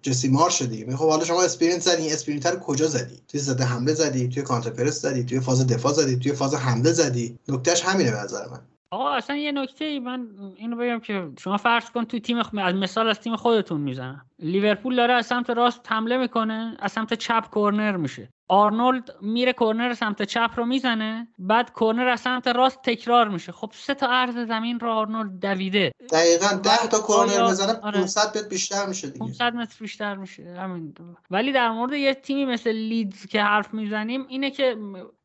جسی 0.02 0.28
مارش 0.28 0.62
دیگه. 0.62 0.96
خب 0.96 1.08
حالا 1.08 1.24
شما 1.24 1.42
sprint 1.42 1.82
زدی 1.82 2.02
این 2.02 2.12
sprint 2.12 2.46
رو 2.46 2.58
کجا 2.58 2.88
زدی؟ 2.88 3.20
توی 3.28 3.40
ضد 3.40 3.64
حمله 3.64 3.94
زدی 3.94 4.28
توی 4.28 4.42
counter 4.42 4.70
press 4.70 5.02
زدی 5.02 5.24
توی 5.24 5.40
فاز 5.40 5.66
دفاع 5.66 5.92
زدی 5.92 6.16
توی 6.16 6.32
فاز 6.32 6.54
حمله 6.54 6.92
زدی. 6.92 7.38
نکتهش 7.48 7.82
همینه 7.82 8.10
به 8.10 8.16
نظر 8.16 8.48
من. 8.48 8.60
آقا 8.90 9.10
اصلا 9.10 9.36
یه 9.36 9.52
نکته 9.52 9.84
ای 9.84 9.98
من 10.00 10.28
اینو 10.56 10.76
بگم 10.76 11.00
که 11.00 11.32
شما 11.38 11.56
فرض 11.56 11.90
کن 11.90 12.04
تو 12.04 12.18
تیم 12.18 12.42
خ... 12.42 12.54
از 12.58 12.74
مثال 12.74 13.08
از 13.08 13.20
تیم 13.20 13.36
خودتون 13.36 13.80
می‌زنم. 13.80 14.26
لیورپول 14.38 14.96
داره 14.96 15.14
از 15.14 15.26
سمت 15.26 15.50
راست 15.50 15.92
حمله 15.92 16.16
می‌کنه 16.16 16.76
از 16.78 16.92
سمت 16.92 17.14
چپ 17.14 17.54
کرنر 17.54 17.96
میشه. 17.96 18.33
آرنولد 18.54 19.10
میره 19.20 19.52
کرنر 19.52 19.94
سمت 19.94 20.22
چپ 20.22 20.50
رو 20.56 20.64
می‌زنه 20.64 21.28
بعد 21.38 21.72
کرنر 21.80 22.08
از 22.08 22.20
سمت 22.20 22.46
راست 22.46 22.82
تکرار 22.82 23.28
میشه. 23.28 23.52
خب 23.52 23.70
سه 23.74 23.94
تا 23.94 24.06
عرض 24.06 24.48
زمین 24.48 24.80
رو 24.80 24.90
آرنولد 24.90 25.40
دویده. 25.40 25.92
دقیقا 26.12 26.56
ده 26.56 26.88
تا 26.90 26.98
کرنر 27.08 27.50
بزنه 27.50 27.72
500 27.72 27.86
آره. 27.86 28.00
متر 28.00 28.48
بیشتر 28.48 28.86
میشه 28.86 29.06
دیگه. 29.06 29.18
500 29.18 29.54
متر 29.54 29.76
بیشتر 29.80 30.14
میشه. 30.14 30.56
همین 30.58 30.94
ولی 31.30 31.52
در 31.52 31.70
مورد 31.70 31.92
یه 31.92 32.14
تیمی 32.14 32.44
مثل 32.44 32.72
لیدز 32.72 33.26
که 33.26 33.42
حرف 33.42 33.74
می‌زنیم 33.74 34.26
اینه 34.28 34.50
که 34.50 34.76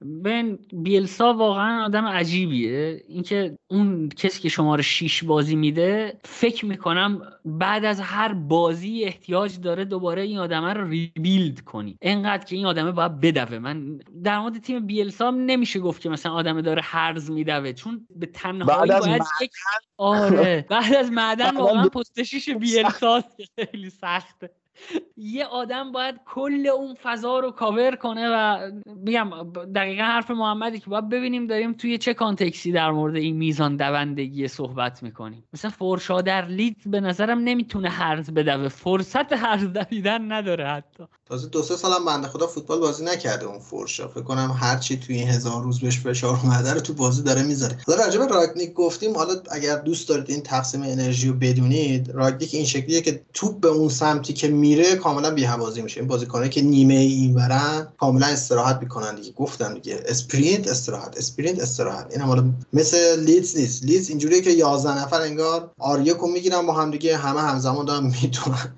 بن 0.02 0.60
بیلسا 0.74 1.34
واقعا 1.34 1.86
آدم 1.86 2.06
عجیبیه. 2.06 3.04
اینکه 3.08 3.58
اون 3.68 4.10
کسی 4.10 4.42
که 4.42 4.50
شما 4.50 4.76
رو 4.76 4.82
شیش 4.82 5.24
بازی 5.24 5.56
میده 5.56 6.20
فکر 6.26 6.66
می‌کنم 6.66 7.22
بعد 7.46 7.86
از 7.86 8.00
هر 8.00 8.34
بازی 8.34 9.04
احتیاج 9.04 9.60
داره 9.60 9.86
دوباره 9.86 10.22
این 10.22 10.40
آدمه 10.40 10.74
رو 10.74 10.88
ریبیلد 10.88 11.60
کنی. 11.60 11.98
انقدر 12.02 12.46
که 12.46 12.56
این 12.56 12.66
آدمه 12.66 12.92
باید 12.92 13.19
بدوه. 13.22 13.60
من 13.60 14.00
در 14.24 14.40
مورد 14.40 14.58
تیم 14.58 14.86
بیلسام 14.86 15.36
نمیشه 15.46 15.80
گفت 15.80 16.02
که 16.02 16.10
مثلا 16.10 16.32
آدم 16.32 16.62
داره 16.62 16.82
هرز 16.82 17.32
میدوه. 17.32 17.74
چون 17.74 18.08
به 18.16 18.26
تنهایی 18.26 18.92
باید 18.92 19.24
یک 19.42 19.52
آره. 19.98 20.66
بعد 20.70 20.96
از 20.96 21.12
معدن 21.12 21.58
واقعا 21.58 21.90
پستشیش 21.90 22.50
بیلساست 22.50 23.38
خیلی 23.56 23.90
سخته. 23.90 24.50
یه 25.18 25.46
آدم 25.46 25.92
باید 25.92 26.16
کل 26.26 26.68
اون 26.68 26.96
فضا 27.04 27.40
رو 27.40 27.52
کاور 27.52 27.96
کنه 27.96 28.30
و 28.30 28.72
میگم 28.86 29.30
دقیقا 29.76 30.04
حرف 30.04 30.32
محمدی 30.32 30.80
که 30.80 30.90
باید 30.90 31.10
ببینیم 31.10 31.48
داریم 31.48 31.74
توی 31.74 31.98
چه 31.98 32.14
context 32.14 32.65
ی 32.65 32.72
در 32.72 32.92
مورد 32.92 33.16
این 33.16 33.38
میزان 33.38 33.76
دوندگی 33.76 34.48
صحبت 34.48 35.04
می‌کنیم. 35.04 35.44
مثلا 35.54 35.72
فورشاو 35.72 36.22
در 36.22 36.46
لیدز 36.46 36.78
به 36.86 37.00
نظرم 37.00 37.40
نمی‌تونه 37.40 37.90
هرز 37.90 38.32
بدوه. 38.32 38.68
فرصت 38.68 39.34
هرز 39.34 39.64
دویدن 39.64 40.32
نداره 40.32 40.68
حتی. 40.68 41.04
تازه 41.30 41.48
دو 41.48 41.64
سه 41.64 41.76
سالم 41.78 42.06
بنده 42.06 42.28
خدا 42.28 42.48
فوتبال 42.48 42.80
بازی 42.80 43.04
نکرده 43.04 43.46
اون 43.46 43.60
فورشاو. 43.60 44.08
فکر 44.08 44.22
کنم 44.22 44.58
هرچی 44.60 44.98
توی 44.98 45.16
این 45.16 45.30
هزار 45.30 45.64
روز 45.64 45.80
بهش 45.80 46.00
فشار 46.00 46.40
اومده 46.44 46.74
رو 46.74 46.80
تو 46.80 46.94
بازی 46.94 47.22
داره 47.22 47.44
می‌ذاره. 47.44 47.78
حالا 47.88 48.04
راجع 48.04 48.20
به 48.20 48.28
رانگنیک 48.28 48.74
گفتیم 48.74 49.16
حالا 49.18 49.34
اگر 49.52 49.76
دوست 49.76 50.10
دارید 50.10 50.30
این 50.30 50.42
تقسیم 50.42 50.84
انرژی 50.84 51.28
رو 51.28 51.34
بدونید 51.34 52.12
رانگنیک 52.12 52.54
این 52.54 52.66
شکلیه 52.66 53.02
که 53.02 53.22
توپ 53.34 53.60
به 53.60 53.68
اون 53.68 53.90
سمتی 53.90 54.34
که 54.34 54.48
میره 54.48 54.96
کاملا 54.96 55.32
بی‌هوازی 55.32 55.82
میشه. 55.82 56.00
این 56.00 56.08
بازیکنایی 56.08 56.50
که 56.50 56.62
نیمه 56.62 56.94
اینورن 56.94 57.88
کاملا 58.00 58.28
استراحت 58.28 58.80
می‌کنن 58.82 59.16
دیگه. 59.16 59.32
گفتم 59.32 59.74
دیگه. 59.74 60.04
sprint 60.08 60.68
استراحت 60.68 61.18
sprint 61.18 61.60
استراحت. 61.60 62.08
این 62.12 62.22
حالا 62.22 62.44
مثل 62.74 63.20
لیدز 63.20 63.58
نیست. 63.58 63.84
لیدز 63.84 64.10
اینجوریه 64.10 64.42
که 64.42 64.52
11 64.52 65.02
نفر 65.02 65.22
انگار 65.22 65.72
آریکو 65.80 66.28
می‌گیرن 66.28 66.66
با 66.66 66.74
هم 66.74 66.92
دیگه 66.92 67.18
همه 67.18 67.42
همزمان 67.42 67.86
دارن 67.86 68.04
می‌تونن. 68.06 68.74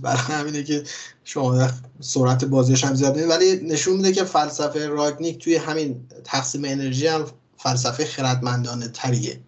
برای 0.00 0.16
همینه 0.18 0.62
که 0.62 0.82
شما 1.24 1.68
سرعت 2.00 2.44
بازیش 2.44 2.84
هم 2.84 2.94
زیاد 2.94 3.16
ولی 3.16 3.56
نشون 3.56 3.96
میده 3.96 4.12
که 4.12 4.24
فلسفه 4.24 4.86
راگنیک 4.86 5.38
توی 5.38 5.56
همین 5.56 6.08
تقسیم 6.24 6.62
انرژی 6.64 7.06
هم 7.06 7.26
فلسفه 7.56 8.04
خردمندانه 8.04 8.88
تریه. 8.88 9.40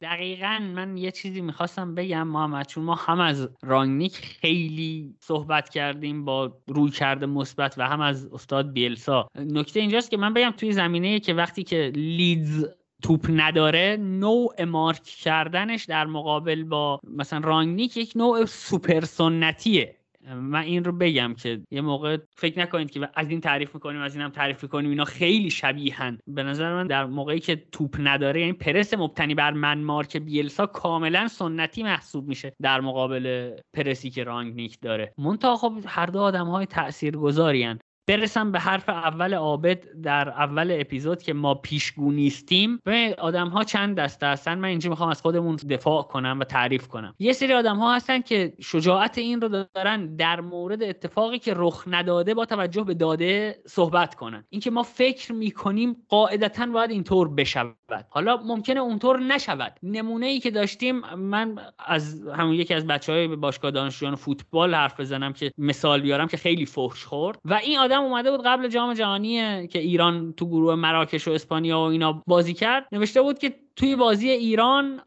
دقیقا 0.00 0.58
من 0.74 0.96
یه 0.96 1.10
چیزی 1.10 1.40
می‌خواستم 1.40 1.94
بگم 1.94 2.28
محمد 2.28 2.66
چون 2.66 2.84
ما 2.84 2.94
هم 2.94 3.20
از 3.20 3.48
رانگنیک 3.62 4.16
خیلی 4.40 5.14
صحبت 5.20 5.68
کردیم 5.68 6.24
با 6.24 6.56
روی 6.66 6.90
کرده 6.90 7.26
مثبت 7.26 7.74
و 7.78 7.88
هم 7.88 8.00
از 8.00 8.26
استاد 8.32 8.72
بیلسا. 8.72 9.28
نکته 9.36 9.80
اینجاست 9.80 10.10
که 10.10 10.16
من 10.16 10.34
بگم 10.34 10.50
توی 10.56 10.72
زمینه 10.72 11.20
که 11.20 11.34
وقتی 11.34 11.62
که 11.62 11.92
لیدز 11.94 12.64
توپ 13.04 13.26
نداره 13.28 13.96
نوع 14.00 14.64
مارک 14.64 15.02
کردنش 15.02 15.84
در 15.84 16.06
مقابل 16.06 16.64
با 16.64 17.00
مثلا 17.16 17.38
رانگنیک 17.38 17.96
یک 17.96 18.12
نوع 18.16 18.44
سوپر 18.44 19.00
سنتیه. 19.00 19.96
من 20.34 20.62
این 20.62 20.84
رو 20.84 20.92
بگم 20.92 21.34
که 21.34 21.60
یه 21.70 21.80
موقع 21.80 22.18
فکر 22.36 22.58
نکنید 22.58 22.90
که 22.90 23.08
از 23.14 23.30
این 23.30 23.40
تعریف 23.40 23.74
می‌کنیم 23.74 24.00
از 24.00 24.14
این 24.14 24.24
هم 24.24 24.30
تعریف 24.30 24.62
می‌کنیم 24.62 24.90
اینا 24.90 25.04
خیلی 25.04 25.50
شبیهن 25.50 26.18
به 26.26 26.42
نظر 26.42 26.74
من 26.74 26.86
در 26.86 27.06
موقعی 27.06 27.40
که 27.40 27.56
توپ 27.72 27.96
نداره 27.98 28.40
یعنی 28.40 28.52
پرس 28.52 28.94
مبتنی 28.94 29.34
بر 29.34 29.52
من 29.52 29.78
مارک 29.78 30.16
بیلسا 30.16 30.66
کاملا 30.66 31.28
سنتی 31.28 31.82
محسوب 31.82 32.28
میشه 32.28 32.52
در 32.62 32.80
مقابل 32.80 33.50
پرسی 33.72 34.10
که 34.10 34.24
رانگنیک 34.24 34.80
داره. 34.80 35.14
منتها 35.18 35.56
خب 35.56 35.72
هر 35.86 36.06
دو 36.06 36.20
آدم 36.20 36.46
های 36.46 36.66
تاثیرگذارین 36.66 37.78
برسم 38.06 38.52
به 38.52 38.60
حرف 38.60 38.88
اول 38.88 39.34
عابد 39.34 39.84
در 40.02 40.28
اول 40.28 40.76
اپیزود 40.80 41.22
که 41.22 41.32
ما 41.32 41.54
پیشگو 41.54 42.12
نیستیم. 42.12 42.80
به 42.84 43.14
آدم 43.18 43.48
ها 43.48 43.64
چند 43.64 43.96
دسته 43.96 44.26
هستن؟ 44.26 44.58
من 44.58 44.68
اینجا 44.68 44.90
می‌خوام 44.90 45.08
از 45.08 45.22
خودمون 45.22 45.56
دفاع 45.56 46.02
کنم 46.02 46.40
و 46.40 46.44
تعریف 46.44 46.88
کنم. 46.88 47.14
یه 47.18 47.32
سری 47.32 47.52
آدم 47.52 47.76
ها 47.76 47.94
هستن 47.94 48.20
که 48.20 48.52
شجاعت 48.60 49.18
این 49.18 49.40
رو 49.40 49.48
دارن 49.74 50.16
در 50.16 50.40
مورد 50.40 50.82
اتفاقی 50.82 51.38
که 51.38 51.52
رخ 51.56 51.84
نداده 51.86 52.34
با 52.34 52.44
توجه 52.44 52.82
به 52.82 52.94
داده 52.94 53.62
صحبت 53.66 54.14
کنن. 54.14 54.44
اینکه 54.50 54.70
ما 54.70 54.82
فکر 54.82 55.32
می‌کنیم 55.32 55.96
قاعدتا 56.08 56.66
باید 56.66 56.90
اینطور 56.90 57.28
بشود. 57.28 57.74
حالا 58.08 58.36
ممکنه 58.36 58.80
اونطور 58.80 59.20
نشود. 59.20 59.76
نمونه 59.82 60.26
ای 60.26 60.40
که 60.40 60.50
داشتیم 60.50 61.00
من 61.14 61.58
از 61.86 62.28
همون 62.28 62.54
یکی 62.54 62.74
از 62.74 62.86
بچه 62.86 63.12
های 63.12 63.28
باشگاه 63.28 63.70
دانشجویان 63.70 64.14
فوتبال 64.14 64.74
حرف 64.74 65.00
بزنم 65.00 65.32
که 65.32 65.52
مثال 65.58 66.00
بیارم 66.00 66.28
که 66.28 66.36
خیلی 66.36 66.66
فحش 66.66 67.04
خورد. 67.04 67.38
و 67.44 67.54
این 67.54 67.78
آدم 67.78 67.93
اومده 68.02 68.30
بود 68.30 68.40
قبل 68.44 68.68
جام 68.68 68.94
جهانی 68.94 69.66
که 69.66 69.78
ایران 69.78 70.32
تو 70.36 70.46
گروه 70.46 70.74
مراکش 70.74 71.28
و 71.28 71.30
اسپانیا 71.30 71.78
و 71.78 71.82
اینا 71.82 72.22
بازی 72.26 72.54
کرد 72.54 72.86
نوشته 72.92 73.22
بود 73.22 73.38
که 73.38 73.54
توی 73.76 73.96
بازی 73.96 74.30
ایران 74.30 75.00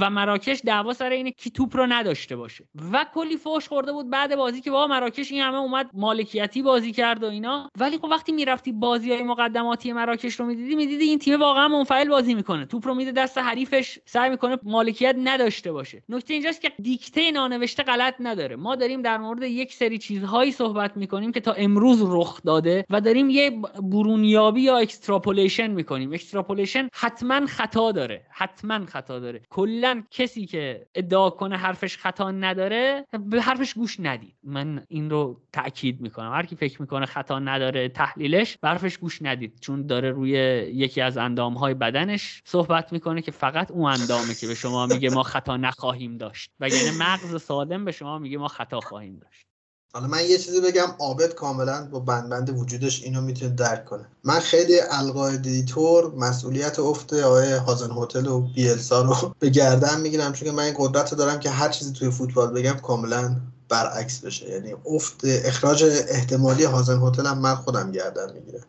و 0.00 0.10
مراکش 0.10 0.60
دعوا 0.64 0.92
سر 0.92 1.10
اینه 1.10 1.30
کی 1.30 1.50
توپ 1.50 1.76
رو 1.76 1.86
نداشته 1.86 2.36
باشه. 2.36 2.64
و 2.92 3.06
کلی 3.14 3.36
فوش 3.36 3.68
خورده 3.68 3.92
بود 3.92 4.10
بعد 4.10 4.36
بازی 4.36 4.60
که 4.60 4.70
با 4.70 4.86
مراکش 4.86 5.32
این 5.32 5.42
همه 5.42 5.56
اومد 5.56 5.90
مالکیتی 5.92 6.62
بازی 6.62 6.92
کرد 6.92 7.22
و 7.22 7.26
اینا. 7.26 7.70
ولی 7.78 7.98
خب 7.98 8.04
وقتی 8.04 8.32
می‌رفتی 8.32 8.72
بازی 8.72 9.12
های 9.12 9.22
مقدماتی 9.22 9.92
مراکش 9.92 10.40
رو 10.40 10.46
می‌دیدی 10.46 10.74
می‌دیدی 10.74 11.04
این 11.04 11.18
تیم 11.18 11.40
واقعا 11.40 11.68
منفعل 11.68 12.08
بازی 12.08 12.34
می‌کنه. 12.34 12.66
توپ 12.66 12.86
رو 12.86 12.94
میده 12.94 13.12
دست 13.12 13.38
حریفش 13.38 13.98
سعی 14.04 14.30
می‌کنه 14.30 14.58
مالکیت 14.62 15.16
نداشته 15.18 15.72
باشه. 15.72 16.02
نکته 16.08 16.34
اینجاست 16.34 16.60
که 16.60 16.72
دیکته 16.82 17.30
نانوشته 17.30 17.82
غلط 17.82 18.14
نداره. 18.20 18.56
ما 18.56 18.76
داریم 18.76 19.02
در 19.02 19.18
مورد 19.18 19.42
یک 19.42 19.74
سری 19.74 19.98
چیزهایی 19.98 20.52
صحبت 20.52 20.96
می‌کنیم 20.96 21.32
که 21.32 21.40
تا 21.40 21.52
امروز 21.52 22.02
رخ 22.06 22.42
داده 22.42 22.84
و 22.90 23.00
داریم 23.00 23.30
یه 23.30 23.50
برون‌یابی 23.82 24.62
یا 24.62 24.78
extrapolation 24.78 25.66
می‌کنیم. 25.66 26.12
extrapolation 26.12 26.88
حتما 26.94 27.46
خطا 27.46 27.92
داره. 27.92 28.26
حتما 28.30 28.86
خطا 28.86 29.20
داره. 29.20 29.42
کل 29.50 29.83
کسی 30.10 30.46
که 30.46 30.86
ادعا 30.94 31.30
کنه 31.30 31.56
حرفش 31.56 31.98
خطا 31.98 32.30
نداره 32.30 33.06
به 33.20 33.42
حرفش 33.42 33.74
گوش 33.74 33.96
ندید. 34.00 34.34
من 34.42 34.84
این 34.88 35.10
رو 35.10 35.40
تاکید 35.52 36.00
می‌کنم. 36.00 36.32
هر 36.32 36.46
کی 36.46 36.56
فکر 36.56 36.82
می‌کنه 36.82 37.06
خطا 37.06 37.38
نداره 37.38 37.88
تحلیلش 37.88 38.58
به 38.58 38.68
حرفش 38.68 38.98
گوش 38.98 39.22
ندید. 39.22 39.60
چون 39.60 39.86
داره 39.86 40.10
روی 40.10 40.30
یکی 40.74 41.00
از 41.00 41.16
اندامهای 41.16 41.74
بدنش 41.74 42.42
صحبت 42.44 42.92
می‌کنه 42.92 43.22
که 43.22 43.30
فقط 43.30 43.70
اون 43.70 43.90
اندامه 43.90 44.34
که 44.34 44.46
به 44.46 44.54
شما 44.54 44.86
میگه 44.86 45.10
ما 45.10 45.22
خطا 45.22 45.56
نخواهیم 45.56 46.16
داشت. 46.16 46.50
وگرنه 46.60 46.98
مغز 46.98 47.42
سالم 47.42 47.84
به 47.84 47.92
شما 47.92 48.18
میگه 48.18 48.38
ما 48.38 48.48
خطا 48.48 48.80
خواهیم 48.80 49.18
داشت. 49.18 49.46
حالا 49.94 50.06
من 50.06 50.24
یه 50.28 50.38
چیزی 50.38 50.60
بگم 50.60 50.86
عابد 50.98 51.34
کاملا 51.34 51.88
با 51.90 52.00
بند 52.00 52.58
وجودش 52.58 53.02
اینو 53.02 53.20
می‌تونه 53.20 53.54
درک 53.54 53.84
کنه. 53.84 54.04
من 54.24 54.38
خیلی 54.38 54.80
القاعده 54.90 55.50
ایدیتور 55.50 56.14
مسئولیت 56.14 56.78
افت 56.78 57.12
آقای 57.12 57.52
هازن 57.52 57.90
هتل 57.90 58.26
و 58.26 58.40
بیلسا 58.40 59.02
رو 59.02 59.14
به 59.40 59.50
گردن 59.50 60.00
می‌گیرم 60.00 60.32
چون 60.32 60.50
من 60.50 60.62
این 60.62 60.74
قدرت 60.78 61.14
دارم 61.14 61.40
که 61.40 61.50
هر 61.50 61.68
چیزی 61.68 61.92
توی 61.92 62.10
فوتبال 62.10 62.52
بگم 62.52 62.72
کاملا 62.72 63.36
برعکس 63.68 64.20
بشه. 64.20 64.48
یعنی 64.50 64.74
افت 64.86 65.20
اخراج 65.24 65.84
احتمالی 66.08 66.64
هازن 66.64 66.98
هتل 67.02 67.26
هم 67.26 67.38
من 67.38 67.54
خودم 67.54 67.92
گردن 67.92 68.32
می‌گیرم. 68.32 68.64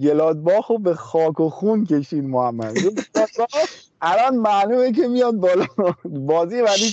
گلادباخ 0.00 0.70
رو 0.70 0.78
به 0.78 0.94
خاک 0.94 1.40
و 1.40 1.50
خون 1.50 1.86
کشید 1.86 2.24
محمد. 2.24 2.76
الان 4.00 4.36
معلومه 4.36 4.92
که 4.92 5.08
میاد 5.08 5.34
بالا. 5.34 5.66
بازی 6.04 6.60
ولی 6.60 6.92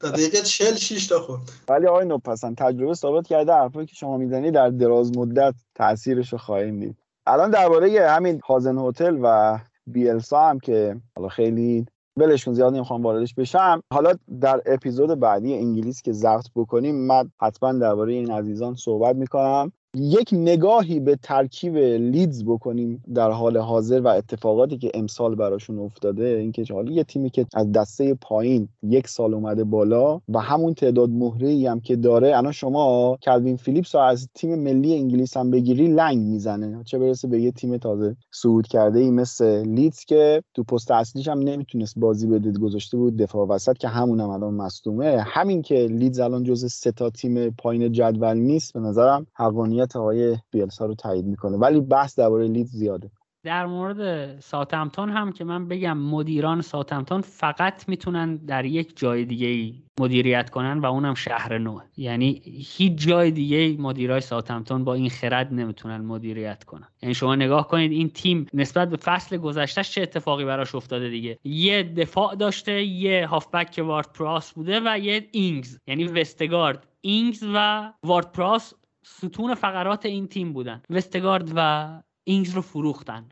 تا 0.00 0.10
دقیقه 0.10 0.40
40 0.40 0.74
6 0.74 1.06
تا 1.06 1.20
خورد. 1.20 1.40
ولی 1.68 1.86
آقای 1.86 2.18
تجربه 2.56 2.94
ثابت 2.94 3.26
کرده 3.26 3.52
حرفایی 3.52 3.86
که 3.86 3.94
شما 3.94 4.16
می‌زنی 4.16 4.50
در 4.50 4.70
دراز 4.70 5.18
مدت 5.18 5.54
تاثیرش 5.74 6.32
رو 6.32 6.38
خواهیم 6.38 6.80
دید. 6.80 6.96
الان 7.26 7.50
درباره 7.50 8.10
همین 8.10 8.40
هازن 8.46 8.78
هتل 8.78 9.18
و 9.22 9.58
بیلسا 9.86 10.48
هم 10.48 10.58
که 10.58 10.96
حالا 11.16 11.28
خیلی 11.28 11.86
ولش 12.16 12.44
کن 12.44 12.52
زیاد 12.52 12.74
نمی‌خوام 12.74 13.02
واردش 13.02 13.34
بشم. 13.34 13.82
حالا 13.92 14.12
در 14.40 14.62
اپیزود 14.66 15.20
بعدی 15.20 15.54
انگلیس 15.54 16.02
که 16.02 16.12
ضبط 16.12 16.46
بکنیم 16.56 17.06
من 17.06 17.30
حتما 17.40 17.72
درباره 17.72 18.12
این 18.12 18.30
عزیزان 18.30 18.74
صحبت 18.74 19.16
می‌کنم. 19.16 19.72
یک 19.96 20.28
نگاهی 20.32 21.00
به 21.00 21.16
ترکیب 21.22 21.76
لیدز 21.76 22.44
بکنیم 22.44 23.02
در 23.14 23.30
حال 23.30 23.56
حاضر 23.56 24.00
و 24.00 24.08
اتفاقاتی 24.08 24.78
که 24.78 24.90
امسال 24.94 25.34
براشون 25.34 25.78
افتاده. 25.78 26.24
اینکه 26.24 26.64
حالا 26.74 26.92
یه 26.92 27.04
تیمی 27.04 27.30
که 27.30 27.46
از 27.54 27.72
دسته 27.72 28.14
پایین 28.14 28.68
یک 28.82 29.08
سال 29.08 29.34
اومده 29.34 29.64
بالا 29.64 30.20
و 30.28 30.40
همون 30.40 30.74
تعداد 30.74 31.10
مهره 31.10 31.70
هم 31.70 31.80
که 31.80 31.96
داره. 31.96 32.38
الان 32.38 32.52
شما 32.52 33.18
کلوین 33.22 33.56
فیلیپس 33.56 33.94
رو 33.94 34.00
از 34.00 34.28
تیم 34.34 34.54
ملی 34.54 34.94
انگلیس 34.94 35.36
هم 35.36 35.50
بگیری 35.50 35.88
لنگ 35.88 36.18
می‌زنه. 36.18 36.84
چه 36.84 36.98
برسه 36.98 37.28
به 37.28 37.40
یه 37.40 37.50
تیم 37.50 37.76
تازه 37.76 38.16
صعود 38.32 38.66
کرده 38.66 38.98
ای 38.98 39.10
مثل 39.10 39.66
لیدز 39.66 40.04
که 40.04 40.42
تو 40.54 40.62
پست 40.64 40.90
اصلیش 40.90 41.28
هم 41.28 41.38
نمی‌تونست 41.38 41.98
بازی 41.98 42.26
بده 42.26 42.52
گذاشته 42.52 42.96
بود. 42.96 43.16
دفاع 43.16 43.46
وسط 43.46 43.78
که 43.78 43.88
همون 43.88 44.20
هم 44.20 44.30
الان 44.30 44.54
مصدومه. 44.54 45.24
همین 45.26 45.62
که 45.62 45.74
لیدز 45.74 46.20
الان 46.20 46.42
جز 46.44 46.72
سه 46.72 46.92
تا 46.92 47.10
تیم 47.10 47.50
پایین 47.50 47.92
جدول 47.92 48.36
نیست 48.36 48.72
به 48.72 48.80
نظرم 48.80 49.26
حقانیت 49.34 49.83
مسئولیت 49.84 49.96
آقای 49.96 50.38
بیلسا 50.50 50.86
رو 50.86 50.94
تایید 50.94 51.24
می‌کنه. 51.24 51.56
ولی 51.56 51.80
بحث 51.80 52.18
درباره 52.18 52.48
لیدز 52.48 52.70
زیاده. 52.70 53.10
در 53.44 53.66
مورد 53.66 54.40
ساتمتون 54.40 55.10
هم 55.10 55.32
که 55.32 55.44
من 55.44 55.68
بگم 55.68 55.98
مدیران 55.98 56.60
ساتمتون 56.60 57.20
فقط 57.20 57.88
می‌تونن 57.88 58.36
در 58.36 58.64
یک 58.64 58.98
جای 58.98 59.24
دیگه 59.24 59.74
مدیریت 60.00 60.50
کنن 60.50 60.78
و 60.78 60.86
اونم 60.86 61.14
شهر 61.14 61.58
نو 61.58 61.78
یعنی 61.96 62.42
هیچ 62.76 62.92
جای 62.94 63.30
دیگه 63.30 63.76
مدیرای 63.82 64.20
ساتمتون 64.20 64.84
با 64.84 64.94
این 64.94 65.10
خرد 65.10 65.52
نمی‌تونن 65.52 65.96
مدیریت 65.96 66.64
کنن. 66.64 66.88
یعنی 67.02 67.14
شما 67.14 67.34
نگاه 67.34 67.68
کنید 67.68 67.92
این 67.92 68.08
تیم 68.08 68.46
نسبت 68.54 68.90
به 68.90 68.96
فصل 68.96 69.36
گذشتهش 69.36 69.90
چه 69.90 70.02
اتفاقی 70.02 70.44
براش 70.44 70.74
افتاده 70.74 71.08
دیگه. 71.08 71.38
یه 71.44 71.82
دفاع 71.82 72.34
داشته 72.34 72.82
یه 72.82 73.26
هافبک 73.26 73.70
که 73.70 73.82
وارد 73.82 74.08
پراس 74.14 74.52
بوده 74.52 74.80
و 74.84 74.98
یه 74.98 75.28
اینگز. 75.32 75.78
یعنی 75.86 76.04
وستگارد 76.04 76.86
اینگز 77.00 77.44
و 77.54 77.92
وارد 78.02 78.32
پراس 78.32 78.74
ستون 79.04 79.54
فقرات 79.54 80.06
این 80.06 80.26
تیم 80.26 80.52
بودن. 80.52 80.82
وستگارد 80.90 81.52
و 81.56 81.88
اینگز 82.24 82.54
رو 82.54 82.62
فروختن. 82.62 83.28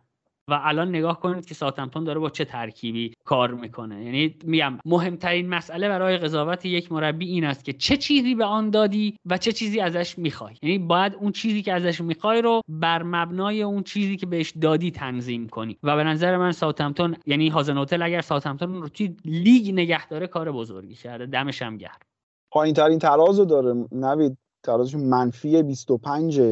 و 0.49 0.61
الان 0.63 0.89
نگاه 0.89 1.21
کنید 1.21 1.47
که 1.47 1.55
ساتمتون 1.55 2.05
داره 2.05 2.19
با 2.21 2.31
چه 2.31 2.45
ترکیبی 2.45 3.15
کار 3.25 3.55
می‌کنه. 3.55 4.05
یعنی 4.05 4.37
میگم 4.45 4.79
مهمترین 4.85 5.49
مسئله 5.49 5.89
برای 5.89 6.19
قضاوت 6.19 6.67
یک 6.67 6.93
مربی 6.93 7.27
این 7.27 7.45
است 7.45 7.65
که 7.65 7.73
چه 7.73 7.97
چیزی 7.97 8.35
به 8.35 8.45
آن 8.45 8.71
دادی 8.71 9.17
و 9.27 9.39
چه 9.39 9.53
چیزی 9.53 9.81
ازش 9.81 10.19
می‌خوای. 10.19 10.55
یعنی 10.63 10.79
باید 10.79 11.15
اون 11.15 11.33
چیزی 11.33 11.63
که 11.63 11.73
ازش 11.73 12.01
می‌خوای 12.01 12.43
رو 12.43 12.61
بر 12.69 13.03
مبنای 13.03 13.63
اون 13.63 13.83
چیزی 13.83 14.17
که 14.17 14.27
بهش 14.27 14.53
دادی 14.61 14.91
تنظیم 14.91 15.49
کنی. 15.49 15.79
و 15.83 15.97
به 15.97 16.05
نظر 16.05 16.37
من 16.37 16.53
ساتمتون 16.53 17.17
یعنی 17.27 17.49
هازن 17.49 17.79
هتل 17.79 18.03
اگر 18.03 18.21
ساتمتون 18.21 18.83
رو 18.83 18.89
توی 18.89 19.17
لیگ 19.25 19.73
نگه 19.73 20.09
داره 20.09 20.27
کار 20.27 20.53
بزرگی 20.53 20.95
کرده. 20.95 21.27
دمش 21.27 21.63
هم 21.63 21.77
گرم. 21.77 21.99
پایین 22.51 22.75
ترین 22.75 22.99
تراز 22.99 23.39
رو 23.39 23.45
داره. 23.45 23.75
نوید 23.93 24.39
ترازشون 24.63 25.01
منفی 25.01 25.63
25 25.63 26.43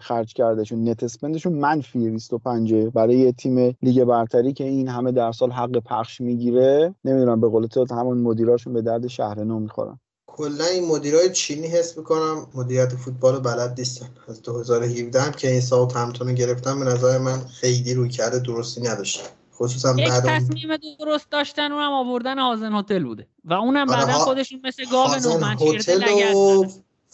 خرج 0.00 0.32
کردهشون. 0.32 0.88
net 0.88 1.02
spend 1.02 1.30
شون 1.30 1.52
منفی 1.52 2.10
25 2.10 2.74
برای 2.74 3.18
یه 3.18 3.32
تیم 3.32 3.76
لیگ 3.82 4.04
برتری 4.04 4.52
که 4.52 4.64
این 4.64 4.88
همه 4.88 5.12
در 5.12 5.32
سال 5.32 5.50
حق 5.50 5.78
پخش 5.78 6.20
می‌گیره. 6.20 6.94
نمی‌دونم 7.04 7.40
به 7.40 7.48
قول 7.48 7.66
تو 7.66 7.86
همون 7.90 8.18
مدیراشون 8.18 8.72
به 8.72 8.82
درد 8.82 9.06
شهر 9.06 9.44
نو 9.44 9.58
می‌خورن. 9.58 10.00
کلا 10.26 10.64
این 10.64 10.86
مدیرای 10.88 11.32
چینی 11.32 11.66
حس 11.66 11.98
می‌کنم 11.98 12.46
مدیریت 12.54 12.88
فوتبال 12.88 13.40
بلد 13.40 13.74
نیستن. 13.78 14.08
از 14.28 14.42
2017 14.42 15.20
هم 15.20 15.32
که 15.32 15.50
این 15.50 15.60
ساوتهمپتون 15.60 16.34
گرفتن 16.34 16.78
به 16.80 16.84
نظر 16.84 17.18
من 17.18 17.38
خیلی 17.38 17.94
رویکرد 17.94 18.38
درستی 18.38 18.80
نداشتن. 18.80 19.28
خصوصا 19.54 19.94
یک 19.98 20.08
بعد 20.08 20.24
تصمیم 20.26 20.76
درست 20.98 21.30
داشتن 21.30 21.72
اونم 21.72 21.92
آوردن 21.92 22.38
هازن 22.38 22.72
هتل 22.72 23.04
بوده. 23.04 23.26
و 23.44 23.52
اونم 23.52 23.90
آره، 23.90 24.06
بعدا 24.06 24.18
خودشون 24.18 24.60
مثل 24.64 24.84
گاو 24.90 25.06
هازن 25.06 25.30
نو 25.30 25.38
منچستر 25.38 25.92
هتل 25.92 26.04
لگد 26.04 26.34
و. 26.34 26.66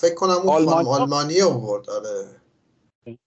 فکر 0.04 0.14
کنم 0.14 0.30
اون 0.30 0.48
آلمان- 0.48 0.84
خانم 0.84 1.02
آلمانی 1.02 1.42
آورد 1.42 1.90
آره. 1.90 2.28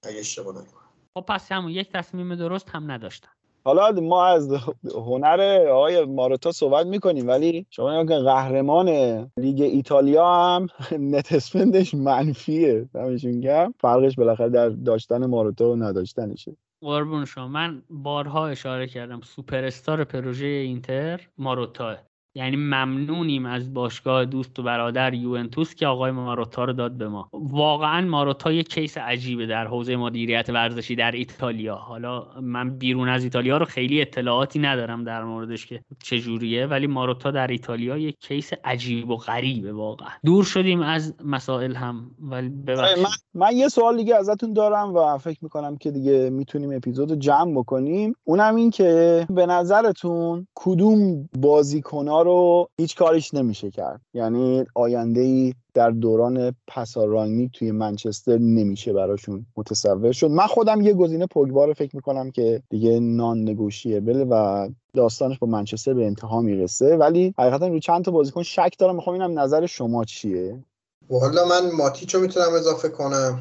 اگه 0.03 0.19
اشتباه 0.19 0.53
نکنم. 0.53 0.81
خب 1.17 1.25
پس 1.27 1.51
همون 1.51 1.71
یک 1.71 1.91
تصمیم 1.91 2.35
درست 2.35 2.69
هم 2.69 2.91
نداشتن. 2.91 3.29
حالا 3.65 3.91
ما 3.91 4.25
از 4.25 4.51
هنر 4.95 5.67
آقای 5.71 6.05
ماروتا 6.05 6.51
صحبت 6.51 6.85
می‌کنیم 6.85 7.27
ولی 7.27 7.65
شما 7.69 8.01
نگاه 8.03 8.17
کن 8.19 8.25
قهرمان 8.25 8.89
لیگ 9.37 9.61
ایتالیا 9.61 10.27
هم 10.27 10.67
نت 11.11 11.33
اسپندش 11.33 11.93
منفیه. 11.93 12.89
دمشون 12.93 13.39
گرم. 13.39 13.73
فرقش 13.79 14.15
بالاخره 14.15 14.49
در 14.49 14.69
داشتن 14.69 15.25
ماروتا 15.25 15.69
و 15.71 15.75
نداشتنشه. 15.75 16.57
قربون 16.81 17.25
شما. 17.25 17.47
من 17.47 17.83
بارها 17.89 18.47
اشاره 18.47 18.87
کردم. 18.87 19.21
سوپر 19.21 19.63
استار 19.63 20.03
پروژه 20.03 20.45
اینتر 20.45 21.27
ماروتاه. 21.37 21.97
یعنی 22.37 22.55
ممنونیم 22.55 23.45
از 23.45 23.73
باشگاه 23.73 24.25
دوست 24.25 24.59
و 24.59 24.63
برادر 24.63 25.13
یوونتوس 25.13 25.75
که 25.75 25.87
آقای 25.87 26.11
ماروتا 26.11 26.63
رو 26.63 26.73
داد 26.73 26.91
به 26.91 27.07
ما. 27.07 27.29
واقعا 27.33 28.07
ماروتا 28.07 28.51
یک 28.51 28.69
case 28.69 28.97
عجیبه 28.97 29.45
در 29.45 29.67
حوزه 29.67 29.95
مدیریت 29.95 30.49
ورزشی 30.49 30.95
در 30.95 31.11
ایتالیا. 31.11 31.75
حالا 31.75 32.25
من 32.41 32.77
بیرون 32.77 33.09
از 33.09 33.23
ایتالیا 33.23 33.57
رو 33.57 33.65
خیلی 33.65 34.01
اطلاعاتی 34.01 34.59
ندارم 34.59 35.03
در 35.03 35.23
موردش 35.23 35.65
که 35.65 35.81
چجوریه 36.03 36.65
ولی 36.65 36.87
ماروتا 36.87 37.31
در 37.31 37.47
ایتالیا 37.47 37.97
یک 37.97 38.15
case 38.19 38.51
عجیب 38.63 39.09
و 39.09 39.15
غریبه 39.15 39.73
واقعا. 39.73 40.09
دور 40.25 40.43
شدیم 40.43 40.81
از 40.81 41.15
مسائل 41.25 41.75
هم. 41.75 42.11
ولی 42.19 42.49
ببخشید. 42.49 43.03
من, 43.03 43.09
من 43.33 43.55
یه 43.55 43.67
سوال 43.67 43.97
دیگه 43.97 44.15
ازتون 44.15 44.53
دارم 44.53 44.95
و 44.95 45.17
فکر 45.17 45.39
می‌کنم 45.41 45.77
که 45.77 45.91
دیگه 45.91 46.29
می‌تونیم 46.29 46.71
اپیزود 46.75 47.19
جمع 47.19 47.53
بکنیم. 47.53 48.13
اونم 48.23 48.55
این 48.55 48.71
که 48.71 49.25
به 49.29 49.45
نظرتون 49.45 50.47
کدوم 50.55 51.29
بازیکنها 51.39 52.26
رو 52.27 52.69
هیچ 52.77 52.95
کاریش 52.95 53.33
نمیشه 53.33 53.71
کرد. 53.71 54.01
یعنی 54.13 54.65
آینده 54.75 55.21
ای 55.21 55.53
در 55.73 55.89
دوران 55.89 56.55
پسارانگی 56.67 57.49
توی 57.53 57.71
منچستر 57.71 58.37
نمیشه 58.37 58.93
براشون 58.93 59.45
متصور 59.57 60.11
شد. 60.11 60.31
من 60.31 60.47
خودم 60.47 60.81
یه 60.81 60.93
گزینه 60.93 61.25
پوگبا 61.25 61.65
رو 61.65 61.73
فکر 61.73 61.95
می‌کنم 61.95 62.31
که 62.31 62.61
دیگه 62.69 62.99
نان 62.99 63.49
نگوشیبل 63.49 64.25
و 64.29 64.67
داستانش 64.93 65.39
با 65.39 65.47
منچستر 65.47 65.93
به 65.93 66.05
انتها 66.05 66.41
می‌رسه. 66.41 66.95
ولی 66.95 67.33
حقیقتا 67.39 67.67
رو 67.67 67.79
چند 67.79 68.05
تا 68.05 68.11
بازیکن 68.11 68.43
شک 68.43 68.75
دارم. 68.79 68.95
می‌خوام 68.95 69.21
اینم 69.21 69.39
نظر 69.39 69.65
شما 69.65 70.05
چیه؟ 70.05 70.63
والا 71.09 71.45
من 71.45 71.71
ماتیچو 71.77 72.19
می‌تونم 72.19 72.53
اضافه 72.55 72.89
کنم. 72.89 73.39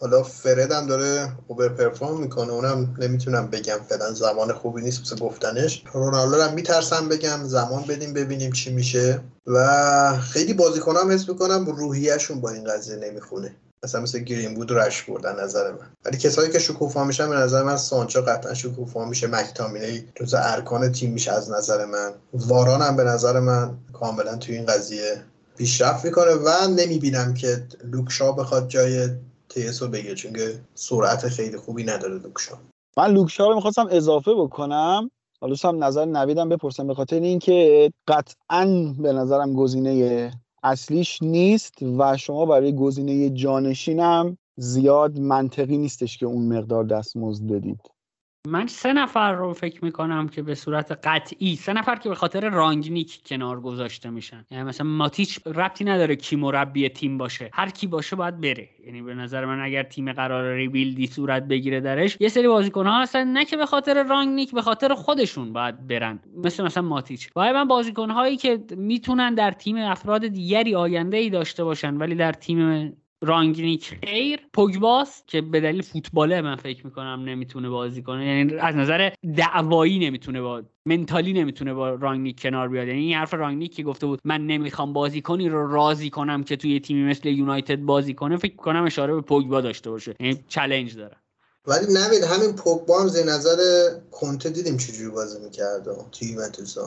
حالا 0.00 0.22
فرد 0.22 0.72
هم 0.72 0.86
داره 0.86 1.32
اوبر 1.46 1.68
پرفورم 1.68 2.20
می‌کنه 2.20 2.52
اونم 2.52 2.96
نمی‌تونم 2.98 3.46
بگم 3.46 3.78
فعلا 3.88 4.12
زمان 4.12 4.52
خوبی 4.52 4.82
نیست 4.82 4.98
واسه 4.98 5.16
گفتنش. 5.16 5.82
رونالدو 5.92 6.42
هم 6.42 6.54
میترسم 6.54 7.08
بگم 7.08 7.44
زمان 7.44 7.82
بدیم 7.82 8.12
ببینیم 8.12 8.52
چی 8.52 8.72
میشه. 8.72 9.20
و 9.46 10.18
خیلی 10.18 10.54
بازیکنام 10.54 11.12
حس 11.12 11.28
می‌کنم 11.28 11.66
روحیهشون 11.66 12.40
با 12.40 12.50
این 12.50 12.64
قضیه 12.64 12.96
نمی‌خونه. 12.96 13.56
مثلا 13.84 14.00
مثل 14.00 14.18
گرین 14.18 14.54
بود 14.54 14.72
رش 14.72 15.02
بردن 15.02 15.40
نظر 15.40 15.70
من. 15.70 15.90
ولی 16.04 16.16
کسایی 16.16 16.50
که 16.50 16.58
شکوفا 16.58 17.04
میشن 17.04 17.28
به 17.28 17.36
نظر 17.36 17.62
من 17.62 17.76
سانچو 17.76 18.20
قطعا 18.20 18.54
شکوفا 18.54 19.04
میشه 19.04 19.26
مکتامینی 19.26 20.04
جز 20.14 20.34
ارکان 20.38 20.92
تیم 20.92 21.12
میشه 21.12 21.32
از 21.32 21.50
نظر 21.50 21.84
من. 21.84 22.12
واران 22.32 22.82
هم 22.82 22.96
به 22.96 23.04
نظر 23.04 23.40
من 23.40 23.74
کاملا 23.92 24.36
توی 24.36 24.56
این 24.56 24.66
قضیه 24.66 25.22
پیشرفت 25.56 26.04
می‌کنه 26.04 26.32
و 26.32 26.68
نمی‌بینم 26.76 27.34
که 27.34 27.66
لوکشا 27.84 28.32
بخواد 28.32 28.68
جای 28.68 29.08
تیسو 29.48 29.88
بگیره 29.88 30.14
چون 30.14 30.32
که 30.32 30.60
سرعت 30.74 31.28
خیلی 31.28 31.56
خوبی 31.56 31.84
نداره 31.84 32.14
لوکشا. 32.18 32.58
من 32.96 33.10
لوکشا 33.10 33.48
رو 33.48 33.54
می‌خواستم 33.54 33.88
اضافه 33.90 34.34
بکنم. 34.34 35.10
حالا 35.40 35.56
هم 35.64 35.84
نظر 35.84 36.04
نویدم 36.04 36.48
بپرسم 36.48 36.86
به 36.86 36.94
خاطر 36.94 37.20
اینکه 37.20 37.92
قطعا 38.08 38.94
به 38.98 39.12
نظرم 39.12 39.54
گزینه 39.54 40.30
اصلیش 40.62 41.22
نیست 41.22 41.82
و 41.98 42.16
شما 42.16 42.46
برای 42.46 42.76
گزینه 42.76 43.30
جانشینم 43.30 44.38
زیاد 44.56 45.18
منطقی 45.18 45.78
نیستش 45.78 46.18
که 46.18 46.26
اون 46.26 46.58
مقدار 46.58 46.84
دستمزد 46.84 47.46
بدید. 47.46 47.80
من 48.46 48.66
سه 48.66 48.92
نفر 48.92 49.32
رو 49.32 49.52
فکر 49.52 49.84
می‌کنم 49.84 50.28
که 50.28 50.42
به 50.42 50.54
صورت 50.54 50.92
قطعی 51.04 51.56
سه 51.56 51.72
نفر 51.72 51.96
که 51.96 52.08
به 52.08 52.14
خاطر 52.14 52.48
رانگنیک 52.50 53.20
کنار 53.26 53.60
گذاشته 53.60 54.10
میشن. 54.10 54.44
یعنی 54.50 54.64
مثلا 54.64 54.86
ماتیچ 54.86 55.38
ربطی 55.46 55.84
نداره 55.84 56.16
کی 56.16 56.36
مربی 56.36 56.88
تیم 56.88 57.18
باشه. 57.18 57.50
هر 57.52 57.70
کی 57.70 57.86
باشه 57.86 58.16
باید 58.16 58.40
بره. 58.40 58.68
یعنی 58.86 59.02
به 59.02 59.14
نظر 59.14 59.44
من 59.44 59.60
اگر 59.60 59.82
تیم 59.82 60.12
قرار 60.12 60.54
ریبیلدی 60.54 61.06
صورت 61.06 61.42
بگیره 61.42 61.80
درش 61.80 62.16
یه 62.20 62.28
سری 62.28 62.48
بازیکن 62.48 62.86
ها 62.86 63.02
هستن 63.02 63.28
نه 63.28 63.44
که 63.44 63.56
به 63.56 63.66
خاطر 63.66 64.02
رانگنیک 64.02 64.52
به 64.52 64.62
خاطر 64.62 64.94
خودشون 64.94 65.52
باید 65.52 65.86
برن. 65.86 66.20
مثل 66.44 66.64
مثلا 66.64 66.82
ماتیچ. 66.82 67.32
باید 67.32 67.54
من 67.54 67.68
بازیکن 67.68 68.10
هایی 68.10 68.36
که 68.36 68.64
می‌تونن 68.76 69.34
در 69.34 69.50
تیم 69.50 69.76
افراد 69.76 70.26
دیگری 70.26 70.74
آینده 70.74 71.16
ای 71.16 71.30
داشته 71.30 71.64
باشن 71.64 71.96
ولی 71.96 72.14
در 72.14 72.32
تیم 72.32 72.92
رانگنیک 73.22 73.98
خیر. 74.04 74.40
پوگباس 74.52 75.22
که 75.26 75.40
به 75.40 75.60
دلیل 75.60 75.82
فوتباله 75.82 76.40
من 76.40 76.56
فکر 76.56 76.86
می‌کنم 76.86 77.22
نمی‌تونه 77.24 77.68
بازی 77.68 78.02
کنه. 78.02 78.26
یعنی 78.26 78.54
از 78.54 78.76
نظر 78.76 79.10
دعوایی 79.36 79.98
نمی‌تونه 79.98 80.40
با 80.40 80.62
منتالی 80.86 81.32
نمی‌تونه 81.32 81.74
با 81.74 81.90
رانگنیک 81.90 82.42
کنار 82.42 82.68
بیاد. 82.68 82.88
یعنی 82.88 83.00
این 83.00 83.14
حرف 83.16 83.34
رانگنیک 83.34 83.74
که 83.74 83.82
گفته 83.82 84.06
بود 84.06 84.20
من 84.24 84.46
نمی‌خوام 84.46 84.92
بازیکنی 84.92 85.48
رو 85.48 85.72
راضی 85.72 86.10
کنم 86.10 86.44
که 86.44 86.56
توی 86.56 86.80
تیمی 86.80 87.04
مثل 87.04 87.28
یونایتد 87.28 87.80
بازی 87.80 88.14
کنه. 88.14 88.36
فکر 88.36 88.56
کنم 88.56 88.84
اشاره 88.84 89.14
به 89.14 89.20
پوگبا 89.20 89.60
داشته 89.60 89.90
باشه. 89.90 90.14
یعنی 90.20 90.44
چالش 90.48 90.92
داره. 90.92 91.16
ولی 91.66 91.86
نوید 91.86 92.24
همین 92.24 92.52
پوگبا 92.56 93.00
هم 93.00 93.08
زیر 93.08 93.24
نظر 93.26 93.56
کنته 94.10 94.50
دیدیم 94.50 94.76
چجوری 94.76 95.10
بازی 95.10 95.44
می‌کرد 95.44 95.84
توی 96.12 96.28
یوونتوس. 96.28 96.78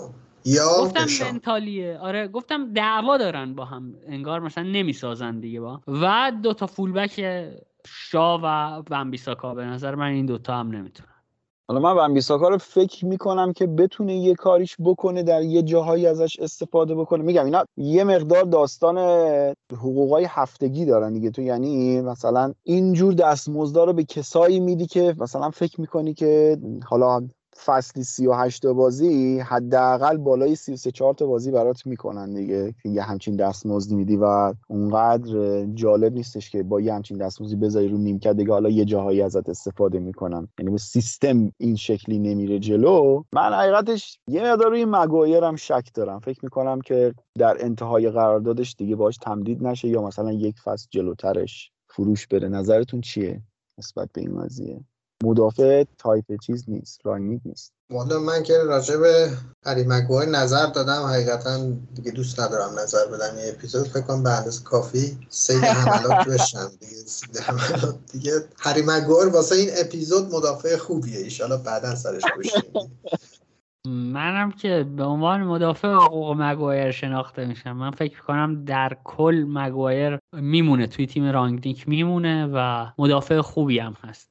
یا 0.49 0.81
گفتم 0.81 1.05
دشام. 1.05 1.31
منتالیه. 1.31 1.97
آره 1.97 2.27
گفتم 2.27 2.73
دعوا 2.73 3.17
دارن 3.17 3.55
با 3.55 3.65
هم. 3.65 3.93
انگار 4.07 4.39
مثلا 4.39 4.63
نمی‌سازن 4.63 5.39
دیگه 5.39 5.59
با. 5.59 5.81
و 5.87 6.31
دو 6.43 6.53
تا 6.53 6.67
فولبک 6.67 7.25
شا 7.87 8.39
و 8.43 8.75
ونبیساکا 8.89 9.53
به 9.53 9.65
نظر 9.65 9.95
من 9.95 10.07
این 10.07 10.25
دوتا 10.25 10.55
هم 10.55 10.67
نمی‌تونن. 10.71 11.09
حالا 11.67 11.79
من 11.81 11.97
ونبیساکا 11.97 12.49
رو 12.49 12.57
فکر 12.57 13.05
می‌کنم 13.05 13.53
که 13.53 13.67
بتونه 13.67 14.15
یه 14.15 14.35
کاریش 14.35 14.75
بکنه 14.79 15.23
در 15.23 15.41
یه 15.41 15.61
جاهایی 15.61 16.07
ازش 16.07 16.39
استفاده 16.39 16.95
بکنه. 16.95 17.23
میگم 17.23 17.45
اینا 17.45 17.65
یه 17.77 18.03
مقدار 18.03 18.43
داستان 18.43 18.97
حقوقای 19.73 20.27
هفتگی 20.29 20.85
دارن 20.85 21.13
دیگه. 21.13 21.31
تو 21.31 21.41
یعنی 21.41 22.01
مثلا 22.01 22.53
اینجور 22.63 23.13
دستمزدا 23.13 23.83
رو 23.83 23.93
به 23.93 24.03
کسایی 24.03 24.59
میدی 24.59 24.85
که 24.85 25.15
مثلا 25.17 25.49
فکر 25.49 25.81
می‌کنی 25.81 26.13
که 26.13 26.57
حالا 26.85 27.27
فصلی 27.65 28.03
38 28.03 28.61
تا 28.61 28.73
بازی 28.73 29.39
حداقل 29.39 30.17
بالای 30.17 30.55
33 30.55 30.91
4 30.91 31.13
تا 31.13 31.25
بازی 31.25 31.51
برات 31.51 31.85
می‌کنن 31.85 32.33
دیگه. 32.33 32.75
یه 32.85 33.01
همچین 33.01 33.35
دستمزدی 33.35 33.95
میدی 33.95 34.15
و 34.15 34.53
اونقدر 34.67 35.65
جالب 35.65 36.13
نیستش 36.13 36.49
که 36.49 36.63
با 36.63 36.81
یه 36.81 36.93
همچین 36.93 37.17
دستمزدی 37.17 37.55
بذاری 37.55 37.87
رو 37.87 37.97
نیمکت. 37.97 38.35
دیگه 38.35 38.51
حالا 38.51 38.69
یه 38.69 38.85
جاهایی 38.85 39.21
ازت 39.21 39.49
استفاده 39.49 39.99
می‌کنم. 39.99 40.47
یعنی 40.59 40.77
سیستم 40.77 41.51
این 41.57 41.75
شکلی 41.75 42.19
نمیره 42.19 42.59
جلو. 42.59 43.23
من 43.33 43.53
حقیقتش 43.53 44.19
یه 44.27 44.43
مقدار 44.43 44.69
روی 44.69 44.85
مگایر 44.85 45.43
هم 45.43 45.55
شک 45.55 45.89
دارم. 45.93 46.19
فکر 46.19 46.39
می‌کنم 46.43 46.81
که 46.81 47.13
در 47.37 47.57
انتهای 47.59 48.09
قراردادش 48.09 48.75
دیگه 48.77 48.95
باش 48.95 49.17
تمدید 49.17 49.63
نشه 49.63 49.87
یا 49.87 50.01
مثلا 50.01 50.31
یک 50.31 50.59
فصل 50.59 50.87
جلوترش 50.91 51.71
فروش 51.87 52.27
بره. 52.27 52.49
نظرتون 52.49 53.01
چیه 53.01 53.41
نسبت 53.77 54.09
به 54.13 54.21
این 54.21 54.41
قضیه؟ 54.41 54.81
مدافع 55.23 55.83
تایپ 55.97 56.25
چیز 56.41 56.65
نیست 56.67 56.99
رانگنیک 57.03 57.41
نیست. 57.45 57.73
والا 57.91 58.19
من 58.19 58.43
که 58.43 58.57
راجع 58.57 58.97
به 58.97 59.31
هری 59.65 59.83
مگوایر 59.87 60.29
نظر 60.29 60.65
دادم 60.65 61.03
حقیقتا 61.03 61.71
دیگه 61.95 62.11
دوست 62.11 62.39
ندارم 62.39 62.79
نظر 62.79 63.05
بدم. 63.05 63.37
یه 63.37 63.49
اپیزود 63.49 63.87
فکر 63.87 64.01
کنم 64.01 64.23
به 64.23 64.29
اندازه 64.29 64.63
کافی 64.63 65.17
سیبل 65.29 65.63
حملات 65.63 66.25
بشم. 66.29 66.71
دیگه 66.79 66.95
سیبل 66.95 67.37
حملات 67.37 67.95
دیگه 68.11 68.31
هری 68.59 68.81
مگوایر 68.81 69.33
واسه 69.33 69.55
این 69.55 69.69
اپیزود 69.77 70.35
مدافع 70.35 70.77
خوبیه. 70.77 71.17
ایشالا 71.17 71.57
بعدا 71.57 71.95
سرش 71.95 72.23
بشیم 72.39 72.73
منم 73.87 74.51
که 74.51 74.85
به 74.95 75.03
عنوان 75.03 75.43
مدافع 75.43 75.93
حقوق 75.93 76.35
مگوایر 76.41 76.91
شناخته 76.91 77.45
میشم. 77.45 77.71
من 77.71 77.91
فکر 77.91 78.21
کنم 78.21 78.65
در 78.65 78.97
کل 79.03 79.45
مگوایر 79.47 80.19
میمونه. 80.33 80.87
توی 80.87 81.07
تیم 81.07 81.25
رانگنیک 81.25 81.89
میمونه 81.89 82.49
و 82.53 82.85
مدافع 82.97 83.41
خوبی 83.41 83.79
هم 83.79 83.93
هست. 84.03 84.29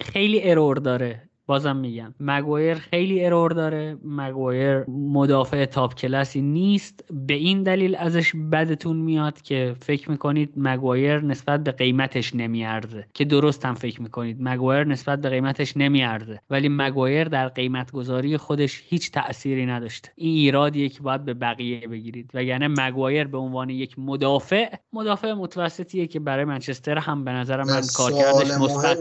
خیلی 0.00 0.50
error 0.50 0.76
داره. 0.76 1.30
بازم 1.46 1.76
میگم. 1.76 2.14
مگوایر 2.20 2.74
خیلی 2.74 3.24
error 3.24 3.50
داره. 3.50 3.96
مگوایر 4.04 4.84
مدافع 4.90 5.64
top 5.64 5.94
class 5.94 6.34
ی 6.34 6.42
نیست. 6.42 7.04
به 7.10 7.34
این 7.34 7.62
دلیل 7.62 7.96
ازش 7.96 8.32
بدتون 8.52 8.96
میاد 8.96 9.42
که 9.42 9.76
فکر 9.80 10.10
می‌کنید 10.10 10.52
مگوایر 10.56 11.20
نسبت 11.20 11.64
به 11.64 11.72
قیمتش 11.72 12.34
نمیارزه. 12.34 13.06
که 13.14 13.24
درست 13.24 13.66
هم 13.66 13.74
فکر 13.74 14.02
می‌کنید. 14.02 14.36
مگوایر 14.40 14.84
نسبت 14.84 15.20
به 15.20 15.28
قیمتش 15.28 15.76
نمیارزه. 15.76 16.40
ولی 16.50 16.68
مگوایر 16.68 17.28
در 17.28 17.48
قیمت 17.48 17.92
گذاری 17.92 18.36
خودش 18.36 18.82
هیچ 18.88 19.10
تأثیری 19.10 19.66
نداشته. 19.66 20.10
این 20.16 20.34
ایرادیه 20.34 20.88
که 20.88 21.02
باید 21.02 21.24
به 21.24 21.34
بقیه 21.34 21.88
بگیرید. 21.88 22.30
و 22.34 22.44
یعنی 22.44 22.66
مگوایر 22.66 23.26
به 23.26 23.38
عنوان 23.38 23.70
یک 23.70 23.98
مدافع 23.98 24.74
مدافع 24.92 25.32
متوسطیه 25.32 26.06
که 26.06 26.20
برای 26.20 26.44
منچستر 26.44 26.98
هم 26.98 27.24
به 27.24 27.30
نظر 27.30 27.62
من 27.62 27.82
کارکردش 27.96 28.50
مثبت 28.50 28.98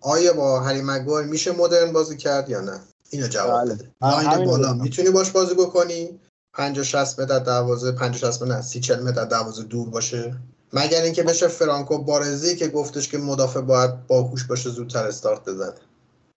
آیا 0.00 0.32
با 0.32 0.60
هری 0.60 0.82
مگوایر 0.82 1.26
میشه 1.26 1.52
مدرن 1.52 1.92
بازی 1.92 2.16
کرد 2.16 2.48
یا 2.48 2.60
نه؟ 2.60 2.80
اینو 3.10 3.28
جواب 3.28 3.64
بله. 3.64 3.74
بده. 3.74 3.90
line 4.02 4.44
بالا. 4.44 4.72
می‌تونی 4.72 5.10
باش 5.10 5.30
بازی 5.30 5.54
بکنی؟ 5.54 6.20
50 6.54 6.84
60 6.84 7.20
متر 7.20 7.38
دروازه 7.38 7.92
50 7.92 8.18
60 8.18 8.42
نه 8.42 8.62
30 8.62 8.80
40 8.80 9.02
متر 9.02 9.24
دروازه 9.24 9.62
دور 9.62 9.90
باشه. 9.90 10.36
مگر 10.72 11.02
اینکه 11.02 11.22
بشه 11.22 11.48
فرانکو 11.48 11.98
بارسی 11.98 12.56
که 12.56 12.68
گفتش 12.68 13.08
که 13.08 13.18
مدافع 13.18 13.60
باید 13.60 14.06
باهوش 14.06 14.44
باشه 14.44 14.70
زودتر 14.70 15.06
استارت 15.06 15.44
بزنه. 15.44 15.74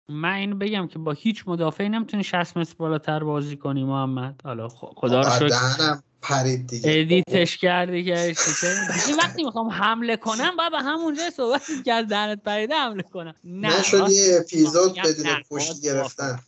من 0.10 0.34
اینو 0.34 0.56
بگم 0.56 0.88
که 0.88 1.00
با 1.00 1.12
هیچ 1.12 1.44
مدافعی 1.48 1.90
نمی‌تونی 1.90 2.24
60 2.24 2.58
متر 2.58 2.76
بالاتر 2.78 3.24
بازی 3.24 3.58
کنی 3.58 3.84
محمد. 3.84 4.42
حالا 4.44 4.68
خدا 4.68 5.22
رو 5.22 5.30
شکر. 5.30 5.98
پرید 6.24 6.68
دیگه. 6.68 6.92
edit 6.94 7.36
ش 7.36 7.58
کردی 7.58 8.04
که 8.04 8.14
دیگه 8.14 9.18
وقتی 9.18 9.44
می‌خوام 9.44 9.70
حمله 9.70 10.18
کنم 10.18 10.56
باید 10.58 10.72
به 10.72 10.80
همونجا 10.80 11.30
صحبت 11.30 11.62
که 11.86 11.94
از 11.94 12.08
دهنت 12.08 12.44
پریده 12.44 12.76
حمله 12.76 13.04
کنم. 13.04 13.36
نه 13.44 13.80
نشد 13.80 14.10
یه 14.10 14.40
اپیزود 14.40 14.98
بدون 14.98 15.26
پشت 15.50 15.82
گرفتن. 15.84 16.40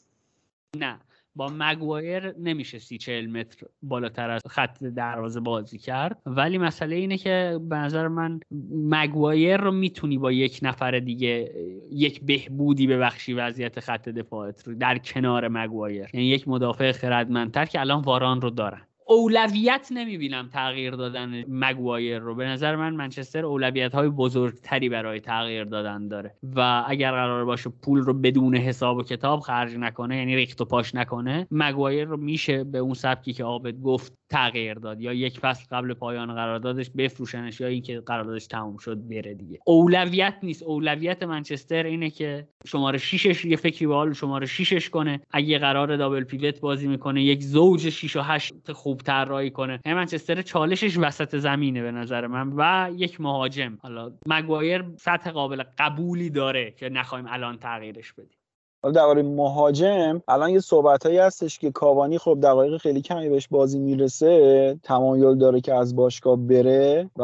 نه 0.78 1.00
با 1.38 1.52
مگوایر 1.54 2.34
نمیشه 2.40 2.80
سی 2.80 2.98
چهل 2.98 3.26
متر 3.26 3.68
بالاتر 3.82 4.30
از 4.30 4.42
خط 4.50 4.84
دروازه 4.84 5.40
بازی 5.40 5.78
کرد. 5.78 6.22
ولی 6.26 6.58
مسئله 6.58 6.96
اینه 6.96 7.18
که 7.18 7.60
به 7.70 7.76
نظر 7.76 8.08
من 8.08 8.40
مگوایر 8.72 9.58
رو 9.58 9.72
می‌تونی 9.72 10.18
با 10.18 10.32
یک 10.32 10.60
نفر 10.62 11.00
دیگه 11.00 11.52
یک 11.92 12.22
بهبودی 12.22 12.88
ببخشی 12.88 13.34
وضعیت 13.34 13.80
خط 13.80 14.10
دفاعت 14.10 14.68
رو 14.68 14.76
در 14.76 14.98
کنار 14.98 15.48
مگوایر. 15.48 16.10
یعنی 16.14 16.26
یک 16.26 16.48
مدافع 16.48 16.92
خردمندتر 16.92 17.66
که 17.66 17.80
الان 17.80 18.02
واران 18.02 18.42
رو 18.42 18.50
دارن. 18.50 18.82
اولویت 19.07 19.88
نمی‌بینم 19.91 20.49
تغییر 20.53 20.91
دادن 20.91 21.44
مگوایر 21.48 22.19
رو. 22.19 22.36
به 22.36 22.45
نظر 22.45 22.76
من 22.76 22.94
منچستر 22.94 23.45
اولویت 23.45 23.95
های 23.95 24.10
بزرگتری 24.10 24.90
برای 24.90 25.19
تغییر 25.19 25.64
دادن 25.64 26.07
داره. 26.07 26.36
و 26.56 26.84
اگر 26.88 27.11
قرار 27.11 27.45
باشه 27.45 27.69
پول 27.69 27.99
رو 27.99 28.14
بدون 28.14 28.56
حساب 28.56 28.98
و 28.98 29.03
کتاب 29.03 29.40
خرج 29.40 29.76
نکنه 29.76 30.18
یعنی 30.18 30.36
ریخت 30.36 30.61
و 30.61 30.65
پاش 30.65 30.95
نکنه 30.95 31.48
مگوایر 31.52 32.07
رو 32.07 32.18
میشه 32.18 32.64
به 32.64 32.77
اون 32.77 32.94
سبکی 32.94 33.34
که 33.34 33.44
عابد 33.44 33.82
گفت 33.82 34.14
تغییر 34.30 34.73
داد. 34.73 35.02
یا 35.02 35.14
یک 35.14 35.40
فصل 35.40 35.65
قبل 35.72 35.94
پایان 35.94 36.36
قراردادش 36.36 36.90
بفروشنش 36.98 37.60
یا 37.60 37.68
اینکه 37.68 37.99
قراردادش 37.99 38.48
تموم 38.48 38.77
شد 38.77 39.07
بره 39.07 39.34
دیگه. 39.34 39.60
اولویت 39.65 40.36
نیست. 40.44 40.64
اولویت 40.64 41.23
منچستر 41.23 41.84
اینه 41.84 42.10
که 42.10 42.48
شماره 42.65 42.98
6 42.98 43.45
یه 43.45 43.56
فکری 43.56 43.88
به 43.88 43.94
حال 43.94 44.14
شماره 44.14 44.45
6 44.45 44.90
کنه. 44.90 45.22
اگه 45.32 45.60
قرار 45.60 45.98
دابل 45.98 46.23
پیوت 46.23 46.60
بازی 46.60 46.88
می‌کنه 46.88 47.23
یک 47.23 47.44
زوج 47.44 47.90
6 47.90 48.15
و 48.15 48.22
8 48.22 48.72
خوب 48.72 48.95
طراحی 48.98 49.52
کنه. 49.52 49.80
هم 49.86 49.94
منچستر 49.94 50.42
چالشش 50.42 50.98
وسط 50.98 51.36
زمینه 51.36 51.82
به 51.82 51.92
نظر 51.92 52.28
من 52.28 52.54
و 52.58 52.92
یک 52.96 53.22
مهاجم. 53.22 53.78
حالا 53.82 54.12
مگوایر 54.26 54.86
سطح 54.98 55.32
قابل 55.32 55.64
قبولی 55.78 56.30
داره 56.30 56.72
که 56.72 56.90
نخوایم 56.90 57.26
الان 57.28 57.58
تغییرش 57.58 58.14
بدیم. 58.14 58.38
حالا 58.86 58.94
درباره 58.94 59.24
مهاجم 59.24 60.22
الان 60.28 60.49
یه 60.49 60.60
صحبتهایی 60.60 61.18
هستش 61.18 61.60
که 61.60 61.72
کاوانی 61.72 62.18
خب 62.18 62.40
دقایق 62.44 62.78
خیلی 62.78 63.02
کمی 63.02 63.30
بهش 63.30 63.48
بازی 63.48 63.80
می‌رسه 63.80 64.80
تمایل 64.84 65.38
داره 65.38 65.62
که 65.62 65.74
از 65.74 65.95
باشگاه 65.95 66.36
بره 66.36 67.10
و 67.16 67.24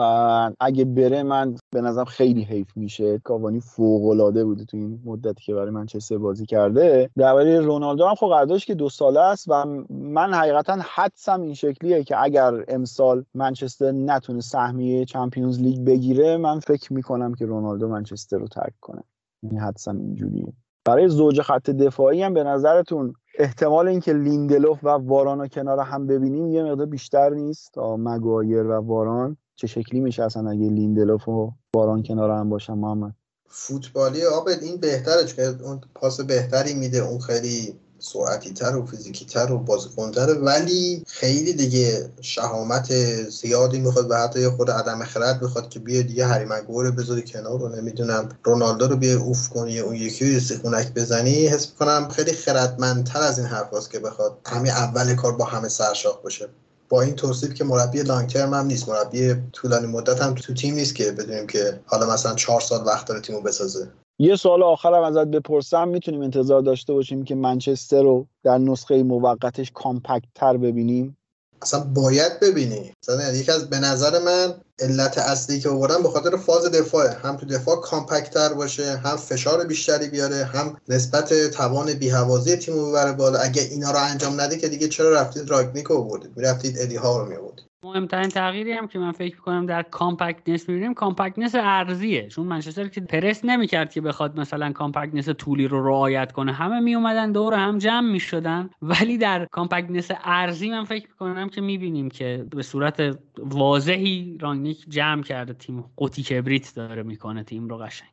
اگه 0.59 0.85
بره 0.85 1.23
من 1.23 1.55
به 1.71 1.81
نظرم 1.81 2.05
خیلی 2.05 2.41
حیف 2.41 2.77
میشه. 2.77 3.19
کاوانی 3.19 3.59
فوق 3.59 4.05
العاده 4.05 4.45
بوده 4.45 4.65
تو 4.65 4.77
این 4.77 4.99
مدتی 5.05 5.43
که 5.43 5.53
برای 5.53 5.69
منچستر 5.69 6.17
بازی 6.17 6.45
کرده. 6.45 7.09
درباره 7.17 7.59
رونالدو 7.59 8.05
هم 8.05 8.15
خب 8.15 8.27
قراردادش 8.27 8.65
که 8.65 8.75
دو 8.75 8.89
ساله 8.89 9.19
است 9.19 9.45
و 9.47 9.65
من 9.89 10.33
حقیقتا 10.33 10.77
حدسم 10.95 11.41
این 11.41 11.53
شکلیه 11.53 12.03
که 12.03 12.23
اگر 12.23 12.65
امسال 12.67 13.25
منچستر 13.33 13.91
نتونه 13.91 14.41
سهمیه 14.41 15.05
Champions 15.05 15.59
League 15.59 15.79
بگیره 15.79 16.37
من 16.37 16.59
فکر 16.59 16.93
می‌کنم 16.93 17.33
که 17.33 17.45
رونالدو 17.45 17.87
منچستر 17.87 18.37
رو 18.37 18.47
ترک 18.47 18.73
کنه. 18.81 19.03
این 19.43 19.59
حدسم 19.59 19.97
اینجوریه. 19.97 20.53
برای 20.85 21.09
زوج 21.09 21.41
خط 21.41 21.69
دفاعی 21.69 22.23
هم 22.23 22.33
به 22.33 22.43
نظرتون 22.43 23.13
احتمال 23.37 23.87
اینکه 23.87 24.13
لیندلوف 24.13 24.83
و 24.83 24.89
واران 24.89 25.39
رو 25.39 25.47
کنار 25.47 25.79
هم 25.79 26.07
ببینیم 26.07 26.47
یه 26.47 26.63
مقدار 26.63 26.85
بیشتر 26.85 27.29
نیست؟ 27.29 27.71
تا 27.73 27.97
مگایر 27.97 28.63
و 28.63 28.73
واران 28.73 29.37
چه 29.55 29.67
شکلی 29.67 29.99
میشه 29.99 30.23
اصلا 30.23 30.49
اگه 30.49 30.69
لیندلوف 30.69 31.27
و 31.27 31.51
واران 31.75 32.03
کنار 32.03 32.31
هم 32.31 32.49
باشن 32.49 32.73
محمد؟ 32.73 33.15
فوتبالی 33.47 34.25
آبد 34.25 34.63
این 34.63 34.77
بهتره 34.77 35.25
چون 35.25 35.61
اون 35.63 35.81
پاس 35.95 36.21
بهتری 36.21 36.73
میده 36.73 36.97
اون 36.97 37.19
خیلی 37.19 37.79
سرعتی 38.01 38.53
تر 38.53 38.75
و 38.75 38.85
فیزیکی 38.85 39.25
تر 39.25 39.51
و 39.51 39.57
بازیکنتره 39.57 40.33
ولی 40.33 41.03
خیلی 41.07 41.53
دیگه 41.53 42.09
شهامت 42.21 42.93
زیادی 43.29 43.79
می‌خواد 43.79 44.11
و 44.11 44.15
حتی 44.15 44.49
خود 44.49 44.71
عدم 44.71 45.03
خرد 45.03 45.41
می‌خواد 45.41 45.69
که 45.69 45.79
بیا 45.79 46.01
دیگه 46.01 46.25
هری 46.25 46.45
مگور 46.45 46.91
بذاری 46.91 47.21
کنار 47.21 47.59
رو 47.59 47.69
نمی‌دونم 47.69 48.29
رونالدو 48.43 48.87
رو 48.87 48.95
بیا 48.95 49.19
اوف 49.19 49.49
کنی 49.49 49.79
اون 49.79 49.95
یکی 49.95 50.33
رو 50.33 50.39
سیخونک 50.39 50.93
بزنی. 50.93 51.47
حس 51.47 51.67
کنم 51.79 52.09
خیلی 52.09 52.33
خردمندتر 52.33 53.21
از 53.21 53.39
این 53.39 53.47
حرف 53.47 53.89
که 53.91 53.99
بخواد 53.99 54.37
همین 54.45 54.71
اول 54.71 55.15
کار 55.15 55.31
با 55.31 55.45
همه 55.45 55.67
سرشاخ 55.67 56.17
باشه. 56.21 56.47
با 56.89 57.01
این 57.01 57.15
توصیف 57.15 57.53
که 57.53 57.63
مربی 57.63 58.01
لانگ 58.01 58.37
هم 58.37 58.55
نیست 58.55 58.89
مربی 58.89 59.35
طولانی 59.51 59.87
مدت 59.87 60.21
هم 60.21 60.35
تو 60.35 60.53
تیم 60.53 60.75
نیست 60.75 60.95
که 60.95 61.11
بدونیم 61.11 61.47
که 61.47 61.79
حالا 61.85 62.13
مثلا 62.13 62.35
چهار 62.35 62.61
سال 62.61 62.85
وقت 62.85 63.07
داره 63.07 63.21
تیمو 63.21 63.41
بسازه. 63.41 63.87
یه 64.19 64.35
سوال 64.35 64.63
آخرم 64.63 65.03
ازت 65.03 65.27
بپرسم. 65.27 65.87
می‌تونیم 65.87 66.21
انتظار 66.21 66.61
داشته 66.61 66.93
باشیم 66.93 67.23
که 67.23 67.35
منچستر 67.35 68.01
رو 68.01 68.27
در 68.43 68.57
نسخه 68.57 69.03
موقتش 69.03 69.71
compact 69.71 70.27
تر 70.35 70.57
ببینیم؟ 70.57 71.17
اصلا 71.61 71.79
باید 71.79 72.39
ببینی 72.39 72.93
مثلا 73.03 73.33
یکی 73.33 73.51
از 73.51 73.69
به 73.69 73.79
نظر 73.79 74.19
من 74.19 74.53
علت 74.79 75.17
اصلی 75.17 75.59
که 75.59 75.69
آوردن 75.69 76.03
به 76.03 76.09
خاطر 76.09 76.37
فاز 76.37 76.65
دفاعه. 76.65 77.09
هم 77.09 77.37
تو 77.37 77.45
دفاع 77.45 77.75
compact 77.75 78.36
تر 78.36 78.53
باشه 78.53 78.97
هم 78.97 79.17
فشار 79.17 79.65
بیشتری 79.65 80.09
بیاره 80.09 80.45
هم 80.45 80.77
نسبت 80.89 81.33
توان 81.33 81.93
بیهوازی 81.93 82.55
تیم 82.55 82.73
رو 82.73 82.89
ببره 82.89 83.11
بالا 83.11 83.39
اگه 83.39 83.61
اینا 83.61 83.91
رو 83.91 83.97
انجام 83.99 84.41
نده 84.41 84.57
که 84.57 84.69
دیگه 84.69 84.87
چرا 84.87 85.11
رفتید 85.11 85.49
رانگنیک 85.49 85.85
رو 85.85 85.97
آوردید؟ 85.97 86.37
می‌رفتید 86.37 86.75
ادی 86.79 86.95
هاو 86.95 87.19
رو 87.19 87.29
میآوردید. 87.29 87.60
مهمترین 87.85 88.29
تغییری 88.29 88.71
هم 88.71 88.87
که 88.87 88.99
من 88.99 89.11
فکر 89.11 89.35
می‌کنم 89.35 89.65
در 89.65 89.81
compactness 89.81 90.69
می‌بینیم 90.69 90.93
compactness 90.93 91.55
عرضیه. 91.55 92.27
چون 92.27 92.47
منچستر 92.47 92.87
که 92.87 93.01
پرس 93.01 93.45
نمی‌کرد 93.45 93.93
که 93.93 94.01
بخواد 94.01 94.39
مثلا 94.39 94.71
compactness 94.71 95.29
طولی 95.29 95.67
رو 95.67 95.87
رعایت 95.87 96.31
کنه. 96.31 96.53
همه 96.53 96.79
میومدن 96.79 97.31
دور 97.31 97.53
هم 97.53 97.77
جمع 97.77 98.11
می‌شدن. 98.11 98.69
ولی 98.81 99.17
در 99.17 99.45
compactness 99.45 100.11
عرضی 100.23 100.69
من 100.69 100.83
فکر 100.83 101.07
می‌کنم 101.07 101.49
که 101.49 101.61
می‌بینیم 101.61 102.09
که 102.09 102.45
به 102.51 102.63
صورت 102.63 103.19
واضحی 103.37 104.37
رانگنیک 104.41 104.85
جمع 104.89 105.23
کرده 105.23 105.53
تیم. 105.53 105.91
قوطی 105.95 106.23
کبریت 106.23 106.75
داره 106.75 107.03
می‌کنه 107.03 107.43
تیم 107.43 107.67
رو 107.67 107.77
قشنگ. 107.77 108.09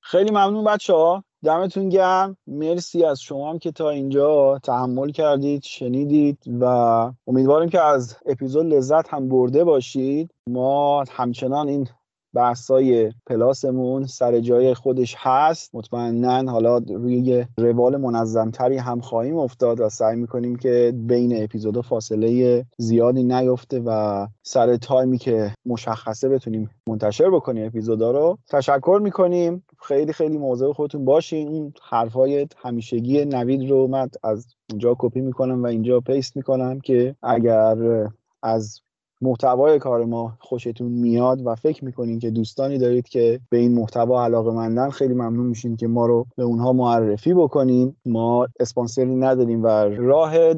خیلی 0.00 0.30
ممنون 0.30 0.64
بچه 0.64 0.92
ها 0.92 1.24
دمتون 1.44 1.88
گرم. 1.88 2.36
مرسی 2.46 3.04
از 3.04 3.20
شما 3.20 3.50
هم 3.50 3.58
که 3.58 3.72
تا 3.72 3.90
اینجا 3.90 4.58
تحمل 4.62 5.10
کردید 5.10 5.62
شنیدید 5.62 6.38
و 6.60 6.64
امیدواریم 7.26 7.68
که 7.68 7.80
از 7.80 8.16
اپیزود 8.26 8.66
لذت 8.66 9.08
هم 9.08 9.28
برده 9.28 9.64
باشید. 9.64 10.30
ما 10.46 11.04
همچنان 11.10 11.68
این 11.68 11.88
بحثای 12.34 13.12
پلاسمون 13.26 14.06
سر 14.06 14.40
جای 14.40 14.74
خودش 14.74 15.14
هست. 15.18 15.74
مطمئنا 15.74 16.52
حالا 16.52 16.78
روی 16.78 17.46
روال 17.58 17.96
منظمتری 17.96 18.76
هم 18.76 19.00
خواهیم 19.00 19.38
افتاد 19.38 19.80
و 19.80 19.88
سعی 19.88 20.16
می‌کنیم 20.16 20.56
که 20.56 20.92
بین 20.96 21.42
اپیزود 21.44 21.80
فاصله 21.80 22.64
زیادی 22.78 23.22
نیفته 23.22 23.82
و 23.86 24.26
سر 24.42 24.76
تایمی 24.76 25.18
که 25.18 25.54
مشخصه 25.66 26.28
بتونیم 26.28 26.70
منتشر 26.88 27.30
بکنیم 27.30 27.66
اپیزودا 27.66 28.10
رو. 28.10 28.38
تشکر 28.50 29.00
می‌کنیم. 29.02 29.64
خیلی 29.82 30.12
خیلی 30.12 30.38
مواظب 30.38 30.72
خودتون 30.72 31.04
باشین. 31.04 31.48
اون 31.48 31.72
حرفای 31.90 32.46
همیشگی 32.56 33.24
نوید 33.24 33.70
رو 33.70 33.86
من 33.86 34.08
از 34.22 34.46
اونجا 34.70 34.96
کپی 34.98 35.20
می‌کنم 35.20 35.62
و 35.62 35.66
اینجا 35.66 36.00
پیست 36.00 36.36
می‌کنم 36.36 36.80
که 36.80 37.16
اگر 37.22 38.08
از 38.42 38.80
محتوای 39.22 39.78
کار 39.78 40.04
ما 40.04 40.36
خوشتون 40.40 40.92
میاد 40.92 41.46
و 41.46 41.54
فکر 41.54 41.84
می‌کنین 41.84 42.18
که 42.18 42.30
دوستانی 42.30 42.78
دارید 42.78 43.08
که 43.08 43.40
به 43.50 43.56
این 43.58 43.74
محتوا 43.74 44.24
علاقه 44.24 44.50
مندن 44.50 44.90
خیلی 44.90 45.14
ممنون 45.14 45.46
میشیم 45.46 45.76
که 45.76 45.86
ما 45.86 46.06
رو 46.06 46.26
به 46.36 46.42
اونها 46.42 46.72
معرفی 46.72 47.34
بکنین. 47.34 47.96
ما 48.06 48.46
اسپانسری 48.60 49.14
نداریم 49.14 49.64
و 49.64 49.68
راه 49.84 50.54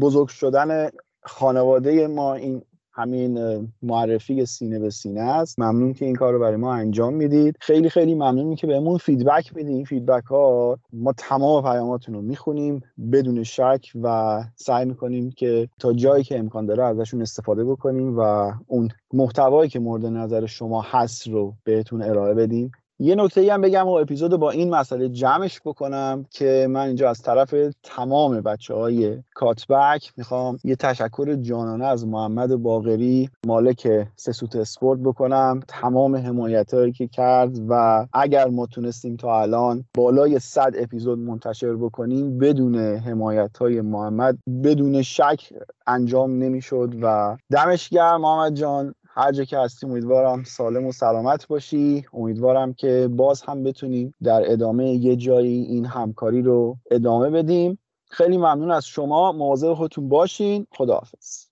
بزرگ 0.00 0.28
شدن 0.28 0.88
خانواده 1.22 2.06
ما 2.06 2.34
این 2.34 2.62
همین 2.96 3.68
معرفی 3.82 4.46
سینه 4.46 4.78
به 4.78 4.90
سینه 4.90 5.20
است. 5.20 5.60
ممنون 5.60 5.92
که 5.92 6.04
این 6.04 6.14
کار 6.14 6.32
رو 6.32 6.38
برای 6.38 6.56
ما 6.56 6.74
انجام 6.74 7.14
می‌دید. 7.14 7.56
خیلی 7.60 7.90
خیلی 7.90 8.14
ممنونی 8.14 8.56
که 8.56 8.66
بهمون 8.66 8.98
feedback 8.98 9.56
میدین 9.56 9.84
feedback 9.84 10.24
ها 10.24 10.78
ما 10.92 11.12
تمام 11.12 11.62
پیاماتون 11.62 12.14
رو 12.14 12.22
می‌خونیم 12.22 12.80
بدون 13.12 13.42
شک 13.42 13.92
و 14.02 14.40
سعی 14.56 14.84
می‌کنیم 14.84 15.30
که 15.30 15.68
تا 15.78 15.92
جایی 15.92 16.24
که 16.24 16.38
امکان 16.38 16.66
داره 16.66 16.84
ازشون 16.84 17.22
استفاده 17.22 17.64
بکنیم 17.64 18.18
و 18.18 18.52
اون 18.66 18.88
محتوایی 19.12 19.70
که 19.70 19.78
مورد 19.80 20.06
نظر 20.06 20.46
شما 20.46 20.82
هست 20.82 21.28
رو 21.28 21.54
بهتون 21.64 22.02
ارائه 22.02 22.34
بدیم. 22.34 22.72
یه 22.98 23.14
نکته 23.14 23.52
هم 23.52 23.60
بگم 23.60 23.88
و 23.88 23.90
اپیزود 23.90 24.36
با 24.36 24.50
این 24.50 24.74
مسئله 24.74 25.08
جمعش 25.08 25.60
بکنم 25.64 26.26
که 26.30 26.66
من 26.70 26.86
اینجا 26.86 27.10
از 27.10 27.22
طرف 27.22 27.54
تمام 27.82 28.40
بچه 28.40 28.74
های 28.74 29.22
کاتبک 29.34 30.12
می‌خوام 30.16 30.58
یه 30.64 30.76
تشکر 30.76 31.34
جانانه 31.34 31.86
از 31.86 32.06
محمد 32.06 32.56
باغری 32.56 33.30
مالک 33.46 34.06
سسوت 34.16 34.56
اسپورت 34.56 35.00
بکنم. 35.00 35.60
تمام 35.68 36.16
حمایت 36.16 36.74
هایی 36.74 36.92
که 36.92 37.08
کرد 37.08 37.58
و 37.68 38.06
اگر 38.12 38.48
ما 38.48 38.66
تونستیم 38.66 39.16
تا 39.16 39.40
الان 39.42 39.84
بالای 39.94 40.38
100 40.38 40.72
اپیزود 40.78 41.18
منتشر 41.18 41.76
بکنیم 41.76 42.38
بدون 42.38 42.76
حمایت 42.76 43.58
های 43.58 43.80
محمد 43.80 44.38
بدون 44.64 45.02
شک 45.02 45.52
انجام 45.86 46.30
نمی‌شد 46.30 46.94
و 47.02 47.36
دمش 47.52 47.88
گرم 47.88 48.20
محمد 48.20 48.54
جان. 48.54 48.94
هر 49.16 49.32
جا 49.32 49.44
که 49.44 49.58
هستیم 49.58 49.90
امیدوارم 49.90 50.44
سالم 50.44 50.86
و 50.86 50.92
سلامت 50.92 51.46
باشی. 51.48 52.06
امیدوارم 52.12 52.74
که 52.74 53.08
باز 53.12 53.42
هم 53.42 53.62
بتونیم 53.62 54.14
در 54.22 54.52
ادامه 54.52 54.90
یه 54.92 55.16
جایی 55.16 55.62
این 55.62 55.86
همکاری 55.86 56.42
رو 56.42 56.78
ادامه 56.90 57.30
بدیم. 57.30 57.78
خیلی 58.10 58.36
ممنون 58.36 58.70
از 58.70 58.86
شما. 58.86 59.32
مواظب 59.32 59.74
خودتون 59.74 60.08
باشین. 60.08 60.66
خداحافظ. 60.70 61.46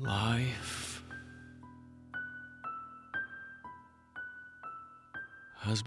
Life 0.00 1.02
has 5.64 5.82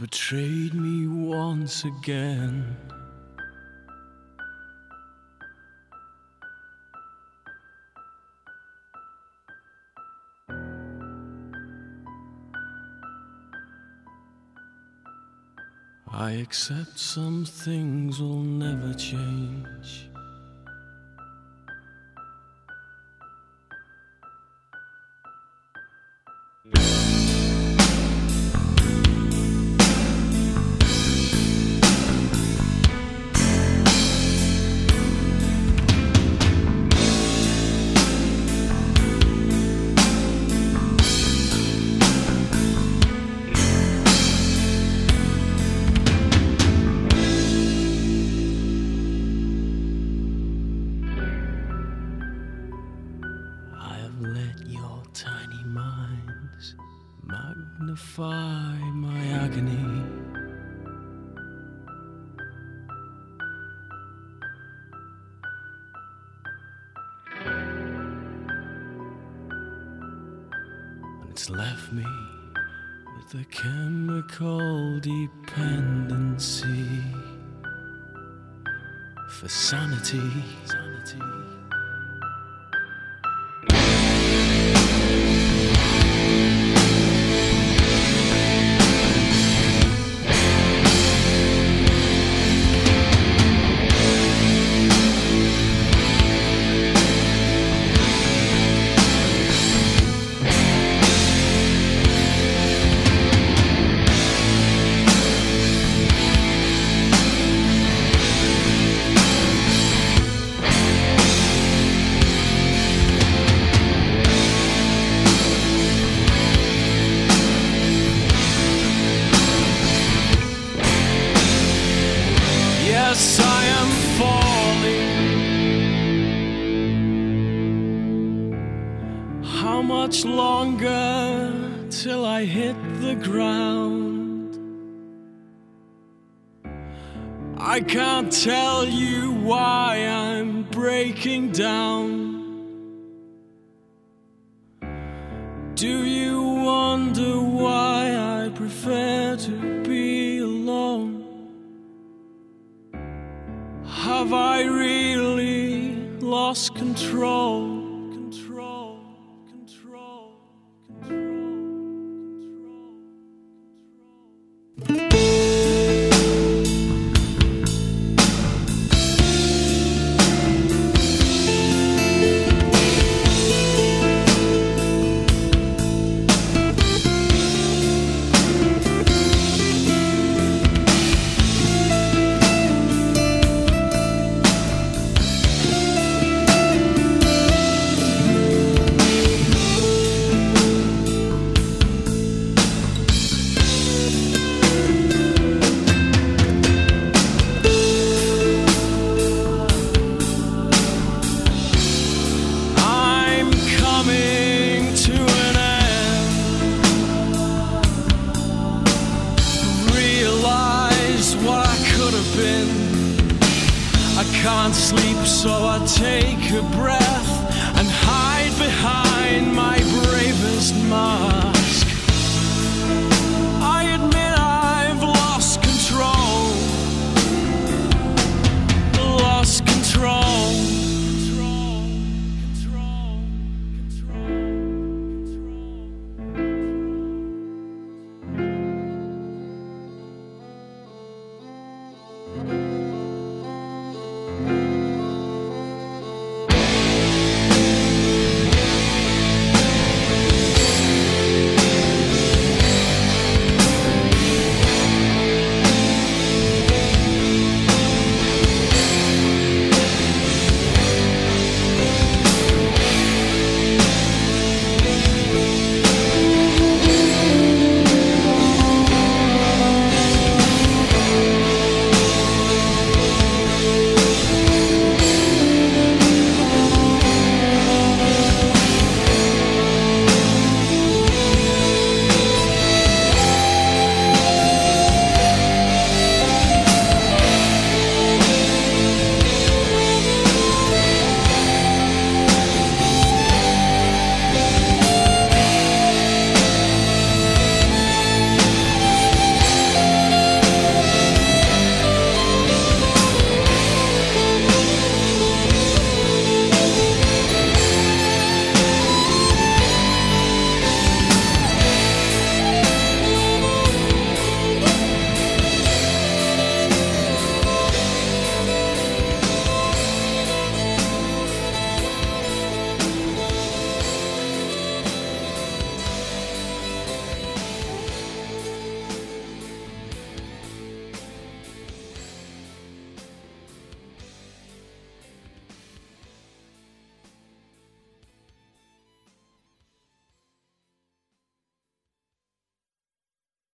I 16.17 16.31
accept 16.31 16.97
some 16.97 17.43
things 17.43 18.21
will 18.21 18.39
never 18.39 18.93
change. 18.93 20.09